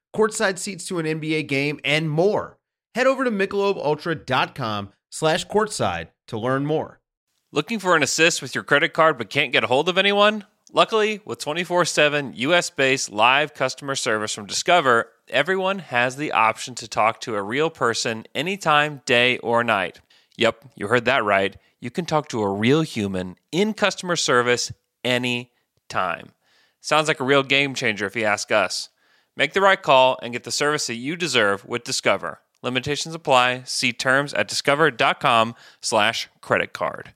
courtside 0.15 0.57
seats 0.57 0.85
to 0.87 0.99
an 0.99 1.05
NBA 1.05 1.47
game, 1.47 1.79
and 1.83 2.09
more. 2.09 2.57
Head 2.95 3.07
over 3.07 3.23
to 3.23 3.31
michelobultra.com 3.31 4.89
slash 5.09 5.47
courtside 5.47 6.09
to 6.27 6.37
learn 6.37 6.65
more. 6.65 6.99
Looking 7.51 7.79
for 7.79 7.95
an 7.95 8.03
assist 8.03 8.41
with 8.41 8.55
your 8.55 8.63
credit 8.63 8.93
card 8.93 9.17
but 9.17 9.29
can't 9.29 9.51
get 9.51 9.63
a 9.63 9.67
hold 9.67 9.89
of 9.89 9.97
anyone? 9.97 10.45
Luckily, 10.73 11.19
with 11.25 11.39
24 11.39 11.83
7 11.83 12.33
US 12.35 12.69
based 12.69 13.11
live 13.11 13.53
customer 13.53 13.95
service 13.95 14.33
from 14.33 14.45
Discover, 14.45 15.09
everyone 15.27 15.79
has 15.79 16.15
the 16.15 16.31
option 16.31 16.75
to 16.75 16.87
talk 16.87 17.19
to 17.21 17.35
a 17.35 17.41
real 17.41 17.69
person 17.69 18.25
anytime, 18.33 19.01
day 19.05 19.37
or 19.39 19.65
night. 19.65 19.99
Yep, 20.37 20.63
you 20.75 20.87
heard 20.87 21.05
that 21.05 21.25
right. 21.25 21.57
You 21.81 21.91
can 21.91 22.05
talk 22.05 22.29
to 22.29 22.41
a 22.41 22.51
real 22.51 22.83
human 22.83 23.35
in 23.51 23.73
customer 23.73 24.15
service 24.15 24.71
anytime. 25.03 26.31
Sounds 26.79 27.09
like 27.09 27.19
a 27.19 27.25
real 27.25 27.43
game 27.43 27.73
changer 27.73 28.05
if 28.05 28.15
you 28.15 28.23
ask 28.23 28.51
us. 28.51 28.89
Make 29.41 29.53
the 29.53 29.61
right 29.61 29.81
call 29.81 30.19
and 30.21 30.33
get 30.33 30.43
the 30.43 30.51
service 30.51 30.85
that 30.85 30.97
you 30.97 31.15
deserve 31.15 31.65
with 31.65 31.83
Discover. 31.83 32.41
Limitations 32.61 33.15
apply. 33.15 33.63
See 33.63 33.91
terms 33.91 34.35
at 34.35 34.47
discover.com 34.47 35.55
slash 35.81 36.29
credit 36.41 36.73
card. 36.73 37.15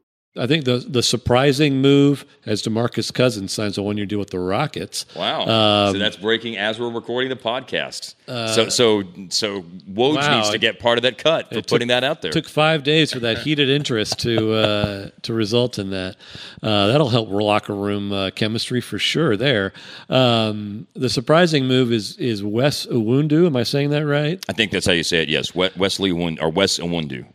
I 0.37 0.47
think 0.47 0.63
the 0.63 0.77
the 0.77 1.03
surprising 1.03 1.81
move 1.81 2.25
as 2.45 2.63
DeMarcus 2.63 3.13
Cousins 3.13 3.51
signs 3.51 3.77
a 3.77 3.83
one 3.83 3.97
year 3.97 4.05
deal 4.05 4.17
with 4.17 4.29
the 4.29 4.39
Rockets. 4.39 5.05
Wow! 5.13 5.41
Um, 5.41 5.93
so 5.93 5.99
that's 5.99 6.15
breaking 6.15 6.55
as 6.57 6.79
we're 6.79 6.89
recording 6.89 7.29
the 7.29 7.35
podcast. 7.35 8.15
so 8.27 8.69
so 8.69 9.03
so 9.27 9.63
Woj 9.91 10.15
wow. 10.15 10.37
needs 10.37 10.49
to 10.51 10.57
get 10.57 10.79
part 10.79 10.97
of 10.97 11.01
that 11.01 11.17
cut 11.17 11.49
for 11.49 11.57
It 11.57 11.67
putting 11.67 11.89
took- 11.89 11.95
that 11.95 12.03
out 12.05 12.21
there. 12.21 12.31
Took 12.31 12.47
five 12.47 12.83
days 12.83 13.11
for 13.11 13.19
that 13.19 13.39
heated 13.45 13.67
interest 13.69 14.19
to 14.19 14.53
uh, 14.53 15.09
to 15.23 15.33
result 15.33 15.77
in 15.77 15.89
that. 15.89 16.15
Uh, 16.63 16.87
that'll 16.87 17.09
help 17.09 17.27
locker 17.29 17.75
room 17.75 18.13
uh, 18.13 18.29
chemistry 18.29 18.79
for 18.79 18.97
sure. 18.97 19.35
There, 19.35 19.73
um, 20.09 20.87
the 20.93 21.09
surprising 21.09 21.65
move 21.65 21.91
is 21.91 22.15
is 22.17 22.41
Wes 22.41 22.85
Owundu. 22.85 23.47
Am 23.47 23.57
I 23.57 23.63
saying 23.63 23.89
that 23.89 24.05
right? 24.05 24.41
I 24.47 24.53
think 24.53 24.71
that's 24.71 24.85
how 24.85 24.93
you 24.93 25.03
say 25.03 25.23
it. 25.23 25.27
Yes, 25.27 25.53
Wesley 25.53 26.11
Owun- 26.11 26.41
or 26.41 26.49
Wes 26.49 26.79
Owundu. 26.79 27.25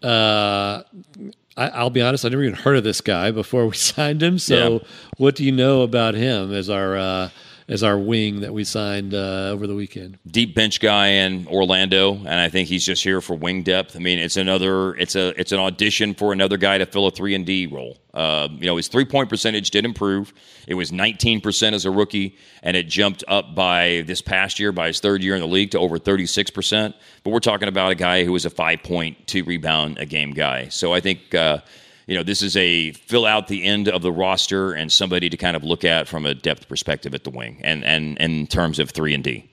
I, 1.57 1.69
I'll 1.69 1.91
be 1.91 2.03
honest. 2.03 2.25
I 2.25 2.29
never 2.29 2.43
even 2.43 2.55
heard 2.55 2.77
of 2.77 2.85
this 2.85 3.01
guy 3.01 3.31
before 3.31 3.67
we 3.67 3.75
signed 3.77 4.23
him. 4.23 4.39
So, 4.39 4.55
Yeah. 4.83 4.89
what 5.17 5.35
do 5.37 5.45
you 5.45 5.53
know 5.53 5.83
about 5.83 6.15
him 6.15 6.53
as 6.53 6.69
our 6.69 6.97
uh, 6.97 7.29
as 7.69 7.83
our 7.83 7.99
wing 7.99 8.41
that 8.41 8.53
we 8.53 8.65
signed 8.65 9.15
uh, 9.15 9.51
over 9.51 9.67
the 9.67 9.75
weekend? 9.75 10.19
deep 10.27 10.55
bench 10.55 10.81
guy 10.81 11.09
in 11.09 11.47
Orlando, 11.49 12.15
and 12.15 12.29
I 12.29 12.49
think 12.49 12.69
he's 12.69 12.85
just 12.85 13.03
here 13.03 13.21
for 13.21 13.35
wing 13.35 13.63
depth. 13.63 13.97
I 13.97 13.99
mean, 13.99 14.19
it's 14.19 14.37
another, 14.37 14.95
it's 14.95 15.17
a, 15.17 15.39
it's 15.41 15.53
an 15.53 15.59
audition 15.59 16.15
for 16.15 16.33
another 16.33 16.57
guy 16.57 16.79
to 16.79 16.87
fill 16.87 17.07
a 17.07 17.11
three 17.11 17.35
and 17.35 17.47
D 17.47 17.67
role. 17.67 17.99
Uh, 18.15 18.49
you 18.53 18.67
know, 18.67 18.77
his 18.77 18.89
three 18.89 19.05
point 19.05 19.29
percentage 19.29 19.71
did 19.71 19.85
improve. 19.85 20.33
It 20.67 20.75
was 20.75 20.93
19 20.93 21.41
percent 21.41 21.75
as 21.75 21.85
a 21.85 21.91
rookie, 21.91 22.37
and 22.63 22.77
it 22.77 22.89
jumped 22.89 23.25
up 23.29 23.55
by 23.55 24.05
this 24.07 24.23
past 24.23 24.59
year, 24.59 24.73
by 24.73 24.89
his 24.89 25.01
third 25.01 25.23
year 25.23 25.35
in 25.35 25.41
the 25.41 25.49
league, 25.49 25.73
to 25.73 25.79
over 25.79 25.99
36 25.99 26.51
percent. 26.51 26.97
But 27.25 27.31
we're 27.31 27.41
talking 27.41 27.69
about 27.69 27.93
a 27.93 27.95
guy 27.95 28.25
who 28.25 28.33
was 28.33 28.47
a 28.47 28.51
five 28.51 28.83
point 28.83 29.27
two 29.27 29.45
rebound 29.45 29.99
a 29.99 30.07
game 30.07 30.33
guy. 30.33 30.69
So 30.69 30.95
I 30.95 31.01
think. 31.01 31.35
Uh, 31.35 31.59
you 32.07 32.17
know, 32.17 32.23
this 32.23 32.43
is 32.43 32.57
a 32.57 32.93
fill 32.93 33.27
out 33.27 33.49
the 33.49 33.65
end 33.65 33.89
of 33.89 34.03
the 34.03 34.13
roster 34.13 34.73
and 34.73 34.91
somebody 34.91 35.29
to 35.29 35.37
kind 35.37 35.57
of 35.57 35.65
look 35.65 35.85
at 35.85 36.09
from 36.09 36.25
a 36.25 36.35
depth 36.35 36.69
perspective 36.69 37.15
at 37.15 37.25
the 37.25 37.31
wing 37.31 37.61
and, 37.63 37.85
and, 37.85 38.21
and 38.21 38.33
in 38.33 38.47
terms 38.47 38.79
of 38.79 38.91
three 38.91 39.13
and 39.13 39.25
D. 39.25 39.51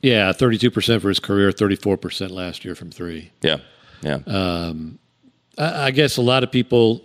Yeah, 0.00 0.32
thirty 0.32 0.58
two 0.58 0.70
percent 0.70 1.02
for 1.02 1.08
his 1.08 1.20
career, 1.20 1.52
thirty 1.52 1.76
four 1.76 1.96
percent 1.96 2.30
last 2.32 2.64
year 2.64 2.74
from 2.74 2.90
three. 2.90 3.30
Yeah. 3.40 3.58
Yeah. 4.02 4.18
Um, 4.26 4.98
I, 5.56 5.86
I 5.86 5.90
guess 5.92 6.16
a 6.16 6.22
lot 6.22 6.42
of 6.42 6.50
people 6.50 7.02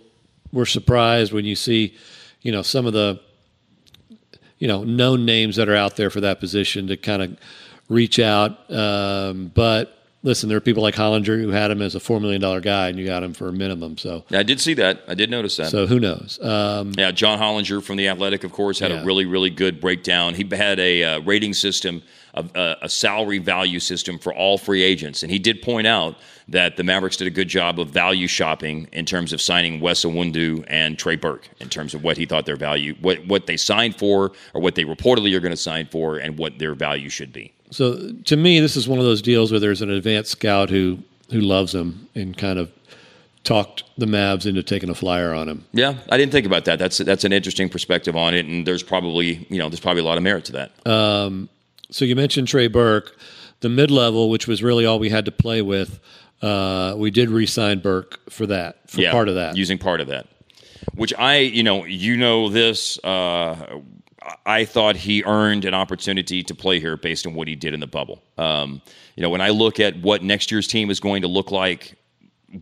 were 0.52 0.66
surprised 0.66 1.32
when 1.32 1.44
you 1.44 1.54
see, 1.54 1.94
you 2.42 2.50
know, 2.50 2.62
some 2.62 2.86
of 2.86 2.92
the, 2.92 3.20
you 4.58 4.66
know, 4.66 4.82
known 4.82 5.24
names 5.24 5.56
that 5.56 5.68
are 5.68 5.76
out 5.76 5.96
there 5.96 6.10
for 6.10 6.20
that 6.22 6.40
position 6.40 6.88
to 6.88 6.96
kind 6.96 7.22
of 7.22 7.36
reach 7.88 8.18
out. 8.18 8.68
Um, 8.72 9.52
but 9.54 9.97
listen, 10.22 10.48
there 10.48 10.58
are 10.58 10.62
people 10.62 10.82
like 10.82 10.94
Hollinger 10.94 11.40
who 11.40 11.48
had 11.50 11.70
him 11.70 11.80
as 11.82 11.94
a 11.94 12.00
four 12.00 12.20
million 12.20 12.40
dollar 12.40 12.60
guy, 12.60 12.88
and 12.88 12.98
you 12.98 13.06
got 13.06 13.22
him 13.22 13.34
for 13.34 13.48
a 13.48 13.52
minimum. 13.52 13.98
So, 13.98 14.24
Yeah, 14.30 14.40
I 14.40 14.42
did 14.42 14.60
see 14.60 14.74
that. 14.74 15.02
I 15.08 15.14
did 15.14 15.30
notice 15.30 15.56
that. 15.56 15.70
so 15.70 15.86
who 15.86 16.00
knows? 16.00 16.38
Um, 16.42 16.92
yeah, 16.96 17.10
John 17.10 17.38
Hollinger 17.38 17.82
from 17.82 17.96
the 17.96 18.08
Athletic, 18.08 18.44
of 18.44 18.52
course, 18.52 18.78
had 18.78 18.90
Yeah. 18.90 19.02
a 19.02 19.04
really, 19.04 19.24
really 19.26 19.50
good 19.50 19.80
breakdown. 19.80 20.34
He 20.34 20.46
had 20.50 20.78
a 20.80 21.04
uh, 21.04 21.20
rating 21.20 21.54
system, 21.54 22.02
a, 22.34 22.44
a, 22.54 22.76
a 22.82 22.88
salary 22.88 23.38
value 23.38 23.80
system 23.80 24.18
for 24.18 24.34
all 24.34 24.58
free 24.58 24.82
agents, 24.82 25.22
and 25.22 25.30
he 25.32 25.38
did 25.38 25.62
point 25.62 25.86
out 25.86 26.16
that 26.50 26.76
the 26.78 26.82
Mavericks 26.82 27.18
did 27.18 27.26
a 27.26 27.30
good 27.30 27.48
job 27.48 27.78
of 27.78 27.90
value 27.90 28.26
shopping 28.26 28.88
in 28.92 29.04
terms 29.04 29.34
of 29.34 29.40
signing 29.40 29.80
Wes 29.80 30.02
Iwundu 30.04 30.64
and 30.66 30.98
Trey 30.98 31.16
Burke 31.16 31.48
in 31.60 31.68
terms 31.68 31.92
of 31.94 32.02
what 32.02 32.16
he 32.16 32.24
thought 32.24 32.46
their 32.46 32.56
value, 32.56 32.94
what 33.02 33.26
what 33.26 33.46
they 33.46 33.56
signed 33.58 33.96
for, 33.96 34.32
or 34.54 34.60
what 34.62 34.74
they 34.74 34.84
reportedly 34.84 35.34
are 35.34 35.40
going 35.40 35.50
to 35.52 35.56
sign 35.58 35.86
for, 35.90 36.16
and 36.16 36.38
what 36.38 36.58
their 36.58 36.74
value 36.74 37.10
should 37.10 37.32
be. 37.34 37.52
So 37.70 38.12
to 38.24 38.36
me, 38.36 38.60
this 38.60 38.76
is 38.76 38.88
one 38.88 38.98
of 38.98 39.04
those 39.04 39.22
deals 39.22 39.50
where 39.50 39.60
there's 39.60 39.82
an 39.82 39.90
advanced 39.90 40.30
scout 40.30 40.70
who 40.70 40.98
who 41.30 41.40
loves 41.40 41.74
him 41.74 42.08
and 42.14 42.36
kind 42.36 42.58
of 42.58 42.72
talked 43.44 43.84
the 43.96 44.06
Mavs 44.06 44.46
into 44.46 44.62
taking 44.62 44.90
a 44.90 44.94
flyer 44.94 45.32
on 45.32 45.48
him. 45.48 45.64
Yeah, 45.72 45.94
I 46.10 46.16
didn't 46.16 46.32
think 46.32 46.46
about 46.46 46.64
that. 46.66 46.78
That's 46.78 46.98
that's 46.98 47.24
an 47.24 47.32
interesting 47.32 47.68
perspective 47.68 48.16
on 48.16 48.34
it, 48.34 48.46
and 48.46 48.66
there's 48.66 48.82
probably 48.82 49.46
you 49.50 49.58
know 49.58 49.68
there's 49.68 49.80
probably 49.80 50.02
a 50.02 50.04
lot 50.04 50.16
of 50.16 50.22
merit 50.22 50.44
to 50.46 50.52
that. 50.52 50.86
Um, 50.86 51.48
so 51.90 52.04
you 52.04 52.16
mentioned 52.16 52.48
Trey 52.48 52.68
Burke, 52.68 53.16
the 53.60 53.68
mid 53.68 53.90
level, 53.90 54.30
which 54.30 54.46
was 54.46 54.62
really 54.62 54.86
all 54.86 54.98
we 54.98 55.10
had 55.10 55.24
to 55.24 55.32
play 55.32 55.62
with. 55.62 56.00
Uh, 56.40 56.94
we 56.96 57.10
did 57.10 57.30
re-sign 57.30 57.80
Burke 57.80 58.30
for 58.30 58.46
that, 58.46 58.88
for 58.88 59.00
yeah, 59.00 59.10
part 59.10 59.28
of 59.28 59.34
that. 59.34 59.56
using 59.56 59.76
part 59.78 60.00
of 60.00 60.06
that. 60.06 60.28
Which 60.94 61.12
I, 61.18 61.38
you 61.38 61.62
know, 61.62 61.84
you 61.84 62.16
know 62.16 62.48
this. 62.48 63.02
Uh, 63.02 63.80
I 64.44 64.64
thought 64.64 64.96
he 64.96 65.22
earned 65.24 65.64
an 65.64 65.74
opportunity 65.74 66.42
to 66.42 66.54
play 66.54 66.80
here 66.80 66.96
based 66.96 67.26
on 67.26 67.34
what 67.34 67.48
he 67.48 67.54
did 67.54 67.74
in 67.74 67.80
the 67.80 67.86
bubble. 67.86 68.22
Um, 68.36 68.82
you 69.16 69.22
know, 69.22 69.30
when 69.30 69.40
I 69.40 69.50
look 69.50 69.80
at 69.80 70.00
what 70.00 70.22
next 70.22 70.50
year's 70.50 70.66
team 70.66 70.90
is 70.90 71.00
going 71.00 71.22
to 71.22 71.28
look 71.28 71.50
like, 71.50 71.94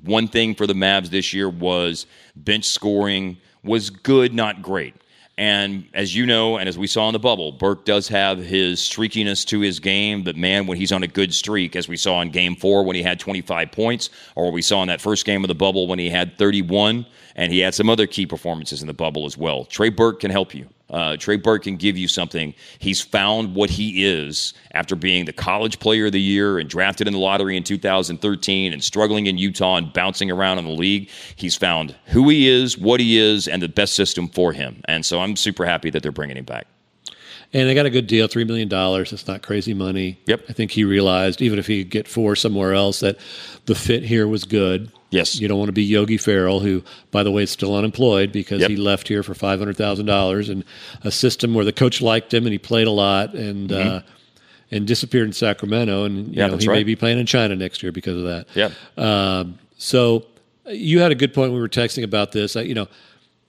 one 0.02 0.28
thing 0.28 0.54
for 0.54 0.66
the 0.66 0.74
Mavs 0.74 1.08
this 1.08 1.32
year 1.32 1.48
was 1.48 2.06
bench 2.34 2.64
scoring 2.64 3.38
was 3.62 3.90
good, 3.90 4.34
not 4.34 4.62
great. 4.62 4.94
And 5.38 5.86
as 5.92 6.14
you 6.16 6.24
know, 6.24 6.56
and 6.56 6.66
as 6.66 6.78
we 6.78 6.86
saw 6.86 7.08
in 7.08 7.12
the 7.12 7.18
bubble, 7.18 7.52
Burke 7.52 7.84
does 7.84 8.08
have 8.08 8.38
his 8.38 8.80
streakiness 8.80 9.44
to 9.48 9.60
his 9.60 9.78
game. 9.80 10.22
But 10.24 10.34
man, 10.34 10.66
when 10.66 10.78
he's 10.78 10.92
on 10.92 11.02
a 11.02 11.06
good 11.06 11.34
streak, 11.34 11.76
as 11.76 11.88
we 11.88 11.96
saw 11.98 12.22
in 12.22 12.30
game 12.30 12.56
four 12.56 12.84
when 12.84 12.96
he 12.96 13.02
had 13.02 13.20
25 13.20 13.70
points, 13.70 14.08
or 14.34 14.50
we 14.50 14.62
saw 14.62 14.80
in 14.80 14.88
that 14.88 15.00
first 15.00 15.26
game 15.26 15.44
of 15.44 15.48
the 15.48 15.54
bubble 15.54 15.88
when 15.88 15.98
he 15.98 16.08
had 16.08 16.38
31, 16.38 17.04
and 17.34 17.52
he 17.52 17.58
had 17.58 17.74
some 17.74 17.90
other 17.90 18.06
key 18.06 18.24
performances 18.24 18.80
in 18.80 18.86
the 18.86 18.94
bubble 18.94 19.26
as 19.26 19.36
well. 19.36 19.66
Trey 19.66 19.90
Burke 19.90 20.20
can 20.20 20.30
help 20.30 20.54
you. 20.54 20.68
Uh, 20.88 21.16
Trey 21.16 21.36
Burke 21.36 21.64
can 21.64 21.76
give 21.76 21.96
you 21.96 22.06
something. 22.06 22.54
He's 22.78 23.00
found 23.00 23.54
what 23.54 23.70
he 23.70 24.04
is 24.04 24.54
after 24.72 24.94
being 24.94 25.24
the 25.24 25.32
college 25.32 25.80
player 25.80 26.06
of 26.06 26.12
the 26.12 26.20
year 26.20 26.58
and 26.58 26.70
drafted 26.70 27.08
in 27.08 27.12
the 27.12 27.18
lottery 27.18 27.56
in 27.56 27.64
2013 27.64 28.72
and 28.72 28.84
struggling 28.84 29.26
in 29.26 29.36
Utah 29.36 29.76
and 29.76 29.92
bouncing 29.92 30.30
around 30.30 30.58
in 30.58 30.64
the 30.64 30.70
league. 30.70 31.10
He's 31.34 31.56
found 31.56 31.96
who 32.06 32.28
he 32.28 32.48
is, 32.48 32.78
what 32.78 33.00
he 33.00 33.18
is, 33.18 33.48
and 33.48 33.60
the 33.60 33.68
best 33.68 33.94
system 33.94 34.28
for 34.28 34.52
him. 34.52 34.80
And 34.84 35.04
so 35.04 35.20
I'm 35.20 35.34
super 35.34 35.64
happy 35.66 35.90
that 35.90 36.02
they're 36.02 36.12
bringing 36.12 36.36
him 36.36 36.44
back. 36.44 36.66
And 37.52 37.68
they 37.68 37.74
got 37.74 37.86
a 37.86 37.90
good 37.90 38.06
deal, 38.06 38.28
$3 38.28 38.46
million. 38.46 38.68
It's 39.00 39.26
not 39.26 39.42
crazy 39.42 39.72
money. 39.72 40.18
Yep. 40.26 40.44
I 40.48 40.52
think 40.52 40.72
he 40.72 40.84
realized, 40.84 41.40
even 41.40 41.58
if 41.58 41.66
he 41.66 41.84
could 41.84 41.90
get 41.90 42.08
four 42.08 42.36
somewhere 42.36 42.74
else, 42.74 43.00
that 43.00 43.18
the 43.66 43.74
fit 43.74 44.02
here 44.02 44.26
was 44.26 44.44
good. 44.44 44.90
Yes. 45.16 45.40
You 45.40 45.48
don't 45.48 45.58
want 45.58 45.68
to 45.68 45.72
be 45.72 45.82
Yogi 45.84 46.16
Ferrell, 46.16 46.60
who, 46.60 46.82
by 47.10 47.22
the 47.22 47.30
way, 47.30 47.42
is 47.42 47.50
still 47.50 47.74
unemployed 47.74 48.30
because 48.32 48.60
Yep. 48.60 48.70
he 48.70 48.76
left 48.76 49.08
here 49.08 49.22
for 49.22 49.34
$500,000 49.34 50.48
and 50.50 50.64
a 51.02 51.10
system 51.10 51.54
where 51.54 51.64
the 51.64 51.72
coach 51.72 52.00
liked 52.00 52.32
him 52.32 52.44
and 52.44 52.52
he 52.52 52.58
played 52.58 52.86
a 52.86 52.90
lot 52.90 53.34
and, 53.34 53.72
uh, 53.72 54.00
and 54.70 54.86
disappeared 54.86 55.26
in 55.26 55.32
Sacramento. 55.32 56.04
And, 56.04 56.16
you 56.16 56.22
Mm-hmm. 56.24 56.32
Yeah, 56.38 56.46
know, 56.48 56.56
he 56.56 56.68
may 56.68 56.84
be 56.84 56.96
playing 56.96 57.18
in 57.18 57.26
China 57.26 57.54
next 57.56 57.82
year 57.82 57.92
because 57.92 58.16
of 58.18 58.24
that. 58.24 58.46
Yep. 58.54 58.72
Um, 58.98 59.58
so 59.78 60.26
you 60.68 61.00
had 61.00 61.12
a 61.12 61.14
good 61.14 61.32
point. 61.34 61.50
when 61.50 61.56
We 61.56 61.60
were 61.60 61.68
texting 61.68 62.02
about 62.04 62.32
this. 62.32 62.56
I, 62.56 62.62
you 62.62 62.74
know, 62.74 62.88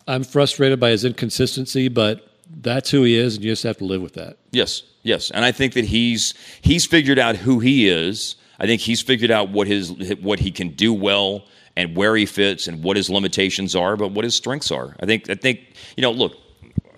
I'm 0.07 0.23
frustrated 0.23 0.79
by 0.79 0.91
his 0.91 1.03
inconsistency, 1.03 1.87
but 1.89 2.27
that's 2.61 2.89
who 2.91 3.03
he 3.03 3.15
is, 3.17 3.35
and 3.35 3.43
you 3.43 3.51
just 3.51 3.63
have 3.63 3.77
to 3.77 3.83
live 3.85 4.01
with 4.01 4.13
that. 4.13 4.37
Yes, 4.51 4.83
yes, 5.03 5.31
and 5.31 5.43
I 5.43 5.51
think 5.51 5.73
that 5.73 5.83
he's 5.85 6.33
he's 6.61 6.85
figured 6.85 7.19
out 7.19 7.35
who 7.35 7.59
he 7.59 7.89
is. 7.89 8.35
I 8.59 8.65
think 8.65 8.81
he's 8.81 9.01
figured 9.01 9.31
out 9.31 9.49
what 9.49 9.67
his 9.67 9.91
what 10.21 10.39
he 10.39 10.51
can 10.51 10.69
do 10.69 10.93
well 10.93 11.45
and 11.75 11.95
where 11.95 12.15
he 12.15 12.25
fits 12.25 12.67
and 12.67 12.83
what 12.83 12.97
his 12.97 13.09
limitations 13.09 13.75
are, 13.75 13.95
but 13.95 14.11
what 14.11 14.23
his 14.23 14.35
strengths 14.35 14.71
are. 14.71 14.95
I 14.99 15.05
think 15.05 15.29
I 15.29 15.35
think 15.35 15.59
you 15.95 16.01
know, 16.01 16.11
look, 16.11 16.35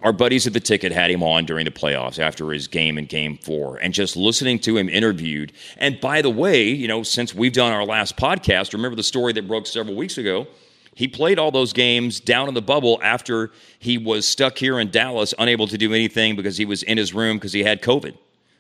our 0.02 0.14
buddies 0.14 0.48
at 0.48 0.54
the 0.54 0.60
ticket 0.60 0.92
had 0.92 1.12
him 1.12 1.22
on 1.22 1.46
during 1.46 1.66
the 1.66 1.72
playoffs 1.72 2.20
after 2.20 2.52
his 2.52 2.68
game 2.68 2.98
in 2.98 3.06
game 3.06 3.38
4 3.38 3.78
and 3.78 3.94
just 3.94 4.16
listening 4.16 4.60
to 4.60 4.78
him 4.78 4.88
interviewed. 4.88 5.52
And 5.78 6.00
by 6.00 6.22
the 6.22 6.30
way, 6.30 6.70
you 6.70 6.88
know, 6.88 7.04
since 7.04 7.36
we've 7.36 7.54
done 7.54 7.74
our 7.74 7.86
last 7.86 8.16
podcast, 8.16 8.74
remember 8.74 8.96
the 8.96 9.04
story 9.04 9.34
that 9.34 9.48
broke 9.48 9.68
several 9.68 9.96
weeks 9.96 10.18
ago? 10.18 10.48
He 10.96 11.08
played 11.08 11.40
all 11.40 11.52
those 11.52 11.72
games 11.72 12.20
down 12.20 12.48
in 12.48 12.54
the 12.54 12.62
bubble 12.62 13.00
after 13.02 13.52
he 13.80 13.98
was 13.98 14.28
stuck 14.28 14.58
here 14.58 14.80
in 14.80 14.92
Dallas, 14.92 15.34
unable 15.40 15.68
to 15.68 15.78
do 15.78 15.94
anything 15.94 16.36
because 16.36 16.58
he 16.58 16.66
was 16.66 16.84
in 16.84 16.98
his 16.98 17.14
room 17.14 17.38
because 17.38 17.54
he 17.54 17.64
had 17.64 17.82
COVID. 17.82 18.18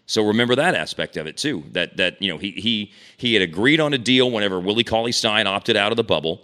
So 0.10 0.26
remember 0.26 0.55
that 0.55 0.74
aspect 0.74 1.18
of 1.18 1.28
it 1.28 1.38
too. 1.38 1.64
That 1.74 1.97
that 1.97 2.20
you 2.20 2.30
know 2.30 2.39
he 2.39 2.49
he 2.53 2.91
he 3.18 3.36
had 3.36 3.43
agreed 3.43 3.80
on 3.80 3.93
a 3.93 3.97
deal 3.99 4.32
whenever 4.32 4.60
Willie 4.60 4.84
Cauley 4.84 5.12
Stein 5.12 5.45
opted 5.45 5.78
out 5.78 5.91
of 5.91 5.97
the 5.97 6.03
bubble, 6.03 6.41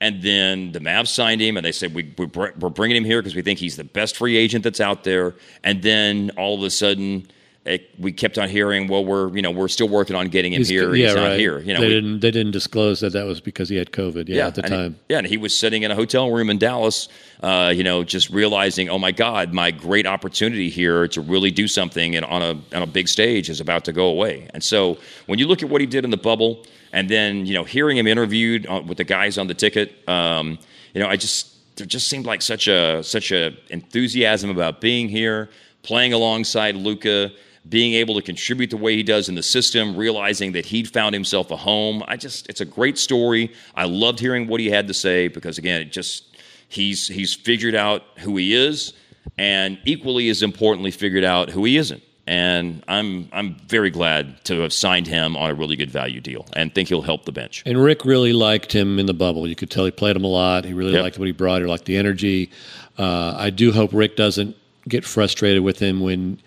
and 0.00 0.22
then 0.22 0.70
the 0.70 0.78
Mavs 0.78 1.08
signed 1.08 1.40
him, 1.40 1.56
and 1.56 1.66
they 1.66 1.72
said 1.72 1.92
we 1.94 2.14
we're, 2.16 2.52
we're 2.60 2.70
bringing 2.70 2.96
him 2.96 3.04
here 3.04 3.20
because 3.20 3.34
we 3.34 3.42
think 3.42 3.58
he's 3.58 3.74
the 3.74 3.82
best 3.82 4.16
free 4.16 4.36
agent 4.36 4.62
that's 4.62 4.80
out 4.80 5.02
there. 5.02 5.34
And 5.64 5.82
then 5.82 6.30
all 6.38 6.54
of 6.54 6.62
a 6.62 6.70
sudden. 6.70 7.26
It, 7.68 7.90
we 7.98 8.12
kept 8.12 8.38
on 8.38 8.48
hearing, 8.48 8.88
well, 8.88 9.04
we're 9.04 9.34
you 9.36 9.42
know 9.42 9.50
we're 9.50 9.68
still 9.68 9.88
working 9.88 10.16
on 10.16 10.28
getting 10.28 10.52
him 10.52 10.58
He's- 10.60 10.68
here. 10.68 10.94
yeah, 10.94 11.06
he's 11.08 11.14
not 11.16 11.22
right. 11.28 11.38
here. 11.38 11.58
You 11.60 11.74
know, 11.74 11.80
they 11.80 11.86
we- 11.88 11.94
didn't 11.94 12.20
they 12.20 12.30
didn't 12.30 12.52
disclose 12.52 13.00
that 13.00 13.12
that 13.12 13.26
was 13.26 13.40
because 13.40 13.68
he 13.68 13.76
had 13.76 13.92
COVID. 13.92 14.28
Yeah, 14.28 14.46
at 14.48 14.54
the 14.54 14.64
and 14.64 14.72
he- 14.72 14.78
time. 14.78 14.96
yeah, 15.08 15.18
and 15.18 15.26
he 15.26 15.36
was 15.36 15.56
sitting 15.56 15.82
in 15.82 15.90
a 15.90 15.94
hotel 15.94 16.30
room 16.30 16.48
in 16.50 16.58
Dallas, 16.58 17.08
uh, 17.42 17.72
you 17.74 17.84
know, 17.84 18.04
just 18.04 18.30
realizing, 18.30 18.88
oh 18.88 18.98
my 18.98 19.12
God, 19.12 19.52
my 19.52 19.70
great 19.70 20.06
opportunity 20.06 20.70
here 20.70 21.06
to 21.08 21.20
really 21.20 21.50
do 21.50 21.68
something 21.68 22.16
and 22.16 22.24
on 22.24 22.42
a 22.42 22.50
on 22.76 22.82
a 22.82 22.86
big 22.86 23.06
stage 23.08 23.50
is 23.50 23.60
about 23.60 23.84
to 23.84 23.92
go 23.92 24.06
away. 24.06 24.48
And 24.54 24.64
so 24.64 24.96
when 25.26 25.38
you 25.38 25.46
look 25.46 25.62
at 25.62 25.68
what 25.68 25.80
he 25.80 25.86
did 25.86 26.04
in 26.04 26.10
the 26.10 26.16
bubble, 26.16 26.64
and 26.92 27.08
then 27.08 27.44
you 27.44 27.52
know 27.54 27.64
hearing 27.64 27.96
him 27.98 28.06
interviewed 28.06 28.66
uh, 28.66 28.82
with 28.86 28.96
the 28.98 29.04
guys 29.04 29.36
on 29.36 29.46
the 29.46 29.54
ticket, 29.54 29.92
um, 30.08 30.58
you 30.94 31.00
know, 31.02 31.08
I 31.08 31.16
just 31.16 31.54
there 31.76 31.86
just 31.86 32.08
seemed 32.08 32.24
like 32.26 32.40
such 32.42 32.66
a 32.66 33.02
such 33.04 33.30
a 33.30 33.52
enthusiasm 33.70 34.50
about 34.50 34.80
being 34.80 35.08
here, 35.08 35.48
playing 35.82 36.12
alongside 36.12 36.74
Luka 36.74 37.30
being 37.68 37.94
able 37.94 38.14
to 38.14 38.22
contribute 38.22 38.70
the 38.70 38.76
way 38.76 38.96
he 38.96 39.02
does 39.02 39.28
in 39.28 39.34
the 39.34 39.42
system, 39.42 39.96
realizing 39.96 40.52
that 40.52 40.66
he'd 40.66 40.88
found 40.88 41.14
himself 41.14 41.50
a 41.50 41.56
home. 41.56 42.02
I 42.06 42.16
just 42.16 42.48
it's 42.48 42.60
a 42.60 42.64
great 42.66 42.98
story. 42.98 43.52
I 43.74 43.84
loved 43.84 44.20
hearing 44.20 44.48
what 44.48 44.60
he 44.60 44.68
had 44.70 44.86
to 44.88 44.94
say 44.94 45.28
because 45.28 45.58
again, 45.58 45.80
it 45.80 45.92
just 45.92 46.24
he's 46.68 47.08
he's 47.08 47.34
figured 47.34 47.74
out 47.74 48.02
who 48.18 48.36
he 48.36 48.54
is 48.54 48.92
and 49.36 49.78
equally 49.84 50.28
as 50.28 50.42
importantly 50.42 50.90
figured 50.90 51.24
out 51.24 51.50
who 51.50 51.64
he 51.64 51.76
isn't. 51.76 52.02
And 52.26 52.84
I'm 52.88 53.28
I'm 53.32 53.54
very 53.68 53.88
glad 53.90 54.44
to 54.44 54.60
have 54.60 54.72
signed 54.72 55.06
him 55.06 55.34
on 55.36 55.48
a 55.50 55.54
really 55.54 55.76
good 55.76 55.90
value 55.90 56.20
deal 56.20 56.46
and 56.54 56.74
think 56.74 56.88
he'll 56.90 57.00
help 57.00 57.24
the 57.24 57.32
bench. 57.32 57.62
And 57.64 57.82
Rick 57.82 58.04
really 58.04 58.34
liked 58.34 58.70
him 58.74 58.98
in 58.98 59.06
the 59.06 59.14
bubble. 59.14 59.48
You 59.48 59.56
could 59.56 59.70
tell 59.70 59.86
he 59.86 59.90
played 59.90 60.14
him 60.14 60.24
a 60.24 60.28
lot. 60.28 60.64
He 60.66 60.74
really 60.74 60.92
Yep. 60.92 61.02
liked 61.02 61.18
what 61.18 61.26
he 61.26 61.32
brought. 61.32 61.62
He 61.62 61.66
liked 61.66 61.86
the 61.86 61.96
energy. 61.96 62.50
Uh, 62.98 63.34
I 63.38 63.48
do 63.50 63.72
hope 63.72 63.90
Rick 63.94 64.16
doesn't 64.16 64.56
get 64.88 65.04
frustrated 65.06 65.62
with 65.62 65.78
him 65.78 66.00
when 66.00 66.38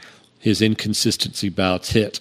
his 0.41 0.61
inconsistency 0.61 1.49
bouts 1.49 1.91
hit 1.91 2.19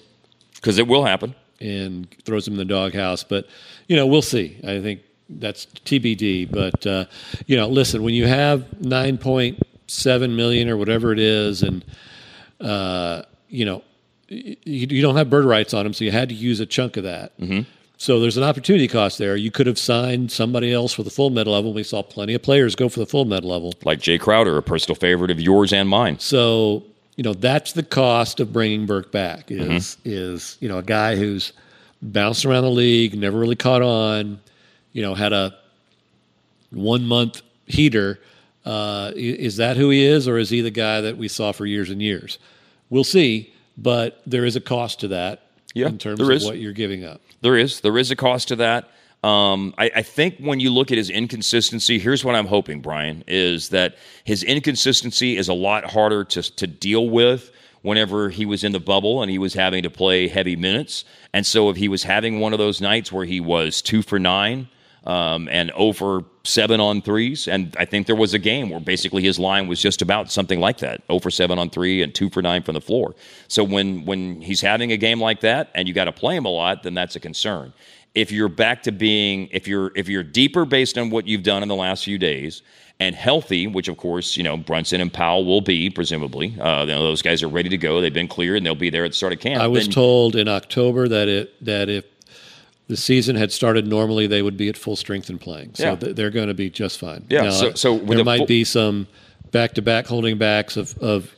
Because 0.54 0.78
it 0.78 0.86
will 0.86 1.04
happen. 1.04 1.34
and 1.60 2.08
throws 2.24 2.46
him 2.46 2.54
in 2.54 2.58
the 2.58 2.64
doghouse. 2.64 3.24
But 3.24 3.46
you 3.88 3.96
know, 3.96 4.06
we'll 4.06 4.22
see. 4.22 4.58
I 4.62 4.80
think 4.80 5.00
that's 5.28 5.66
TBD. 5.66 6.50
But 6.50 6.86
uh, 6.86 7.04
you 7.46 7.56
know, 7.56 7.68
listen, 7.68 8.02
when 8.02 8.14
you 8.14 8.26
have 8.26 8.80
nine 8.80 9.18
point 9.18 9.58
seven 9.86 10.36
million 10.36 10.68
or 10.68 10.76
whatever 10.76 11.12
it 11.12 11.18
is, 11.18 11.62
and 11.62 11.84
uh, 12.60 13.22
you 13.48 13.64
know, 13.64 13.82
you, 14.28 14.56
you 14.64 15.02
don't 15.02 15.16
have 15.16 15.28
bird 15.30 15.44
rights 15.44 15.74
on 15.74 15.84
him, 15.86 15.92
so 15.92 16.04
you 16.04 16.10
had 16.12 16.28
to 16.28 16.34
use 16.34 16.60
a 16.60 16.66
chunk 16.66 16.96
of 16.96 17.04
that. 17.04 17.36
Mm-hmm. 17.38 17.62
So 17.96 18.18
there's 18.18 18.38
an 18.38 18.44
opportunity 18.44 18.88
cost 18.88 19.18
there. 19.18 19.36
You 19.36 19.50
could 19.50 19.66
have 19.66 19.78
signed 19.78 20.32
somebody 20.32 20.72
else 20.72 20.94
for 20.94 21.02
the 21.02 21.10
full 21.10 21.28
mid 21.30 21.46
level. 21.46 21.74
We 21.74 21.82
saw 21.82 22.02
plenty 22.02 22.32
of 22.34 22.42
players 22.42 22.74
go 22.74 22.88
for 22.88 23.00
the 23.00 23.06
full 23.06 23.24
mid 23.26 23.44
level. 23.44 23.74
Like 23.84 23.98
Jae 24.00 24.18
Crowder, 24.18 24.56
a 24.56 24.62
personal 24.62 24.94
favorite 24.94 25.30
of 25.30 25.38
yours 25.40 25.72
and 25.72 25.88
mine. 25.88 26.18
So 26.18 26.84
you 27.20 27.24
know 27.24 27.34
that's 27.34 27.74
the 27.74 27.82
cost 27.82 28.40
of 28.40 28.50
bringing 28.50 28.86
Burke 28.86 29.12
back 29.12 29.50
is 29.50 29.60
Mm-hmm. 29.96 30.00
is 30.04 30.56
you 30.60 30.70
know 30.70 30.78
a 30.78 30.82
guy 30.82 31.16
who's 31.16 31.52
bounced 32.00 32.46
around 32.46 32.62
the 32.62 32.70
league, 32.70 33.14
never 33.14 33.38
really 33.38 33.56
caught 33.56 33.82
on. 33.82 34.40
You 34.94 35.02
know, 35.02 35.14
had 35.14 35.34
a 35.34 35.54
one 36.70 37.04
month 37.06 37.42
heater. 37.66 38.20
Uh, 38.64 39.12
is 39.14 39.56
that 39.58 39.76
who 39.76 39.90
he 39.90 40.02
is, 40.06 40.26
or 40.26 40.38
is 40.38 40.48
he 40.48 40.62
the 40.62 40.70
guy 40.70 41.02
that 41.02 41.18
we 41.18 41.28
saw 41.28 41.52
for 41.52 41.66
years 41.66 41.90
and 41.90 42.00
years? 42.00 42.38
We'll 42.88 43.04
see, 43.04 43.52
but 43.76 44.22
there 44.24 44.46
is 44.46 44.56
a 44.56 44.60
cost 44.62 45.00
to 45.00 45.08
that 45.08 45.42
Yeah, 45.74 45.88
in 45.88 45.98
terms 45.98 46.20
of 46.20 46.30
is. 46.30 46.44
what 46.46 46.56
you're 46.56 46.72
giving 46.72 47.04
up. 47.04 47.20
There 47.42 47.58
is. 47.58 47.80
There 47.82 47.98
is 47.98 48.10
a 48.10 48.16
cost 48.16 48.48
to 48.48 48.56
that. 48.56 48.88
Um, 49.22 49.74
I, 49.76 49.90
I 49.96 50.02
think 50.02 50.38
when 50.38 50.60
you 50.60 50.70
look 50.70 50.90
at 50.90 50.96
his 50.96 51.10
inconsistency, 51.10 51.98
here's 51.98 52.24
what 52.24 52.34
I'm 52.34 52.46
hoping, 52.46 52.80
Brian, 52.80 53.22
is 53.26 53.68
that 53.68 53.96
his 54.24 54.42
inconsistency 54.42 55.36
is 55.36 55.48
a 55.48 55.54
lot 55.54 55.90
harder 55.90 56.24
to, 56.24 56.42
to 56.56 56.66
deal 56.66 57.10
with 57.10 57.50
whenever 57.82 58.30
he 58.30 58.46
was 58.46 58.64
in 58.64 58.72
the 58.72 58.80
bubble 58.80 59.22
and 59.22 59.30
he 59.30 59.38
was 59.38 59.54
having 59.54 59.82
to 59.82 59.90
play 59.90 60.28
heavy 60.28 60.56
minutes. 60.56 61.04
And 61.32 61.46
so 61.46 61.70
if 61.70 61.76
he 61.76 61.88
was 61.88 62.02
having 62.02 62.40
one 62.40 62.52
of 62.52 62.58
those 62.58 62.80
nights 62.80 63.12
where 63.12 63.24
he 63.24 63.40
was 63.40 63.82
two 63.82 64.02
for 64.02 64.18
nine 64.18 64.68
um, 65.04 65.48
and 65.50 65.70
over 65.72 66.24
seven 66.44 66.80
on 66.80 67.00
threes, 67.00 67.48
and 67.48 67.74
I 67.78 67.84
think 67.86 68.06
there 68.06 68.16
was 68.16 68.34
a 68.34 68.38
game 68.38 68.70
where 68.70 68.80
basically 68.80 69.22
his 69.22 69.38
line 69.38 69.66
was 69.66 69.80
just 69.80 70.02
about 70.02 70.30
something 70.30 70.60
like 70.60 70.78
that, 70.78 71.02
over 71.08 71.30
seven 71.30 71.58
on 71.58 71.70
three 71.70 72.02
and 72.02 72.14
two 72.14 72.28
for 72.30 72.42
nine 72.42 72.62
from 72.62 72.74
the 72.74 72.80
floor. 72.82 73.14
So 73.48 73.64
when 73.64 74.04
when 74.04 74.42
he's 74.42 74.60
having 74.60 74.92
a 74.92 74.96
game 74.98 75.20
like 75.20 75.40
that 75.40 75.70
and 75.74 75.88
you 75.88 75.94
got 75.94 76.04
to 76.04 76.12
play 76.12 76.36
him 76.36 76.44
a 76.44 76.50
lot, 76.50 76.82
then 76.82 76.94
that's 76.94 77.16
a 77.16 77.20
concern. 77.20 77.72
If 78.14 78.32
you're 78.32 78.48
back 78.48 78.82
to 78.84 78.92
being 78.92 79.48
if 79.52 79.68
you're 79.68 79.92
if 79.94 80.08
you're 80.08 80.22
deeper 80.24 80.64
based 80.64 80.98
on 80.98 81.10
what 81.10 81.26
you've 81.28 81.42
done 81.44 81.62
in 81.62 81.68
the 81.68 81.76
last 81.76 82.04
few 82.04 82.18
days 82.18 82.62
and 82.98 83.14
healthy, 83.14 83.66
which 83.68 83.86
of 83.88 83.96
course 83.96 84.36
you 84.36 84.42
know 84.42 84.56
Brunson 84.56 85.00
and 85.00 85.12
Powell 85.12 85.44
will 85.44 85.60
be 85.60 85.90
presumably, 85.90 86.54
uh, 86.60 86.80
you 86.80 86.86
know, 86.88 87.02
those 87.02 87.22
guys 87.22 87.42
are 87.42 87.48
ready 87.48 87.68
to 87.68 87.78
go. 87.78 88.00
They've 88.00 88.12
been 88.12 88.26
cleared 88.28 88.56
and 88.56 88.66
they'll 88.66 88.74
be 88.74 88.90
there 88.90 89.04
at 89.04 89.12
the 89.12 89.16
start 89.16 89.32
of 89.32 89.38
camp. 89.40 89.62
I 89.62 89.68
was 89.68 89.84
Then- 89.84 89.92
told 89.92 90.34
in 90.36 90.48
October 90.48 91.06
that 91.08 91.28
it 91.28 91.64
that 91.64 91.88
if 91.88 92.04
the 92.88 92.96
season 92.96 93.36
had 93.36 93.52
started 93.52 93.86
normally, 93.86 94.26
they 94.26 94.42
would 94.42 94.56
be 94.56 94.68
at 94.68 94.76
full 94.76 94.96
strength 94.96 95.28
and 95.30 95.40
playing. 95.40 95.70
So 95.74 95.84
Yeah. 95.84 95.94
th- 95.94 96.16
they're 96.16 96.30
going 96.30 96.48
to 96.48 96.54
be 96.54 96.68
just 96.68 96.98
fine. 96.98 97.24
Yeah, 97.30 97.42
Now, 97.42 97.50
so- 97.50 97.74
so 97.74 97.98
there 97.98 98.24
might 98.24 98.38
full- 98.38 98.46
be 98.46 98.64
some 98.64 99.06
back 99.52 99.74
to 99.74 99.82
back 99.82 100.08
holding 100.08 100.36
backs 100.38 100.76
of, 100.76 100.98
of 100.98 101.30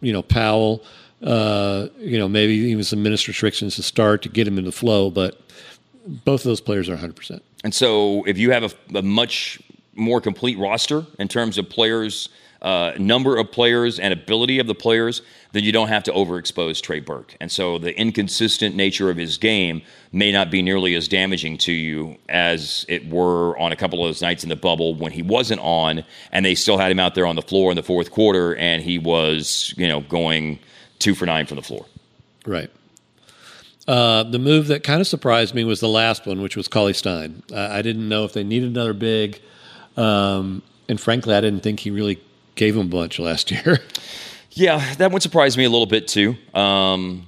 you 0.00 0.12
know 0.12 0.22
Powell. 0.22 0.82
Uh, 1.22 1.86
you 2.00 2.18
know, 2.18 2.28
maybe 2.28 2.52
even 2.54 2.82
some 2.84 3.02
minutes 3.02 3.26
restrictions 3.28 3.76
to 3.76 3.82
start 3.82 4.20
to 4.22 4.28
get 4.28 4.46
him 4.46 4.58
in 4.58 4.64
the 4.66 4.72
flow, 4.72 5.08
but 5.10 5.40
both 6.06 6.40
of 6.40 6.44
those 6.44 6.60
players 6.60 6.88
are 6.88 6.92
100. 6.92 7.16
percent 7.16 7.42
And 7.62 7.74
so, 7.74 8.24
if 8.24 8.38
you 8.38 8.50
have 8.50 8.64
a, 8.64 8.98
a 8.98 9.02
much 9.02 9.60
more 9.94 10.20
complete 10.20 10.58
roster 10.58 11.06
in 11.18 11.28
terms 11.28 11.56
of 11.56 11.68
players, 11.68 12.28
uh, 12.62 12.92
number 12.98 13.36
of 13.36 13.50
players, 13.52 13.98
and 13.98 14.12
ability 14.12 14.58
of 14.58 14.66
the 14.66 14.74
players, 14.74 15.22
then 15.52 15.62
you 15.62 15.70
don't 15.70 15.88
have 15.88 16.02
to 16.02 16.12
overexpose 16.12 16.82
Trey 16.82 17.00
Burke. 17.00 17.36
And 17.40 17.50
so, 17.50 17.78
the 17.78 17.98
inconsistent 17.98 18.74
nature 18.74 19.10
of 19.10 19.16
his 19.16 19.38
game 19.38 19.82
may 20.12 20.32
not 20.32 20.50
be 20.50 20.62
nearly 20.62 20.94
as 20.94 21.08
damaging 21.08 21.58
to 21.58 21.72
you 21.72 22.16
as 22.28 22.84
it 22.88 23.08
were 23.08 23.58
on 23.58 23.72
a 23.72 23.76
couple 23.76 24.04
of 24.04 24.08
those 24.08 24.22
nights 24.22 24.42
in 24.42 24.48
the 24.48 24.56
bubble 24.56 24.94
when 24.94 25.12
he 25.12 25.22
wasn't 25.22 25.60
on, 25.60 26.04
and 26.32 26.44
they 26.44 26.54
still 26.54 26.78
had 26.78 26.90
him 26.90 27.00
out 27.00 27.14
there 27.14 27.26
on 27.26 27.36
the 27.36 27.42
floor 27.42 27.70
in 27.70 27.76
the 27.76 27.82
fourth 27.82 28.10
quarter, 28.10 28.54
and 28.56 28.82
he 28.82 28.98
was, 28.98 29.72
you 29.76 29.88
know, 29.88 30.00
going 30.00 30.58
two 30.98 31.14
for 31.14 31.26
nine 31.26 31.46
from 31.46 31.56
the 31.56 31.62
floor. 31.62 31.86
Right. 32.46 32.70
Uh, 33.86 34.22
the 34.22 34.38
move 34.38 34.68
that 34.68 34.82
kind 34.82 35.00
of 35.00 35.06
surprised 35.06 35.54
me 35.54 35.64
was 35.64 35.80
the 35.80 35.88
last 35.88 36.26
one, 36.26 36.40
which 36.40 36.56
was 36.56 36.68
Cauley 36.68 36.94
Stein. 36.94 37.42
Uh, 37.52 37.68
I 37.70 37.82
didn't 37.82 38.08
know 38.08 38.24
if 38.24 38.32
they 38.32 38.42
needed 38.42 38.70
another 38.70 38.94
big, 38.94 39.40
um, 39.96 40.62
and 40.88 40.98
frankly, 41.00 41.34
I 41.34 41.40
didn't 41.40 41.62
think 41.62 41.80
he 41.80 41.90
really 41.90 42.18
gave 42.54 42.76
him 42.76 42.86
a 42.86 42.90
bunch 42.90 43.18
last 43.18 43.50
year. 43.50 43.78
Yeah, 44.52 44.94
that 44.94 45.10
one 45.10 45.20
surprised 45.20 45.58
me 45.58 45.64
a 45.64 45.70
little 45.70 45.86
bit 45.86 46.08
too. 46.08 46.36
Um, 46.54 47.26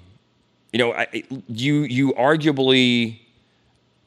you 0.73 0.79
know, 0.79 0.93
I, 0.93 1.25
you 1.49 1.83
you 1.83 2.13
arguably, 2.15 3.19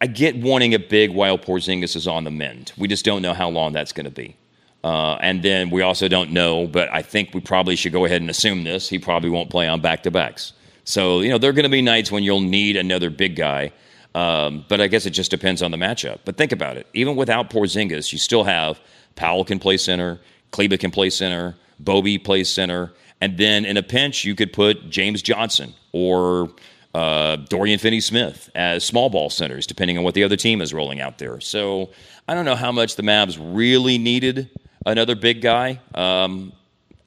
I 0.01 0.07
get 0.07 0.37
wanting 0.37 0.73
a 0.73 0.79
big 0.79 1.11
while 1.11 1.37
Porzingis 1.37 1.95
is 1.95 2.07
on 2.07 2.23
the 2.23 2.31
mend. 2.31 2.71
We 2.77 2.87
just 2.87 3.05
don't 3.05 3.21
know 3.21 3.33
how 3.33 3.49
long 3.49 3.73
that's 3.73 3.91
going 3.91 4.05
to 4.05 4.11
be. 4.11 4.35
Uh, 4.83 5.15
and 5.15 5.43
then 5.43 5.69
we 5.69 5.81
also 5.81 6.07
don't 6.07 6.31
know, 6.31 6.65
but 6.65 6.87
I 6.91 7.01
think 7.01 7.33
we 7.33 7.41
probably 7.41 7.75
should 7.75 7.91
go 7.91 8.05
ahead 8.05 8.21
and 8.21 8.29
assume 8.29 8.63
this. 8.63 8.87
He 8.87 8.97
probably 8.97 9.29
won't 9.29 9.49
play 9.49 9.67
on 9.67 9.81
back 9.81 10.03
to 10.03 10.11
backs. 10.11 10.53
So, 10.89 11.21
you 11.21 11.29
know, 11.29 11.37
there 11.37 11.51
are 11.51 11.53
going 11.53 11.63
to 11.65 11.69
be 11.69 11.83
nights 11.83 12.11
when 12.11 12.23
you'll 12.23 12.41
need 12.41 12.75
another 12.75 13.11
big 13.11 13.35
guy. 13.35 13.71
Um, 14.15 14.65
but 14.67 14.81
I 14.81 14.87
guess 14.87 15.05
it 15.05 15.11
just 15.11 15.29
depends 15.29 15.61
on 15.61 15.69
the 15.69 15.77
matchup. 15.77 16.21
But 16.25 16.35
think 16.35 16.51
about 16.51 16.77
it. 16.77 16.87
Even 16.95 17.15
without 17.15 17.51
Porzingis, 17.51 18.11
you 18.11 18.17
still 18.17 18.43
have 18.43 18.81
Powell 19.15 19.45
can 19.45 19.59
play 19.59 19.77
center, 19.77 20.19
Kleber 20.49 20.77
can 20.77 20.89
play 20.89 21.11
center, 21.11 21.55
Bobby 21.79 22.17
plays 22.17 22.49
center. 22.51 22.91
And 23.21 23.37
then 23.37 23.65
in 23.65 23.77
a 23.77 23.83
pinch, 23.83 24.25
you 24.25 24.33
could 24.33 24.51
put 24.51 24.89
James 24.89 25.21
Johnson 25.21 25.75
or 25.91 26.49
uh, 26.95 27.35
Dorian 27.35 27.77
Finney 27.77 28.01
Smith 28.01 28.49
as 28.55 28.83
small 28.83 29.11
ball 29.11 29.29
centers, 29.29 29.67
depending 29.67 29.95
on 29.99 30.03
what 30.03 30.15
the 30.15 30.23
other 30.23 30.37
team 30.37 30.59
is 30.59 30.73
rolling 30.73 31.01
out 31.01 31.19
there. 31.19 31.39
So 31.39 31.91
I 32.27 32.33
don't 32.33 32.45
know 32.45 32.55
how 32.55 32.71
much 32.71 32.95
the 32.95 33.03
Mavs 33.03 33.37
really 33.39 33.99
needed 33.99 34.49
another 34.87 35.13
big 35.13 35.41
guy. 35.41 35.81
Um, 35.93 36.51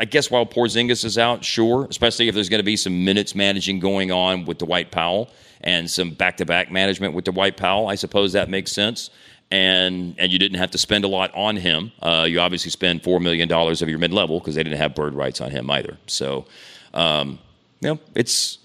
I 0.03 0.05
guess 0.05 0.32
while 0.32 0.44
Porzingis 0.44 1.05
is 1.05 1.16
out, 1.16 1.44
sure, 1.44 1.86
especially 1.88 2.26
if 2.26 2.34
there's 2.34 2.48
going 2.48 2.59
to 2.59 2.64
be 2.64 2.76
some 2.76 3.05
minutes 3.05 3.36
managing 3.36 3.78
going 3.78 4.11
on 4.11 4.44
with 4.46 4.59
Dwight 4.59 4.90
Powell 4.90 5.30
and 5.61 5.88
some 5.88 6.11
back-to-back 6.11 6.72
management 6.72 7.14
with 7.14 7.24
Dwight 7.26 7.57
Powell, 7.57 7.86
I 7.86 7.94
suppose 7.94 8.32
that 8.32 8.48
makes 8.50 8.72
sense. 8.72 9.11
And 9.53 10.16
and 10.18 10.32
you 10.32 10.40
didn't 10.40 10.59
have 10.59 10.72
to 10.72 10.78
spend 10.78 11.05
a 11.05 11.09
lot 11.09 11.30
on 11.36 11.55
him. 11.55 11.92
Uh, 12.03 12.26
you 12.28 12.40
obviously 12.40 12.72
spend 12.72 13.05
four 13.05 13.20
million 13.20 13.48
dollars 13.48 13.80
of 13.80 13.88
your 13.88 14.00
mid-level 14.00 14.40
because 14.40 14.57
they 14.57 14.64
didn't 14.64 14.78
have 14.78 14.92
bird 14.92 15.14
rights 15.14 15.40
on 15.40 15.53
him 15.53 15.70
either. 15.70 15.96
So, 16.09 16.46
um, 16.94 17.38
you 17.80 17.90
know, 17.90 18.00
it's 18.16 18.59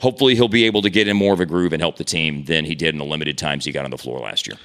hopefully 0.00 0.34
he'll 0.34 0.48
be 0.48 0.64
able 0.64 0.82
to 0.82 0.90
get 0.90 1.06
in 1.06 1.16
more 1.16 1.34
of 1.34 1.38
a 1.38 1.46
groove 1.46 1.72
and 1.72 1.80
help 1.80 1.98
the 1.98 2.04
team 2.04 2.46
than 2.46 2.64
he 2.64 2.74
did 2.74 2.94
in 2.94 2.98
the 2.98 3.04
limited 3.04 3.38
times 3.38 3.64
he 3.64 3.70
got 3.70 3.84
on 3.84 3.92
the 3.92 3.98
floor 3.98 4.18
last 4.18 4.48
year. 4.48 4.56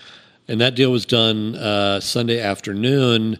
and 0.47 0.59
that 0.59 0.73
deal 0.73 0.91
was 0.91 1.05
done 1.05 1.55
uh, 1.55 1.99
Sunday 1.99 2.41
afternoon. 2.41 3.37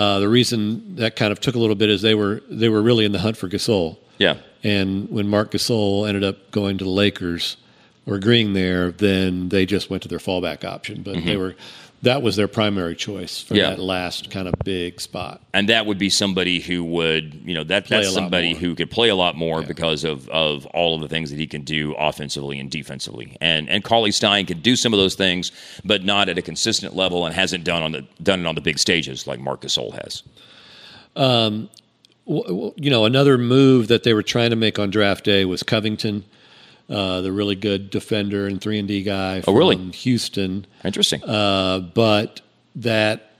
Uh, 0.00 0.18
the 0.18 0.28
reason 0.30 0.96
that 0.96 1.14
kind 1.14 1.30
of 1.30 1.40
took 1.40 1.54
a 1.54 1.58
little 1.58 1.76
bit 1.76 1.90
is 1.90 2.00
they 2.00 2.14
were 2.14 2.42
they 2.48 2.70
were 2.70 2.80
really 2.80 3.04
in 3.04 3.12
the 3.12 3.18
hunt 3.18 3.36
for 3.36 3.48
Gasol. 3.50 3.98
Yeah. 4.18 4.36
And 4.64 5.10
when 5.10 5.28
Marc 5.28 5.50
Gasol 5.52 6.08
ended 6.08 6.24
up 6.24 6.50
going 6.50 6.78
to 6.78 6.84
the 6.84 6.90
Lakers 6.90 7.58
or 8.06 8.14
agreeing 8.14 8.54
there, 8.54 8.90
then 8.92 9.50
they 9.50 9.66
just 9.66 9.90
went 9.90 10.02
to 10.04 10.08
their 10.08 10.18
fallback 10.18 10.64
option. 10.64 11.02
But 11.02 11.16
they 11.16 11.34
Mhm. 11.34 11.38
were 11.38 11.54
that 12.02 12.22
was 12.22 12.34
their 12.36 12.48
primary 12.48 12.96
choice 12.96 13.42
for 13.42 13.54
Yeah. 13.54 13.70
that 13.70 13.78
last 13.78 14.30
kind 14.30 14.48
of 14.48 14.54
big 14.64 15.00
spot. 15.00 15.42
and 15.52 15.68
that 15.68 15.84
would 15.86 15.98
be 15.98 16.08
somebody 16.08 16.60
who 16.60 16.82
would 16.84 17.34
you 17.44 17.54
know 17.54 17.64
that 17.64 17.86
Play 17.86 17.98
that's 18.02 18.14
somebody 18.14 18.54
who 18.54 18.74
could 18.74 18.90
play 18.90 19.08
a 19.10 19.14
lot 19.14 19.36
more 19.36 19.62
because 19.62 20.04
of 20.04 20.28
of 20.30 20.64
all 20.66 20.94
of 20.94 21.02
the 21.02 21.08
things 21.08 21.30
that 21.30 21.38
he 21.38 21.46
can 21.46 21.62
do 21.62 21.94
offensively 21.98 22.58
and 22.58 22.70
defensively. 22.70 23.36
And 23.40 23.68
and 23.68 23.84
Cauley 23.84 24.12
Stein 24.12 24.46
can 24.46 24.60
do 24.60 24.76
some 24.76 24.92
of 24.94 24.98
those 24.98 25.14
things 25.14 25.52
but 25.84 26.04
not 26.04 26.28
at 26.28 26.38
a 26.38 26.42
consistent 26.42 26.96
level 26.96 27.26
and 27.26 27.34
hasn't 27.34 27.64
done 27.64 27.82
on 27.82 27.92
the 27.92 28.04
done 28.22 28.40
it 28.40 28.46
on 28.46 28.54
the 28.54 28.60
big 28.62 28.78
stages 28.78 29.26
like 29.26 29.38
Marcus 29.40 29.76
Gasol 29.76 29.92
has. 30.02 30.22
Um, 31.16 31.68
w- 32.26 32.44
w- 32.46 32.72
you 32.76 32.90
know, 32.90 33.04
another 33.04 33.36
move 33.36 33.88
that 33.88 34.04
they 34.04 34.14
were 34.14 34.22
trying 34.22 34.50
to 34.50 34.56
make 34.56 34.78
on 34.78 34.90
draft 34.90 35.24
day 35.24 35.44
was 35.44 35.62
Covington, 35.62 36.24
uh, 36.90 37.20
the 37.20 37.30
really 37.32 37.54
good 37.54 37.88
defender 37.90 38.46
and 38.46 38.60
three 38.60 38.78
and 38.78 38.88
D 38.88 39.02
guy 39.02 39.38
Oh, 39.38 39.42
from 39.42 39.54
really? 39.56 39.76
Houston. 39.92 40.66
Interesting. 40.84 41.22
Uh, 41.24 41.78
but 41.78 42.40
that, 42.76 43.30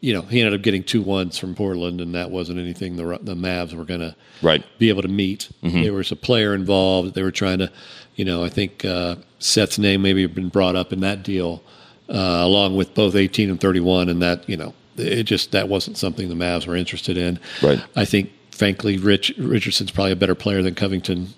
you 0.00 0.14
know, 0.14 0.22
he 0.22 0.40
ended 0.40 0.54
up 0.54 0.62
getting 0.62 0.82
two 0.84 1.02
ones 1.02 1.36
from 1.36 1.54
Portland, 1.54 2.00
and 2.00 2.14
that 2.14 2.30
wasn't 2.30 2.58
anything 2.58 2.96
the 2.96 3.18
the 3.22 3.34
Mavs 3.34 3.74
were 3.74 3.84
going 3.84 4.00
to 4.00 4.14
right 4.42 4.64
be 4.78 4.88
able 4.88 5.02
to 5.02 5.08
meet. 5.08 5.48
Mhm. 5.62 5.82
There 5.82 5.92
was 5.92 6.10
a 6.12 6.16
player 6.16 6.54
involved. 6.54 7.14
They 7.14 7.22
were 7.22 7.30
trying 7.32 7.58
to, 7.58 7.70
you 8.16 8.24
know, 8.24 8.44
I 8.44 8.48
think 8.48 8.84
uh, 8.84 9.16
Seth's 9.38 9.78
name 9.78 10.02
maybe 10.02 10.22
had 10.22 10.34
been 10.34 10.48
brought 10.48 10.76
up 10.76 10.92
in 10.92 11.00
that 11.00 11.22
deal, 11.22 11.62
uh, 12.08 12.14
along 12.14 12.76
with 12.76 12.94
both 12.94 13.14
18 13.16 13.50
and 13.50 13.60
31, 13.60 14.08
and 14.08 14.22
that, 14.22 14.48
you 14.48 14.56
know, 14.56 14.72
it 14.96 15.24
just 15.24 15.50
that 15.52 15.68
wasn't 15.68 15.96
something 15.98 16.28
the 16.28 16.34
Mavs 16.34 16.66
were 16.66 16.76
interested 16.76 17.16
in. 17.16 17.38
Right. 17.62 17.82
I 17.96 18.04
think, 18.04 18.30
frankly, 18.52 18.96
Rich 18.98 19.34
Richardson's 19.38 19.90
probably 19.90 20.12
a 20.12 20.16
better 20.16 20.34
player 20.34 20.62
than 20.62 20.74
Covington, 20.74 21.28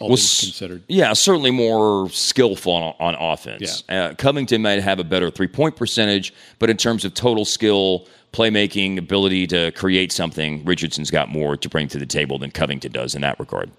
all 0.00 0.08
things 0.08 0.40
considered. 0.40 0.82
Yeah, 0.88 1.12
certainly 1.12 1.50
more 1.50 2.08
skillful 2.10 2.72
on, 2.72 2.94
on 2.98 3.14
offense. 3.14 3.84
Uh, 3.88 4.14
Covington 4.16 4.62
might 4.62 4.80
have 4.82 4.98
a 4.98 5.04
better 5.04 5.30
three 5.30 5.46
point 5.46 5.76
percentage, 5.76 6.32
but 6.58 6.70
in 6.70 6.76
terms 6.76 7.04
of 7.04 7.14
total 7.14 7.44
skill, 7.44 8.06
playmaking, 8.32 8.98
ability 8.98 9.46
to 9.48 9.70
create 9.72 10.10
something, 10.10 10.64
Richardson's 10.64 11.10
got 11.10 11.28
more 11.28 11.56
to 11.56 11.68
bring 11.68 11.88
to 11.88 11.98
the 11.98 12.06
table 12.06 12.38
than 12.38 12.50
Covington 12.50 12.92
does 12.92 13.14
in 13.14 13.20
that 13.22 13.38
regard. 13.38 13.70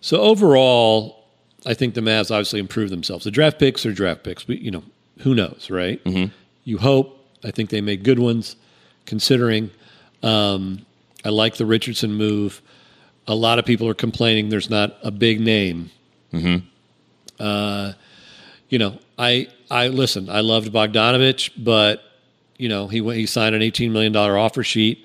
So 0.00 0.20
overall, 0.20 1.24
I 1.66 1.74
think 1.74 1.94
the 1.94 2.00
Mavs 2.00 2.30
obviously 2.30 2.60
improved 2.60 2.92
themselves. 2.92 3.24
The 3.24 3.30
draft 3.30 3.58
picks 3.58 3.84
are 3.86 3.92
draft 3.92 4.24
picks. 4.24 4.46
We, 4.46 4.58
you 4.58 4.70
know, 4.70 4.84
who 5.20 5.34
knows, 5.34 5.68
right? 5.70 6.02
Mm-hmm. 6.04 6.32
You 6.64 6.78
hope. 6.78 7.14
I 7.44 7.50
think 7.52 7.70
they 7.70 7.80
made 7.80 8.02
good 8.02 8.18
ones, 8.18 8.56
considering. 9.06 9.70
Um, 10.22 10.84
I 11.24 11.28
like 11.28 11.56
the 11.56 11.66
Richardson 11.66 12.14
move. 12.14 12.62
A 13.28 13.34
lot 13.34 13.58
of 13.58 13.64
people 13.64 13.88
are 13.88 13.94
complaining 13.94 14.48
there's 14.48 14.70
not 14.70 14.96
a 15.02 15.10
big 15.10 15.40
name. 15.40 15.90
Mm-hmm. 16.32 16.66
Uh, 17.38 17.92
you 18.68 18.78
know, 18.78 18.98
I 19.18 19.48
I 19.70 19.88
listen. 19.88 20.28
I 20.28 20.40
loved 20.40 20.72
Bogdanovich, 20.72 21.50
but 21.56 22.02
you 22.56 22.68
know 22.68 22.88
he 22.88 23.00
went, 23.00 23.18
he 23.18 23.26
signed 23.26 23.54
an 23.54 23.62
eighteen 23.62 23.92
million 23.92 24.12
dollar 24.12 24.36
offer 24.36 24.62
sheet. 24.62 25.04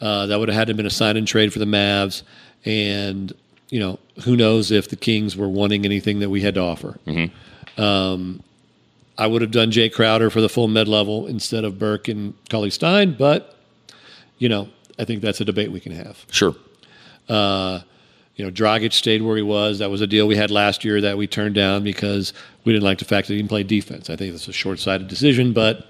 Uh, 0.00 0.26
that 0.26 0.38
would 0.38 0.48
have 0.48 0.56
had 0.56 0.66
to 0.66 0.70
have 0.70 0.76
been 0.76 0.86
a 0.86 0.90
sign 0.90 1.16
and 1.16 1.26
trade 1.26 1.52
for 1.52 1.58
the 1.58 1.64
Mavs, 1.64 2.22
and 2.64 3.32
you 3.70 3.80
know 3.80 3.98
who 4.24 4.36
knows 4.36 4.70
if 4.70 4.88
the 4.88 4.96
Kings 4.96 5.36
were 5.36 5.48
wanting 5.48 5.84
anything 5.84 6.20
that 6.20 6.30
we 6.30 6.40
had 6.40 6.54
to 6.54 6.60
offer. 6.60 6.98
Um, 7.76 8.42
I 9.16 9.26
would 9.26 9.42
have 9.42 9.50
done 9.50 9.70
Jae 9.70 9.92
Crowder 9.92 10.30
for 10.30 10.40
the 10.40 10.48
full 10.48 10.68
med 10.68 10.88
level 10.88 11.26
instead 11.26 11.64
of 11.64 11.78
Burke 11.78 12.08
and 12.08 12.34
Cauley 12.48 12.70
Stein, 12.70 13.14
but 13.18 13.56
you 14.38 14.48
know 14.48 14.68
I 14.98 15.04
think 15.04 15.22
that's 15.22 15.40
a 15.40 15.44
debate 15.44 15.72
we 15.72 15.80
can 15.80 15.92
have. 15.92 16.24
Sure. 16.30 16.54
Uh, 17.28 17.80
you 18.36 18.44
know, 18.44 18.50
Dragic 18.52 18.92
stayed 18.92 19.22
where 19.22 19.36
he 19.36 19.42
was. 19.42 19.80
That 19.80 19.90
was 19.90 20.00
a 20.00 20.06
deal 20.06 20.28
we 20.28 20.36
had 20.36 20.50
last 20.50 20.84
year 20.84 21.00
that 21.00 21.18
we 21.18 21.26
turned 21.26 21.56
down 21.56 21.82
because 21.82 22.32
we 22.64 22.72
didn't 22.72 22.84
like 22.84 22.98
the 22.98 23.04
fact 23.04 23.26
that 23.26 23.34
he 23.34 23.38
didn't 23.40 23.48
play 23.48 23.64
defense. 23.64 24.08
I 24.10 24.16
think 24.16 24.32
that's 24.32 24.46
a 24.46 24.52
short 24.52 24.78
sighted 24.78 25.08
decision, 25.08 25.52
but 25.52 25.86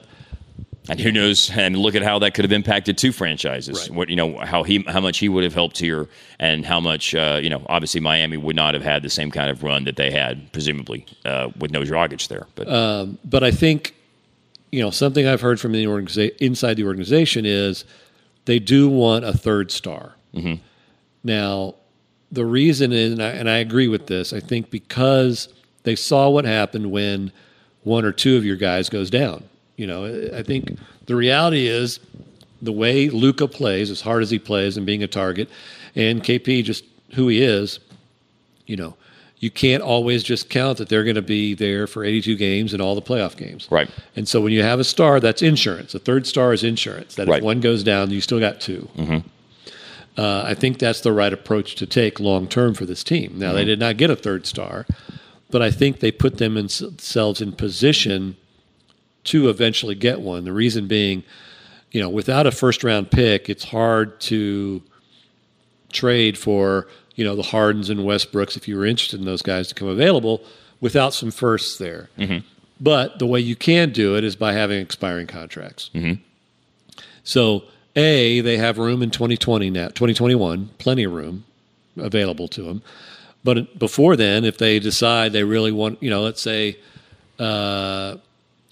And 0.89 0.99
who 0.99 1.13
knows? 1.13 1.51
And 1.51 1.77
look 1.77 1.95
at 1.95 2.03
how 2.03 2.19
that 2.21 2.33
could 2.33 2.47
have 2.47 2.53
impacted 2.53 2.97
two 2.97 3.13
franchises. 3.13 3.91
What 3.91 4.09
you 4.09 4.17
know, 4.17 4.39
how 4.39 4.63
he, 4.63 4.83
how 4.89 5.01
much 5.01 5.19
he 5.19 5.29
would 5.29 5.45
have 5.45 5.53
helped 5.53 5.77
here, 5.79 6.09
and 6.39 6.65
how 6.65 6.81
much 6.81 7.15
uh, 7.15 7.39
you 7.43 7.51
know. 7.51 7.61
Obviously, 7.69 8.01
Miami 8.01 8.39
would 8.39 8.57
not 8.57 8.73
have 8.73 8.83
had 8.83 9.03
the 9.03 9.11
same 9.11 9.31
kind 9.31 9.51
of 9.51 9.63
run 9.63 9.85
that 9.85 9.97
they 9.97 10.11
had, 10.11 10.51
presumably, 10.53 11.05
uh, 11.27 11.51
with 11.59 11.71
no 11.71 11.83
Dragic 11.83 12.27
there. 12.29 12.47
But 12.55 12.69
Um, 12.73 13.19
but 13.23 13.45
I 13.45 13.51
think, 13.51 13.95
you 14.73 14.81
know, 14.81 14.89
something 14.91 15.27
I've 15.27 15.43
heard 15.43 15.61
from 15.61 15.73
the 15.73 15.85
organiza- 15.85 16.35
inside 16.39 16.79
the 16.79 16.85
organization 16.85 17.45
is 17.45 17.85
they 18.47 18.59
do 18.59 18.89
want 18.89 19.27
a 19.27 19.35
third 19.37 19.71
star. 19.71 20.15
Mhm. 20.35 20.61
Now, 21.25 21.75
the 22.31 22.45
reason 22.45 22.93
is, 22.93 23.13
and 23.13 23.23
I, 23.23 23.29
and 23.31 23.49
I 23.49 23.59
agree 23.59 23.89
with 23.89 24.07
this, 24.07 24.33
I 24.33 24.41
think 24.41 24.71
because 24.71 25.49
they 25.85 25.95
saw 25.97 26.29
what 26.29 26.45
happened 26.45 26.91
when 26.91 27.33
one 27.85 28.05
or 28.05 28.13
two 28.13 28.37
of 28.37 28.45
your 28.45 28.57
guys 28.57 28.89
goes 28.89 29.11
down. 29.11 29.45
You 29.77 29.87
know, 29.87 30.31
I 30.35 30.43
think 30.43 30.77
the 31.07 31.17
reality 31.17 31.67
is 31.69 32.01
the 32.61 32.73
way 32.73 33.09
Luka 33.09 33.47
plays, 33.49 33.91
as 33.91 34.01
hard 34.01 34.23
as 34.23 34.31
he 34.31 34.39
plays 34.39 34.77
and 34.77 34.85
being 34.85 35.03
a 35.03 35.07
target, 35.07 35.49
and 35.95 36.23
KP 36.23 36.63
just 36.65 36.85
who 37.15 37.29
he 37.29 37.43
is, 37.43 37.79
you 38.67 38.77
know, 38.77 38.95
you 39.39 39.51
can't 39.51 39.83
always 39.83 40.25
just 40.25 40.51
count 40.51 40.79
that 40.79 40.89
they're 40.89 41.05
going 41.05 41.15
to 41.15 41.23
be 41.23 41.55
there 41.55 41.87
for 41.87 42.05
82 42.05 42.35
games 42.37 42.73
and 42.73 42.83
all 42.83 42.97
the 42.97 43.03
playoff 43.03 43.37
games. 43.37 43.69
Right. 43.71 43.89
And 44.17 44.27
so 44.29 44.41
when 44.41 44.53
you 44.53 44.65
have 44.65 44.81
a 44.81 44.85
star, 44.85 45.21
that's 45.21 45.43
insurance. 45.43 45.95
A 45.95 46.01
third 46.01 46.27
star 46.27 46.53
is 46.53 46.65
insurance. 46.65 47.15
That 47.15 47.29
Right. 47.29 47.39
if 47.39 47.45
one 47.45 47.61
goes 47.61 47.85
down, 47.85 48.11
you 48.11 48.21
still 48.21 48.41
got 48.41 48.61
2 48.61 48.89
Mhm. 48.99 49.23
Uh, 50.19 50.43
I 50.45 50.55
think 50.55 50.79
that's 50.79 51.01
the 51.01 51.13
right 51.13 51.33
approach 51.33 51.77
to 51.77 51.87
take 51.87 52.19
long 52.19 52.49
term 52.49 52.75
for 52.75 52.85
this 52.85 53.05
team. 53.05 53.35
Now 53.37 53.53
they 53.53 53.63
Mhm. 53.63 53.67
did 53.67 53.79
not 53.79 53.97
get 53.97 54.11
a 54.11 54.17
third 54.17 54.47
star, 54.47 54.85
but 55.51 55.63
I 55.63 55.71
think 55.71 56.01
they 56.01 56.11
put 56.11 56.39
them 56.39 56.57
in- 56.57 56.67
themselves 56.67 57.41
in 57.41 57.53
position 57.53 58.37
to 59.25 59.49
eventually 59.49 59.95
get 59.95 60.21
one. 60.21 60.45
The 60.45 60.53
reason 60.53 60.87
being, 60.89 61.23
you 61.93 62.01
know, 62.01 62.09
without 62.09 62.47
a 62.47 62.51
first 62.51 62.83
round 62.83 63.11
pick, 63.13 63.49
it's 63.49 63.65
hard 63.65 64.19
to 64.23 64.83
trade 65.93 66.37
for 66.37 66.87
you 67.15 67.25
know 67.25 67.35
the 67.35 67.43
Hardens 67.43 67.89
and 67.91 68.01
Westbrooks 68.01 68.57
if 68.57 68.69
you 68.69 68.77
were 68.77 68.85
interested 68.87 69.19
in 69.21 69.27
those 69.27 69.43
guys 69.43 69.69
to 69.69 69.75
come 69.75 69.89
available 69.89 70.43
without 70.81 71.15
some 71.15 71.31
firsts 71.31 71.79
there. 71.79 72.11
Mhm. 72.19 72.43
But 72.81 73.19
the 73.19 73.27
way 73.27 73.41
you 73.41 73.57
can 73.57 73.91
do 73.91 74.15
it 74.17 74.23
is 74.23 74.37
by 74.37 74.53
having 74.53 74.81
expiring 74.81 75.27
contracts. 75.27 75.91
Mhm. 75.95 76.19
So 77.25 77.65
a 77.99 78.41
they 78.41 78.57
have 78.57 78.79
room 78.79 79.03
in 79.03 79.11
2020 79.11 79.71
now, 79.71 79.89
2021, 79.89 80.71
plenty 80.79 81.05
of 81.05 81.13
room 81.13 81.45
available 81.97 82.49
to 82.49 82.63
them. 82.63 82.83
But 83.45 83.79
before 83.79 84.17
then, 84.17 84.45
if 84.45 84.59
they 84.59 84.79
decide 84.79 85.33
they 85.33 85.45
really 85.45 85.73
want, 85.73 86.03
you 86.03 86.11
know, 86.11 86.23
let's 86.23 86.41
say 86.43 86.79
uh, 87.39 88.17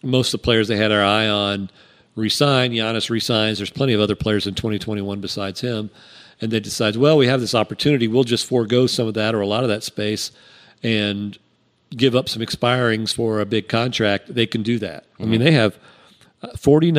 most 0.02 0.32
of 0.34 0.40
the 0.40 0.44
players 0.44 0.68
they 0.68 0.76
had 0.76 0.92
our 0.92 1.02
eye 1.04 1.28
on 1.28 1.70
resign, 2.14 2.72
Giannis 2.72 3.10
resigns. 3.10 3.58
There's 3.58 3.70
plenty 3.70 3.92
of 3.92 4.00
other 4.00 4.14
players 4.16 4.46
in 4.46 4.54
2021 4.54 5.20
besides 5.20 5.60
him, 5.60 5.90
and 6.40 6.50
they 6.50 6.60
decide, 6.60 6.96
well, 6.96 7.16
we 7.16 7.26
have 7.26 7.40
this 7.40 7.54
opportunity. 7.54 8.08
We'll 8.08 8.24
just 8.24 8.46
forego 8.46 8.86
some 8.86 9.06
of 9.06 9.14
that 9.14 9.34
or 9.34 9.40
a 9.40 9.46
lot 9.46 9.62
of 9.64 9.68
that 9.68 9.82
space, 9.82 10.30
and 10.82 11.36
give 11.90 12.14
up 12.16 12.28
some 12.28 12.42
expirings 12.42 13.14
for 13.14 13.40
a 13.40 13.46
big 13.46 13.68
contract. 13.68 14.34
They 14.34 14.46
can 14.46 14.62
do 14.62 14.78
that. 14.80 15.04
I 15.20 15.24
mean, 15.24 15.40
Mhm. 15.40 15.44
they 15.44 15.52
have 15.52 15.78
forty 16.58 16.90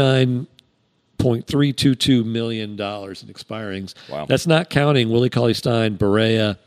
point 1.18 1.48
three 1.48 1.74
two 1.74 1.96
two 1.96 2.24
million 2.24 2.76
dollars 2.76 3.24
in 3.24 3.30
expirings. 3.30 3.94
Wow. 4.10 4.26
That's 4.26 4.48
not 4.48 4.70
counting 4.70 5.10
Willie 5.10 5.30
Cauley 5.30 5.54
Stein, 5.54 5.98
Barea, 5.98 6.58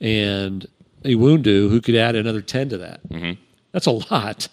and 0.00 0.66
Iwundu, 1.04 1.68
who 1.70 1.80
could 1.80 1.94
add 1.96 2.14
another 2.16 2.40
ten 2.42 2.68
to 2.70 2.78
that. 2.78 3.06
Mhm. 3.08 3.38
That's 3.72 3.86
a 3.86 3.92
lot. 3.92 4.48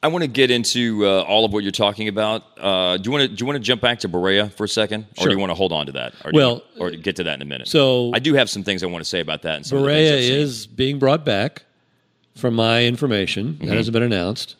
I 0.00 0.06
want 0.08 0.22
to 0.22 0.28
get 0.28 0.52
into 0.52 1.04
uh, 1.04 1.22
all 1.22 1.44
of 1.44 1.52
what 1.52 1.64
you're 1.64 1.72
talking 1.72 2.06
about. 2.06 2.44
Uh, 2.56 2.96
do 2.98 3.08
you 3.08 3.10
want 3.12 3.22
to 3.22 3.28
do 3.28 3.42
you 3.42 3.46
want 3.46 3.56
to 3.56 3.60
jump 3.62 3.80
back 3.80 3.98
to 4.00 4.08
Barea 4.08 4.52
for 4.52 4.62
a 4.64 4.68
second, 4.68 5.06
or 5.18 5.26
do 5.26 5.32
you 5.32 5.38
want 5.40 5.50
to 5.50 5.54
hold 5.56 5.72
on 5.72 5.86
to 5.86 5.92
that? 5.92 6.12
Or 6.24 6.30
do 6.30 6.38
you- 6.38 6.44
Well, 6.44 6.62
or 6.78 6.90
get 6.92 7.16
to 7.16 7.24
that 7.24 7.34
in 7.34 7.42
a 7.42 7.44
minute. 7.44 7.66
so- 7.68 8.12
I 8.14 8.20
do 8.20 8.34
have 8.34 8.48
some 8.48 8.62
things 8.62 8.82
I 8.84 8.86
want 8.86 9.02
to 9.02 9.08
say 9.08 9.18
about 9.20 9.42
that. 9.42 9.56
And 9.56 9.66
some 9.66 9.78
of 9.78 9.84
the 9.84 9.90
things 9.90 10.26
Barea 10.30 10.30
is 10.40 10.66
being 10.68 10.98
brought 11.00 11.24
back, 11.24 11.64
from 12.36 12.54
my 12.54 12.84
information. 12.84 13.58
Mhm. 13.60 13.66
That 13.66 13.76
hasn't 13.76 13.92
been 13.92 14.04
announced, 14.04 14.54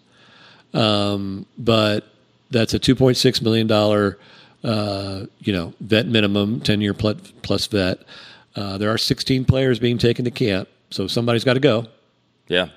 um, 0.75 1.47
but 1.57 2.05
that's 2.51 2.75
a 2.75 2.79
two 2.79 2.95
point 2.95 3.17
six 3.17 3.41
million 3.43 3.67
dollar, 3.67 4.19
uh, 4.65 5.25
you 5.41 5.53
know, 5.53 5.73
vet 5.81 6.07
minimum, 6.07 6.61
ten 6.61 6.81
year 6.81 6.95
plus, 6.95 7.67
vet. 7.67 8.01
Uh, 8.57 8.79
there 8.79 8.91
are 8.91 8.99
sixteen 8.99 9.45
players 9.45 9.79
being 9.79 9.99
taken 9.99 10.25
to 10.25 10.31
camp, 10.31 10.69
so 10.91 11.07
somebody's 11.07 11.45
got 11.45 11.55
to 11.55 11.61
go. 11.61 11.87
Yeah. 12.49 12.69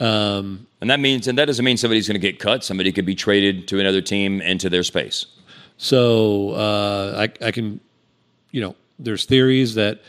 Um, 0.00 0.66
and 0.80 0.88
that 0.90 1.00
means, 1.00 1.26
and 1.26 1.36
that 1.38 1.46
doesn't 1.46 1.64
mean 1.64 1.76
somebody's 1.76 2.06
going 2.06 2.14
to 2.20 2.20
get 2.20 2.38
cut. 2.38 2.62
Somebody 2.62 2.92
could 2.92 3.04
be 3.04 3.16
traded 3.16 3.66
to 3.68 3.80
another 3.80 4.00
team 4.00 4.40
into 4.40 4.70
their 4.70 4.84
space. 4.84 5.26
So 5.76 6.50
uh, 6.50 7.26
I, 7.42 7.46
I 7.46 7.50
can, 7.50 7.80
you 8.52 8.60
know, 8.60 8.76
there's 9.00 9.24
theories 9.24 9.74
that 9.74 10.00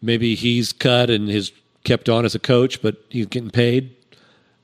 maybe 0.00 0.34
he's 0.34 0.72
cut 0.72 1.10
and 1.10 1.28
is 1.28 1.52
kept 1.84 2.08
on 2.08 2.24
as 2.24 2.34
a 2.34 2.38
coach, 2.38 2.80
but 2.80 2.96
he's 3.10 3.26
getting 3.26 3.50
paid. 3.50 3.94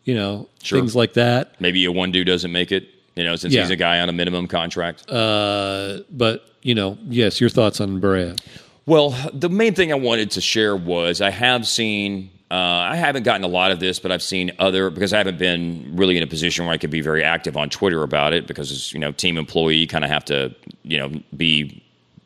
You 0.04 0.14
know, 0.14 0.48
Sure. 0.62 0.78
things 0.78 0.96
like 0.96 1.12
that. 1.14 1.60
Maybe 1.60 1.84
Iwundu 1.84 2.24
doesn't 2.26 2.50
make 2.50 2.72
it. 2.72 2.88
You 3.16 3.24
know, 3.24 3.36
since 3.36 3.52
Yeah. 3.54 3.60
he's 3.62 3.70
a 3.70 3.76
guy 3.76 4.00
on 4.00 4.08
a 4.08 4.12
minimum 4.12 4.46
contract. 4.46 5.10
Uh, 5.10 5.98
but 6.10 6.46
you 6.62 6.74
know, 6.74 6.96
yes, 7.08 7.40
your 7.40 7.50
thoughts 7.50 7.80
on 7.80 8.00
Barea? 8.00 8.38
Well, 8.86 9.10
the 9.32 9.48
main 9.48 9.74
thing 9.74 9.92
I 9.92 9.96
wanted 9.96 10.30
to 10.32 10.40
share 10.40 10.76
was 10.76 11.20
I 11.20 11.30
have 11.30 11.66
seen. 11.66 12.30
Uh, 12.50 12.54
I 12.90 12.96
haven't 12.96 13.22
gotten 13.22 13.44
a 13.44 13.48
lot 13.48 13.70
of 13.70 13.80
this, 13.80 13.98
but 13.98 14.12
I've 14.12 14.22
seen 14.22 14.52
other 14.58 14.90
because 14.90 15.12
I 15.14 15.18
haven't 15.18 15.38
been 15.38 15.90
really 15.94 16.16
in 16.18 16.22
a 16.22 16.26
position 16.26 16.66
where 16.66 16.74
I 16.74 16.76
could 16.78 16.90
be 16.90 17.00
very 17.00 17.24
active 17.24 17.56
on 17.56 17.70
Twitter 17.70 18.02
about 18.02 18.34
it 18.34 18.46
because 18.46 18.92
you 18.92 18.98
know, 18.98 19.10
team 19.12 19.38
employee, 19.38 19.76
you 19.76 19.86
kind 19.86 20.04
of 20.04 20.10
have 20.10 20.24
to 20.26 20.54
you 20.82 20.98
know 20.98 21.10
be 21.36 21.82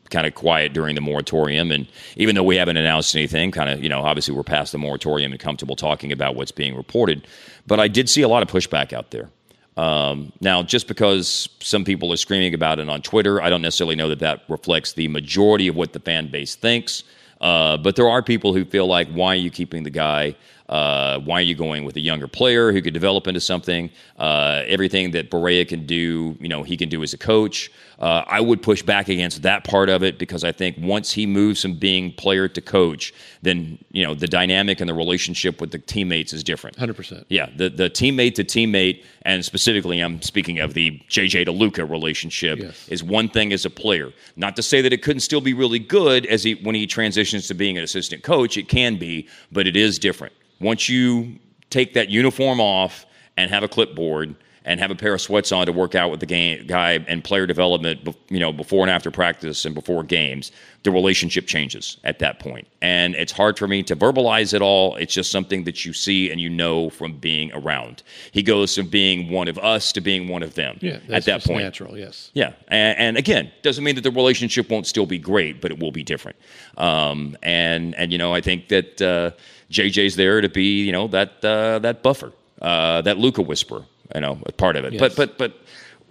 kind 0.09 0.25
of 0.27 0.35
quiet 0.35 0.73
during 0.73 0.95
the 0.95 1.01
moratorium. 1.01 1.71
And 1.71 1.87
even 2.15 2.35
though 2.35 2.43
we 2.43 2.55
haven't 2.55 2.77
announced 2.77 3.15
anything, 3.15 3.51
kind 3.51 3.69
of 3.69 3.81
you 3.83 3.89
know, 3.89 4.01
obviously 4.01 4.33
we're 4.35 4.43
past 4.43 4.71
the 4.71 4.77
moratorium 4.77 5.31
and 5.31 5.39
comfortable 5.39 5.75
talking 5.75 6.11
about 6.11 6.35
what's 6.35 6.51
being 6.51 6.75
reported. 6.75 7.25
But 7.65 7.79
I 7.79 7.87
did 7.87 8.09
see 8.09 8.21
a 8.21 8.27
lot 8.27 8.41
of 8.43 8.49
pushback 8.49 8.93
out 8.93 9.11
there. 9.11 9.29
Um, 9.77 10.33
now, 10.41 10.63
just 10.63 10.87
because 10.87 11.47
some 11.59 11.85
people 11.85 12.11
are 12.11 12.17
screaming 12.17 12.53
about 12.55 12.79
it 12.79 12.89
on 12.89 13.01
Twitter, 13.01 13.41
I 13.41 13.49
don't 13.49 13.61
necessarily 13.61 13.95
know 13.95 14.09
that 14.09 14.19
that 14.19 14.43
reflects 14.49 14.93
the 14.93 15.07
majority 15.07 15.67
of 15.67 15.75
what 15.75 15.93
the 15.93 15.99
fan 15.99 16.29
base 16.31 16.55
thinks. 16.55 17.03
Uh, 17.39 17.77
but 17.77 17.95
there 17.95 18.09
are 18.09 18.23
people 18.23 18.53
who 18.53 18.65
feel 18.65 18.87
like, 18.87 19.07
why 19.09 19.33
are 19.33 19.35
you 19.35 19.51
keeping 19.51 19.83
the 19.83 19.91
guy? 19.91 20.35
Uh, 20.69 21.19
why 21.19 21.39
are 21.39 21.41
you 21.43 21.55
going 21.55 21.85
with 21.85 21.95
a 21.95 21.99
younger 22.01 22.27
player 22.27 22.71
who 22.73 22.81
could 22.81 22.93
develop 22.93 23.25
into 23.27 23.39
something? 23.39 23.89
Uh, 24.17 24.63
everything 24.67 25.11
that 25.11 25.31
Barea 25.31 25.65
can 25.67 25.85
do, 25.85 26.35
you 26.41 26.49
know, 26.49 26.63
he 26.63 26.75
can 26.75 26.89
do 26.89 27.03
as 27.03 27.13
a 27.13 27.17
coach. 27.17 27.71
Uh, 27.99 28.23
I 28.27 28.41
would 28.41 28.61
push 28.61 28.83
back 28.83 29.07
against 29.09 29.41
that 29.43 29.63
part 29.63 29.89
of 29.89 30.03
it 30.03 30.19
because 30.19 30.43
I 30.43 30.51
think 30.51 30.75
once 30.79 31.11
he 31.11 31.25
moves 31.25 31.61
from 31.61 31.73
being 31.79 32.11
player 32.13 32.47
to 32.49 32.61
coach, 32.61 33.13
then 33.41 33.79
you 33.91 34.03
know 34.05 34.13
the 34.13 34.27
dynamic 34.27 34.79
and 34.81 34.89
the 34.89 34.93
relationship 34.93 35.59
with 35.61 35.71
the 35.71 35.79
teammates 35.79 36.31
is 36.33 36.43
different. 36.43 36.77
Hundred 36.77 36.95
percent. 36.95 37.25
Yeah, 37.29 37.49
the 37.55 37.69
the 37.69 37.89
teammate 37.89 38.35
to 38.35 38.43
teammate, 38.43 39.03
and 39.23 39.43
specifically, 39.43 39.99
I'm 39.99 40.21
speaking 40.21 40.59
of 40.59 40.75
the 40.75 41.01
JJ 41.09 41.45
to 41.45 41.51
Luka 41.51 41.85
relationship, 41.85 42.59
Yes. 42.59 42.87
is 42.89 43.03
one 43.03 43.29
thing 43.29 43.51
as 43.51 43.65
a 43.65 43.69
player. 43.69 44.11
Not 44.35 44.55
to 44.57 44.61
say 44.63 44.81
that 44.81 44.93
it 44.93 45.01
couldn't 45.01 45.21
still 45.21 45.41
be 45.41 45.53
really 45.55 45.79
good 45.79 46.27
as 46.27 46.43
he 46.43 46.53
when 46.55 46.75
he 46.75 46.85
transitions 46.85 47.47
to 47.47 47.55
being 47.55 47.77
an 47.79 47.83
assistant 47.83 48.21
coach. 48.21 48.57
It 48.57 48.67
can 48.69 48.97
be, 48.97 49.27
but 49.51 49.65
it 49.65 49.75
is 49.75 49.97
different. 49.97 50.33
Once 50.59 50.89
you 50.89 51.37
take 51.69 51.93
that 51.93 52.09
uniform 52.09 52.59
off 52.59 53.05
and 53.35 53.49
have 53.51 53.63
a 53.63 53.67
clipboard 53.67 54.35
and 54.65 54.81
have 54.81 54.91
a 54.91 54.95
pair 54.95 55.13
of 55.13 55.21
sweats 55.21 55.53
on 55.53 55.65
to 55.65 55.71
work 55.71 55.95
out 55.95 56.11
with 56.11 56.19
the 56.19 56.25
game 56.25 56.67
guy 56.67 56.93
and 57.07 57.23
player 57.23 57.45
development, 57.47 58.05
you 58.29 58.37
know, 58.39 58.51
before 58.51 58.81
and 58.81 58.91
after 58.91 59.09
practice 59.09 59.63
and 59.63 59.73
before 59.73 60.03
games, 60.03 60.51
the 60.83 60.91
relationship 60.91 61.47
changes 61.47 61.95
at 62.03 62.19
that 62.19 62.39
point. 62.39 62.67
And 62.81 63.15
it's 63.15 63.31
hard 63.31 63.57
for 63.57 63.65
me 63.65 63.81
to 63.83 63.95
verbalize 63.95 64.53
it 64.53 64.61
all. 64.61 64.95
It's 64.97 65.13
just 65.13 65.31
something 65.31 65.63
that 65.63 65.85
you 65.85 65.93
see 65.93 66.29
and 66.31 66.41
you 66.41 66.49
know 66.49 66.89
from 66.89 67.13
being 67.17 67.49
around. 67.53 68.03
He 68.33 68.43
goes 68.43 68.75
from 68.75 68.87
being 68.87 69.31
one 69.31 69.47
of 69.47 69.57
us 69.57 69.93
to 69.93 70.01
being 70.01 70.27
one 70.27 70.43
of 70.43 70.55
them 70.55 70.77
Yeah, 70.81 70.99
at 71.11 71.23
that 71.25 71.45
point. 71.45 71.63
natural. 71.63 71.97
Yes. 71.97 72.31
Yeah, 72.33 72.51
and, 72.67 72.97
and 72.99 73.17
again, 73.17 73.49
doesn't 73.61 73.85
mean 73.85 73.95
that 73.95 74.01
the 74.01 74.11
relationship 74.11 74.69
won't 74.69 74.85
still 74.85 75.05
be 75.05 75.17
great, 75.17 75.61
but 75.61 75.71
it 75.71 75.79
will 75.79 75.93
be 75.93 76.03
different. 76.03 76.35
Um, 76.77 77.37
and 77.41 77.95
and 77.95 78.11
you 78.11 78.17
know, 78.17 78.33
I 78.33 78.41
think 78.41 78.67
that 78.67 79.01
uh, 79.01 79.31
JJ's 79.71 80.15
there 80.15 80.41
to 80.41 80.49
be 80.49 80.83
you 80.83 80.91
know 80.91 81.07
that 81.09 81.43
uh, 81.43 81.79
that 81.79 82.03
buffer, 82.03 82.31
uh, 82.61 83.01
that 83.01 83.17
Luka 83.17 83.41
whisperer, 83.41 83.85
you 84.15 84.21
know, 84.21 84.39
a 84.45 84.51
part 84.51 84.75
of 84.75 84.85
it. 84.85 84.93
Yes. 84.93 84.99
But 84.99 85.15
but 85.15 85.37
but 85.37 85.53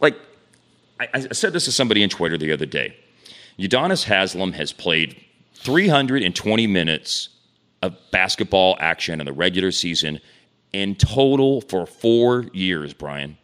like 0.01 0.17
I, 1.01 1.09
I 1.15 1.21
said 1.33 1.53
this 1.53 1.65
to 1.67 1.73
somebody 1.73 2.03
in 2.03 2.11
Twitter 2.11 2.37
the 2.37 2.53
other 2.53 2.67
day. 2.67 2.97
Udonis 3.59 4.05
Haslem 4.05 4.53
has 4.53 4.73
played 4.73 5.17
320 5.55 6.67
minutes 6.67 7.31
of 7.83 7.97
basketball 8.11 8.77
action 8.81 9.21
in 9.21 9.27
the 9.27 9.33
regular 9.33 9.71
season 9.71 10.21
in 10.73 10.95
total 10.95 11.63
for 11.63 11.87
four 11.87 12.45
years, 12.53 12.93
Brian. 12.93 13.39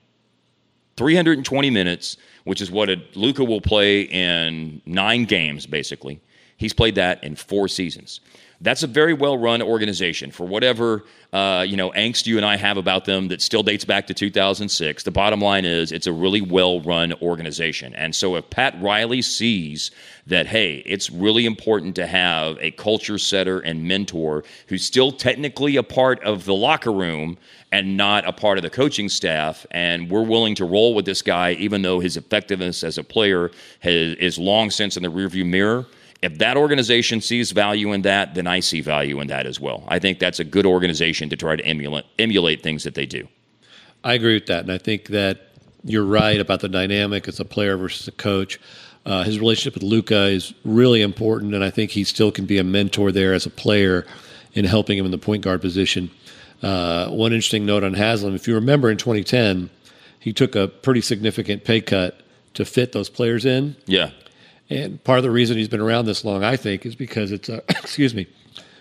320 0.96 1.70
minutes, 1.70 2.18
which 2.44 2.60
is 2.60 2.70
what 2.70 2.90
Luka 3.14 3.42
will 3.42 3.60
play 3.60 4.02
in 4.02 4.82
nine 4.84 5.24
games, 5.24 5.66
basically. 5.66 6.20
He's 6.58 6.74
played 6.74 6.94
that 6.96 7.24
in 7.24 7.34
four 7.34 7.68
seasons. 7.68 8.20
That's 8.62 8.84
a 8.84 8.86
very 8.86 9.12
well 9.12 9.36
run 9.36 9.60
organization 9.60 10.30
for 10.30 10.46
whatever 10.46 11.04
uh, 11.32 11.64
you 11.68 11.76
know 11.76 11.90
angst 11.90 12.26
you 12.26 12.36
and 12.36 12.46
I 12.46 12.56
have 12.56 12.76
about 12.76 13.04
them 13.04 13.28
that 13.28 13.42
still 13.42 13.62
dates 13.62 13.84
back 13.84 14.06
to 14.06 14.14
2006. 14.14 15.02
The 15.02 15.10
bottom 15.10 15.40
line 15.40 15.64
is 15.64 15.90
it's 15.90 16.06
a 16.06 16.12
really 16.12 16.40
well 16.40 16.80
run 16.80 17.12
organization, 17.20 17.94
and 17.94 18.14
so 18.14 18.36
if 18.36 18.48
Pat 18.50 18.80
Riley 18.80 19.20
sees 19.20 19.90
that 20.26 20.46
hey, 20.46 20.82
it's 20.86 21.10
really 21.10 21.44
important 21.44 21.96
to 21.96 22.06
have 22.06 22.56
a 22.60 22.70
culture 22.70 23.18
setter 23.18 23.58
and 23.58 23.82
mentor 23.82 24.44
who's 24.68 24.84
still 24.84 25.10
technically 25.10 25.76
a 25.76 25.82
part 25.82 26.22
of 26.22 26.44
the 26.44 26.54
locker 26.54 26.92
room 26.92 27.36
and 27.72 27.96
not 27.96 28.28
a 28.28 28.32
part 28.32 28.58
of 28.58 28.62
the 28.62 28.70
coaching 28.70 29.08
staff. 29.08 29.66
And 29.70 30.10
we're 30.10 30.24
willing 30.24 30.54
to 30.56 30.64
roll 30.64 30.94
with 30.94 31.06
this 31.06 31.22
guy, 31.22 31.52
even 31.52 31.82
though 31.82 31.98
his 31.98 32.16
effectiveness 32.16 32.84
as 32.84 32.98
a 32.98 33.04
player 33.04 33.50
has, 33.80 34.14
is 34.16 34.38
long 34.38 34.70
since 34.70 34.96
in 34.96 35.02
the 35.02 35.10
rearview 35.10 35.46
mirror. 35.46 35.86
If 36.22 36.38
that 36.38 36.56
organization 36.56 37.20
sees 37.20 37.50
value 37.50 37.92
in 37.92 38.02
that, 38.02 38.34
then 38.34 38.46
I 38.46 38.60
see 38.60 38.80
value 38.80 39.20
in 39.20 39.26
that 39.26 39.44
as 39.44 39.58
well. 39.58 39.84
I 39.88 39.98
think 39.98 40.20
that's 40.20 40.38
a 40.38 40.44
good 40.44 40.64
organization 40.64 41.28
to 41.30 41.36
try 41.36 41.56
to 41.56 41.64
emulate, 41.64 42.04
emulate 42.18 42.62
things 42.62 42.84
that 42.84 42.94
they 42.94 43.06
do. 43.06 43.26
I 44.04 44.14
agree 44.14 44.34
with 44.34 44.46
that, 44.46 44.60
and 44.60 44.72
I 44.72 44.78
think 44.78 45.08
that 45.08 45.48
you're 45.84 46.04
right 46.04 46.40
about 46.40 46.60
the 46.60 46.68
dynamic 46.68 47.26
as 47.26 47.40
a 47.40 47.44
player 47.44 47.76
versus 47.76 48.06
a 48.06 48.12
coach. 48.12 48.60
Uh, 49.04 49.24
his 49.24 49.40
relationship 49.40 49.74
with 49.74 49.82
Luka 49.82 50.26
is 50.26 50.54
really 50.64 51.02
important, 51.02 51.54
and 51.54 51.64
I 51.64 51.70
think 51.70 51.90
he 51.90 52.04
still 52.04 52.30
can 52.30 52.46
be 52.46 52.58
a 52.58 52.64
mentor 52.64 53.10
there 53.10 53.34
as 53.34 53.46
a 53.46 53.50
player 53.50 54.06
in 54.54 54.64
helping 54.64 54.98
him 54.98 55.04
in 55.04 55.10
the 55.10 55.18
point 55.18 55.42
guard 55.42 55.60
position. 55.60 56.10
Uh, 56.62 57.08
one 57.08 57.32
interesting 57.32 57.66
note 57.66 57.82
on 57.82 57.94
Haslem: 57.94 58.36
if 58.36 58.46
you 58.46 58.54
remember 58.54 58.90
in 58.90 58.96
2010, 58.96 59.70
he 60.20 60.32
took 60.32 60.54
a 60.54 60.68
pretty 60.68 61.00
significant 61.00 61.64
pay 61.64 61.80
cut 61.80 62.20
to 62.54 62.64
fit 62.64 62.92
those 62.92 63.08
players 63.08 63.44
in. 63.44 63.74
Yeah. 63.86 64.10
And 64.78 65.02
part 65.04 65.18
of 65.18 65.22
the 65.22 65.30
reason 65.30 65.56
he's 65.56 65.68
been 65.68 65.80
around 65.80 66.06
this 66.06 66.24
long, 66.24 66.44
I 66.44 66.56
think, 66.56 66.86
is 66.86 66.94
because 66.94 67.32
it's 67.32 67.48
a 67.48 67.56
excuse 67.68 68.14
me, 68.14 68.26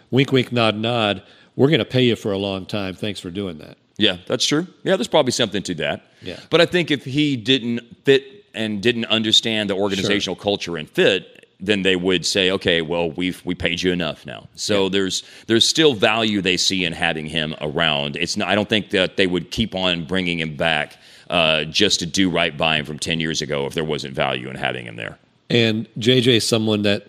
wink, 0.09 0.31
wink, 0.31 0.51
nod, 0.51 0.75
nod. 0.75 1.23
We're 1.55 1.67
going 1.67 1.79
to 1.79 1.85
pay 1.85 2.03
you 2.03 2.15
for 2.15 2.31
a 2.31 2.37
long 2.37 2.65
time. 2.65 2.95
Thanks 2.95 3.19
for 3.19 3.29
doing 3.29 3.57
that. 3.57 3.77
Yeah, 3.97 4.17
that's 4.25 4.45
true. 4.45 4.67
Yeah, 4.83 4.95
there's 4.95 5.07
probably 5.07 5.31
something 5.31 5.61
to 5.63 5.75
that. 5.75 6.03
Yeah. 6.21 6.39
But 6.49 6.61
I 6.61 6.65
think 6.65 6.91
if 6.91 7.05
he 7.05 7.35
didn't 7.35 7.81
fit 8.03 8.45
and 8.53 8.81
didn't 8.81 9.05
understand 9.05 9.69
the 9.69 9.75
organizational 9.75 10.35
culture 10.35 10.77
and 10.77 10.89
fit, 10.89 11.41
then 11.59 11.83
they 11.83 11.95
would 11.95 12.25
say, 12.25 12.49
okay, 12.51 12.81
well, 12.81 13.11
we've 13.11 13.45
we 13.45 13.53
paid 13.53 13.81
you 13.81 13.91
enough 13.91 14.25
now. 14.25 14.47
So 14.55 14.89
there's 14.89 15.23
there's 15.47 15.67
still 15.67 15.93
value 15.93 16.41
they 16.41 16.57
see 16.57 16.83
in 16.83 16.93
having 16.93 17.27
him 17.27 17.55
around. 17.61 18.15
It's 18.15 18.35
not. 18.35 18.47
I 18.49 18.55
don't 18.55 18.67
think 18.67 18.89
that 18.89 19.17
they 19.17 19.27
would 19.27 19.51
keep 19.51 19.75
on 19.75 20.05
bringing 20.05 20.39
him 20.39 20.55
back 20.55 20.97
uh, 21.29 21.65
just 21.65 21.99
to 21.99 22.05
do 22.07 22.29
right 22.29 22.57
by 22.57 22.77
him 22.77 22.85
from 22.85 22.97
ten 22.97 23.19
years 23.19 23.41
ago 23.41 23.67
if 23.67 23.75
there 23.75 23.83
wasn't 23.83 24.15
value 24.15 24.49
in 24.49 24.55
having 24.55 24.85
him 24.85 24.95
there. 24.95 25.19
And 25.52 25.88
JJ 25.99 26.38
is 26.38 26.47
someone 26.47 26.84
that 26.84 27.06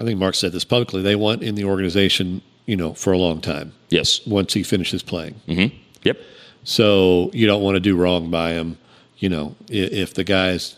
I 0.00 0.04
think 0.04 0.18
Mark 0.18 0.34
said 0.34 0.52
this 0.52 0.64
publicly. 0.64 1.02
They 1.02 1.16
want 1.16 1.42
in 1.42 1.54
the 1.54 1.64
organization, 1.64 2.40
you 2.64 2.76
know, 2.76 2.94
for 2.94 3.12
a 3.12 3.18
long 3.18 3.40
time. 3.42 3.72
Yes. 3.90 4.26
Once 4.26 4.54
he 4.54 4.62
finishes 4.62 5.02
playing. 5.02 5.34
Mm-hmm. 5.46 5.76
Yep. 6.02 6.18
So 6.64 7.30
you 7.34 7.46
don't 7.46 7.62
want 7.62 7.76
to 7.76 7.80
do 7.80 7.94
wrong 7.96 8.30
by 8.30 8.52
him. 8.52 8.78
You 9.18 9.28
know, 9.28 9.54
if 9.68 10.14
the 10.14 10.24
guy's, 10.24 10.76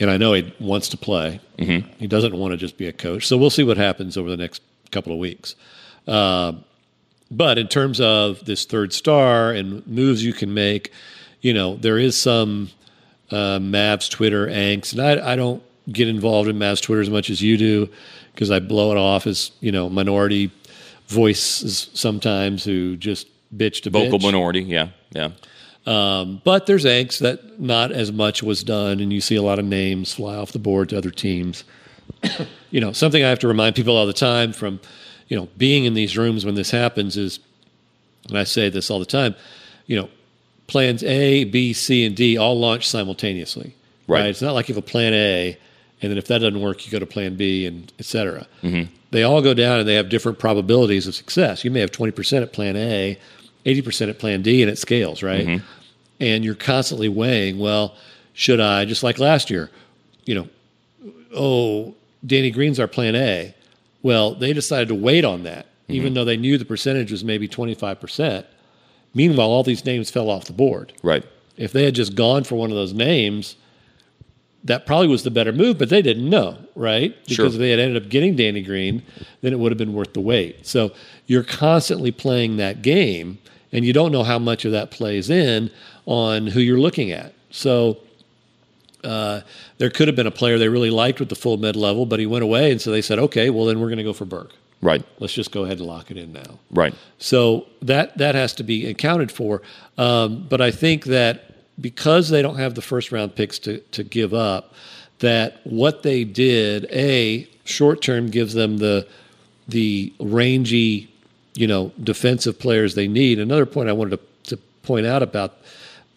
and 0.00 0.10
I 0.10 0.16
know 0.16 0.32
he 0.32 0.52
wants 0.60 0.88
to 0.90 0.96
play. 0.96 1.40
Mhm. 1.58 1.84
He 1.98 2.06
doesn't 2.06 2.36
want 2.36 2.52
to 2.52 2.56
just 2.56 2.76
be 2.76 2.86
a 2.86 2.92
coach. 2.92 3.26
So 3.26 3.36
we'll 3.36 3.50
see 3.50 3.64
what 3.64 3.76
happens 3.76 4.16
over 4.16 4.28
the 4.30 4.36
next 4.36 4.62
couple 4.90 5.12
of 5.12 5.18
weeks. 5.18 5.54
Uh, 6.06 6.52
but 7.30 7.56
in 7.58 7.68
terms 7.68 8.00
of 8.00 8.44
this 8.44 8.64
third 8.64 8.92
star 8.92 9.52
and 9.52 9.84
moves 9.86 10.24
you 10.24 10.32
can 10.32 10.54
make, 10.54 10.92
you 11.40 11.52
know, 11.54 11.76
there 11.76 11.98
is 11.98 12.16
some 12.16 12.70
uh, 13.30 13.58
Mavs 13.58 14.08
Twitter 14.10 14.46
angst, 14.46 14.92
and 14.92 15.00
I, 15.02 15.32
I 15.32 15.36
don't 15.36 15.62
get 15.90 16.08
involved 16.08 16.48
in 16.48 16.56
Mavs 16.56 16.82
Twitter 16.82 17.02
as 17.02 17.10
much 17.10 17.30
as 17.30 17.42
you 17.42 17.56
do 17.56 17.88
because 18.32 18.50
I 18.50 18.58
blow 18.58 18.90
it 18.92 18.98
off 18.98 19.26
as 19.26 19.50
you 19.60 19.72
know 19.72 19.88
minority 19.88 20.50
voices 21.08 21.90
sometimes 21.94 22.64
who 22.64 22.96
just 22.96 23.26
bitch 23.56 23.82
to 23.82 23.90
Vocal 23.90 24.18
bitch. 24.18 24.22
minority. 24.22 24.62
Yeah. 24.62 24.88
Yeah. 25.12 25.30
Um, 25.86 26.40
but 26.44 26.66
there's 26.66 26.84
angst 26.84 27.18
that 27.18 27.60
not 27.60 27.92
as 27.92 28.10
much 28.10 28.42
was 28.42 28.64
done, 28.64 29.00
and 29.00 29.12
you 29.12 29.20
see 29.20 29.36
a 29.36 29.42
lot 29.42 29.58
of 29.58 29.64
names 29.64 30.14
fly 30.14 30.34
off 30.36 30.52
the 30.52 30.58
board 30.58 30.88
to 30.90 30.98
other 30.98 31.10
teams. 31.10 31.64
you 32.70 32.80
know, 32.80 32.92
something 32.92 33.22
I 33.22 33.28
have 33.28 33.38
to 33.40 33.48
remind 33.48 33.76
people 33.76 33.96
all 33.96 34.06
the 34.06 34.12
time 34.14 34.52
from, 34.52 34.80
you 35.28 35.36
know, 35.36 35.48
being 35.58 35.84
in 35.84 35.94
these 35.94 36.16
rooms 36.16 36.44
when 36.44 36.54
this 36.54 36.70
happens 36.70 37.16
is, 37.16 37.38
and 38.28 38.38
I 38.38 38.44
say 38.44 38.70
this 38.70 38.90
all 38.90 38.98
the 38.98 39.04
time, 39.04 39.34
you 39.86 39.96
know, 39.96 40.08
plans 40.66 41.02
A, 41.04 41.44
B, 41.44 41.74
C, 41.74 42.06
and 42.06 42.16
D 42.16 42.38
all 42.38 42.58
launch 42.58 42.88
simultaneously. 42.88 43.74
Right. 44.08 44.26
It's 44.26 44.42
not 44.42 44.54
like 44.54 44.68
you 44.68 44.74
have 44.74 44.82
a 44.82 44.86
plan 44.86 45.12
A, 45.12 45.58
and 46.04 46.10
then 46.10 46.18
if 46.18 46.26
that 46.26 46.38
doesn't 46.38 46.60
work, 46.60 46.84
you 46.84 46.92
go 46.92 46.98
to 46.98 47.06
plan 47.06 47.36
B, 47.36 47.66
and 47.66 47.92
et 47.98 48.04
cetera. 48.04 48.46
Mm-hmm. 48.62 48.92
They 49.10 49.22
all 49.22 49.40
go 49.42 49.54
down 49.54 49.80
and 49.80 49.88
they 49.88 49.94
have 49.94 50.08
different 50.08 50.38
probabilities 50.38 51.06
of 51.06 51.14
success. 51.14 51.64
You 51.64 51.70
may 51.70 51.80
have 51.80 51.90
20% 51.92 52.42
at 52.42 52.52
plan 52.52 52.76
A, 52.76 53.18
80% 53.64 54.10
at 54.10 54.18
plan 54.18 54.42
D, 54.42 54.62
and 54.62 54.70
it 54.70 54.76
scales, 54.78 55.22
right? 55.22 55.46
Mhm. 55.46 55.62
And 56.20 56.44
you're 56.44 56.54
constantly 56.54 57.08
weighing, 57.08 57.58
well, 57.58 57.94
should 58.32 58.60
I, 58.60 58.84
just 58.84 59.02
like 59.02 59.18
last 59.18 59.50
year, 59.50 59.70
you 60.26 60.34
know, 60.34 60.48
oh, 61.34 61.94
Danny 62.26 62.50
Green's 62.50 62.80
our 62.80 62.88
plan 62.88 63.14
A. 63.14 63.54
Well, 64.02 64.34
they 64.34 64.52
decided 64.52 64.88
to 64.88 64.94
wait 64.94 65.24
on 65.24 65.44
that, 65.44 65.66
even 65.88 66.14
though 66.14 66.24
they 66.24 66.36
knew 66.36 66.58
the 66.58 66.64
percentage 66.64 67.10
was 67.10 67.24
maybe 67.24 67.48
25%. 67.48 68.44
Meanwhile, 69.14 69.48
all 69.48 69.62
these 69.62 69.84
names 69.84 70.10
fell 70.10 70.28
off 70.28 70.44
the 70.46 70.52
board. 70.52 70.92
Right. 71.02 71.24
If 71.56 71.72
they 71.72 71.84
had 71.84 71.94
just 71.94 72.14
gone 72.14 72.44
for 72.44 72.56
one 72.56 72.70
of 72.70 72.76
those 72.76 72.92
names, 72.92 73.56
that 74.64 74.86
probably 74.86 75.08
was 75.08 75.22
the 75.24 75.30
better 75.30 75.52
move, 75.52 75.78
but 75.78 75.90
they 75.90 76.00
didn't 76.02 76.28
know, 76.28 76.56
right? 76.74 77.14
Because 77.24 77.36
Sure. 77.36 77.46
if 77.46 77.52
they 77.54 77.70
had 77.70 77.78
ended 77.78 78.02
up 78.02 78.08
getting 78.08 78.34
Danny 78.34 78.62
Green, 78.62 79.02
then 79.42 79.52
it 79.52 79.58
would 79.58 79.70
have 79.70 79.78
been 79.78 79.92
worth 79.92 80.14
the 80.14 80.20
wait. 80.20 80.66
So 80.66 80.92
you're 81.26 81.42
constantly 81.42 82.10
playing 82.10 82.56
that 82.56 82.80
game, 82.82 83.38
and 83.72 83.84
you 83.84 83.92
don't 83.92 84.10
know 84.10 84.22
how 84.22 84.38
much 84.38 84.64
of 84.64 84.72
that 84.72 84.90
plays 84.90 85.28
in 85.28 85.70
on 86.06 86.46
who 86.46 86.60
you're 86.60 86.78
looking 86.80 87.10
at. 87.10 87.34
So 87.50 87.98
uh, 89.02 89.42
there 89.78 89.90
could 89.90 90.08
have 90.08 90.16
been 90.16 90.26
a 90.26 90.30
player 90.30 90.58
they 90.58 90.68
really 90.68 90.90
liked 90.90 91.20
with 91.20 91.28
the 91.28 91.34
full 91.34 91.58
mid 91.58 91.76
level, 91.76 92.06
but 92.06 92.18
he 92.18 92.26
went 92.26 92.42
away, 92.44 92.72
and 92.72 92.80
so 92.80 92.90
they 92.90 93.02
said, 93.02 93.18
okay, 93.18 93.50
well 93.50 93.66
then 93.66 93.80
we're 93.80 93.88
going 93.88 93.98
to 93.98 94.04
go 94.04 94.12
for 94.14 94.24
Burke. 94.24 94.52
Right. 94.80 95.04
Let's 95.18 95.32
just 95.32 95.50
go 95.50 95.64
ahead 95.64 95.78
and 95.78 95.86
lock 95.86 96.10
it 96.10 96.16
in 96.18 96.32
now. 96.32 96.58
Right. 96.70 96.94
So 97.18 97.66
that 97.82 98.16
that 98.18 98.34
has 98.34 98.54
to 98.54 98.62
be 98.62 98.86
accounted 98.86 99.32
for. 99.32 99.62
Um, 99.96 100.46
but 100.48 100.60
I 100.60 100.70
think 100.70 101.04
that 101.04 101.53
because 101.80 102.28
they 102.28 102.42
don't 102.42 102.56
have 102.56 102.74
the 102.74 102.82
first 102.82 103.12
round 103.12 103.34
picks 103.34 103.58
to 103.60 103.78
to 103.78 104.04
give 104.04 104.32
up, 104.34 104.74
that 105.20 105.60
what 105.64 106.02
they 106.02 106.24
did, 106.24 106.86
a 106.90 107.48
short 107.64 108.02
term 108.02 108.28
gives 108.30 108.54
them 108.54 108.78
the 108.78 109.06
the 109.66 110.12
rangy, 110.20 111.10
you 111.54 111.66
know, 111.66 111.92
defensive 112.02 112.58
players 112.58 112.94
they 112.94 113.08
need. 113.08 113.38
Another 113.38 113.66
point 113.66 113.88
I 113.88 113.92
wanted 113.92 114.18
to, 114.18 114.56
to 114.56 114.62
point 114.82 115.06
out 115.06 115.22
about 115.22 115.56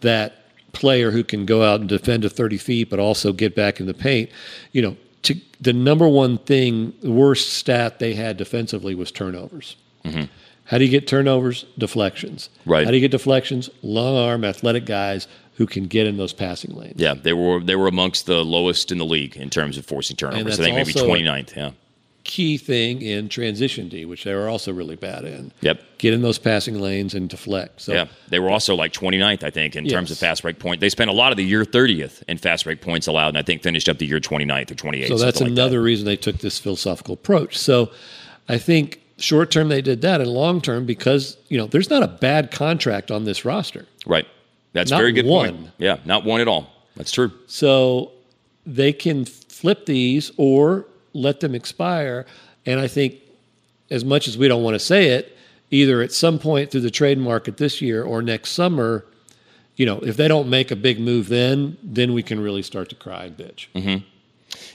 that 0.00 0.34
player 0.72 1.10
who 1.10 1.24
can 1.24 1.46
go 1.46 1.62
out 1.62 1.80
and 1.80 1.88
defend 1.88 2.22
to 2.22 2.28
30 2.28 2.58
feet, 2.58 2.90
but 2.90 2.98
also 2.98 3.32
get 3.32 3.56
back 3.56 3.80
in 3.80 3.86
the 3.86 3.94
paint. 3.94 4.30
You 4.72 4.82
know, 4.82 4.96
to, 5.22 5.34
the 5.60 5.72
number 5.72 6.06
one 6.06 6.38
thing, 6.38 6.92
worst 7.02 7.54
stat 7.54 7.98
they 7.98 8.14
had 8.14 8.36
defensively 8.36 8.94
was 8.94 9.10
turnovers. 9.10 9.76
Mhm. 10.04 10.28
How 10.64 10.76
do 10.76 10.84
you 10.84 10.90
get 10.90 11.08
turnovers? 11.08 11.64
Deflections. 11.78 12.50
Right. 12.66 12.84
How 12.84 12.90
do 12.90 12.98
you 12.98 13.00
get 13.00 13.10
deflections? 13.10 13.70
Long 13.82 14.16
arm, 14.16 14.44
athletic 14.44 14.84
guys 14.84 15.26
who 15.58 15.66
can 15.66 15.88
get 15.88 16.06
in 16.06 16.16
those 16.16 16.32
passing 16.32 16.74
lanes. 16.76 16.94
Yeah, 17.00 17.14
they 17.14 17.32
were 17.32 17.58
they 17.60 17.74
were 17.74 17.88
amongst 17.88 18.26
the 18.26 18.44
lowest 18.44 18.92
in 18.92 18.98
the 18.98 19.04
league 19.04 19.36
in 19.36 19.50
terms 19.50 19.76
of 19.76 19.84
forcing 19.84 20.16
turnovers. 20.16 20.58
I 20.58 20.62
think 20.62 20.76
maybe 20.76 20.92
also- 20.94 21.06
29th. 21.06 21.56
Yeah. 21.56 21.72
Key 22.24 22.58
thing 22.58 23.00
in 23.00 23.30
transition 23.30 23.88
D, 23.88 24.04
which 24.04 24.24
they 24.24 24.34
were 24.34 24.48
also 24.48 24.70
really 24.70 24.96
bad 24.96 25.24
in. 25.24 25.50
Yep. 25.62 25.80
Get 25.96 26.12
in 26.12 26.20
those 26.20 26.38
passing 26.38 26.78
lanes 26.78 27.14
and 27.14 27.28
deflect. 27.28 27.80
So 27.80 27.94
yeah, 27.94 28.06
they 28.28 28.38
were 28.38 28.50
also 28.50 28.74
like 28.74 28.92
29th, 28.92 29.42
I 29.42 29.50
think, 29.50 29.74
in 29.76 29.86
terms 29.88 30.10
of 30.10 30.18
fast 30.18 30.42
break 30.42 30.58
point. 30.58 30.80
They 30.80 30.90
spent 30.90 31.08
a 31.08 31.12
lot 31.14 31.32
of 31.32 31.38
the 31.38 31.44
year 31.44 31.64
30th 31.64 32.22
in 32.28 32.36
fast 32.36 32.64
break 32.64 32.82
points 32.82 33.06
allowed, 33.06 33.28
and 33.28 33.38
I 33.38 33.42
think 33.42 33.62
finished 33.62 33.88
up 33.88 33.98
the 33.98 34.06
year 34.06 34.20
29th 34.20 34.70
or 34.70 34.74
28th. 34.74 35.08
So 35.08 35.16
that's 35.16 35.38
something 35.38 35.54
like 35.54 35.56
that. 35.56 35.62
another 35.62 35.80
reason 35.80 36.04
they 36.04 36.16
took 36.16 36.38
this 36.38 36.58
philosophical 36.58 37.14
approach. 37.14 37.56
So 37.56 37.90
I 38.48 38.58
think 38.58 39.00
short 39.16 39.50
term 39.50 39.68
they 39.68 39.80
did 39.80 40.02
that, 40.02 40.20
and 40.20 40.30
long 40.30 40.60
term 40.60 40.84
because 40.84 41.38
you 41.48 41.56
know 41.56 41.66
there's 41.66 41.88
not 41.88 42.02
a 42.02 42.08
bad 42.08 42.50
contract 42.50 43.10
on 43.10 43.24
this 43.24 43.44
roster. 43.46 43.86
Right. 44.06 44.26
That's 44.72 44.90
a 44.90 44.94
Not 44.94 45.00
very 45.00 45.12
good 45.12 45.26
one. 45.26 45.56
point. 45.56 45.70
Yeah, 45.78 45.98
not 46.04 46.24
one 46.24 46.40
at 46.40 46.48
all. 46.48 46.70
That's 46.96 47.10
true. 47.10 47.32
So 47.46 48.12
they 48.66 48.92
can 48.92 49.24
flip 49.24 49.86
these 49.86 50.30
or 50.36 50.86
let 51.14 51.40
them 51.40 51.54
expire. 51.54 52.26
And 52.66 52.78
I 52.80 52.86
think, 52.88 53.14
as 53.90 54.04
much 54.04 54.28
as 54.28 54.36
we 54.36 54.46
don't 54.48 54.62
want 54.62 54.74
to 54.74 54.78
say 54.80 55.08
it, 55.10 55.36
either 55.70 56.02
at 56.02 56.12
some 56.12 56.38
point 56.38 56.70
through 56.70 56.82
the 56.82 56.90
trade 56.90 57.18
market 57.18 57.56
this 57.56 57.80
year 57.80 58.02
or 58.02 58.20
next 58.22 58.50
summer, 58.50 59.04
you 59.76 59.86
know, 59.86 59.98
if 60.00 60.16
they 60.16 60.28
don't 60.28 60.48
make 60.50 60.70
a 60.70 60.76
big 60.76 60.98
move 61.00 61.28
then, 61.28 61.76
then 61.82 62.12
we 62.12 62.22
can 62.22 62.40
really 62.40 62.62
start 62.62 62.88
to 62.90 62.94
cry 62.94 63.24
and 63.24 63.36
bitch. 63.36 63.66
hmm 63.72 64.04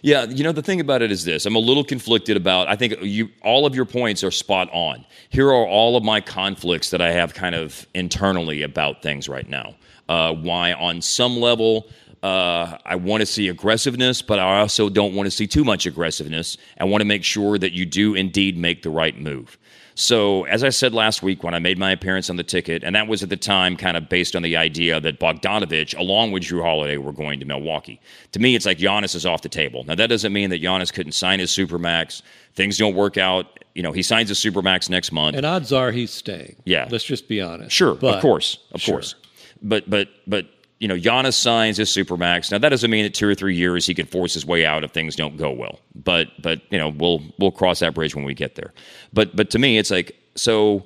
Yeah, 0.02 0.24
you 0.26 0.44
know 0.44 0.52
the 0.54 0.62
thing 0.62 0.80
about 0.80 1.02
it 1.02 1.12
is 1.12 1.26
this: 1.26 1.46
I'm 1.46 1.56
a 1.56 1.60
little 1.60 1.84
conflicted 1.84 2.38
about. 2.38 2.68
I 2.68 2.76
think 2.76 2.96
you 3.02 3.30
all 3.44 3.66
of 3.66 3.76
your 3.76 3.86
points 3.86 4.24
are 4.24 4.32
spot 4.32 4.70
on. 4.72 5.06
Here 5.30 5.48
are 5.48 5.68
all 5.68 5.96
of 5.98 6.04
my 6.04 6.22
conflicts 6.22 6.90
that 6.92 7.02
I 7.02 7.12
have 7.12 7.34
kind 7.34 7.54
of 7.56 7.86
internally 7.94 8.62
about 8.64 9.02
things 9.02 9.28
right 9.30 9.48
now. 9.48 9.76
Uh, 10.14 10.32
why, 10.32 10.74
on 10.74 11.02
some 11.02 11.38
level, 11.38 11.88
uh, 12.22 12.78
I 12.86 12.96
want 12.96 13.22
to 13.22 13.26
see 13.26 13.48
aggressiveness, 13.48 14.22
but 14.22 14.38
I 14.38 14.60
also 14.60 14.88
don't 14.88 15.16
want 15.16 15.26
to 15.26 15.32
see 15.32 15.48
too 15.48 15.64
much 15.64 15.88
aggressiveness. 15.88 16.56
I 16.80 16.84
want 16.84 17.02
to 17.02 17.06
make 17.06 17.24
sure 17.24 17.58
that 17.58 17.74
you 17.74 17.86
do 17.88 18.14
indeed 18.14 18.56
make 18.56 18.84
the 18.84 18.92
right 18.92 19.20
move. 19.20 19.58
So, 19.96 20.44
as 20.46 20.64
I 20.64 20.70
said 20.70 20.94
last 20.94 21.24
week 21.24 21.44
when 21.44 21.54
I 21.56 21.60
made 21.60 21.78
my 21.80 21.92
appearance 21.92 22.30
on 22.30 22.36
the 22.36 22.44
ticket, 22.44 22.84
and 22.84 22.96
that 22.96 23.08
was 23.08 23.24
at 23.24 23.30
the 23.30 23.38
time 23.38 23.76
kind 23.76 23.98
of 23.98 24.08
based 24.08 24.36
on 24.36 24.44
the 24.44 24.56
idea 24.56 25.00
that 25.00 25.20
Bogdanovich, 25.20 25.98
along 25.98 26.32
with 26.32 26.44
Jrue 26.44 26.62
Holiday, 26.62 26.98
were 26.98 27.12
going 27.12 27.40
to 27.40 27.46
Milwaukee. 27.46 28.00
To 28.34 28.40
me, 28.40 28.56
it's 28.56 28.66
like 28.68 28.78
Giannis 28.78 29.16
is 29.16 29.26
off 29.26 29.42
the 29.42 29.50
table. 29.50 29.84
Now, 29.84 29.96
that 29.96 30.08
doesn't 30.08 30.32
mean 30.34 30.50
that 30.52 30.62
Giannis 30.62 30.94
couldn't 30.94 31.14
sign 31.14 31.40
his 31.40 31.50
supermax. 31.52 32.22
Things 32.56 32.78
don't 32.78 32.96
work 32.96 33.18
out. 33.18 33.46
You 33.74 33.82
know, 33.82 33.92
he 33.92 34.04
signs 34.04 34.30
his 34.30 34.38
supermax 34.40 34.90
next 34.90 35.12
month. 35.12 35.36
And 35.38 35.46
odds 35.46 35.74
are 35.74 35.92
he's 35.92 36.12
staying. 36.12 36.56
Yeah. 36.66 36.88
Let's 36.92 37.04
just 37.04 37.28
be 37.28 37.42
honest. 37.42 37.72
Sure, 37.76 37.96
But- 37.96 38.16
of 38.18 38.22
course, 38.22 38.60
of 38.72 38.80
Sure. 38.82 38.96
course. 38.96 39.16
But 39.64 39.90
but 39.90 40.10
but 40.28 40.46
you 40.80 40.88
know, 40.88 40.96
Giannis 40.96 41.36
signs 41.36 41.78
his 41.78 41.90
supermax. 41.90 42.52
Now 42.52 42.58
that 42.58 42.70
doesn't 42.70 42.92
mean 42.92 43.04
that 43.04 43.14
two 43.14 43.28
or 43.28 43.36
three 43.36 43.56
years 43.56 43.86
he 43.86 43.94
can 43.94 44.06
force 44.06 44.34
his 44.34 44.46
way 44.46 44.66
out 44.66 44.84
if 44.84 44.92
things 44.92 45.16
don't 45.16 45.38
go 45.38 45.52
well. 45.52 45.80
But 45.96 46.30
but 46.42 46.62
you 46.70 46.78
know, 46.78 46.90
we'll 46.90 47.22
we'll 47.40 47.52
cross 47.52 47.80
that 47.80 47.94
bridge 47.94 48.16
when 48.16 48.26
we 48.26 48.34
get 48.34 48.56
there. 48.56 48.74
But 49.14 49.36
but 49.36 49.50
to 49.52 49.60
me, 49.60 49.78
it's 49.78 49.92
like 49.92 50.16
so. 50.36 50.86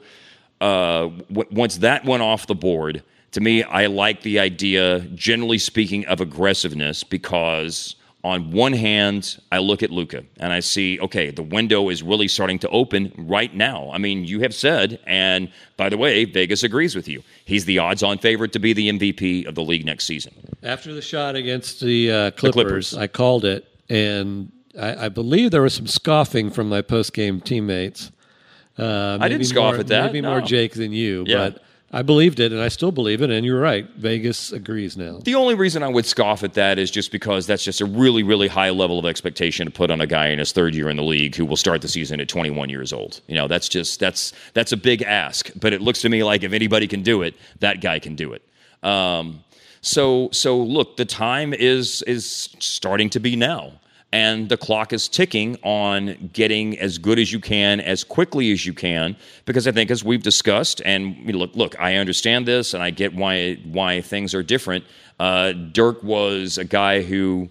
Uh, 0.59 1.09
w- 1.29 1.47
once 1.51 1.77
that 1.77 2.03
went 2.03 2.23
off 2.23 2.47
the 2.47 2.55
board, 2.55 3.03
to 3.31 3.41
me, 3.41 3.61
I 3.61 3.85
like 3.85 4.21
the 4.23 4.39
idea, 4.39 5.01
generally 5.13 5.59
speaking, 5.59 6.03
of 6.07 6.19
aggressiveness 6.19 7.03
because 7.03 7.95
on 8.23 8.51
one 8.51 8.73
hand, 8.73 9.37
I 9.51 9.59
look 9.59 9.83
at 9.83 9.89
Luka 9.91 10.23
and 10.39 10.51
I 10.51 10.59
see, 10.59 10.99
okay, 10.99 11.29
the 11.31 11.43
window 11.43 11.89
is 11.89 12.01
really 12.03 12.27
starting 12.27 12.59
to 12.59 12.69
open 12.69 13.13
right 13.17 13.53
now. 13.55 13.89
I 13.93 13.99
mean, 13.99 14.25
you 14.25 14.39
have 14.41 14.53
said, 14.53 14.99
and 15.05 15.49
by 15.77 15.87
the 15.89 15.97
way, 15.97 16.25
Vegas 16.25 16.63
agrees 16.63 16.95
with 16.95 17.07
you. 17.07 17.23
He's 17.45 17.65
the 17.65 17.79
odds 17.79 18.03
on 18.03 18.17
favorite 18.17 18.51
to 18.53 18.59
be 18.59 18.73
the 18.73 18.89
MVP 18.89 19.47
of 19.47 19.55
the 19.55 19.63
league 19.63 19.85
next 19.85 20.05
season. 20.07 20.33
After 20.63 20.93
the 20.93 21.01
shot 21.01 21.35
against 21.35 21.79
the, 21.79 22.11
uh, 22.11 22.31
Clippers, 22.31 22.41
The 22.41 22.51
Clippers. 22.63 22.93
I 22.97 23.07
called 23.07 23.45
it, 23.45 23.65
and 23.87 24.51
I, 24.77 25.05
I 25.05 25.09
believe 25.09 25.51
there 25.51 25.61
was 25.61 25.75
some 25.75 25.87
scoffing 25.87 26.49
from 26.49 26.67
my 26.69 26.81
post 26.81 27.13
game 27.13 27.39
teammates. 27.39 28.11
Uh, 28.77 29.17
I 29.21 29.27
didn't 29.29 29.45
scoff 29.45 29.73
more- 29.73 29.79
at 29.79 29.87
that, 29.87 30.07
Maybe 30.11 30.21
more. 30.21 30.41
Jake 30.41 30.73
than 30.73 30.91
you, 30.91 31.23
Yeah. 31.27 31.49
but 31.51 31.63
I 31.89 32.01
believed 32.01 32.41
it, 32.41 32.51
and 32.51 32.61
I 32.61 32.67
still 32.67 32.91
believe 32.91 33.21
it. 33.21 33.29
And 33.29 33.45
you're 33.45 33.61
right. 33.61 33.87
Vegas 33.95 34.51
agrees 34.51 34.97
now. 34.97 35.19
The 35.23 35.35
only 35.35 35.55
reason 35.55 35.83
I 35.83 35.87
would 35.87 36.05
scoff 36.05 36.43
at 36.43 36.53
that 36.55 36.77
is 36.77 36.91
just 36.91 37.13
because 37.13 37.47
that's 37.47 37.63
just 37.63 37.79
a 37.79 37.85
really, 37.85 38.23
really 38.23 38.49
high 38.49 38.71
level 38.71 38.99
of 38.99 39.05
expectation 39.05 39.65
to 39.65 39.71
put 39.71 39.89
on 39.89 40.01
a 40.01 40.07
guy 40.07 40.27
in 40.27 40.39
his 40.39 40.51
third 40.51 40.75
year 40.75 40.89
in 40.89 40.97
the 40.97 41.03
league 41.03 41.35
who 41.35 41.45
will 41.45 41.55
start 41.55 41.81
the 41.81 41.87
season 41.87 42.19
at 42.19 42.27
21 42.27 42.69
years 42.69 42.91
old. 42.91 43.21
You 43.27 43.35
know, 43.35 43.47
that's 43.47 43.69
just 43.69 44.01
that's 44.01 44.33
that's 44.53 44.73
a 44.73 44.77
big 44.77 45.01
ask. 45.01 45.49
But 45.55 45.71
it 45.71 45.81
looks 45.81 46.01
to 46.01 46.09
me 46.09 46.23
like 46.25 46.43
if 46.43 46.51
anybody 46.51 46.87
can 46.87 47.03
do 47.03 47.21
it, 47.21 47.35
that 47.59 47.79
guy 47.79 47.99
can 47.99 48.15
do 48.15 48.33
it. 48.33 48.43
Um, 48.83 49.43
so 49.79 50.29
so 50.33 50.57
look, 50.57 50.97
the 50.97 51.05
time 51.05 51.53
is 51.53 52.01
is 52.01 52.49
starting 52.59 53.09
to 53.11 53.21
be 53.21 53.37
now. 53.37 53.79
And 54.13 54.47
the 54.47 54.55
clock 54.55 54.93
is 54.93 55.09
ticking 55.09 55.57
on 55.63 56.29
getting 56.31 56.79
as 56.79 56.97
good 56.97 57.19
as 57.19 57.33
you 57.33 57.41
can, 57.41 57.81
as 57.81 58.05
quickly 58.05 58.53
as 58.53 58.65
you 58.65 58.73
can, 58.73 59.17
because 59.45 59.67
I 59.67 59.73
think, 59.73 59.91
as 59.91 60.01
we've 60.01 60.23
discussed, 60.23 60.81
and 60.85 61.25
look, 61.35 61.55
look, 61.55 61.77
I 61.77 61.95
understand 61.95 62.45
this, 62.45 62.73
and 62.73 62.81
I 62.81 62.89
get 62.89 63.13
why 63.13 63.55
why 63.65 63.99
things 63.99 64.33
are 64.33 64.43
different. 64.43 64.85
Uh, 65.19 65.51
Dirk 65.51 66.01
was 66.03 66.57
a 66.57 66.63
guy 66.63 67.01
who 67.01 67.49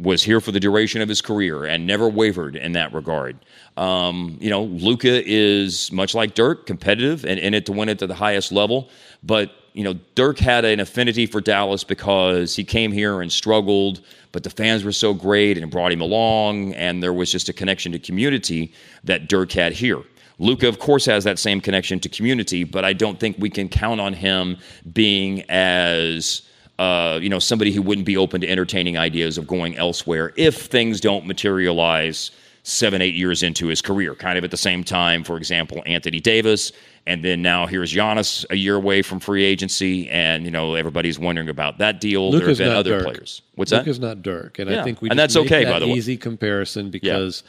was 0.00 0.22
here 0.22 0.40
for 0.40 0.50
the 0.50 0.58
duration 0.58 1.00
of 1.00 1.08
his 1.08 1.20
career 1.20 1.64
and 1.64 1.86
never 1.86 2.08
wavered 2.08 2.56
in 2.56 2.72
that 2.72 2.92
regard. 2.92 3.38
Um, 3.76 4.36
you 4.40 4.50
know, 4.50 4.64
Luka 4.64 5.22
is 5.24 5.92
much 5.92 6.14
like 6.14 6.34
Dirk, 6.34 6.66
competitive 6.66 7.24
and 7.24 7.38
in 7.38 7.54
it 7.54 7.66
to 7.66 7.72
win 7.72 7.88
it 7.88 8.00
to 8.00 8.08
the 8.08 8.14
highest 8.14 8.50
level. 8.50 8.90
But 9.22 9.52
you 9.72 9.84
know, 9.84 9.94
Dirk 10.14 10.38
had 10.38 10.64
an 10.64 10.80
affinity 10.80 11.26
for 11.26 11.40
Dallas 11.40 11.84
because 11.84 12.54
he 12.54 12.64
came 12.64 12.92
here 12.92 13.22
and 13.22 13.32
struggled, 13.32 14.02
but 14.30 14.42
the 14.42 14.50
fans 14.50 14.84
were 14.84 14.92
so 14.92 15.14
great 15.14 15.56
and 15.56 15.70
brought 15.70 15.92
him 15.92 16.00
along, 16.00 16.74
and 16.74 17.02
there 17.02 17.12
was 17.12 17.32
just 17.32 17.48
a 17.48 17.52
connection 17.52 17.92
to 17.92 17.98
community 17.98 18.72
that 19.04 19.28
Dirk 19.28 19.52
had 19.52 19.72
here. 19.72 20.02
Luka, 20.38 20.68
of 20.68 20.78
course, 20.78 21.06
has 21.06 21.24
that 21.24 21.38
same 21.38 21.60
connection 21.60 22.00
to 22.00 22.08
community, 22.08 22.64
but 22.64 22.84
I 22.84 22.92
don't 22.92 23.18
think 23.18 23.36
we 23.38 23.48
can 23.48 23.68
count 23.68 24.00
on 24.00 24.12
him 24.12 24.58
being 24.92 25.42
as 25.48 26.42
uh, 26.78 27.18
you 27.22 27.28
know 27.28 27.38
somebody 27.38 27.70
who 27.70 27.80
wouldn't 27.80 28.06
be 28.06 28.16
open 28.16 28.40
to 28.40 28.48
entertaining 28.48 28.98
ideas 28.98 29.38
of 29.38 29.46
going 29.46 29.76
elsewhere 29.76 30.32
if 30.36 30.66
things 30.66 31.00
don't 31.00 31.26
materialize 31.26 32.30
seven, 32.64 33.02
eight 33.02 33.14
years 33.14 33.42
into 33.42 33.66
his 33.66 33.82
career. 33.82 34.14
Kind 34.14 34.38
of 34.38 34.44
at 34.44 34.50
the 34.50 34.56
same 34.56 34.84
time, 34.84 35.24
for 35.24 35.36
example, 35.36 35.82
Anthony 35.86 36.20
Davis, 36.20 36.70
and 37.06 37.24
then 37.24 37.42
now 37.42 37.66
here's 37.66 37.92
Giannis 37.92 38.44
a 38.50 38.56
year 38.56 38.76
away 38.76 39.02
from 39.02 39.18
free 39.18 39.44
agency, 39.44 40.08
and 40.10 40.44
you 40.44 40.50
know 40.50 40.74
everybody's 40.76 41.18
wondering 41.18 41.48
about 41.48 41.78
that 41.78 42.00
deal. 42.00 42.30
there 42.30 42.48
have 42.48 42.58
been 42.58 42.68
other 42.70 42.98
Dirk. 43.00 43.04
players. 43.04 43.42
What's 43.56 43.70
that? 43.72 43.78
Luka's 43.78 43.98
not 43.98 44.22
Dirk, 44.22 44.58
and 44.60 44.70
Yeah. 44.70 44.80
I 44.80 44.84
think 44.84 45.02
we 45.02 45.10
And 45.10 45.18
just 45.18 45.34
that's 45.34 45.46
okay, 45.46 45.64
that 45.64 45.72
by 45.72 45.78
the 45.80 45.88
way. 45.88 45.94
easy 45.94 46.16
comparison 46.16 46.90
because 46.90 47.42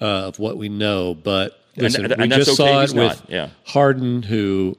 uh, 0.00 0.04
of 0.28 0.38
what 0.38 0.56
we 0.58 0.68
know. 0.68 1.14
But 1.14 1.58
And- 1.76 1.84
listen, 1.84 2.12
and 2.12 2.20
we 2.20 2.28
just 2.28 2.50
okay 2.50 2.56
saw 2.56 2.82
it 2.82 2.92
with. 2.92 3.22
Yeah. 3.28 3.48
Harden, 3.64 4.22
who 4.24 4.76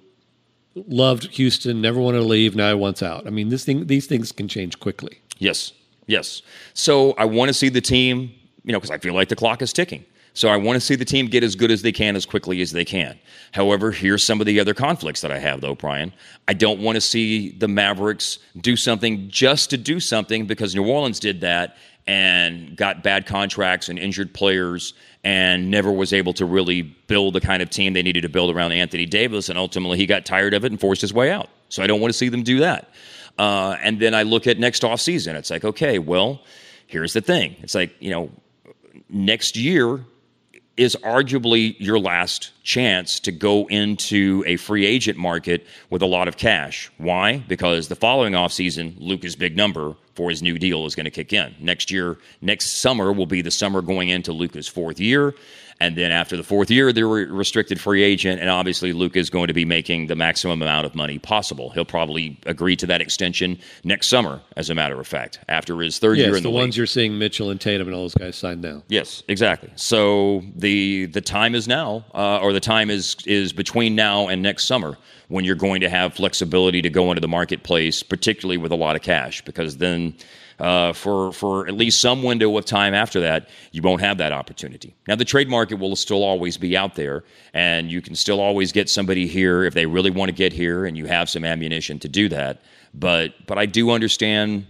loved 0.75 1.25
Houston, 1.35 1.81
never 1.81 1.99
wanted 1.99 2.19
to 2.19 2.23
leave, 2.25 2.55
now 2.55 2.69
he 2.69 2.75
wants 2.75 3.01
out. 3.03 3.27
I 3.27 3.29
mean, 3.29 3.49
this 3.49 3.65
thing, 3.65 3.87
these 3.87 4.05
things 4.07 4.31
can 4.31 4.47
change 4.47 4.79
quickly. 4.79 5.19
Yes, 5.37 5.73
yes. 6.07 6.41
So 6.73 7.13
I 7.17 7.25
want 7.25 7.49
to 7.49 7.53
see 7.53 7.69
the 7.69 7.81
team, 7.81 8.31
you 8.63 8.71
know, 8.71 8.79
because 8.79 8.91
I 8.91 8.97
feel 8.97 9.13
like 9.13 9.29
the 9.29 9.35
clock 9.35 9.61
is 9.61 9.73
ticking. 9.73 10.05
So 10.33 10.47
I 10.47 10.55
want 10.55 10.77
to 10.77 10.81
see 10.81 10.95
the 10.95 11.05
team 11.05 11.27
get 11.27 11.43
as 11.43 11.55
good 11.55 11.71
as 11.71 11.81
they 11.81 11.91
can 11.91 12.15
as 12.15 12.25
quickly 12.25 12.61
as 12.61 12.71
they 12.71 12.85
can. 12.85 13.19
However, 13.51 13.91
here's 13.91 14.23
some 14.23 14.39
of 14.39 14.45
the 14.45 14.59
other 14.61 14.73
conflicts 14.73 15.21
that 15.21 15.31
I 15.31 15.39
have, 15.39 15.59
though, 15.59 15.75
Brian. 15.75 16.13
I 16.47 16.53
don't 16.53 16.79
want 16.79 16.95
to 16.95 17.01
see 17.01 17.51
the 17.51 17.67
Mavericks 17.67 18.39
do 18.61 18.77
something 18.77 19.29
just 19.29 19.69
to 19.71 19.77
do 19.77 19.99
something 19.99 20.45
because 20.45 20.73
New 20.73 20.87
Orleans 20.87 21.19
did 21.19 21.41
that 21.41 21.75
and 22.07 22.75
got 22.77 23.03
bad 23.03 23.25
contracts 23.25 23.89
and 23.89 23.99
injured 23.99 24.33
players 24.33 24.93
and 25.23 25.69
never 25.69 25.91
was 25.91 26.13
able 26.13 26.33
to 26.33 26.45
really 26.45 26.81
build 26.81 27.35
the 27.35 27.41
kind 27.41 27.61
of 27.61 27.69
team 27.69 27.93
they 27.93 28.01
needed 28.01 28.21
to 28.21 28.29
build 28.29 28.55
around 28.55 28.71
Anthony 28.71 29.05
Davis. 29.05 29.49
And 29.49 29.59
ultimately, 29.59 29.97
he 29.97 30.05
got 30.05 30.25
tired 30.25 30.53
of 30.53 30.63
it 30.63 30.71
and 30.71 30.79
forced 30.79 31.01
his 31.01 31.13
way 31.13 31.29
out. 31.29 31.49
So 31.69 31.83
I 31.83 31.87
don't 31.87 31.99
want 31.99 32.11
to 32.11 32.17
see 32.17 32.29
them 32.29 32.43
do 32.43 32.59
that. 32.59 32.89
Uh, 33.37 33.75
and 33.81 33.99
then 33.99 34.13
I 34.13 34.23
look 34.23 34.47
at 34.47 34.59
next 34.59 34.83
offseason. 34.83 35.35
It's 35.35 35.49
like, 35.49 35.63
okay, 35.63 35.99
well, 35.99 36.41
here's 36.87 37.13
the 37.13 37.21
thing. 37.21 37.55
It's 37.61 37.75
like, 37.75 37.93
you 37.99 38.11
know, 38.11 38.29
next 39.09 39.55
year 39.55 40.01
is 40.77 40.95
arguably 41.03 41.75
your 41.79 41.99
last 41.99 42.51
chance 42.63 43.19
to 43.19 43.31
go 43.31 43.67
into 43.67 44.43
a 44.47 44.55
free 44.55 44.85
agent 44.85 45.17
market 45.17 45.67
with 45.89 46.01
a 46.01 46.05
lot 46.05 46.27
of 46.27 46.37
cash. 46.37 46.89
Why? 46.97 47.37
Because 47.47 47.87
the 47.87 47.95
following 47.95 48.33
offseason, 48.33 48.95
Luka's 48.97 49.35
big 49.35 49.55
number 49.55 49.95
for 50.15 50.29
his 50.29 50.41
new 50.41 50.57
deal 50.57 50.85
is 50.85 50.95
going 50.95 51.05
to 51.05 51.11
kick 51.11 51.33
in. 51.33 51.53
Next 51.59 51.91
year, 51.91 52.17
next 52.41 52.77
summer 52.77 53.11
will 53.11 53.25
be 53.25 53.41
the 53.41 53.51
summer 53.51 53.81
going 53.81 54.09
into 54.09 54.31
Luka's 54.31 54.67
fourth 54.67 54.99
year. 54.99 55.35
And 55.81 55.97
then 55.97 56.11
after 56.11 56.37
the 56.37 56.43
fourth 56.43 56.69
year, 56.69 56.93
they're 56.93 57.07
a 57.07 57.25
restricted 57.25 57.81
free 57.81 58.03
agent. 58.03 58.39
And 58.39 58.51
obviously, 58.51 58.93
Luka 58.93 59.17
is 59.17 59.31
going 59.31 59.47
to 59.47 59.53
be 59.53 59.65
making 59.65 60.05
the 60.05 60.15
maximum 60.15 60.61
amount 60.61 60.85
of 60.85 60.93
money 60.93 61.17
possible. 61.17 61.71
He'll 61.71 61.85
probably 61.85 62.39
agree 62.45 62.75
to 62.75 62.85
that 62.85 63.01
extension 63.01 63.57
next 63.83 64.07
summer, 64.07 64.41
as 64.55 64.69
a 64.69 64.75
matter 64.75 64.99
of 64.99 65.07
fact, 65.07 65.39
after 65.49 65.79
his 65.79 65.97
third 65.97 66.19
year 66.19 66.27
in 66.27 66.33
the, 66.35 66.41
the, 66.41 66.49
ones 66.51 66.65
league. 66.65 66.77
you're 66.77 66.85
seeing 66.85 67.17
Mitchell 67.17 67.49
and 67.49 67.59
Tatum 67.59 67.87
and 67.87 67.95
all 67.95 68.03
those 68.03 68.13
guys 68.13 68.35
signed 68.35 68.61
now. 68.61 68.83
Yes, 68.89 69.23
exactly. 69.27 69.71
So 69.75 70.43
the 70.55 71.07
the 71.07 71.21
time 71.21 71.55
is 71.55 71.67
now, 71.67 72.05
uh, 72.13 72.37
or 72.41 72.53
the 72.53 72.59
time 72.59 72.91
is 72.91 73.15
is 73.25 73.51
between 73.51 73.95
now 73.95 74.27
and 74.27 74.43
next 74.43 74.65
summer 74.65 74.99
when 75.29 75.45
you're 75.45 75.55
going 75.55 75.81
to 75.81 75.89
have 75.89 76.13
flexibility 76.13 76.83
to 76.83 76.91
go 76.91 77.09
into 77.09 77.21
the 77.21 77.27
marketplace, 77.27 78.03
particularly 78.03 78.57
with 78.57 78.71
a 78.71 78.77
lot 78.77 78.95
of 78.95 79.01
cash, 79.01 79.43
because 79.45 79.77
then. 79.77 80.13
Uh, 80.61 80.93
for 80.93 81.33
for 81.33 81.67
at 81.67 81.73
least 81.73 81.99
some 81.99 82.21
window 82.21 82.55
of 82.55 82.65
time 82.65 82.93
after 82.93 83.19
that, 83.19 83.49
you 83.71 83.81
won't 83.81 83.99
have 83.99 84.19
that 84.19 84.31
opportunity. 84.31 84.93
Now, 85.07 85.15
the 85.15 85.25
trade 85.25 85.49
market 85.49 85.79
will 85.79 85.95
still 85.95 86.23
always 86.23 86.55
be 86.55 86.77
out 86.77 86.93
there, 86.93 87.23
and 87.55 87.91
you 87.91 87.99
can 87.99 88.13
still 88.13 88.39
always 88.39 88.71
get 88.71 88.87
somebody 88.87 89.25
here 89.25 89.63
if 89.63 89.73
they 89.73 89.87
really 89.87 90.11
want 90.11 90.29
to 90.29 90.35
get 90.35 90.53
here, 90.53 90.85
and 90.85 90.95
you 90.95 91.07
have 91.07 91.31
some 91.31 91.43
ammunition 91.43 91.97
to 91.97 92.07
do 92.07 92.29
that. 92.29 92.61
But 92.93 93.33
but 93.47 93.57
I 93.57 93.65
do 93.65 93.89
understand 93.89 94.67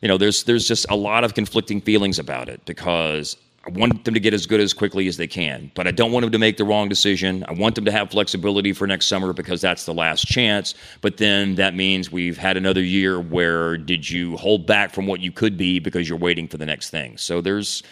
you 0.00 0.08
know, 0.08 0.18
there's 0.18 0.44
there's 0.44 0.68
just 0.68 0.86
a 0.90 0.96
lot 0.96 1.24
of 1.24 1.34
conflicting 1.34 1.80
feelings 1.80 2.20
about 2.20 2.48
it 2.48 2.64
because 2.64 3.36
I 3.66 3.70
want 3.70 4.04
them 4.04 4.14
to 4.14 4.20
get 4.20 4.32
as 4.32 4.46
good 4.46 4.60
as 4.60 4.72
quickly 4.72 5.08
as 5.08 5.16
they 5.16 5.26
can, 5.26 5.72
but 5.74 5.88
I 5.88 5.90
don't 5.90 6.12
want 6.12 6.22
them 6.22 6.30
to 6.30 6.38
make 6.38 6.56
the 6.56 6.64
wrong 6.64 6.88
decision. 6.88 7.44
I 7.48 7.52
want 7.52 7.74
them 7.74 7.84
to 7.86 7.90
have 7.90 8.10
flexibility 8.12 8.72
for 8.72 8.86
next 8.86 9.06
summer 9.06 9.32
because 9.32 9.60
that's 9.60 9.86
the 9.86 9.94
last 9.94 10.24
chance. 10.24 10.76
But 11.00 11.16
then 11.16 11.56
that 11.56 11.74
means 11.74 12.12
we've 12.12 12.38
had 12.38 12.56
another 12.56 12.82
year 12.82 13.20
where 13.20 13.76
did 13.76 14.08
you 14.08 14.36
hold 14.36 14.66
back 14.66 14.94
from 14.94 15.06
what 15.06 15.20
you 15.20 15.32
could 15.32 15.56
be 15.56 15.80
because 15.80 16.08
you're 16.08 16.16
waiting 16.16 16.46
for 16.46 16.58
the 16.58 16.66
next 16.66 16.90
thing. 16.90 17.16
So 17.16 17.40
there's 17.40 17.82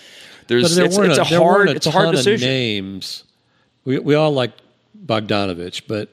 there's 0.46 0.76
there 0.76 0.84
it's, 0.84 0.96
it's 0.96 1.18
a 1.18 1.24
there 1.28 1.40
hard 1.40 1.66
weren't 1.66 1.70
it's 1.70 1.86
a 1.86 1.90
hard 1.90 2.14
decision. 2.14 2.48
Names. 2.48 3.24
We 3.84 3.98
we 3.98 4.14
all 4.14 4.30
like 4.30 4.52
Bogdanovich, 5.04 5.88
but 5.88 6.08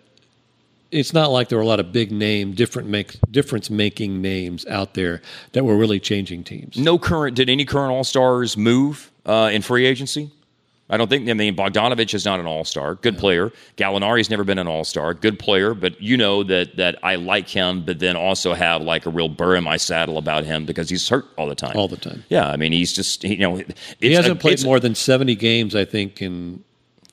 it's 0.89 1.13
not 1.13 1.31
like 1.31 1.49
there 1.49 1.59
were 1.59 1.63
a 1.63 1.67
lot 1.67 1.79
of 1.79 1.91
big 1.91 2.11
name, 2.11 2.53
different 2.53 2.89
make 2.89 3.15
difference 3.29 3.69
making 3.69 4.23
names 4.23 4.65
out 4.65 4.95
there 4.95 5.21
that 5.51 5.63
were 5.63 5.77
really 5.77 5.99
changing 5.99 6.43
teams. 6.43 6.77
No 6.77 6.97
current 6.97 7.35
did 7.35 7.47
any 7.47 7.63
current 7.63 7.91
All 7.91 8.03
Stars 8.03 8.57
move 8.57 9.10
uh, 9.25 9.49
in 9.51 9.61
free 9.61 9.85
agency? 9.85 10.31
I 10.89 10.97
don't 10.97 11.09
think. 11.09 11.29
I 11.29 11.33
mean, 11.33 11.55
Bogdanovich 11.55 12.13
is 12.13 12.25
not 12.25 12.41
an 12.41 12.45
All 12.45 12.65
Star. 12.65 12.95
Good 12.95 13.17
player. 13.17 13.53
Gallinari's 13.77 14.29
never 14.29 14.43
been 14.43 14.59
an 14.59 14.67
All 14.67 14.83
Star. 14.83 15.13
Good 15.13 15.39
player, 15.39 15.73
but 15.73 16.01
you 16.01 16.17
know 16.17 16.43
that 16.43 16.75
that 16.75 16.99
I 17.01 17.15
like 17.15 17.47
him, 17.47 17.85
but 17.85 17.99
then 17.99 18.17
also 18.17 18.53
have 18.53 18.81
like 18.81 19.05
a 19.05 19.09
real 19.09 19.29
burr 19.29 19.55
in 19.55 19.63
my 19.63 19.77
saddle 19.77 20.17
about 20.17 20.43
him 20.43 20.65
because 20.65 20.89
he's 20.89 21.07
hurt 21.07 21.25
all 21.37 21.47
the 21.47 21.55
time. 21.55 21.77
All 21.77 21.87
the 21.87 21.95
time. 21.95 22.25
Yeah, 22.27 22.45
I 22.49 22.57
mean, 22.57 22.73
he's 22.73 22.91
just 22.91 23.23
you 23.23 23.37
know 23.37 23.63
he 24.01 24.13
hasn't 24.13 24.37
a- 24.37 24.39
played 24.39 24.61
more 24.65 24.81
than 24.81 24.93
seventy 24.93 25.35
games, 25.35 25.75
I 25.77 25.85
think, 25.85 26.21
in 26.21 26.61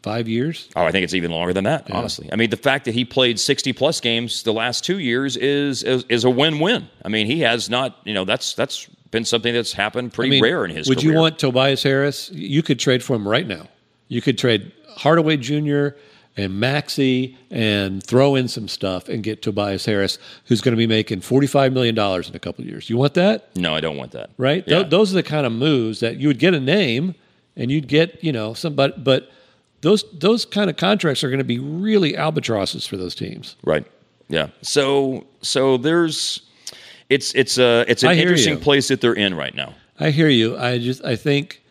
five 0.02 0.26
years. 0.26 0.68
Oh, 0.74 0.84
I 0.84 0.90
think 0.90 1.04
it's 1.04 1.14
even 1.14 1.30
longer 1.30 1.52
than 1.52 1.64
that. 1.64 1.88
Honestly, 1.92 2.28
I 2.32 2.36
mean, 2.36 2.50
the 2.50 2.56
fact 2.56 2.84
that 2.86 2.94
he 2.94 3.04
played 3.04 3.38
sixty 3.38 3.72
plus 3.72 4.00
games 4.00 4.42
the 4.42 4.52
last 4.52 4.84
two 4.84 4.98
years 4.98 5.36
is 5.36 5.84
is, 5.84 6.04
is 6.08 6.24
a 6.24 6.30
win 6.30 6.58
win. 6.58 6.88
I 7.04 7.10
mean, 7.10 7.26
he 7.26 7.42
has 7.42 7.70
not. 7.70 7.96
You 8.04 8.14
know, 8.14 8.24
that's 8.24 8.54
that's 8.54 8.88
been 9.10 9.24
something 9.24 9.52
that's 9.52 9.72
happened 9.72 10.12
pretty 10.12 10.30
I 10.30 10.40
mean, 10.40 10.42
rare 10.42 10.64
in 10.64 10.70
his. 10.70 10.88
Would 10.88 10.98
career. 10.98 11.12
you 11.12 11.18
want 11.18 11.38
Tobias 11.38 11.82
Harris? 11.82 12.30
You 12.30 12.62
could 12.62 12.78
trade 12.78 13.02
for 13.02 13.16
him 13.16 13.26
right 13.26 13.46
now. 13.46 13.68
You 14.08 14.22
could 14.22 14.38
trade 14.38 14.72
Hardaway 14.96 15.36
Jr. 15.36 15.88
and 16.36 16.52
Maxi 16.62 17.36
and 17.50 18.02
throw 18.02 18.34
in 18.34 18.48
some 18.48 18.68
stuff 18.68 19.08
and 19.08 19.22
get 19.22 19.42
Tobias 19.42 19.84
Harris, 19.84 20.18
who's 20.44 20.60
going 20.60 20.72
to 20.72 20.78
be 20.78 20.86
making 20.86 21.20
$45 21.20 21.72
million 21.72 21.96
in 21.96 22.36
a 22.36 22.38
couple 22.38 22.62
of 22.62 22.68
years. 22.68 22.88
You 22.88 22.96
want 22.96 23.14
that? 23.14 23.54
No, 23.56 23.74
I 23.74 23.80
don't 23.80 23.96
want 23.96 24.12
that. 24.12 24.30
Right? 24.38 24.64
Yeah. 24.66 24.78
Th- 24.78 24.90
those 24.90 25.12
are 25.12 25.16
the 25.16 25.22
kind 25.22 25.46
of 25.46 25.52
moves 25.52 26.00
that 26.00 26.16
you 26.16 26.28
would 26.28 26.38
get 26.38 26.54
a 26.54 26.60
name 26.60 27.14
and 27.56 27.70
you'd 27.70 27.88
get, 27.88 28.22
you 28.22 28.32
know, 28.32 28.54
somebody, 28.54 28.94
but 28.96 29.30
those, 29.80 30.04
those 30.12 30.44
kind 30.44 30.70
of 30.70 30.76
contracts 30.76 31.22
are 31.22 31.28
going 31.28 31.38
to 31.38 31.44
be 31.44 31.58
really 31.58 32.16
albatrosses 32.16 32.86
for 32.86 32.96
those 32.96 33.14
teams. 33.14 33.56
Right. 33.64 33.86
Yeah. 34.28 34.48
So 34.62 35.26
so 35.40 35.76
there's 35.76 36.42
it's 37.08 37.34
it's 37.34 37.58
a 37.58 37.84
it's 37.88 38.02
an 38.02 38.12
interesting 38.18 38.54
you. 38.54 38.60
place 38.60 38.88
that 38.88 39.00
they're 39.00 39.14
in 39.14 39.34
right 39.34 39.54
now. 39.54 39.74
I 39.98 40.10
hear 40.10 40.28
you. 40.28 40.56
I 40.56 40.78
just 40.78 41.04
I 41.04 41.16
think 41.16 41.62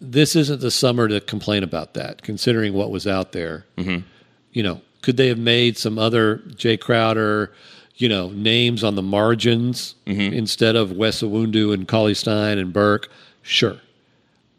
this 0.00 0.36
isn't 0.36 0.60
the 0.60 0.70
summer 0.70 1.08
to 1.08 1.20
complain 1.20 1.62
about 1.62 1.94
that, 1.94 2.22
considering 2.22 2.74
what 2.74 2.90
was 2.90 3.06
out 3.06 3.32
there. 3.32 3.64
Mm-hmm. 3.76 4.06
You 4.52 4.62
know, 4.62 4.80
could 5.02 5.16
they 5.16 5.28
have 5.28 5.38
made 5.38 5.78
some 5.78 5.98
other 5.98 6.38
Jae 6.48 6.78
Crowder, 6.78 7.52
you 7.96 8.08
know, 8.08 8.28
names 8.30 8.84
on 8.84 8.94
the 8.94 9.02
margins 9.02 9.94
Mm-hmm. 10.06 10.34
instead 10.34 10.76
of 10.76 10.92
Wes 10.92 11.22
Iwundu 11.22 11.72
and 11.72 11.88
Cauley 11.88 12.14
Stein 12.14 12.58
and 12.58 12.72
Burke? 12.72 13.10
Sure, 13.42 13.78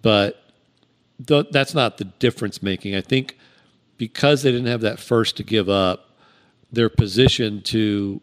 but 0.01 0.41
th- 1.26 1.47
that's 1.51 1.74
not 1.74 1.97
the 1.97 2.06
difference 2.06 2.62
making. 2.64 2.95
I 2.95 3.01
think 3.01 3.38
because 3.97 4.43
they 4.43 4.51
didn't 4.51 4.68
have 4.68 4.82
that 4.82 4.99
first 4.99 5.38
to 5.38 5.43
give 5.43 5.70
up, 5.70 6.10
they're 6.72 6.89
positioned 6.89 7.66
to 7.66 8.22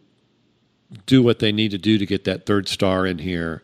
do 1.06 1.22
what 1.22 1.38
they 1.38 1.52
need 1.52 1.70
to 1.70 1.78
do 1.78 1.98
to 1.98 2.06
get 2.06 2.24
that 2.24 2.46
third 2.46 2.68
star 2.68 3.06
in 3.06 3.18
here, 3.18 3.62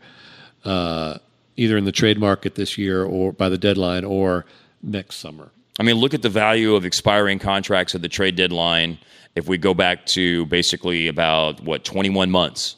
uh, 0.64 1.18
either 1.56 1.76
in 1.76 1.84
the 1.84 1.92
trade 1.92 2.18
market 2.18 2.54
this 2.54 2.78
year 2.78 3.04
or 3.04 3.32
by 3.32 3.48
the 3.48 3.58
deadline 3.58 4.04
or 4.04 4.44
next 4.82 5.16
summer. 5.16 5.50
I 5.80 5.82
mean, 5.82 5.96
look 5.96 6.14
at 6.14 6.22
the 6.22 6.28
value 6.28 6.74
of 6.74 6.84
expiring 6.84 7.38
contracts 7.38 7.94
at 7.94 8.02
the 8.02 8.08
trade 8.08 8.36
deadline. 8.36 8.98
If 9.34 9.46
we 9.46 9.58
go 9.58 9.74
back 9.74 10.06
to 10.06 10.46
basically 10.46 11.06
about 11.06 11.62
what 11.62 11.84
21 11.84 12.30
months, 12.30 12.74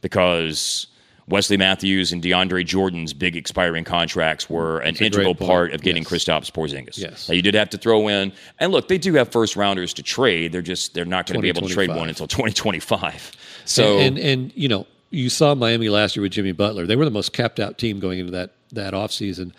because 0.00 0.88
Wesley 1.28 1.56
Matthews 1.56 2.12
and 2.12 2.22
DeAndre 2.22 2.64
Jordan's 2.64 3.12
big 3.12 3.36
expiring 3.36 3.84
contracts 3.84 4.48
were 4.48 4.78
an 4.80 4.96
integral 4.96 5.34
part 5.34 5.72
of 5.72 5.82
getting 5.82 6.02
Yes. 6.04 6.12
Kristaps 6.12 6.52
Porzingis. 6.52 6.98
Yes. 6.98 7.28
Now, 7.28 7.34
you 7.34 7.42
did 7.42 7.54
have 7.54 7.70
to 7.70 7.78
throw 7.78 8.06
in, 8.08 8.32
and 8.60 8.72
look, 8.72 8.88
they 8.88 8.98
do 8.98 9.14
have 9.14 9.30
first 9.30 9.56
rounders 9.56 9.92
to 9.94 10.02
trade. 10.02 10.52
They're 10.52 10.62
just 10.62 10.94
they're 10.94 11.04
not 11.04 11.26
going 11.26 11.38
to 11.38 11.42
be 11.42 11.48
able 11.48 11.66
to 11.66 11.74
trade 11.74 11.90
one 11.90 12.08
until 12.08 12.26
2025. 12.28 13.32
So 13.66 13.98
and, 13.98 14.18
and 14.18 14.26
and 14.26 14.52
you 14.54 14.68
know 14.68 14.86
you 15.10 15.28
saw 15.28 15.54
Miami 15.54 15.88
last 15.88 16.16
year 16.16 16.22
with 16.22 16.32
Jimmy 16.32 16.52
Butler. 16.52 16.86
They 16.86 16.96
were 16.96 17.04
the 17.04 17.10
most 17.10 17.32
capped 17.32 17.60
out 17.60 17.78
team 17.78 18.00
going 18.00 18.18
into 18.18 18.32
that 18.32 18.52
that 18.72 18.94
offseason, 18.94 19.52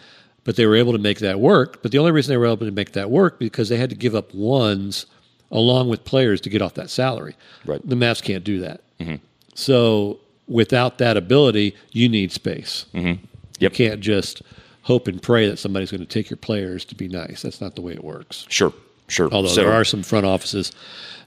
but 0.44 0.56
they 0.56 0.66
were 0.66 0.76
able 0.76 0.94
to 0.94 1.00
make 1.00 1.20
that 1.20 1.40
work. 1.40 1.82
But 1.82 1.92
the 1.92 1.98
only 1.98 2.12
reason 2.12 2.32
they 2.34 2.38
were 2.38 2.46
able 2.46 2.66
to 2.66 2.72
make 2.72 2.94
that 2.94 3.10
work 3.10 3.40
because 3.40 3.70
they 3.70 3.78
had 3.78 3.90
to 3.90 3.96
give 3.96 4.16
up 4.16 4.34
ones 4.34 5.06
along 5.52 5.90
with 5.90 6.04
players 6.04 6.42
to 6.42 6.50
get 6.50 6.62
off 6.62 6.74
that 6.74 6.90
salary. 6.90 7.36
Right. 7.66 7.82
The 7.88 7.96
Mavs 7.96 8.22
can't 8.22 8.44
do 8.44 8.60
that. 8.60 8.82
Mm-hmm. 9.00 9.16
So 9.56 10.20
without 10.48 10.98
that 10.98 11.18
ability, 11.18 11.76
you 11.92 12.10
need 12.10 12.32
space. 12.32 12.86
Mm-hmm. 12.94 13.24
You 13.60 13.70
can't 13.70 14.02
just 14.02 14.42
hope 14.84 15.08
and 15.08 15.22
pray 15.22 15.50
that 15.50 15.58
somebody's 15.58 15.92
going 15.92 16.02
to 16.02 16.08
take 16.08 16.30
your 16.30 16.38
players 16.38 16.86
to 16.86 16.96
be 16.96 17.08
nice. 17.08 17.42
That's 17.42 17.60
not 17.60 17.76
the 17.76 17.82
way 17.82 17.94
it 17.94 18.04
works. 18.04 18.46
Sure, 18.50 18.74
sure. 19.08 19.30
Although 19.32 19.50
So- 19.50 19.62
there 19.64 19.74
are 19.74 19.84
some 19.86 20.04
front 20.04 20.26
offices 20.26 20.72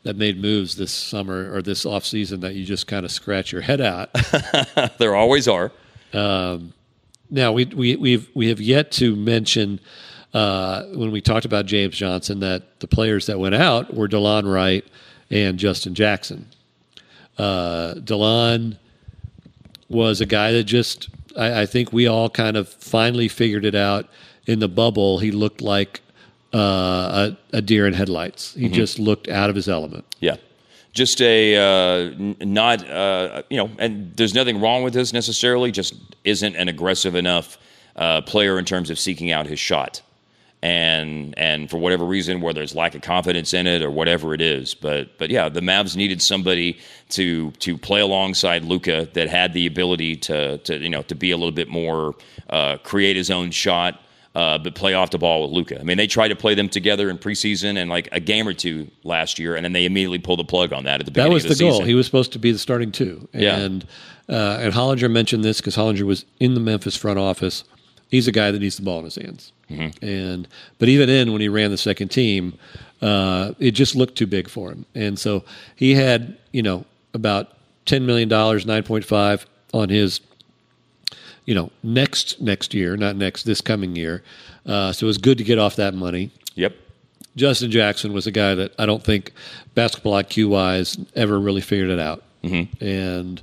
that 0.03 0.17
made 0.17 0.41
moves 0.41 0.77
this 0.77 0.93
summer 0.93 1.53
or 1.55 1.61
this 1.61 1.85
off 1.85 2.07
season 2.07 2.41
that 2.41 2.55
you 2.55 2.65
just 2.65 2.87
kind 2.87 3.05
of 3.05 3.11
scratch 3.13 3.53
your 3.53 3.61
head 3.61 3.81
at. 3.83 4.11
there 4.99 5.15
always 5.15 5.47
are. 5.47 5.73
Um, 6.15 6.73
now 7.31 7.53
we 7.53 7.67
we 7.67 7.97
we've 7.97 8.29
we 8.35 8.49
have 8.49 8.61
yet 8.61 8.91
to 8.93 9.15
mention 9.15 9.79
uh, 10.33 10.85
when 10.95 11.11
we 11.11 11.21
talked 11.21 11.45
about 11.45 11.67
James 11.67 11.97
Johnson 11.97 12.41
that 12.41 12.81
the 12.81 12.89
players 12.89 13.27
that 13.27 13.39
went 13.39 13.55
out 13.55 13.93
were 13.95 14.09
Delon 14.09 14.51
Wright 14.53 14.85
and 15.31 15.59
Justin 15.59 15.95
Jackson. 15.95 16.47
Uh, 17.39 17.95
Delon 17.97 18.77
was 19.89 20.21
a 20.21 20.27
guy 20.27 20.53
that 20.53 20.65
just 20.65 21.09
I, 21.37 21.63
I 21.63 21.67
think 21.67 21.93
we 21.93 22.07
all 22.07 22.31
kind 22.31 22.57
of 22.57 22.69
finally 22.69 23.29
figured 23.29 23.65
it 23.65 23.75
out 23.75 24.09
in 24.47 24.59
the 24.61 24.69
bubble. 24.69 25.19
He 25.19 25.31
looked 25.31 25.61
like 25.61 26.01
uh, 26.55 27.31
a, 27.53 27.57
a 27.59 27.63
deer 27.63 27.87
in 27.87 27.93
headlights. 27.95 28.55
He 28.55 28.69
Mhm. 28.69 28.73
just 28.73 28.99
looked 28.99 29.29
out 29.29 29.51
of 29.51 29.57
his 29.57 29.69
element. 29.69 30.05
Yeah. 30.21 30.37
Just 30.93 31.21
a 31.23 31.57
uh, 31.57 32.11
n- 32.11 32.37
not 32.41 32.89
uh, 32.89 33.43
you 33.49 33.57
know, 33.57 33.71
and 33.79 34.13
there's 34.17 34.35
nothing 34.35 34.61
wrong 34.61 34.83
with 34.83 34.93
this 34.93 35.13
necessarily. 35.13 35.71
Just 35.71 35.95
isn't 36.25 36.57
an 36.57 36.69
aggressive 36.69 37.15
enough 37.15 37.59
uh, 37.95 38.23
player 38.23 38.59
in 38.59 38.65
terms 38.65 38.91
of 38.91 38.99
seeking 38.99 39.31
out 39.31 39.47
his 39.47 39.61
shot, 39.61 40.03
and 40.63 41.33
and 41.39 41.71
for 41.71 41.79
whatever 41.79 42.05
reason, 42.05 42.41
whether 42.41 42.61
it's 42.61 42.75
lack 42.75 42.97
of 42.97 43.03
confidence 43.03 43.55
in 43.55 43.69
it 43.69 43.83
or 43.83 43.91
whatever 43.91 44.35
it 44.35 44.41
is, 44.41 44.75
but 44.75 45.17
but 45.17 45.31
yeah, 45.31 45.49
the 45.49 45.61
Mavs 45.61 45.95
needed 45.95 46.21
somebody 46.21 46.77
to 47.11 47.53
to 47.61 47.79
play 47.79 48.01
alongside 48.01 48.65
Luka 48.65 49.09
that 49.13 49.29
had 49.29 49.53
the 49.53 49.67
ability 49.67 50.17
to 50.17 50.59
to 50.59 50.77
you 50.77 50.89
know 50.91 51.03
to 51.03 51.15
be 51.15 51.31
a 51.31 51.37
little 51.37 51.53
bit 51.53 51.69
more 51.69 52.17
uh, 52.49 52.79
create 52.79 53.15
his 53.15 53.31
own 53.31 53.53
shot. 53.53 54.03
Uh, 54.33 54.57
but 54.59 54.77
play 54.77 54.95
off 54.95 55.11
the 55.11 55.19
ball 55.19 55.43
with 55.43 55.51
Luka. 55.51 55.81
I 55.81 55.83
mean, 55.83 55.97
they 55.97 56.07
tried 56.07 56.29
to 56.29 56.37
play 56.37 56.55
them 56.55 56.69
together 56.69 57.11
in 57.11 57.19
preseason 57.19 57.77
and 57.77 57.91
like 57.91 58.09
a 58.13 58.21
game 58.21 58.47
or 58.47 58.55
two 58.55 58.87
last 59.03 59.41
year, 59.41 59.57
and 59.57 59.65
then 59.65 59.73
they 59.73 59.85
immediately 59.85 60.21
pulled 60.21 60.39
the 60.39 60.45
plug 60.45 60.73
on 60.73 60.85
that 60.85 61.01
at 61.01 61.07
the 61.07 61.11
That 61.11 61.15
beginning 61.15 61.33
was 61.33 61.45
of 61.47 61.49
the, 61.49 61.55
the, 61.57 61.65
goal. 61.65 61.73
season. 61.73 61.87
He 61.87 61.95
was 61.95 62.07
supposed 62.07 62.33
to 62.35 62.39
be 62.39 62.53
the 62.53 62.59
starting 62.59 62.93
two. 62.93 63.29
Yeah. 63.33 63.57
And 63.57 63.85
uh, 64.29 64.59
and 64.61 64.73
Hollinger 64.73 65.11
mentioned 65.11 65.43
this 65.43 65.59
because 65.61 65.75
Hollinger 65.75 66.05
was 66.05 66.25
in 66.39 66.55
the 66.55 66.61
Memphis 66.61 66.95
front 66.95 67.19
office. 67.19 67.65
He's 68.09 68.29
a 68.29 68.33
guy 68.33 68.53
that 68.53 68.61
needs 68.61 68.77
the 68.77 68.85
ball 68.85 69.01
in 69.01 69.07
his 69.07 69.17
hands. 69.17 69.53
Mm-hmm. 69.69 70.05
And 70.05 70.49
but 70.79 70.89
even 70.89 71.09
in 71.09 71.33
when 71.33 71.41
he 71.41 71.49
ran 71.49 71.73
the 71.73 71.77
second 71.77 72.11
team, 72.11 72.57
uh, 73.03 73.55
it 73.59 73.73
just 73.73 73.97
looked 73.97 74.15
too 74.17 74.29
big 74.29 74.49
for 74.49 74.71
him. 74.71 74.87
And 74.95 75.19
so 75.19 75.45
he 75.75 75.95
had 75.95 76.37
you 76.53 76.63
know 76.63 76.85
about 77.15 77.57
ten 77.85 78.07
million 78.07 78.29
dollars, 78.29 78.65
nine 78.65 78.85
point 78.85 79.05
five 79.05 79.45
on 79.75 79.89
his 79.89 80.21
you 81.45 81.55
know 81.55 81.71
next 81.83 82.41
next 82.41 82.75
year, 82.75 82.97
not 82.97 83.17
next 83.17 83.45
this 83.45 83.61
coming 83.61 83.97
year. 83.97 84.23
Uh, 84.67 84.93
so 84.93 85.07
it 85.07 85.09
was 85.09 85.19
good 85.19 85.39
to 85.39 85.45
get 85.45 85.59
off 85.59 85.77
that 85.77 85.95
money. 85.95 86.31
Yep. 86.55 86.75
Justin 87.37 87.71
Jackson 87.71 88.13
was 88.13 88.27
a 88.27 88.31
guy 88.31 88.55
that 88.55 88.75
I 88.79 88.87
don't 88.87 89.03
think 89.03 89.33
basketball 89.75 90.15
IQ 90.15 90.51
wise 90.51 90.99
ever 91.15 91.39
really 91.39 91.61
figured 91.61 91.91
it 91.91 91.99
out, 91.99 92.23
mm-hmm. 92.43 92.85
and 92.85 93.41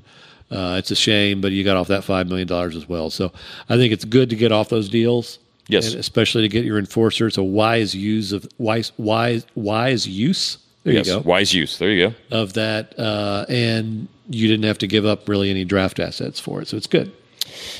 uh, 0.51 0.75
it's 0.77 0.91
a 0.91 0.95
shame. 0.95 1.41
But 1.41 1.51
you 1.51 1.63
got 1.63 1.77
off 1.77 1.87
that 1.87 2.03
five 2.03 2.27
million 2.27 2.47
dollars 2.47 2.75
as 2.75 2.87
well, 2.87 3.09
so 3.09 3.31
I 3.69 3.77
think 3.77 3.93
it's 3.93 4.05
good 4.05 4.29
to 4.29 4.35
get 4.35 4.51
off 4.51 4.69
those 4.69 4.89
deals. 4.89 5.39
Yes. 5.69 5.91
and 5.91 5.99
especially 5.99 6.43
to 6.43 6.47
get 6.47 6.63
your 6.63 6.79
enforcer. 6.79 7.27
It's 7.27 7.37
a 7.37 7.43
wise 7.43 7.93
use 7.93 8.31
of 8.31 8.47
wise 8.57 8.93
wise 8.97 9.45
wise 9.55 10.07
use. 10.07 10.59
There 10.83 10.93
yes, 10.93 11.07
you 11.07 11.15
go 11.15 11.19
wise 11.21 11.53
use. 11.53 11.77
There 11.77 11.91
you 11.91 12.09
go. 12.09 12.15
of 12.31 12.53
that, 12.53 12.97
uh, 12.97 13.45
and 13.49 14.07
you 14.29 14.47
didn't 14.47 14.63
have 14.63 14.77
to 14.77 14.87
give 14.87 15.05
up 15.05 15.27
really 15.27 15.49
any 15.49 15.65
draft 15.65 15.99
assets 15.99 16.39
for 16.39 16.61
it, 16.61 16.69
so 16.69 16.77
it's 16.77 16.87
good. 16.87 17.11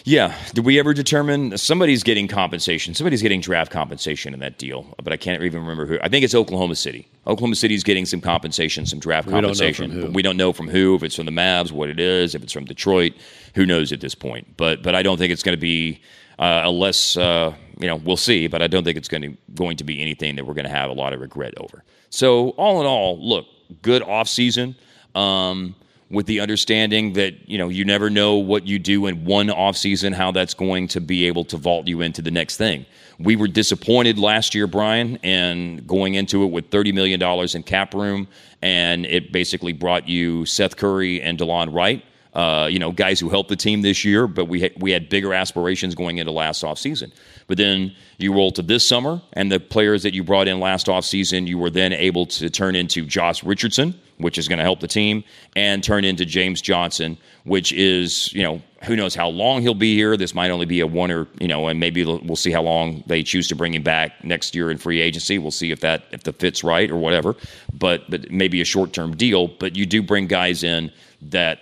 Yeah. 0.04 0.36
Did 0.54 0.66
we 0.66 0.80
ever 0.80 0.94
determine 0.94 1.58
somebody's 1.58 2.04
getting 2.04 2.28
compensation? 2.28 2.94
Somebody's 2.94 3.22
getting 3.22 3.42
draft 3.42 3.72
compensation 3.72 4.34
in 4.34 4.40
that 4.42 4.58
deal, 4.58 4.86
but 5.04 5.14
I 5.14 5.18
can't 5.18 5.44
even 5.44 5.62
remember 5.62 5.86
who. 5.86 6.00
I 6.02 6.10
think 6.10 6.24
it's 6.24 6.36
Oklahoma 6.36 6.76
City. 6.76 7.08
Oklahoma 7.26 7.56
City's 7.56 7.84
getting 7.84 8.06
some 8.06 8.22
compensation, 8.22 8.86
some 8.86 9.00
draft 9.00 9.28
We 9.28 9.34
don't 9.34 9.42
compensation. 9.44 9.92
who. 9.92 10.12
we 10.12 10.22
don't 10.22 10.38
know 10.38 10.54
from 10.54 10.68
who. 10.70 10.96
If 10.96 11.04
it's 11.04 11.16
from 11.16 11.26
the 11.26 11.32
Mavs, 11.32 11.72
what 11.72 11.90
it 11.90 12.00
is. 12.00 12.36
If 12.36 12.44
it's 12.44 12.54
from 12.54 12.66
Detroit, 12.66 13.14
who 13.56 13.66
knows 13.66 13.92
at 13.92 14.02
this 14.02 14.16
point? 14.16 14.56
But 14.58 14.84
but 14.84 14.96
I 14.96 15.04
don't 15.04 15.18
think 15.18 15.32
it's 15.34 15.44
going 15.44 15.58
to 15.58 15.62
be 15.62 16.02
uh, 16.40 16.64
unless 16.66 17.18
uh, 17.18 17.54
you 17.80 17.88
know 17.88 17.96
we'll 17.98 18.18
see. 18.18 18.48
But 18.48 18.62
I 18.62 18.68
don't 18.68 18.84
think 18.84 18.98
it's 18.98 19.10
going 19.10 19.24
to 19.24 19.38
going 19.56 19.78
to 19.78 19.84
be 19.84 20.02
anything 20.02 20.36
that 20.38 20.46
we're 20.46 20.54
going 20.54 20.66
to 20.66 20.72
have 20.72 20.90
a 20.90 20.94
lot 20.94 21.14
of 21.14 21.20
regret 21.20 21.54
over. 21.58 21.84
So 22.10 22.50
all 22.52 22.80
in 22.82 22.88
all, 22.88 23.20
look, 23.22 23.46
good 23.82 24.02
off 24.02 24.30
season. 24.30 24.76
Um, 25.16 25.76
with 26.10 26.26
the 26.26 26.40
understanding 26.40 27.14
that 27.14 27.50
you 27.50 27.58
know 27.58 27.70
you 27.70 27.84
never 27.84 28.10
know 28.10 28.36
what 28.36 28.66
you 28.66 28.80
do 28.80 29.06
in 29.08 29.26
one 29.26 29.48
offseason 29.48 30.14
how 30.14 30.32
that's 30.32 30.54
going 30.54 30.88
to 30.88 31.02
be 31.02 31.26
able 31.26 31.44
to 31.44 31.58
vault 31.58 31.88
you 31.88 32.02
into 32.02 32.22
the 32.22 32.32
next 32.32 32.58
thing 32.58 32.86
we 33.20 33.36
were 33.36 33.48
disappointed 33.48 34.18
last 34.18 34.56
year 34.56 34.68
brian 34.68 35.18
and 35.24 35.86
going 35.86 36.16
into 36.16 36.44
it 36.44 36.48
with 36.48 36.70
$30 36.70 36.94
million 36.94 37.22
in 37.56 37.64
cap 37.64 37.94
room 37.94 38.28
and 38.62 39.06
it 39.06 39.32
basically 39.32 39.74
brought 39.74 40.08
you 40.08 40.46
seth 40.46 40.78
curry 40.78 41.22
and 41.22 41.38
delon 41.38 41.74
wright 41.74 42.04
uh, 42.38 42.68
you 42.68 42.78
know, 42.78 42.92
guys 42.92 43.20
who 43.20 43.30
helped 43.30 43.50
the 43.50 43.56
team 43.56 43.82
this 43.82 44.06
year, 44.06 44.28
but 44.28 44.46
we 44.46 44.62
had, 44.62 44.72
we 44.80 44.92
had 44.92 45.10
bigger 45.10 45.34
aspirations 45.34 45.96
going 45.96 46.20
into 46.20 46.32
last 46.32 46.62
offseason. 46.64 47.12
But 47.48 47.58
then 47.58 47.96
you 48.20 48.32
roll 48.32 48.52
to 48.52 48.62
this 48.62 48.88
summer, 48.88 49.24
and 49.34 49.52
the 49.52 49.60
players 49.60 50.04
that 50.04 50.14
you 50.14 50.24
brought 50.24 50.48
in 50.48 50.60
last 50.60 50.86
offseason, 50.86 51.48
you 51.48 51.58
were 51.58 51.72
then 51.72 51.94
able 51.94 52.28
to 52.28 52.52
turn 52.52 52.76
into 52.76 53.08
Josh 53.08 53.44
Richardson, 53.44 54.00
which 54.18 54.38
is 54.38 54.48
going 54.48 54.58
to 54.58 54.64
help 54.64 54.80
the 54.80 54.88
team, 54.88 55.24
and 55.56 55.84
turn 55.84 56.04
into 56.04 56.26
James 56.26 56.62
Johnson, 56.62 57.18
which 57.44 57.72
is, 57.72 58.34
you 58.34 58.44
know, 58.44 58.62
who 58.84 58.96
knows 58.96 59.16
how 59.16 59.28
long 59.28 59.62
he'll 59.62 59.74
be 59.74 59.96
here. 59.96 60.18
This 60.18 60.34
might 60.34 60.52
only 60.52 60.66
be 60.66 60.80
a 60.82 60.88
one 60.88 61.12
or, 61.12 61.28
you 61.40 61.48
know, 61.48 61.68
and 61.68 61.80
maybe 61.80 62.04
we'll 62.04 62.36
see 62.36 62.52
how 62.52 62.62
long 62.62 63.04
they 63.08 63.24
choose 63.24 63.48
to 63.48 63.56
bring 63.56 63.74
him 63.74 63.84
back 63.84 64.24
next 64.24 64.56
year 64.56 64.70
in 64.70 64.78
free 64.78 65.02
agency. 65.02 65.38
We'll 65.38 65.52
see 65.52 65.72
if 65.72 65.80
that 65.82 66.04
if 66.12 66.24
the 66.24 66.34
fit's 66.34 66.64
right 66.64 66.90
or 66.90 66.98
whatever. 66.98 67.36
But 67.74 68.10
but 68.10 68.32
maybe 68.32 68.62
a 68.62 68.66
short 68.66 68.94
term 68.94 69.16
deal. 69.16 69.48
But 69.48 69.76
you 69.76 69.86
do 69.86 70.04
bring 70.04 70.28
guys 70.28 70.64
in 70.64 70.92
that 71.24 71.60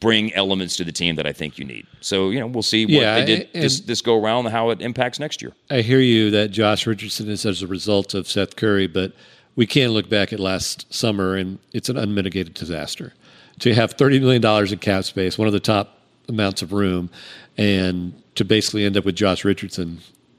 bring 0.00 0.32
elements 0.34 0.76
to 0.76 0.84
the 0.84 0.92
team 0.92 1.14
that 1.16 1.26
I 1.26 1.32
think 1.32 1.58
you 1.58 1.64
need. 1.64 1.86
So 2.00 2.30
you 2.30 2.40
know 2.40 2.46
we'll 2.46 2.62
see 2.62 2.84
what 2.84 2.92
Yeah, 2.92 3.20
they 3.20 3.26
did 3.26 3.52
this 3.52 3.80
this 3.80 4.00
go 4.00 4.20
around 4.20 4.46
and 4.46 4.52
how 4.52 4.70
it 4.70 4.80
impacts 4.80 5.18
next 5.18 5.40
year. 5.42 5.52
I 5.70 5.82
hear 5.82 6.00
you 6.00 6.30
that 6.32 6.48
Josh 6.50 6.86
Richardson 6.86 7.28
is 7.28 7.46
as 7.46 7.62
a 7.62 7.66
result 7.66 8.14
of 8.14 8.28
Seth 8.28 8.56
Curry, 8.56 8.86
but 8.86 9.12
we 9.56 9.66
can 9.66 9.90
look 9.90 10.08
back 10.08 10.32
at 10.32 10.38
last 10.40 10.92
summer 10.94 11.34
and 11.36 11.58
it's 11.72 11.88
an 11.88 11.96
unmitigated 11.96 12.54
disaster. 12.54 13.12
To 13.60 13.72
have 13.74 13.92
thirty 13.92 14.20
million 14.20 14.42
dollars 14.42 14.70
in 14.70 14.78
cap 14.78 15.04
space, 15.04 15.38
one 15.38 15.48
of 15.48 15.52
the 15.52 15.60
top 15.60 15.98
amounts 16.28 16.60
of 16.62 16.72
room, 16.72 17.08
and 17.56 18.12
to 18.34 18.44
basically 18.44 18.84
end 18.84 18.96
up 18.98 19.04
with 19.06 19.16
Josh 19.16 19.44
Richardson, 19.44 19.98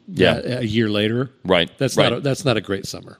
uh, 0.10 0.14
Yeah. 0.14 0.60
a 0.60 0.64
year 0.64 0.88
later, 0.90 1.32
Right, 1.44 1.70
That's 1.80 1.98
right. 1.98 2.10
not 2.12 2.18
a, 2.18 2.22
that's 2.22 2.46
not 2.46 2.58
a 2.58 2.62
great 2.62 2.86
summer. 2.86 3.18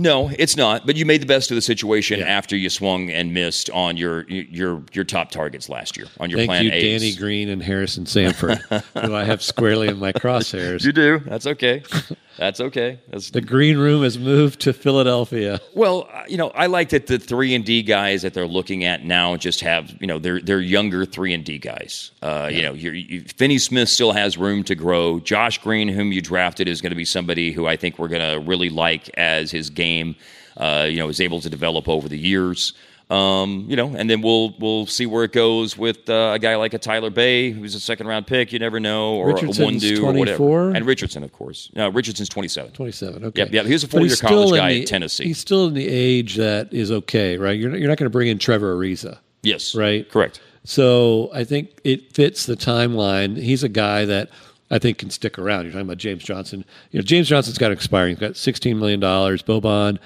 No, 0.00 0.30
it's 0.38 0.56
not. 0.56 0.86
But 0.86 0.96
you 0.96 1.04
made 1.06 1.22
the 1.22 1.26
best 1.26 1.50
of 1.50 1.54
the 1.56 1.60
situation 1.62 2.22
after 2.22 2.56
you 2.56 2.68
swung 2.70 3.10
and 3.10 3.32
missed 3.34 3.68
on 3.70 3.96
your 3.96 4.24
your 4.28 4.82
your 4.92 5.04
top 5.04 5.30
targets 5.30 5.68
last 5.70 5.96
year 5.96 6.06
on 6.20 6.28
your 6.30 6.38
Thank 6.40 6.48
plan 6.50 6.64
you, 6.64 6.70
A's. 6.72 7.00
Danny 7.00 7.14
Green 7.16 7.48
and 7.48 7.62
Harrison 7.62 8.04
Sanford, 8.06 8.58
who 9.02 9.14
I 9.14 9.24
have 9.24 9.42
squarely 9.42 9.88
in 9.88 9.98
my 9.98 10.12
crosshairs. 10.24 10.84
You 10.84 10.92
do. 10.92 11.20
That's 11.20 11.46
okay. 11.46 11.82
That's 12.38 12.60
okay. 12.60 13.00
That's, 13.10 13.30
The 13.30 13.40
green 13.40 13.76
room 13.78 14.04
has 14.04 14.16
moved 14.18 14.60
to 14.60 14.72
Philadelphia. 14.72 15.60
well, 15.74 16.08
uh, 16.12 16.22
you 16.28 16.36
know, 16.36 16.50
I 16.50 16.66
like 16.66 16.90
that 16.90 17.08
the 17.08 17.18
three 17.18 17.54
and 17.54 17.64
D 17.64 17.82
guys 17.82 18.22
that 18.22 18.32
they're 18.32 18.46
looking 18.46 18.84
at 18.84 19.04
now 19.04 19.36
just 19.36 19.60
have 19.60 19.94
you 20.00 20.06
know 20.06 20.18
they're 20.18 20.40
they're 20.40 20.60
younger 20.60 21.04
three 21.04 21.34
and 21.34 21.44
D 21.44 21.58
guys. 21.58 22.12
Uh, 22.22 22.48
You 22.50 22.62
know, 22.62 22.72
you're, 22.72 22.94
you, 22.94 23.22
Finney 23.36 23.58
Smith 23.58 23.88
still 23.88 24.12
has 24.12 24.38
room 24.38 24.62
to 24.64 24.74
grow. 24.74 25.18
Josh 25.20 25.58
Green, 25.58 25.88
whom 25.88 26.12
you 26.12 26.22
drafted, 26.22 26.68
is 26.68 26.80
going 26.80 26.92
to 26.92 26.96
be 26.96 27.04
somebody 27.04 27.52
who 27.52 27.66
I 27.66 27.76
think 27.76 27.98
we're 27.98 28.08
going 28.08 28.32
to 28.32 28.38
really 28.40 28.70
like 28.70 29.10
as 29.18 29.50
his 29.50 29.68
game, 29.68 30.14
uh, 30.56 30.86
you 30.88 30.98
know, 30.98 31.08
is 31.08 31.20
able 31.20 31.40
to 31.40 31.50
develop 31.50 31.88
over 31.88 32.08
the 32.08 32.18
years. 32.18 32.72
Um, 33.10 33.64
you 33.68 33.74
know, 33.76 33.94
and 33.96 34.10
then 34.10 34.20
we'll 34.20 34.54
we'll 34.58 34.84
see 34.84 35.06
where 35.06 35.24
it 35.24 35.32
goes 35.32 35.78
with 35.78 36.10
uh, 36.10 36.32
a 36.34 36.38
guy 36.38 36.56
like 36.56 36.74
a 36.74 36.78
Tyler 36.78 37.08
Bey, 37.08 37.50
who's 37.50 37.74
a 37.74 37.80
second 37.80 38.06
round 38.06 38.26
pick. 38.26 38.52
You 38.52 38.58
never 38.58 38.78
know, 38.80 39.14
or 39.14 39.30
a 39.30 39.32
Richardson's 39.34 39.60
one 39.64 39.78
do 39.78 40.04
or 40.04 40.12
whatever. 40.12 40.70
And 40.72 40.84
Richardson, 40.84 41.22
of 41.22 41.32
course. 41.32 41.70
No, 41.74 41.88
Richardson's 41.88 42.28
twenty 42.28 42.48
seven. 42.48 42.70
27. 42.72 43.24
Okay. 43.24 43.42
Yeah, 43.44 43.48
yep. 43.50 43.66
He 43.66 43.72
was 43.72 43.84
a 43.84 43.88
four-year 43.88 44.14
college 44.16 44.48
still 44.48 44.54
in 44.54 44.60
guy 44.60 44.74
the- 44.74 44.82
at 44.82 44.88
Tennessee. 44.88 45.24
He's 45.24 45.38
still 45.38 45.68
in 45.68 45.74
the 45.74 45.88
age 45.88 46.36
that 46.36 46.72
is 46.74 46.90
okay, 46.92 47.38
right? 47.38 47.58
You're 47.58 47.70
not, 47.70 47.78
you're 47.80 47.88
not 47.88 47.96
going 47.96 48.06
to 48.06 48.10
bring 48.10 48.28
in 48.28 48.38
Trevor 48.38 48.76
Ariza, 48.76 49.18
Yes, 49.42 49.74
right? 49.74 50.06
correct. 50.10 50.42
So 50.64 51.30
I 51.32 51.44
think 51.44 51.80
it 51.84 52.12
fits 52.14 52.44
the 52.44 52.56
timeline. 52.56 53.38
He's 53.38 53.62
a 53.64 53.70
guy 53.70 54.04
that 54.04 54.28
I 54.70 54.78
think 54.78 54.98
can 54.98 55.08
stick 55.08 55.38
around. 55.38 55.62
You're 55.64 55.72
talking 55.72 55.86
about 55.86 55.96
James 55.96 56.22
Johnson. 56.22 56.62
You 56.90 56.98
know, 56.98 57.04
James 57.04 57.26
Johnson's 57.26 57.56
got 57.56 57.72
expiring. 57.72 58.16
He's 58.16 58.20
got 58.20 58.32
$16 58.32 58.76
million. 58.76 59.00
Boban, 59.00 59.98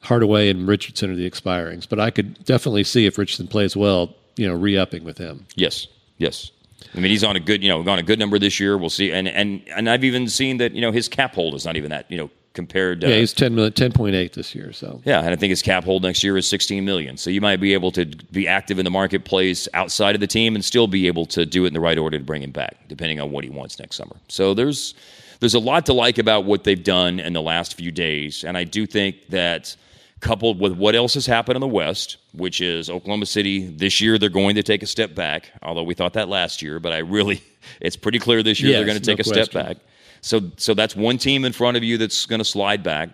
Hardaway, 0.00 0.48
and 0.48 0.66
Richardson 0.66 1.10
are 1.10 1.16
the 1.16 1.28
expirings. 1.28 1.88
But 1.88 2.00
I 2.00 2.10
could 2.10 2.44
definitely 2.44 2.84
see 2.84 3.06
if 3.06 3.18
Richardson 3.18 3.48
plays 3.48 3.76
well, 3.76 4.14
you 4.36 4.46
know, 4.48 4.54
re-upping 4.54 5.04
with 5.04 5.18
him. 5.18 5.46
Yes, 5.54 5.86
yes. 6.18 6.50
I 6.94 7.00
mean, 7.00 7.10
he's 7.10 7.24
on 7.24 7.36
a 7.36 7.40
good, 7.40 7.62
you 7.62 7.68
know, 7.68 7.80
on 7.80 7.98
a 7.98 8.02
good 8.02 8.18
number 8.18 8.38
this 8.38 8.60
year. 8.60 8.78
We'll 8.78 8.90
see, 8.90 9.12
and 9.12 9.28
and 9.28 9.62
and 9.74 9.90
I've 9.90 10.04
even 10.04 10.28
seen 10.28 10.58
that, 10.58 10.72
you 10.72 10.80
know, 10.80 10.92
his 10.92 11.08
cap 11.08 11.34
hold 11.34 11.54
is 11.54 11.64
not 11.64 11.76
even 11.76 11.90
that, 11.90 12.10
you 12.10 12.16
know, 12.16 12.30
compared. 12.54 13.00
to 13.00 13.08
yeah, 13.08 13.16
he's 13.16 13.32
10 13.32 13.54
million, 13.54 13.72
10.8 13.72 14.32
this 14.32 14.54
year. 14.54 14.72
So 14.72 15.00
Yeah, 15.04 15.20
and 15.20 15.28
I 15.28 15.36
think 15.36 15.50
his 15.50 15.62
cap 15.62 15.84
hold 15.84 16.02
next 16.02 16.22
year 16.22 16.36
is 16.36 16.48
16 16.48 16.84
million. 16.84 17.16
So 17.16 17.30
you 17.30 17.40
might 17.40 17.56
be 17.60 17.74
able 17.74 17.90
to 17.92 18.06
be 18.06 18.48
active 18.48 18.78
in 18.78 18.84
the 18.84 18.90
marketplace 18.90 19.68
outside 19.74 20.14
of 20.14 20.20
the 20.20 20.26
team 20.26 20.54
and 20.54 20.64
still 20.64 20.86
be 20.86 21.06
able 21.08 21.26
to 21.26 21.44
do 21.44 21.64
it 21.64 21.68
in 21.68 21.74
the 21.74 21.80
right 21.80 21.98
order 21.98 22.18
to 22.18 22.24
bring 22.24 22.42
him 22.42 22.52
back, 22.52 22.76
depending 22.88 23.20
on 23.20 23.30
what 23.32 23.44
he 23.44 23.50
wants 23.50 23.78
next 23.78 23.96
summer. 23.96 24.16
So 24.28 24.54
there's 24.54 24.94
there's 25.40 25.54
a 25.54 25.60
lot 25.60 25.86
to 25.86 25.92
like 25.92 26.18
about 26.18 26.44
what 26.44 26.64
they've 26.64 26.82
done 26.82 27.20
in 27.20 27.32
the 27.32 27.42
last 27.42 27.74
few 27.74 27.90
days, 27.90 28.44
and 28.44 28.56
I 28.56 28.64
do 28.64 28.86
think 28.86 29.28
that 29.28 29.76
coupled 30.20 30.60
with 30.60 30.72
what 30.72 30.94
else 30.94 31.14
has 31.14 31.26
happened 31.26 31.56
in 31.56 31.60
the 31.60 31.68
West, 31.68 32.16
which 32.32 32.60
is 32.60 32.90
Oklahoma 32.90 33.26
City 33.26 33.66
this 33.66 34.00
year 34.00 34.18
they're 34.18 34.28
going 34.28 34.56
to 34.56 34.62
take 34.62 34.82
a 34.82 34.86
step 34.86 35.14
back, 35.14 35.50
although 35.62 35.82
we 35.82 35.94
thought 35.94 36.14
that 36.14 36.28
last 36.28 36.62
year, 36.62 36.80
but 36.80 36.92
I 36.92 36.98
really 36.98 37.42
it's 37.80 37.96
pretty 37.96 38.18
clear 38.18 38.42
this 38.42 38.60
year 38.60 38.72
they're 38.72 38.84
going 38.84 38.98
to 38.98 39.04
take 39.04 39.18
no 39.18 39.22
a 39.22 39.24
step 39.24 39.52
back. 39.52 39.76
So 40.20 40.50
so 40.56 40.74
that's 40.74 40.96
one 40.96 41.18
team 41.18 41.44
in 41.44 41.52
front 41.52 41.76
of 41.76 41.84
you 41.84 41.98
that's 41.98 42.26
going 42.26 42.40
to 42.40 42.44
slide 42.44 42.82
back. 42.82 43.10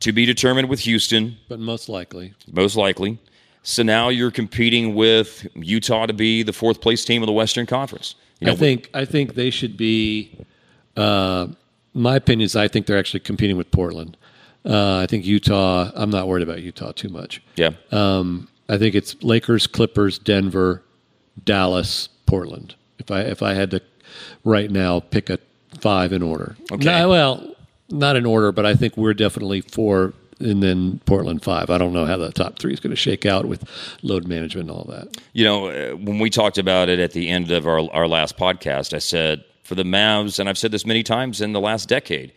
To 0.00 0.12
be 0.12 0.26
determined 0.26 0.68
with 0.68 0.80
Houston, 0.80 1.38
but 1.48 1.58
most 1.58 1.88
likely. 1.88 2.34
most 2.52 2.76
likely. 2.76 3.18
So 3.62 3.82
now 3.82 4.10
you're 4.10 4.30
competing 4.30 4.94
with 4.94 5.46
Utah 5.54 6.04
to 6.04 6.12
be 6.12 6.42
the 6.42 6.52
fourth 6.52 6.82
place 6.82 7.02
team 7.02 7.22
of 7.22 7.26
the 7.26 7.32
Western 7.32 7.64
Conference. 7.64 8.14
You 8.38 8.48
know, 8.48 8.52
I 8.52 8.56
think 8.56 8.90
I 8.92 9.04
think 9.06 9.34
they 9.34 9.50
should 9.50 9.76
be. 9.76 10.38
Uh, 10.96 11.48
my 11.94 12.16
opinion 12.16 12.44
is 12.44 12.54
I 12.54 12.68
think 12.68 12.86
they're 12.86 12.98
actually 12.98 13.20
competing 13.20 13.56
with 13.56 13.70
Portland. 13.70 14.18
Uh, 14.66 14.98
I 14.98 15.06
think 15.06 15.24
Utah. 15.24 15.90
I'm 15.94 16.10
not 16.10 16.26
worried 16.26 16.42
about 16.42 16.60
Utah 16.62 16.92
too 16.92 17.08
much. 17.08 17.40
yeah, 17.56 17.70
Um, 17.92 18.48
I 18.68 18.78
think 18.78 18.94
it's 18.96 19.14
Lakers, 19.22 19.66
Clippers, 19.68 20.18
Denver, 20.18 20.82
Dallas, 21.44 22.08
Portland. 22.26 22.74
If 22.98 23.10
I 23.10 23.20
if 23.20 23.42
I 23.42 23.54
had 23.54 23.70
to 23.72 23.80
right 24.44 24.70
now 24.70 25.00
pick 25.00 25.30
a 25.30 25.38
five 25.80 26.12
in 26.12 26.22
order. 26.22 26.56
Okay. 26.72 26.84
No, 26.84 27.08
well, 27.08 27.54
not 27.90 28.16
in 28.16 28.26
order, 28.26 28.50
but 28.52 28.66
I 28.66 28.74
think 28.74 28.96
we're 28.96 29.14
definitely 29.14 29.60
four, 29.60 30.14
and 30.40 30.62
then 30.62 31.00
Portland 31.06 31.42
five. 31.44 31.70
I 31.70 31.78
don't 31.78 31.92
know 31.92 32.06
how 32.06 32.16
the 32.16 32.32
top 32.32 32.58
three 32.58 32.72
is 32.72 32.80
going 32.80 32.90
to 32.90 32.96
shake 32.96 33.26
out 33.26 33.44
with 33.44 33.64
load 34.02 34.26
management 34.26 34.68
and 34.70 34.76
all 34.76 34.84
that. 34.90 35.16
you 35.32 35.44
know, 35.44 35.68
uh, 35.68 35.90
when 35.96 36.18
we 36.18 36.30
talked 36.30 36.58
about 36.58 36.88
it 36.88 36.98
at 36.98 37.12
the 37.12 37.28
end 37.28 37.50
of 37.50 37.66
our, 37.66 37.88
our 37.92 38.08
last 38.08 38.36
podcast, 38.36 38.92
I 38.94 38.98
said 38.98 39.44
for 39.62 39.74
the 39.74 39.84
Mavs, 39.84 40.38
and 40.40 40.48
I've 40.48 40.58
said 40.58 40.70
this 40.72 40.86
many 40.86 41.02
times 41.02 41.40
in 41.40 41.52
the 41.52 41.60
last 41.60 41.88
decade, 41.88 42.32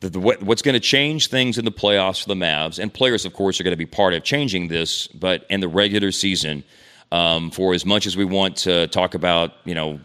the, 0.00 0.20
what, 0.20 0.42
what's 0.42 0.62
going 0.62 0.74
to 0.74 0.80
change 0.80 1.28
things 1.28 1.58
in 1.58 1.64
the 1.64 1.72
playoffs 1.72 2.22
for 2.22 2.28
the 2.28 2.34
Mavs, 2.34 2.78
and 2.78 2.92
players, 2.92 3.24
of 3.24 3.32
course, 3.32 3.60
are 3.60 3.64
going 3.64 3.72
to 3.72 3.78
be 3.78 3.86
part 3.86 4.14
of 4.14 4.22
changing 4.22 4.68
this, 4.68 5.06
but 5.08 5.46
in 5.48 5.60
the 5.60 5.68
regular 5.68 6.12
season, 6.12 6.64
um, 7.12 7.50
for 7.50 7.72
as 7.72 7.86
much 7.86 8.06
as 8.06 8.16
we 8.16 8.24
want 8.24 8.56
to 8.58 8.88
talk 8.88 9.14
about, 9.14 9.52
you 9.64 9.74
know, 9.74 10.00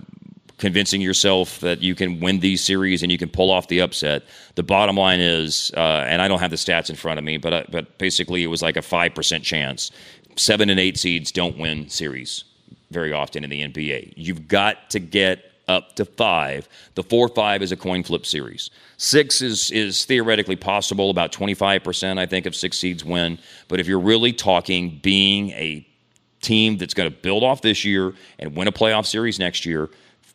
convincing 0.57 1.01
yourself 1.01 1.59
that 1.61 1.81
you 1.81 1.95
can 1.95 2.19
win 2.19 2.39
these 2.39 2.63
series 2.63 3.01
and 3.01 3.11
you 3.11 3.18
can 3.18 3.27
pull 3.27 3.49
off 3.49 3.68
the 3.68 3.81
upset. 3.81 4.23
The 4.55 4.63
bottom 4.63 4.95
line 4.95 5.19
is, 5.19 5.72
uh, 5.76 6.05
and 6.07 6.22
I 6.22 6.27
don't 6.27 6.39
have 6.39 6.51
the 6.51 6.55
stats 6.55 6.89
in 6.89 6.95
front 6.95 7.18
of 7.18 7.26
me, 7.26 7.38
but 7.38 7.53
uh, 7.53 7.63
but 7.72 7.97
basically 7.97 8.43
it 8.43 8.47
was 8.47 8.61
like 8.61 8.77
a 8.77 8.81
five 8.81 9.15
percent 9.15 9.43
chance. 9.43 9.89
Seven 10.38 10.69
and 10.69 10.80
eight 10.80 10.97
seeds 10.97 11.31
don't 11.31 11.57
win 11.57 11.89
series 11.89 12.43
very 12.91 13.11
often 13.11 13.43
in 13.43 13.49
the 13.49 13.61
NBA. 13.61 14.13
You've 14.15 14.47
got 14.47 14.91
to 14.91 14.99
get 14.99 15.51
up 15.67 15.95
to 15.95 16.05
five. 16.05 16.67
The 16.95 17.03
four 17.03 17.27
five 17.27 17.61
is 17.61 17.71
a 17.71 17.77
coin 17.77 18.03
flip 18.03 18.25
series. 18.25 18.69
Six 18.97 19.41
is 19.41 19.71
is 19.71 20.05
theoretically 20.05 20.55
possible. 20.55 21.09
About 21.09 21.31
twenty 21.31 21.53
five 21.53 21.83
percent, 21.83 22.19
I 22.19 22.25
think, 22.25 22.45
of 22.45 22.55
six 22.55 22.77
seeds 22.77 23.03
win. 23.03 23.39
But 23.67 23.79
if 23.79 23.88
you're 23.88 23.99
really 23.99 24.33
talking 24.33 24.99
being 25.01 25.51
a 25.51 25.88
team 26.41 26.77
that's 26.77 26.93
going 26.93 27.09
to 27.09 27.15
build 27.15 27.43
off 27.43 27.61
this 27.61 27.85
year 27.85 28.13
and 28.39 28.55
win 28.55 28.67
a 28.67 28.71
playoff 28.71 29.05
series 29.05 29.39
next 29.39 29.65
year, 29.65 29.89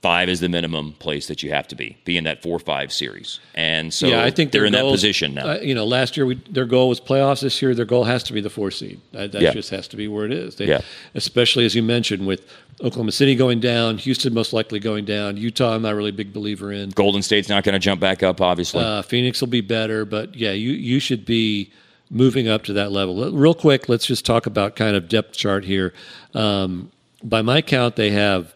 five 0.06 0.28
is 0.28 0.38
the 0.40 0.48
minimum 0.48 0.92
place 1.04 1.26
that 1.30 1.42
you 1.42 1.50
have 1.50 1.66
to 1.68 1.74
be, 1.74 1.96
be 2.04 2.16
in 2.16 2.24
that 2.24 2.42
four 2.42 2.58
five 2.58 2.92
series. 2.92 3.40
And 3.54 3.92
so 3.92 4.06
yeah, 4.06 4.22
I 4.28 4.30
think 4.30 4.52
they're 4.52 4.64
in 4.64 4.72
that 4.72 4.82
position 4.96 5.34
now. 5.34 5.46
uh, 5.52 5.58
you 5.60 5.74
know, 5.74 5.84
last 5.98 6.16
year 6.16 6.26
we, 6.26 6.34
their 6.56 6.64
goal 6.64 6.88
was 6.88 7.00
playoffs. 7.00 7.40
This 7.40 7.60
year, 7.62 7.74
their 7.74 7.84
goal 7.94 8.04
has 8.04 8.22
to 8.24 8.32
be 8.32 8.40
the 8.40 8.50
four 8.50 8.70
seed. 8.70 9.00
That, 9.12 9.32
that 9.32 9.42
Yeah. 9.42 9.52
just 9.52 9.70
has 9.70 9.88
to 9.88 9.96
be 9.96 10.06
where 10.08 10.24
it 10.24 10.32
is. 10.32 10.56
They, 10.56 10.66
Yeah. 10.66 10.80
Especially 11.14 11.64
as 11.64 11.74
you 11.74 11.82
mentioned, 11.82 12.26
with 12.26 12.42
Oklahoma 12.80 13.12
City 13.12 13.34
going 13.34 13.60
down, 13.60 13.98
Houston 13.98 14.32
most 14.34 14.52
likely 14.52 14.78
going 14.78 15.04
down, 15.06 15.36
Utah. 15.36 15.74
I'm 15.74 15.82
not 15.82 15.94
really 15.94 16.10
a 16.10 16.18
big 16.22 16.32
believer 16.32 16.70
in. 16.72 16.90
Golden 16.90 17.22
State's 17.22 17.48
not 17.48 17.64
going 17.64 17.72
to 17.72 17.78
jump 17.78 18.00
back 18.00 18.22
up, 18.22 18.40
obviously. 18.40 18.84
Uh, 18.84 19.02
Phoenix 19.02 19.40
will 19.40 19.48
be 19.48 19.62
better, 19.62 20.04
but 20.04 20.34
yeah, 20.34 20.52
you 20.52 20.72
you 20.72 20.98
should 21.00 21.24
be 21.24 21.70
moving 22.10 22.46
up 22.48 22.62
to 22.64 22.72
that 22.74 22.92
level. 22.92 23.14
Real 23.32 23.54
quick, 23.54 23.88
let's 23.88 24.06
just 24.06 24.24
talk 24.24 24.46
about 24.46 24.76
kind 24.76 24.94
of 24.94 25.08
depth 25.08 25.32
chart 25.32 25.64
here. 25.64 25.92
Um, 26.34 26.90
by 27.24 27.42
my 27.42 27.62
count, 27.62 27.96
they 27.96 28.10
have 28.10 28.54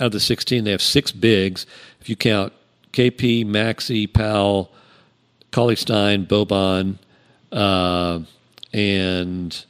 out 0.00 0.06
of 0.06 0.12
the 0.12 0.20
16, 0.20 0.64
they 0.64 0.70
have 0.70 0.82
six 0.82 1.12
bigs. 1.12 1.66
If 2.00 2.08
you 2.08 2.16
count 2.16 2.52
KP, 2.92 3.46
Maxi, 3.46 4.12
Powell, 4.12 4.72
Cauley 5.52 5.76
Stein, 5.76 6.26
Boban, 6.26 6.98
uh, 7.52 8.20
and 8.72 9.64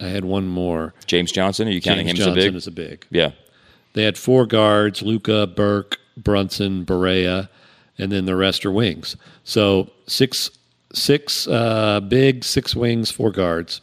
I 0.00 0.06
had 0.06 0.24
one 0.24 0.48
more. 0.48 0.94
James 1.06 1.30
Johnson, 1.32 1.68
are 1.68 1.70
you 1.70 1.80
counting 1.80 2.06
James 2.06 2.18
him 2.18 2.26
Johnson 2.26 2.38
as 2.38 2.44
a 2.44 2.48
big? 2.48 2.54
is 2.56 2.66
a 2.66 2.70
big. 2.70 3.06
yeah. 3.10 3.30
They 3.92 4.04
had 4.04 4.16
four 4.16 4.46
guards: 4.46 5.02
Luka, 5.02 5.48
Burke, 5.48 5.98
Brunson, 6.16 6.84
Barea, 6.86 7.48
and 7.98 8.12
then 8.12 8.24
the 8.24 8.36
rest 8.36 8.64
are 8.64 8.70
wings. 8.70 9.16
So 9.42 9.90
six, 10.06 10.50
six 10.92 11.48
uh, 11.48 12.00
big, 12.00 12.44
six 12.44 12.76
wings, 12.76 13.10
four 13.10 13.30
guards. 13.30 13.80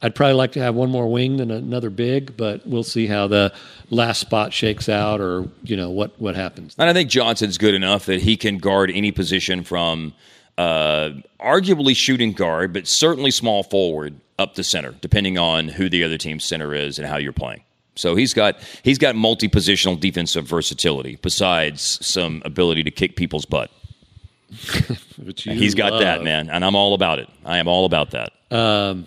I'd 0.00 0.14
probably 0.14 0.34
like 0.34 0.52
to 0.52 0.60
have 0.60 0.74
one 0.74 0.90
more 0.90 1.10
wing 1.10 1.38
than 1.38 1.50
another 1.50 1.90
big, 1.90 2.36
but 2.36 2.64
we'll 2.66 2.84
see 2.84 3.06
how 3.06 3.26
the 3.26 3.52
last 3.90 4.20
spot 4.20 4.52
shakes 4.52 4.88
out, 4.88 5.20
or 5.20 5.48
you 5.64 5.76
know 5.76 5.90
what 5.90 6.20
what 6.20 6.36
happens. 6.36 6.74
And 6.78 6.88
I 6.88 6.92
think 6.92 7.10
Johnson's 7.10 7.58
good 7.58 7.74
enough 7.74 8.06
that 8.06 8.22
he 8.22 8.36
can 8.36 8.58
guard 8.58 8.90
any 8.92 9.10
position 9.10 9.64
from 9.64 10.14
uh, 10.56 11.10
arguably 11.40 11.96
shooting 11.96 12.32
guard, 12.32 12.72
but 12.72 12.86
certainly 12.86 13.30
small 13.30 13.62
forward 13.62 14.20
up 14.38 14.54
to 14.54 14.62
center, 14.62 14.92
depending 15.00 15.36
on 15.36 15.68
who 15.68 15.88
the 15.88 16.04
other 16.04 16.16
team's 16.16 16.44
center 16.44 16.74
is 16.74 16.98
and 16.98 17.08
how 17.08 17.16
you're 17.16 17.32
playing. 17.32 17.64
So 17.96 18.14
he's 18.14 18.32
got 18.32 18.60
he's 18.82 18.98
got 18.98 19.16
multi 19.16 19.48
positional 19.48 19.98
defensive 19.98 20.46
versatility 20.46 21.18
besides 21.20 21.98
some 22.06 22.42
ability 22.44 22.84
to 22.84 22.92
kick 22.92 23.16
people's 23.16 23.44
butt. 23.44 23.70
He's 25.36 25.74
got 25.74 25.98
that, 26.00 26.22
man, 26.22 26.48
and 26.48 26.64
I'm 26.64 26.74
all 26.74 26.94
about 26.94 27.18
it. 27.18 27.28
I 27.44 27.58
am 27.58 27.68
all 27.68 27.84
about 27.84 28.12
that. 28.12 28.32
Um, 28.50 29.06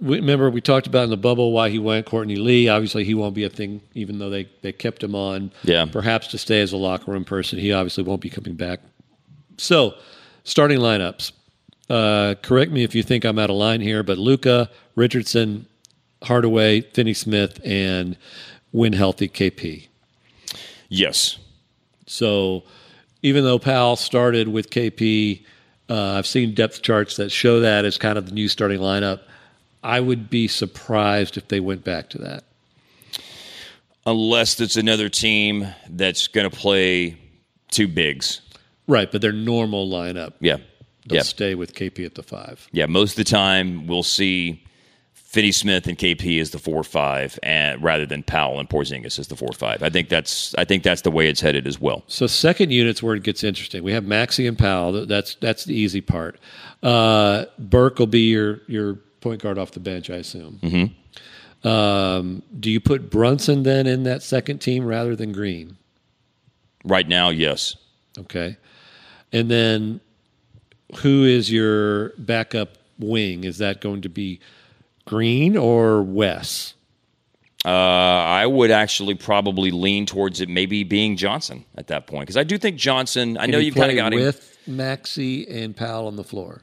remember 0.00 0.50
we 0.50 0.60
talked 0.60 0.86
about 0.86 1.04
in 1.04 1.10
the 1.10 1.16
bubble 1.16 1.52
why 1.52 1.70
he 1.70 1.78
went 1.78 2.06
Courtney 2.06 2.36
Lee. 2.36 2.68
Obviously, 2.68 3.04
he 3.04 3.14
won't 3.14 3.34
be 3.34 3.44
a 3.44 3.48
thing, 3.50 3.80
even 3.94 4.18
though 4.18 4.30
they, 4.30 4.48
they 4.62 4.72
kept 4.72 5.02
him 5.02 5.14
on. 5.14 5.50
Yeah. 5.62 5.84
Perhaps 5.86 6.28
to 6.28 6.38
stay 6.38 6.60
as 6.60 6.72
a 6.72 6.76
locker 6.76 7.10
room 7.10 7.24
person. 7.24 7.58
He 7.58 7.72
obviously 7.72 8.04
won't 8.04 8.20
be 8.20 8.30
coming 8.30 8.54
back. 8.54 8.80
So, 9.56 9.94
starting 10.44 10.78
lineups. 10.78 11.32
Uh, 11.90 12.34
correct 12.42 12.70
me 12.70 12.84
if 12.84 12.94
you 12.94 13.02
think 13.02 13.24
I'm 13.24 13.38
out 13.38 13.48
of 13.50 13.56
line 13.56 13.80
here, 13.80 14.02
but 14.02 14.18
Luka, 14.18 14.68
Richardson, 14.94 15.66
Hardaway, 16.22 16.82
Finney 16.82 17.14
Smith, 17.14 17.60
and 17.64 18.16
when 18.72 18.92
healthy, 18.92 19.28
KP. 19.28 19.88
Yes. 20.90 21.38
So 22.06 22.64
even 23.22 23.44
though 23.44 23.58
Powell 23.58 23.96
started 23.96 24.48
with 24.48 24.70
KP, 24.70 25.44
Uh, 25.90 26.18
I've 26.18 26.26
seen 26.26 26.52
depth 26.52 26.82
charts 26.82 27.16
that 27.16 27.30
show 27.32 27.60
that 27.60 27.86
as 27.86 27.96
kind 27.96 28.18
of 28.18 28.26
the 28.26 28.32
new 28.32 28.48
starting 28.48 28.78
lineup. 28.80 29.20
I 29.88 30.00
would 30.00 30.28
be 30.28 30.48
surprised 30.48 31.38
if 31.38 31.48
they 31.48 31.60
went 31.60 31.82
back 31.82 32.10
to 32.10 32.18
that. 32.18 32.44
Unless 34.04 34.60
it's 34.60 34.76
another 34.76 35.08
team 35.08 35.66
that's 35.88 36.28
going 36.28 36.48
to 36.48 36.54
play 36.54 37.16
two 37.70 37.88
bigs. 37.88 38.42
Right, 38.86 39.10
but 39.10 39.22
their 39.22 39.32
normal 39.32 39.88
lineup. 39.88 40.34
Yeah. 40.40 40.58
They'll 41.06 41.16
yeah. 41.16 41.22
stay 41.22 41.54
with 41.54 41.74
KP 41.74 42.04
at 42.04 42.16
the 42.16 42.22
five. 42.22 42.68
Yeah, 42.70 42.84
most 42.84 43.12
of 43.12 43.16
the 43.16 43.24
time 43.24 43.86
we'll 43.86 44.02
see 44.02 44.62
Finney 45.14 45.52
Smith 45.52 45.86
and 45.86 45.96
KP 45.96 46.38
as 46.38 46.50
the 46.50 46.58
four 46.58 46.84
five, 46.84 47.38
and 47.42 47.82
rather 47.82 48.04
than 48.04 48.22
Powell 48.22 48.60
and 48.60 48.68
Porzingis 48.68 49.18
as 49.18 49.28
the 49.28 49.36
four 49.36 49.52
five. 49.52 49.82
I 49.82 49.88
think 49.88 50.10
that's 50.10 50.54
I 50.56 50.64
think 50.64 50.82
that's 50.82 51.00
the 51.02 51.10
way 51.10 51.28
it's 51.28 51.40
headed 51.40 51.66
as 51.66 51.80
well. 51.80 52.04
So 52.08 52.26
second 52.26 52.72
unit's 52.72 53.02
where 53.02 53.14
it 53.14 53.22
gets 53.22 53.42
interesting. 53.42 53.82
We 53.82 53.92
have 53.92 54.04
Maxi 54.04 54.46
and 54.46 54.58
Powell. 54.58 55.06
That's 55.06 55.36
that's 55.36 55.64
the 55.64 55.74
easy 55.74 56.02
part. 56.02 56.38
Uh, 56.82 57.46
Burke 57.58 57.98
will 57.98 58.06
be 58.06 58.28
your 58.28 58.60
your 58.66 58.98
point 59.20 59.42
guard 59.42 59.58
off 59.58 59.72
the 59.72 59.80
bench, 59.80 60.10
I 60.10 60.16
assume. 60.16 60.60
Mm-hmm. 60.62 61.68
Um, 61.68 62.42
do 62.58 62.70
you 62.70 62.80
put 62.80 63.10
Brunson 63.10 63.64
then 63.64 63.86
in 63.86 64.04
that 64.04 64.22
second 64.22 64.58
team 64.58 64.84
rather 64.84 65.16
than 65.16 65.32
Green? 65.32 65.76
Right 66.84 67.08
now, 67.08 67.30
yes. 67.30 67.76
Okay, 68.18 68.56
and 69.32 69.50
then 69.50 70.00
who 71.00 71.24
is 71.24 71.50
your 71.50 72.10
backup 72.18 72.78
wing? 72.98 73.44
Is 73.44 73.58
that 73.58 73.80
going 73.80 74.02
to 74.02 74.08
be 74.08 74.40
Green 75.04 75.56
or 75.56 76.02
Wes? 76.02 76.74
Uh, 77.64 77.68
I 77.70 78.46
would 78.46 78.70
actually 78.70 79.14
probably 79.14 79.70
lean 79.70 80.06
towards 80.06 80.40
it 80.40 80.48
maybe 80.48 80.84
being 80.84 81.16
Johnson 81.16 81.64
at 81.76 81.88
that 81.88 82.06
point 82.06 82.22
because 82.22 82.36
I 82.36 82.44
do 82.44 82.56
think 82.56 82.76
Johnson. 82.76 83.36
I 83.36 83.42
Can 83.42 83.50
know 83.50 83.58
you've 83.58 83.74
kind 83.74 83.90
of 83.90 83.96
got 83.96 84.12
him. 84.12 84.20
with 84.20 84.56
Maxi 84.68 85.44
and 85.50 85.76
Powell 85.76 86.06
on 86.06 86.16
the 86.16 86.24
floor. 86.24 86.62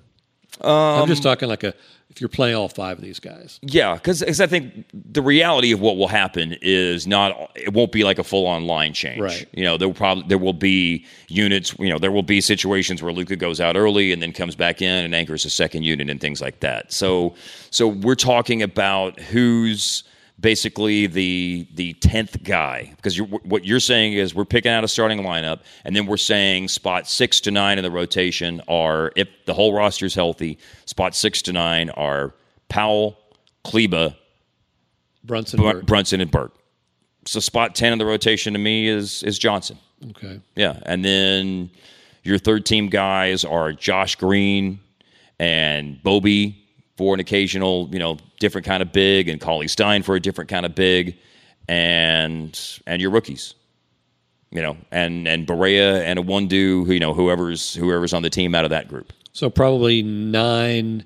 Um, 0.61 1.01
I'm 1.01 1.07
just 1.07 1.23
talking 1.23 1.49
like 1.49 1.63
a 1.63 1.73
if 2.09 2.21
you're 2.21 2.29
playing 2.29 2.55
all 2.55 2.69
five 2.69 2.97
of 2.97 3.03
these 3.03 3.19
guys. 3.19 3.59
Yeah, 3.61 3.95
because 3.95 4.21
I 4.39 4.47
think 4.47 4.85
the 4.93 5.21
reality 5.21 5.73
of 5.73 5.81
what 5.81 5.97
will 5.97 6.07
happen 6.07 6.55
is 6.61 7.05
not 7.05 7.51
it 7.55 7.73
won't 7.73 7.91
be 7.91 8.03
like 8.03 8.19
a 8.19 8.23
full 8.23 8.47
on 8.47 8.67
line 8.67 8.93
change. 8.93 9.19
Right. 9.19 9.45
You 9.53 9.63
know, 9.63 9.77
there 9.77 9.87
will 9.87 9.95
probably 9.95 10.23
there 10.27 10.37
will 10.37 10.53
be 10.53 11.05
units. 11.27 11.75
You 11.77 11.89
know, 11.89 11.99
there 11.99 12.11
will 12.11 12.23
be 12.23 12.39
situations 12.41 13.03
where 13.03 13.11
Luka 13.11 13.35
goes 13.35 13.59
out 13.59 13.75
early 13.75 14.13
and 14.13 14.21
then 14.21 14.31
comes 14.31 14.55
back 14.55 14.81
in 14.81 15.03
and 15.03 15.13
anchors 15.13 15.45
a 15.45 15.49
second 15.49 15.83
unit 15.83 16.09
and 16.09 16.21
things 16.21 16.41
like 16.41 16.61
that. 16.61 16.93
So 16.93 17.35
so 17.71 17.87
we're 17.87 18.15
talking 18.15 18.61
about 18.61 19.19
who's 19.19 20.03
basically 20.39 21.07
the 21.07 21.67
the 21.75 21.93
tenth 21.93 22.43
guy 22.43 22.91
because 22.97 23.17
you're, 23.17 23.27
what 23.27 23.65
you're 23.65 23.79
saying 23.79 24.13
is 24.13 24.35
we're 24.35 24.43
picking 24.45 24.71
out 24.71 24.83
a 24.83 24.87
starting 24.87 25.19
lineup 25.19 25.61
and 25.85 25.95
then 25.95 26.05
we're 26.05 26.17
saying 26.17 26.67
spot 26.67 27.07
six 27.07 27.39
to 27.39 27.51
nine 27.51 27.77
in 27.77 27.83
the 27.83 27.91
rotation 27.91 28.61
are 28.67 29.11
if 29.15 29.29
the 29.45 29.53
whole 29.53 29.73
roster 29.73 30.05
is 30.05 30.13
healthy 30.13 30.57
spot 30.85 31.15
six 31.15 31.41
to 31.41 31.53
nine 31.53 31.89
are 31.91 32.33
Powell, 32.67 33.17
Kleber, 33.63 34.15
Brunson, 35.23 35.61
Br- 35.61 35.79
Brunson, 35.81 36.21
and 36.21 36.31
Burke. 36.31 36.53
So 37.25 37.39
spot 37.39 37.75
ten 37.75 37.93
in 37.93 37.99
the 37.99 38.05
rotation 38.05 38.53
to 38.53 38.59
me 38.59 38.87
is 38.87 39.23
is 39.23 39.39
Johnson. 39.39 39.77
Okay. 40.09 40.41
Yeah, 40.55 40.79
and 40.85 41.03
then 41.03 41.71
your 42.23 42.37
third 42.37 42.65
team 42.65 42.89
guys 42.89 43.45
are 43.45 43.71
Josh 43.71 44.15
Green 44.15 44.79
and 45.39 46.01
Bobby 46.03 46.64
for 46.97 47.13
an 47.13 47.19
occasional, 47.19 47.89
you 47.91 47.99
know, 47.99 48.17
different 48.39 48.65
kind 48.65 48.81
of 48.81 48.91
big, 48.93 49.27
and 49.27 49.39
Cauley 49.41 49.67
Stein 49.67 50.01
for 50.03 50.15
a 50.15 50.19
different 50.19 50.49
kind 50.49 50.65
of 50.65 50.75
big, 50.75 51.17
and 51.67 52.59
and 52.87 53.01
your 53.01 53.11
rookies, 53.11 53.53
you 54.51 54.61
know, 54.61 54.77
and 54.91 55.27
and 55.27 55.45
Barea 55.47 56.01
and 56.01 56.19
Iwundu, 56.19 56.87
you 56.93 56.99
know, 56.99 57.13
whoever's 57.13 57.73
whoever's 57.75 58.13
on 58.13 58.21
the 58.23 58.29
team 58.29 58.55
out 58.55 58.63
of 58.63 58.69
that 58.69 58.87
group. 58.87 59.11
So 59.33 59.49
probably 59.49 60.01
nine 60.01 61.03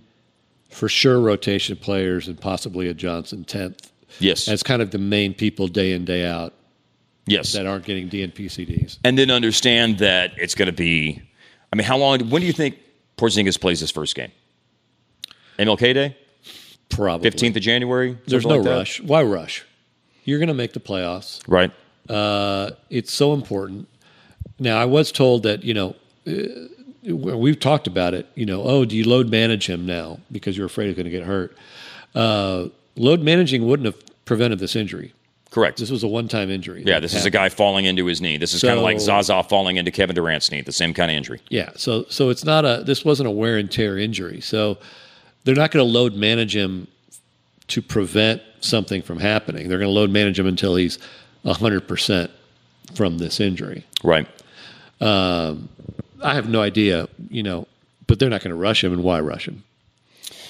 for 0.69 0.87
sure 0.87 1.19
rotation 1.19 1.75
players 1.75 2.27
and 2.27 2.39
possibly 2.39 2.87
a 2.87 2.93
Johnson 2.93 3.43
tenth. 3.43 3.91
Yes, 4.19 4.45
That's 4.45 4.63
kind 4.63 4.81
of 4.81 4.91
the 4.91 4.97
main 4.99 5.33
people 5.33 5.67
day 5.67 5.93
in 5.93 6.05
day 6.05 6.25
out. 6.25 6.53
Yes, 7.25 7.53
that 7.53 7.65
aren't 7.67 7.85
getting 7.85 8.09
DNP 8.09 8.45
CDs. 8.45 8.97
and 9.03 9.17
then 9.17 9.29
understand 9.31 9.99
that 9.99 10.31
it's 10.37 10.55
going 10.55 10.65
to 10.67 10.71
be. 10.73 11.21
I 11.71 11.75
mean, 11.75 11.85
how 11.85 11.97
long? 11.97 12.19
When 12.29 12.41
do 12.41 12.47
you 12.47 12.53
think 12.53 12.77
Porzingis 13.17 13.59
plays 13.59 13.79
his 13.79 13.91
first 13.91 14.15
game? 14.15 14.31
MLK 15.59 15.93
Day, 15.93 16.17
Probably 16.89 17.23
fifteenth 17.29 17.55
of 17.55 17.61
January. 17.61 18.17
There's 18.25 18.45
no 18.45 18.55
like 18.55 18.63
that? 18.63 18.69
rush. 18.77 19.01
Why 19.01 19.21
rush? 19.23 19.65
You're 20.23 20.39
going 20.39 20.47
to 20.47 20.53
make 20.53 20.73
the 20.73 20.79
playoffs. 20.79 21.41
right? 21.47 21.71
Uh, 22.09 22.71
it's 22.89 23.11
so 23.11 23.33
important. 23.33 23.87
Now, 24.59 24.79
I 24.79 24.85
was 24.85 25.11
told 25.11 25.43
that 25.43 25.63
you 25.63 25.73
know 25.73 25.95
uh, 26.27 27.13
we've 27.13 27.59
talked 27.59 27.87
about 27.87 28.13
it. 28.13 28.27
You 28.35 28.45
know, 28.45 28.63
oh, 28.63 28.85
do 28.85 28.95
you 28.95 29.07
load 29.07 29.29
manage 29.29 29.69
him 29.69 29.85
now 29.85 30.19
because 30.31 30.57
you're 30.57 30.65
afraid 30.65 30.87
he's 30.87 30.95
going 30.95 31.05
to 31.05 31.11
get 31.11 31.23
hurt? 31.23 31.55
Uh, 32.15 32.67
load 32.95 33.21
managing 33.21 33.67
wouldn't 33.67 33.85
have 33.85 34.25
prevented 34.25 34.59
this 34.59 34.75
injury. 34.75 35.13
Correct. 35.51 35.79
This 35.79 35.89
was 35.89 36.03
a 36.03 36.07
one-time 36.07 36.51
injury. 36.51 36.83
Yeah, 36.85 36.99
this 36.99 37.15
is 37.15 37.25
a 37.25 37.31
guy 37.31 37.49
falling 37.49 37.85
into 37.85 38.05
his 38.05 38.21
knee. 38.21 38.37
This 38.37 38.53
is 38.53 38.61
kind 38.61 38.77
of 38.77 38.83
like 38.83 38.99
Zaza 38.99 39.41
falling 39.41 39.77
into 39.77 39.89
Kevin 39.89 40.15
Durant's 40.15 40.51
knee. 40.51 40.61
The 40.61 40.71
same 40.71 40.93
kind 40.93 41.09
of 41.09 41.17
injury. 41.17 41.41
Yeah, 41.49 41.71
so 41.75 42.05
so 42.09 42.29
it's 42.29 42.43
not 42.43 42.65
a 42.65 42.83
this 42.85 43.03
wasn't 43.03 43.27
a 43.27 43.31
wear 43.31 43.57
and 43.57 43.71
tear 43.71 43.97
injury. 43.97 44.41
So 44.41 44.77
they're 45.43 45.55
not 45.55 45.71
going 45.71 45.85
to 45.85 45.91
load 45.91 46.15
manage 46.15 46.55
him 46.55 46.87
to 47.67 47.81
prevent 47.81 48.41
something 48.61 49.01
from 49.01 49.19
happening. 49.19 49.69
They're 49.69 49.77
going 49.77 49.89
to 49.89 49.93
load 49.93 50.09
manage 50.09 50.39
him 50.39 50.47
until 50.47 50.75
he's 50.75 50.99
hundred 51.45 51.87
percent 51.87 52.31
from 52.95 53.17
this 53.17 53.39
injury. 53.39 53.85
Right. 54.03 54.27
Um, 54.99 55.69
I 56.21 56.33
have 56.33 56.49
no 56.49 56.61
idea, 56.61 57.07
you 57.29 57.43
know, 57.43 57.67
but 58.07 58.19
they're 58.19 58.29
not 58.29 58.41
going 58.41 58.51
to 58.51 58.59
rush 58.59 58.83
him, 58.83 58.91
and 58.91 59.03
why 59.03 59.19
rush 59.19 59.47
him? 59.47 59.63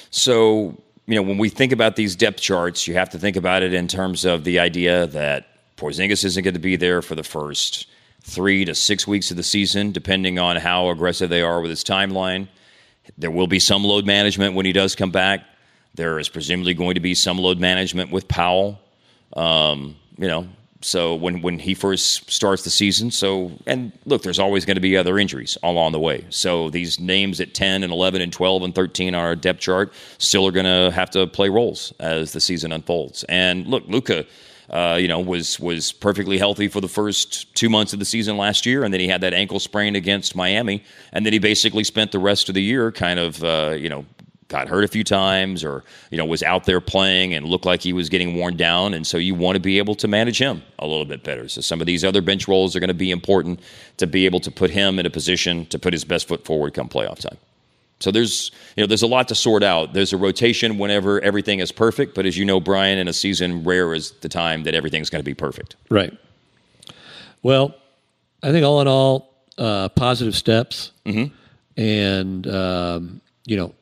So, 0.09 0.75
you 1.05 1.15
know, 1.15 1.21
when 1.21 1.37
we 1.37 1.49
think 1.49 1.71
about 1.71 1.95
these 1.95 2.15
depth 2.15 2.41
charts, 2.41 2.87
you 2.87 2.95
have 2.95 3.09
to 3.11 3.19
think 3.19 3.35
about 3.35 3.61
it 3.61 3.73
in 3.73 3.87
terms 3.87 4.25
of 4.25 4.43
the 4.43 4.59
idea 4.59 5.05
that 5.07 5.47
Porzingis 5.77 6.25
isn't 6.25 6.43
going 6.43 6.55
to 6.55 6.59
be 6.59 6.75
there 6.75 7.01
for 7.01 7.15
the 7.15 7.23
first 7.23 7.85
three 8.21 8.65
to 8.65 8.73
six 8.73 9.07
weeks 9.07 9.29
of 9.31 9.37
the 9.37 9.43
season, 9.43 9.91
depending 9.91 10.39
on 10.39 10.55
how 10.55 10.89
aggressive 10.89 11.29
they 11.29 11.41
are 11.41 11.61
with 11.61 11.69
his 11.69 11.83
timeline. 11.83 12.47
There 13.17 13.31
will 13.31 13.47
be 13.47 13.59
some 13.59 13.83
load 13.83 14.05
management 14.05 14.55
when 14.55 14.65
he 14.65 14.73
does 14.73 14.95
come 14.95 15.11
back. 15.11 15.41
There 15.95 16.19
is 16.19 16.29
presumably 16.29 16.73
going 16.73 16.95
to 16.95 16.99
be 16.99 17.15
some 17.15 17.37
load 17.37 17.59
management 17.59 18.11
with 18.11 18.27
Powell. 18.27 18.79
Um, 19.35 19.95
you 20.17 20.27
know, 20.27 20.47
so 20.81 21.15
when 21.15 21.41
when 21.41 21.59
he 21.59 21.73
first 21.73 22.31
starts 22.31 22.63
the 22.63 22.69
season, 22.69 23.11
so 23.11 23.51
and 23.65 23.91
look, 24.05 24.23
there's 24.23 24.39
always 24.39 24.65
going 24.65 24.75
to 24.75 24.81
be 24.81 24.95
other 24.95 25.19
injuries 25.19 25.57
along 25.61 25.91
the 25.91 25.99
way. 25.99 26.25
So 26.29 26.69
these 26.69 26.99
names 26.99 27.41
at 27.41 27.53
10 27.53 27.83
and 27.83 27.91
11 27.91 28.21
and 28.21 28.31
12 28.31 28.63
and 28.63 28.75
13 28.75 29.13
on 29.13 29.21
our 29.21 29.35
depth 29.35 29.59
chart 29.59 29.91
still 30.19 30.47
are 30.47 30.51
going 30.51 30.65
to 30.65 30.95
have 30.95 31.09
to 31.11 31.27
play 31.27 31.49
roles 31.49 31.93
as 31.99 32.31
the 32.31 32.39
season 32.39 32.71
unfolds. 32.71 33.23
And 33.27 33.67
look, 33.67 33.83
Luka. 33.87 34.25
Uh, 34.69 34.97
you 34.99 35.07
know, 35.07 35.19
was 35.19 35.59
was 35.59 35.91
perfectly 35.91 36.37
healthy 36.37 36.67
for 36.67 36.79
the 36.79 36.87
first 36.87 37.53
two 37.55 37.69
months 37.69 37.93
of 37.93 37.99
the 37.99 38.05
season 38.05 38.37
last 38.37 38.65
year, 38.65 38.83
and 38.83 38.93
then 38.93 39.01
he 39.01 39.07
had 39.07 39.21
that 39.21 39.33
ankle 39.33 39.59
sprain 39.59 39.95
against 39.95 40.35
Miami, 40.35 40.83
and 41.11 41.25
then 41.25 41.33
he 41.33 41.39
basically 41.39 41.83
spent 41.83 42.11
the 42.11 42.19
rest 42.19 42.49
of 42.49 42.55
the 42.55 42.61
year 42.61 42.91
kind 42.91 43.19
of, 43.19 43.43
uh, 43.43 43.75
you 43.75 43.89
know, 43.89 44.05
got 44.49 44.67
hurt 44.67 44.83
a 44.83 44.87
few 44.87 45.03
times 45.03 45.63
or 45.63 45.83
you 46.11 46.17
know 46.17 46.25
was 46.25 46.43
out 46.43 46.65
there 46.65 46.81
playing 46.81 47.33
and 47.33 47.45
looked 47.45 47.65
like 47.65 47.81
he 47.81 47.93
was 47.93 48.09
getting 48.09 48.35
worn 48.35 48.57
down 48.57 48.93
and 48.93 49.07
so 49.07 49.17
you 49.17 49.35
want 49.35 49.55
to 49.55 49.59
be 49.59 49.77
able 49.77 49.95
to 49.95 50.07
manage 50.07 50.41
him 50.41 50.61
a 50.79 50.87
little 50.87 51.05
bit 51.05 51.23
better. 51.23 51.47
So 51.47 51.61
some 51.61 51.79
of 51.79 51.87
these 51.87 52.03
other 52.03 52.21
bench 52.21 52.47
roles 52.47 52.75
are 52.75 52.79
going 52.79 52.89
to 52.89 52.93
be 52.93 53.11
important 53.11 53.61
to 53.97 54.07
be 54.07 54.25
able 54.25 54.39
to 54.41 54.51
put 54.51 54.71
him 54.71 54.99
in 54.99 55.05
a 55.05 55.09
position 55.09 55.65
to 55.67 55.79
put 55.79 55.93
his 55.93 56.03
best 56.03 56.27
foot 56.27 56.45
forward 56.45 56.73
come 56.73 56.89
playoff 56.89 57.19
time 57.19 57.37
so 57.99 58.11
there's 58.11 58.51
you 58.75 58.83
know 58.83 58.87
there's 58.87 59.01
a 59.01 59.07
lot 59.07 59.27
to 59.27 59.35
sort 59.35 59.61
out 59.63 59.93
there's 59.93 60.13
a 60.13 60.17
rotation 60.17 60.77
whenever 60.77 61.19
everything 61.21 61.59
is 61.59 61.71
perfect 61.71 62.15
but 62.15 62.25
as 62.25 62.37
you 62.37 62.45
know 62.45 62.59
brian 62.59 62.97
in 62.97 63.07
a 63.07 63.13
season 63.13 63.63
rare 63.63 63.93
is 63.93 64.11
the 64.21 64.29
time 64.29 64.63
that 64.63 64.73
everything's 64.73 65.09
going 65.09 65.19
to 65.19 65.25
be 65.25 65.33
perfect 65.33 65.75
Right. 65.89 66.13
Well, 67.43 67.73
I 68.43 68.51
think 68.51 68.65
all 68.65 68.81
in 68.81 68.87
all, 68.87 69.33
uh, 69.57 69.89
positive 69.89 70.35
steps, 70.35 70.91
Mhm. 71.05 71.31
and 71.77 72.47
um, 72.47 73.21
you 73.45 73.57
know, 73.57 73.73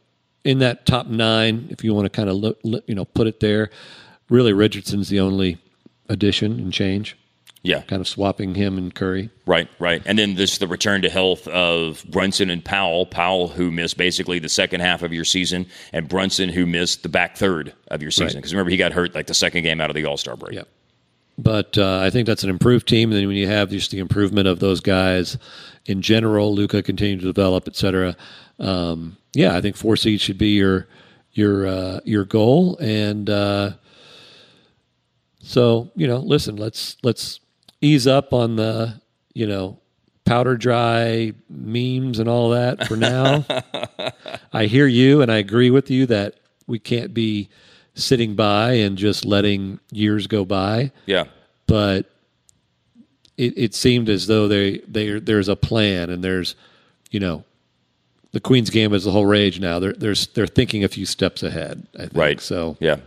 in 0.43 0.59
that 0.59 0.85
top 0.85 1.07
nine, 1.07 1.67
if 1.69 1.83
you 1.83 1.93
want 1.93 2.05
to 2.05 2.09
kind 2.09 2.29
of 2.29 2.35
look, 2.37 2.59
you 2.87 2.95
know, 2.95 3.05
put 3.05 3.27
it 3.27 3.39
there, 3.39 3.69
really 4.29 4.53
Richardson's 4.53 5.09
the 5.09 5.19
only 5.19 5.57
addition 6.09 6.53
and 6.53 6.71
change. 6.71 7.17
Yeah. 7.67 7.81
kind 7.81 7.99
of 7.99 8.07
swapping 8.07 8.55
him 8.55 8.77
and 8.77 8.93
Curry. 8.93 9.29
Right, 9.45 9.67
right. 9.79 10.01
And 10.05 10.17
then 10.17 10.35
this 10.35 10.57
the 10.57 10.67
return 10.67 11.01
to 11.01 11.09
health 11.09 11.47
of 11.47 12.03
Brunson 12.09 12.49
and 12.49 12.63
Powell. 12.63 13.05
Powell, 13.05 13.47
who 13.49 13.71
missed 13.71 13.97
basically 13.97 14.39
the 14.39 14.49
second 14.49 14.81
half 14.81 15.03
of 15.03 15.13
your 15.13 15.25
season, 15.25 15.67
and 15.93 16.07
Brunson, 16.07 16.49
who 16.49 16.65
missed 16.65 17.03
the 17.03 17.09
back 17.09 17.37
third 17.37 17.73
of 17.89 18.01
your 18.01 18.11
season. 18.11 18.27
Right. 18.27 18.35
Because 18.37 18.53
remember, 18.53 18.71
he 18.71 18.77
got 18.77 18.93
hurt 18.93 19.13
like 19.13 19.27
the 19.27 19.33
second 19.33 19.63
game 19.63 19.81
out 19.81 19.89
of 19.89 19.95
the 19.95 20.05
All 20.05 20.17
Star 20.17 20.35
break. 20.35 20.53
Yeah. 20.55 20.63
But 21.37 21.77
uh, 21.77 21.99
I 21.99 22.09
think 22.09 22.25
that's 22.25 22.43
an 22.43 22.49
improved 22.49 22.87
team. 22.87 23.11
And 23.11 23.19
then 23.19 23.27
when 23.27 23.37
you 23.37 23.47
have 23.47 23.69
just 23.69 23.91
the 23.91 23.99
improvement 23.99 24.47
of 24.47 24.59
those 24.59 24.79
guys 24.79 25.37
in 25.85 26.01
general, 26.01 26.53
Luka 26.55 26.81
continuing 26.81 27.19
to 27.19 27.25
develop, 27.25 27.67
et 27.67 27.75
cetera. 27.75 28.15
Um, 28.59 29.17
yeah, 29.33 29.55
I 29.55 29.61
think 29.61 29.75
four 29.75 29.95
seeds 29.97 30.23
should 30.23 30.39
be 30.39 30.55
your 30.55 30.87
your 31.33 31.67
uh, 31.67 31.99
your 32.05 32.25
goal. 32.25 32.77
And 32.77 33.29
uh, 33.29 33.71
so 35.41 35.91
you 35.95 36.07
know, 36.07 36.17
listen, 36.17 36.55
let's 36.55 36.97
let's 37.03 37.39
ease 37.81 38.07
up 38.07 38.33
on 38.33 38.55
the 38.55 39.01
you 39.33 39.47
know 39.47 39.79
powder 40.27 40.57
dry 40.57 41.33
memes 41.49 42.19
and 42.19 42.27
all 42.27 42.49
that 42.49 42.87
for 42.87 42.95
now. 42.97 43.45
I 44.53 44.65
hear 44.65 44.85
you 44.85 45.21
and 45.21 45.31
I 45.31 45.37
agree 45.37 45.71
with 45.71 45.89
you 45.89 46.05
that 46.07 46.35
we 46.67 46.79
can't 46.79 47.13
be 47.13 47.49
sitting 47.95 48.35
by 48.35 48.73
and 48.73 48.97
just 48.97 49.25
letting 49.25 49.79
years 49.91 50.27
go 50.27 50.43
by. 50.43 50.91
Yeah. 51.05 51.25
But 51.65 52.09
it, 53.37 53.57
it 53.57 53.73
seemed 53.73 54.09
as 54.09 54.27
though 54.27 54.47
they, 54.47 54.79
they 54.79 55.19
there's 55.19 55.47
a 55.47 55.55
plan 55.55 56.09
and 56.09 56.23
there's, 56.23 56.55
you 57.09 57.19
know, 57.19 57.43
the 58.31 58.41
Queen's 58.41 58.69
game 58.69 58.93
is 58.93 59.05
the 59.05 59.11
whole 59.11 59.25
rage 59.25 59.59
now. 59.61 59.79
They're, 59.79 59.93
they're, 59.93 60.15
they're 60.33 60.47
thinking 60.47 60.83
a 60.83 60.89
few 60.89 61.05
steps 61.05 61.41
ahead, 61.41 61.87
I 61.95 61.99
think. 61.99 62.11
Right. 62.15 62.41
So, 62.41 62.75
Yeah. 62.81 62.97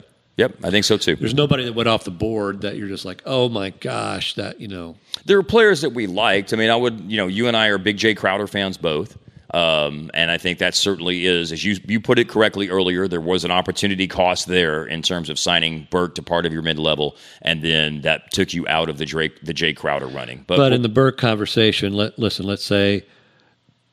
Yep. 0.41 0.65
I 0.65 0.71
think 0.71 0.87
so 0.87 0.97
too. 0.97 1.17
there's 1.17 1.35
nobody 1.35 1.67
that 1.67 1.75
went 1.75 1.87
off 1.87 2.05
the 2.05 2.11
board 2.11 2.63
that 2.63 2.77
you're 2.77 2.89
just 2.89 3.05
like, 3.05 3.23
oh 3.27 3.51
my 3.51 3.69
gosh, 3.69 4.35
that, 4.37 4.59
you 4.59 4.69
know, 4.69 4.97
there 5.27 5.37
are 5.37 5.43
players 5.43 5.83
that 5.83 5.91
we 5.91 6.07
liked. 6.07 6.55
I 6.55 6.57
mean, 6.57 6.71
I 6.71 6.77
would, 6.77 6.99
you 7.01 7.19
know, 7.19 7.27
you 7.27 7.47
and 7.47 7.55
I 7.55 7.67
are 7.67 7.77
big 7.77 7.99
Jae 7.99 8.17
Crowder 8.17 8.47
fans 8.47 8.79
both. 8.79 9.19
Um, 9.53 10.11
and 10.15 10.31
I 10.31 10.39
think 10.39 10.59
that 10.61 10.75
certainly 10.75 11.27
is, 11.27 11.53
as 11.53 11.63
you 11.63 11.77
you 11.87 12.01
put 12.01 12.19
it 12.19 12.29
correctly 12.31 12.71
earlier, 12.71 13.07
there 13.07 13.21
was 13.21 13.45
an 13.45 13.51
opportunity 13.51 14.07
cost 14.07 14.47
there 14.47 14.87
in 14.87 15.03
terms 15.03 15.29
of 15.29 15.39
signing 15.39 15.89
Burke 15.91 16.15
to 16.15 16.23
part 16.23 16.47
of 16.47 16.55
your 16.55 16.63
mid 16.63 16.79
level, 16.79 17.17
and 17.43 17.61
then 17.61 18.01
that 18.03 18.31
took 18.33 18.55
you 18.55 18.67
out 18.69 18.89
of 18.89 18.97
the 18.97 19.05
Drake 19.05 19.43
the 19.43 19.53
Jae 19.53 19.77
Crowder 19.77 20.07
running. 20.07 20.45
But, 20.47 20.73
in 20.73 20.83
the 20.83 20.89
Burke 20.89 21.19
conversation, 21.19 21.95
let, 21.95 22.17
listen, 22.17 22.47
let's 22.47 22.65
say, 22.65 23.05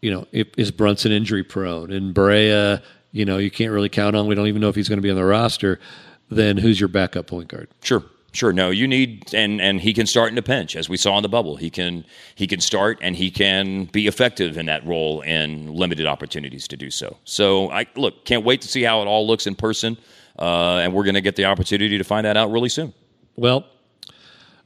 you 0.02 0.12
know, 0.12 0.28
if, 0.32 0.48
is 0.58 0.70
Brunson 0.70 1.12
injury 1.12 1.44
prone 1.44 1.92
and 1.92 2.14
Barea, 2.14 2.84
you 3.12 3.26
know, 3.26 3.40
you 3.40 3.50
can't 3.50 3.72
really 3.72 3.90
count 3.90 4.16
on. 4.16 4.28
We 4.28 4.36
don't 4.36 4.48
even 4.48 4.62
know 4.62 4.70
if 4.70 4.76
he's 4.76 4.88
going 4.88 5.00
to 5.00 5.04
be 5.04 5.10
on 5.10 5.16
the 5.16 5.26
roster. 5.26 5.80
Then 6.30 6.58
who's 6.58 6.80
your 6.80 6.90
backup 6.90 7.28
point 7.28 7.48
guard? 7.50 7.70
Sure. 7.82 8.04
Sure. 8.34 8.54
No, 8.54 8.70
you 8.70 8.88
need 8.88 9.34
and 9.34 9.60
and 9.60 9.82
he 9.82 9.94
can 9.94 10.06
start 10.06 10.32
in 10.32 10.38
a 10.38 10.44
pinch, 10.44 10.76
as 10.76 10.88
we 10.88 10.98
saw 10.98 11.18
in 11.18 11.24
the 11.24 11.30
bubble. 11.30 11.56
He 11.56 11.72
can 11.72 12.06
he 12.36 12.46
can 12.46 12.60
start 12.60 13.00
and 13.02 13.16
he 13.16 13.32
can 13.32 13.86
be 13.86 14.06
effective 14.06 14.58
in 14.58 14.68
that 14.68 14.86
role 14.86 15.22
in 15.22 15.74
limited 15.74 16.06
opportunities 16.06 16.68
to 16.68 16.78
do 16.78 16.92
so. 16.92 17.18
So 17.24 17.72
I 17.72 17.88
look, 17.96 18.26
can't 18.26 18.44
wait 18.46 18.62
to 18.62 18.68
see 18.68 18.84
how 18.84 19.02
it 19.02 19.06
all 19.08 19.26
looks 19.26 19.48
in 19.48 19.56
person, 19.56 19.98
uh, 20.38 20.76
and 20.76 20.94
we're 20.94 21.04
going 21.04 21.16
to 21.16 21.22
get 21.22 21.36
the 21.36 21.46
opportunity 21.46 21.98
to 21.98 22.04
find 22.04 22.26
that 22.26 22.38
out 22.38 22.52
really 22.52 22.70
soon. 22.70 22.94
Well, 23.38 23.66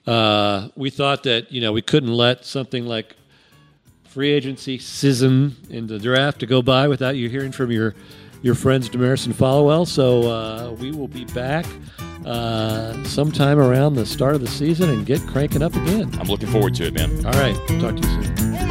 uh, 0.05 0.69
we 0.75 0.89
thought 0.89 1.23
that 1.23 1.51
you 1.51 1.61
know 1.61 1.71
we 1.71 1.81
couldn't 1.81 2.11
let 2.11 2.43
something 2.43 2.85
like 2.85 3.15
free 4.03 4.31
agency 4.31 4.79
season 4.79 5.55
in 5.69 5.87
the 5.87 5.97
draft 5.97 6.39
to 6.41 6.45
go 6.45 6.61
by 6.61 6.89
without 6.89 7.15
you 7.15 7.29
hearing 7.29 7.53
from 7.53 7.71
your 7.71 7.95
your 8.41 8.55
friends 8.55 8.89
Dameris 8.89 9.25
and 9.25 9.35
Followill. 9.35 9.87
So 9.87 10.23
uh, 10.23 10.71
we 10.73 10.91
will 10.91 11.07
be 11.07 11.25
back 11.25 11.65
uh, 12.25 13.03
sometime 13.03 13.59
around 13.59 13.95
the 13.95 14.05
start 14.05 14.35
of 14.35 14.41
the 14.41 14.47
season 14.47 14.89
and 14.89 15.05
get 15.05 15.21
cranking 15.27 15.61
up 15.61 15.75
again. 15.75 16.11
I'm 16.19 16.27
looking 16.27 16.49
forward 16.49 16.75
to 16.75 16.85
it, 16.85 16.93
man. 16.93 17.25
All 17.25 17.33
right, 17.33 17.55
talk 17.79 17.95
to 17.95 18.07
you 18.07 18.23
soon. 18.23 18.70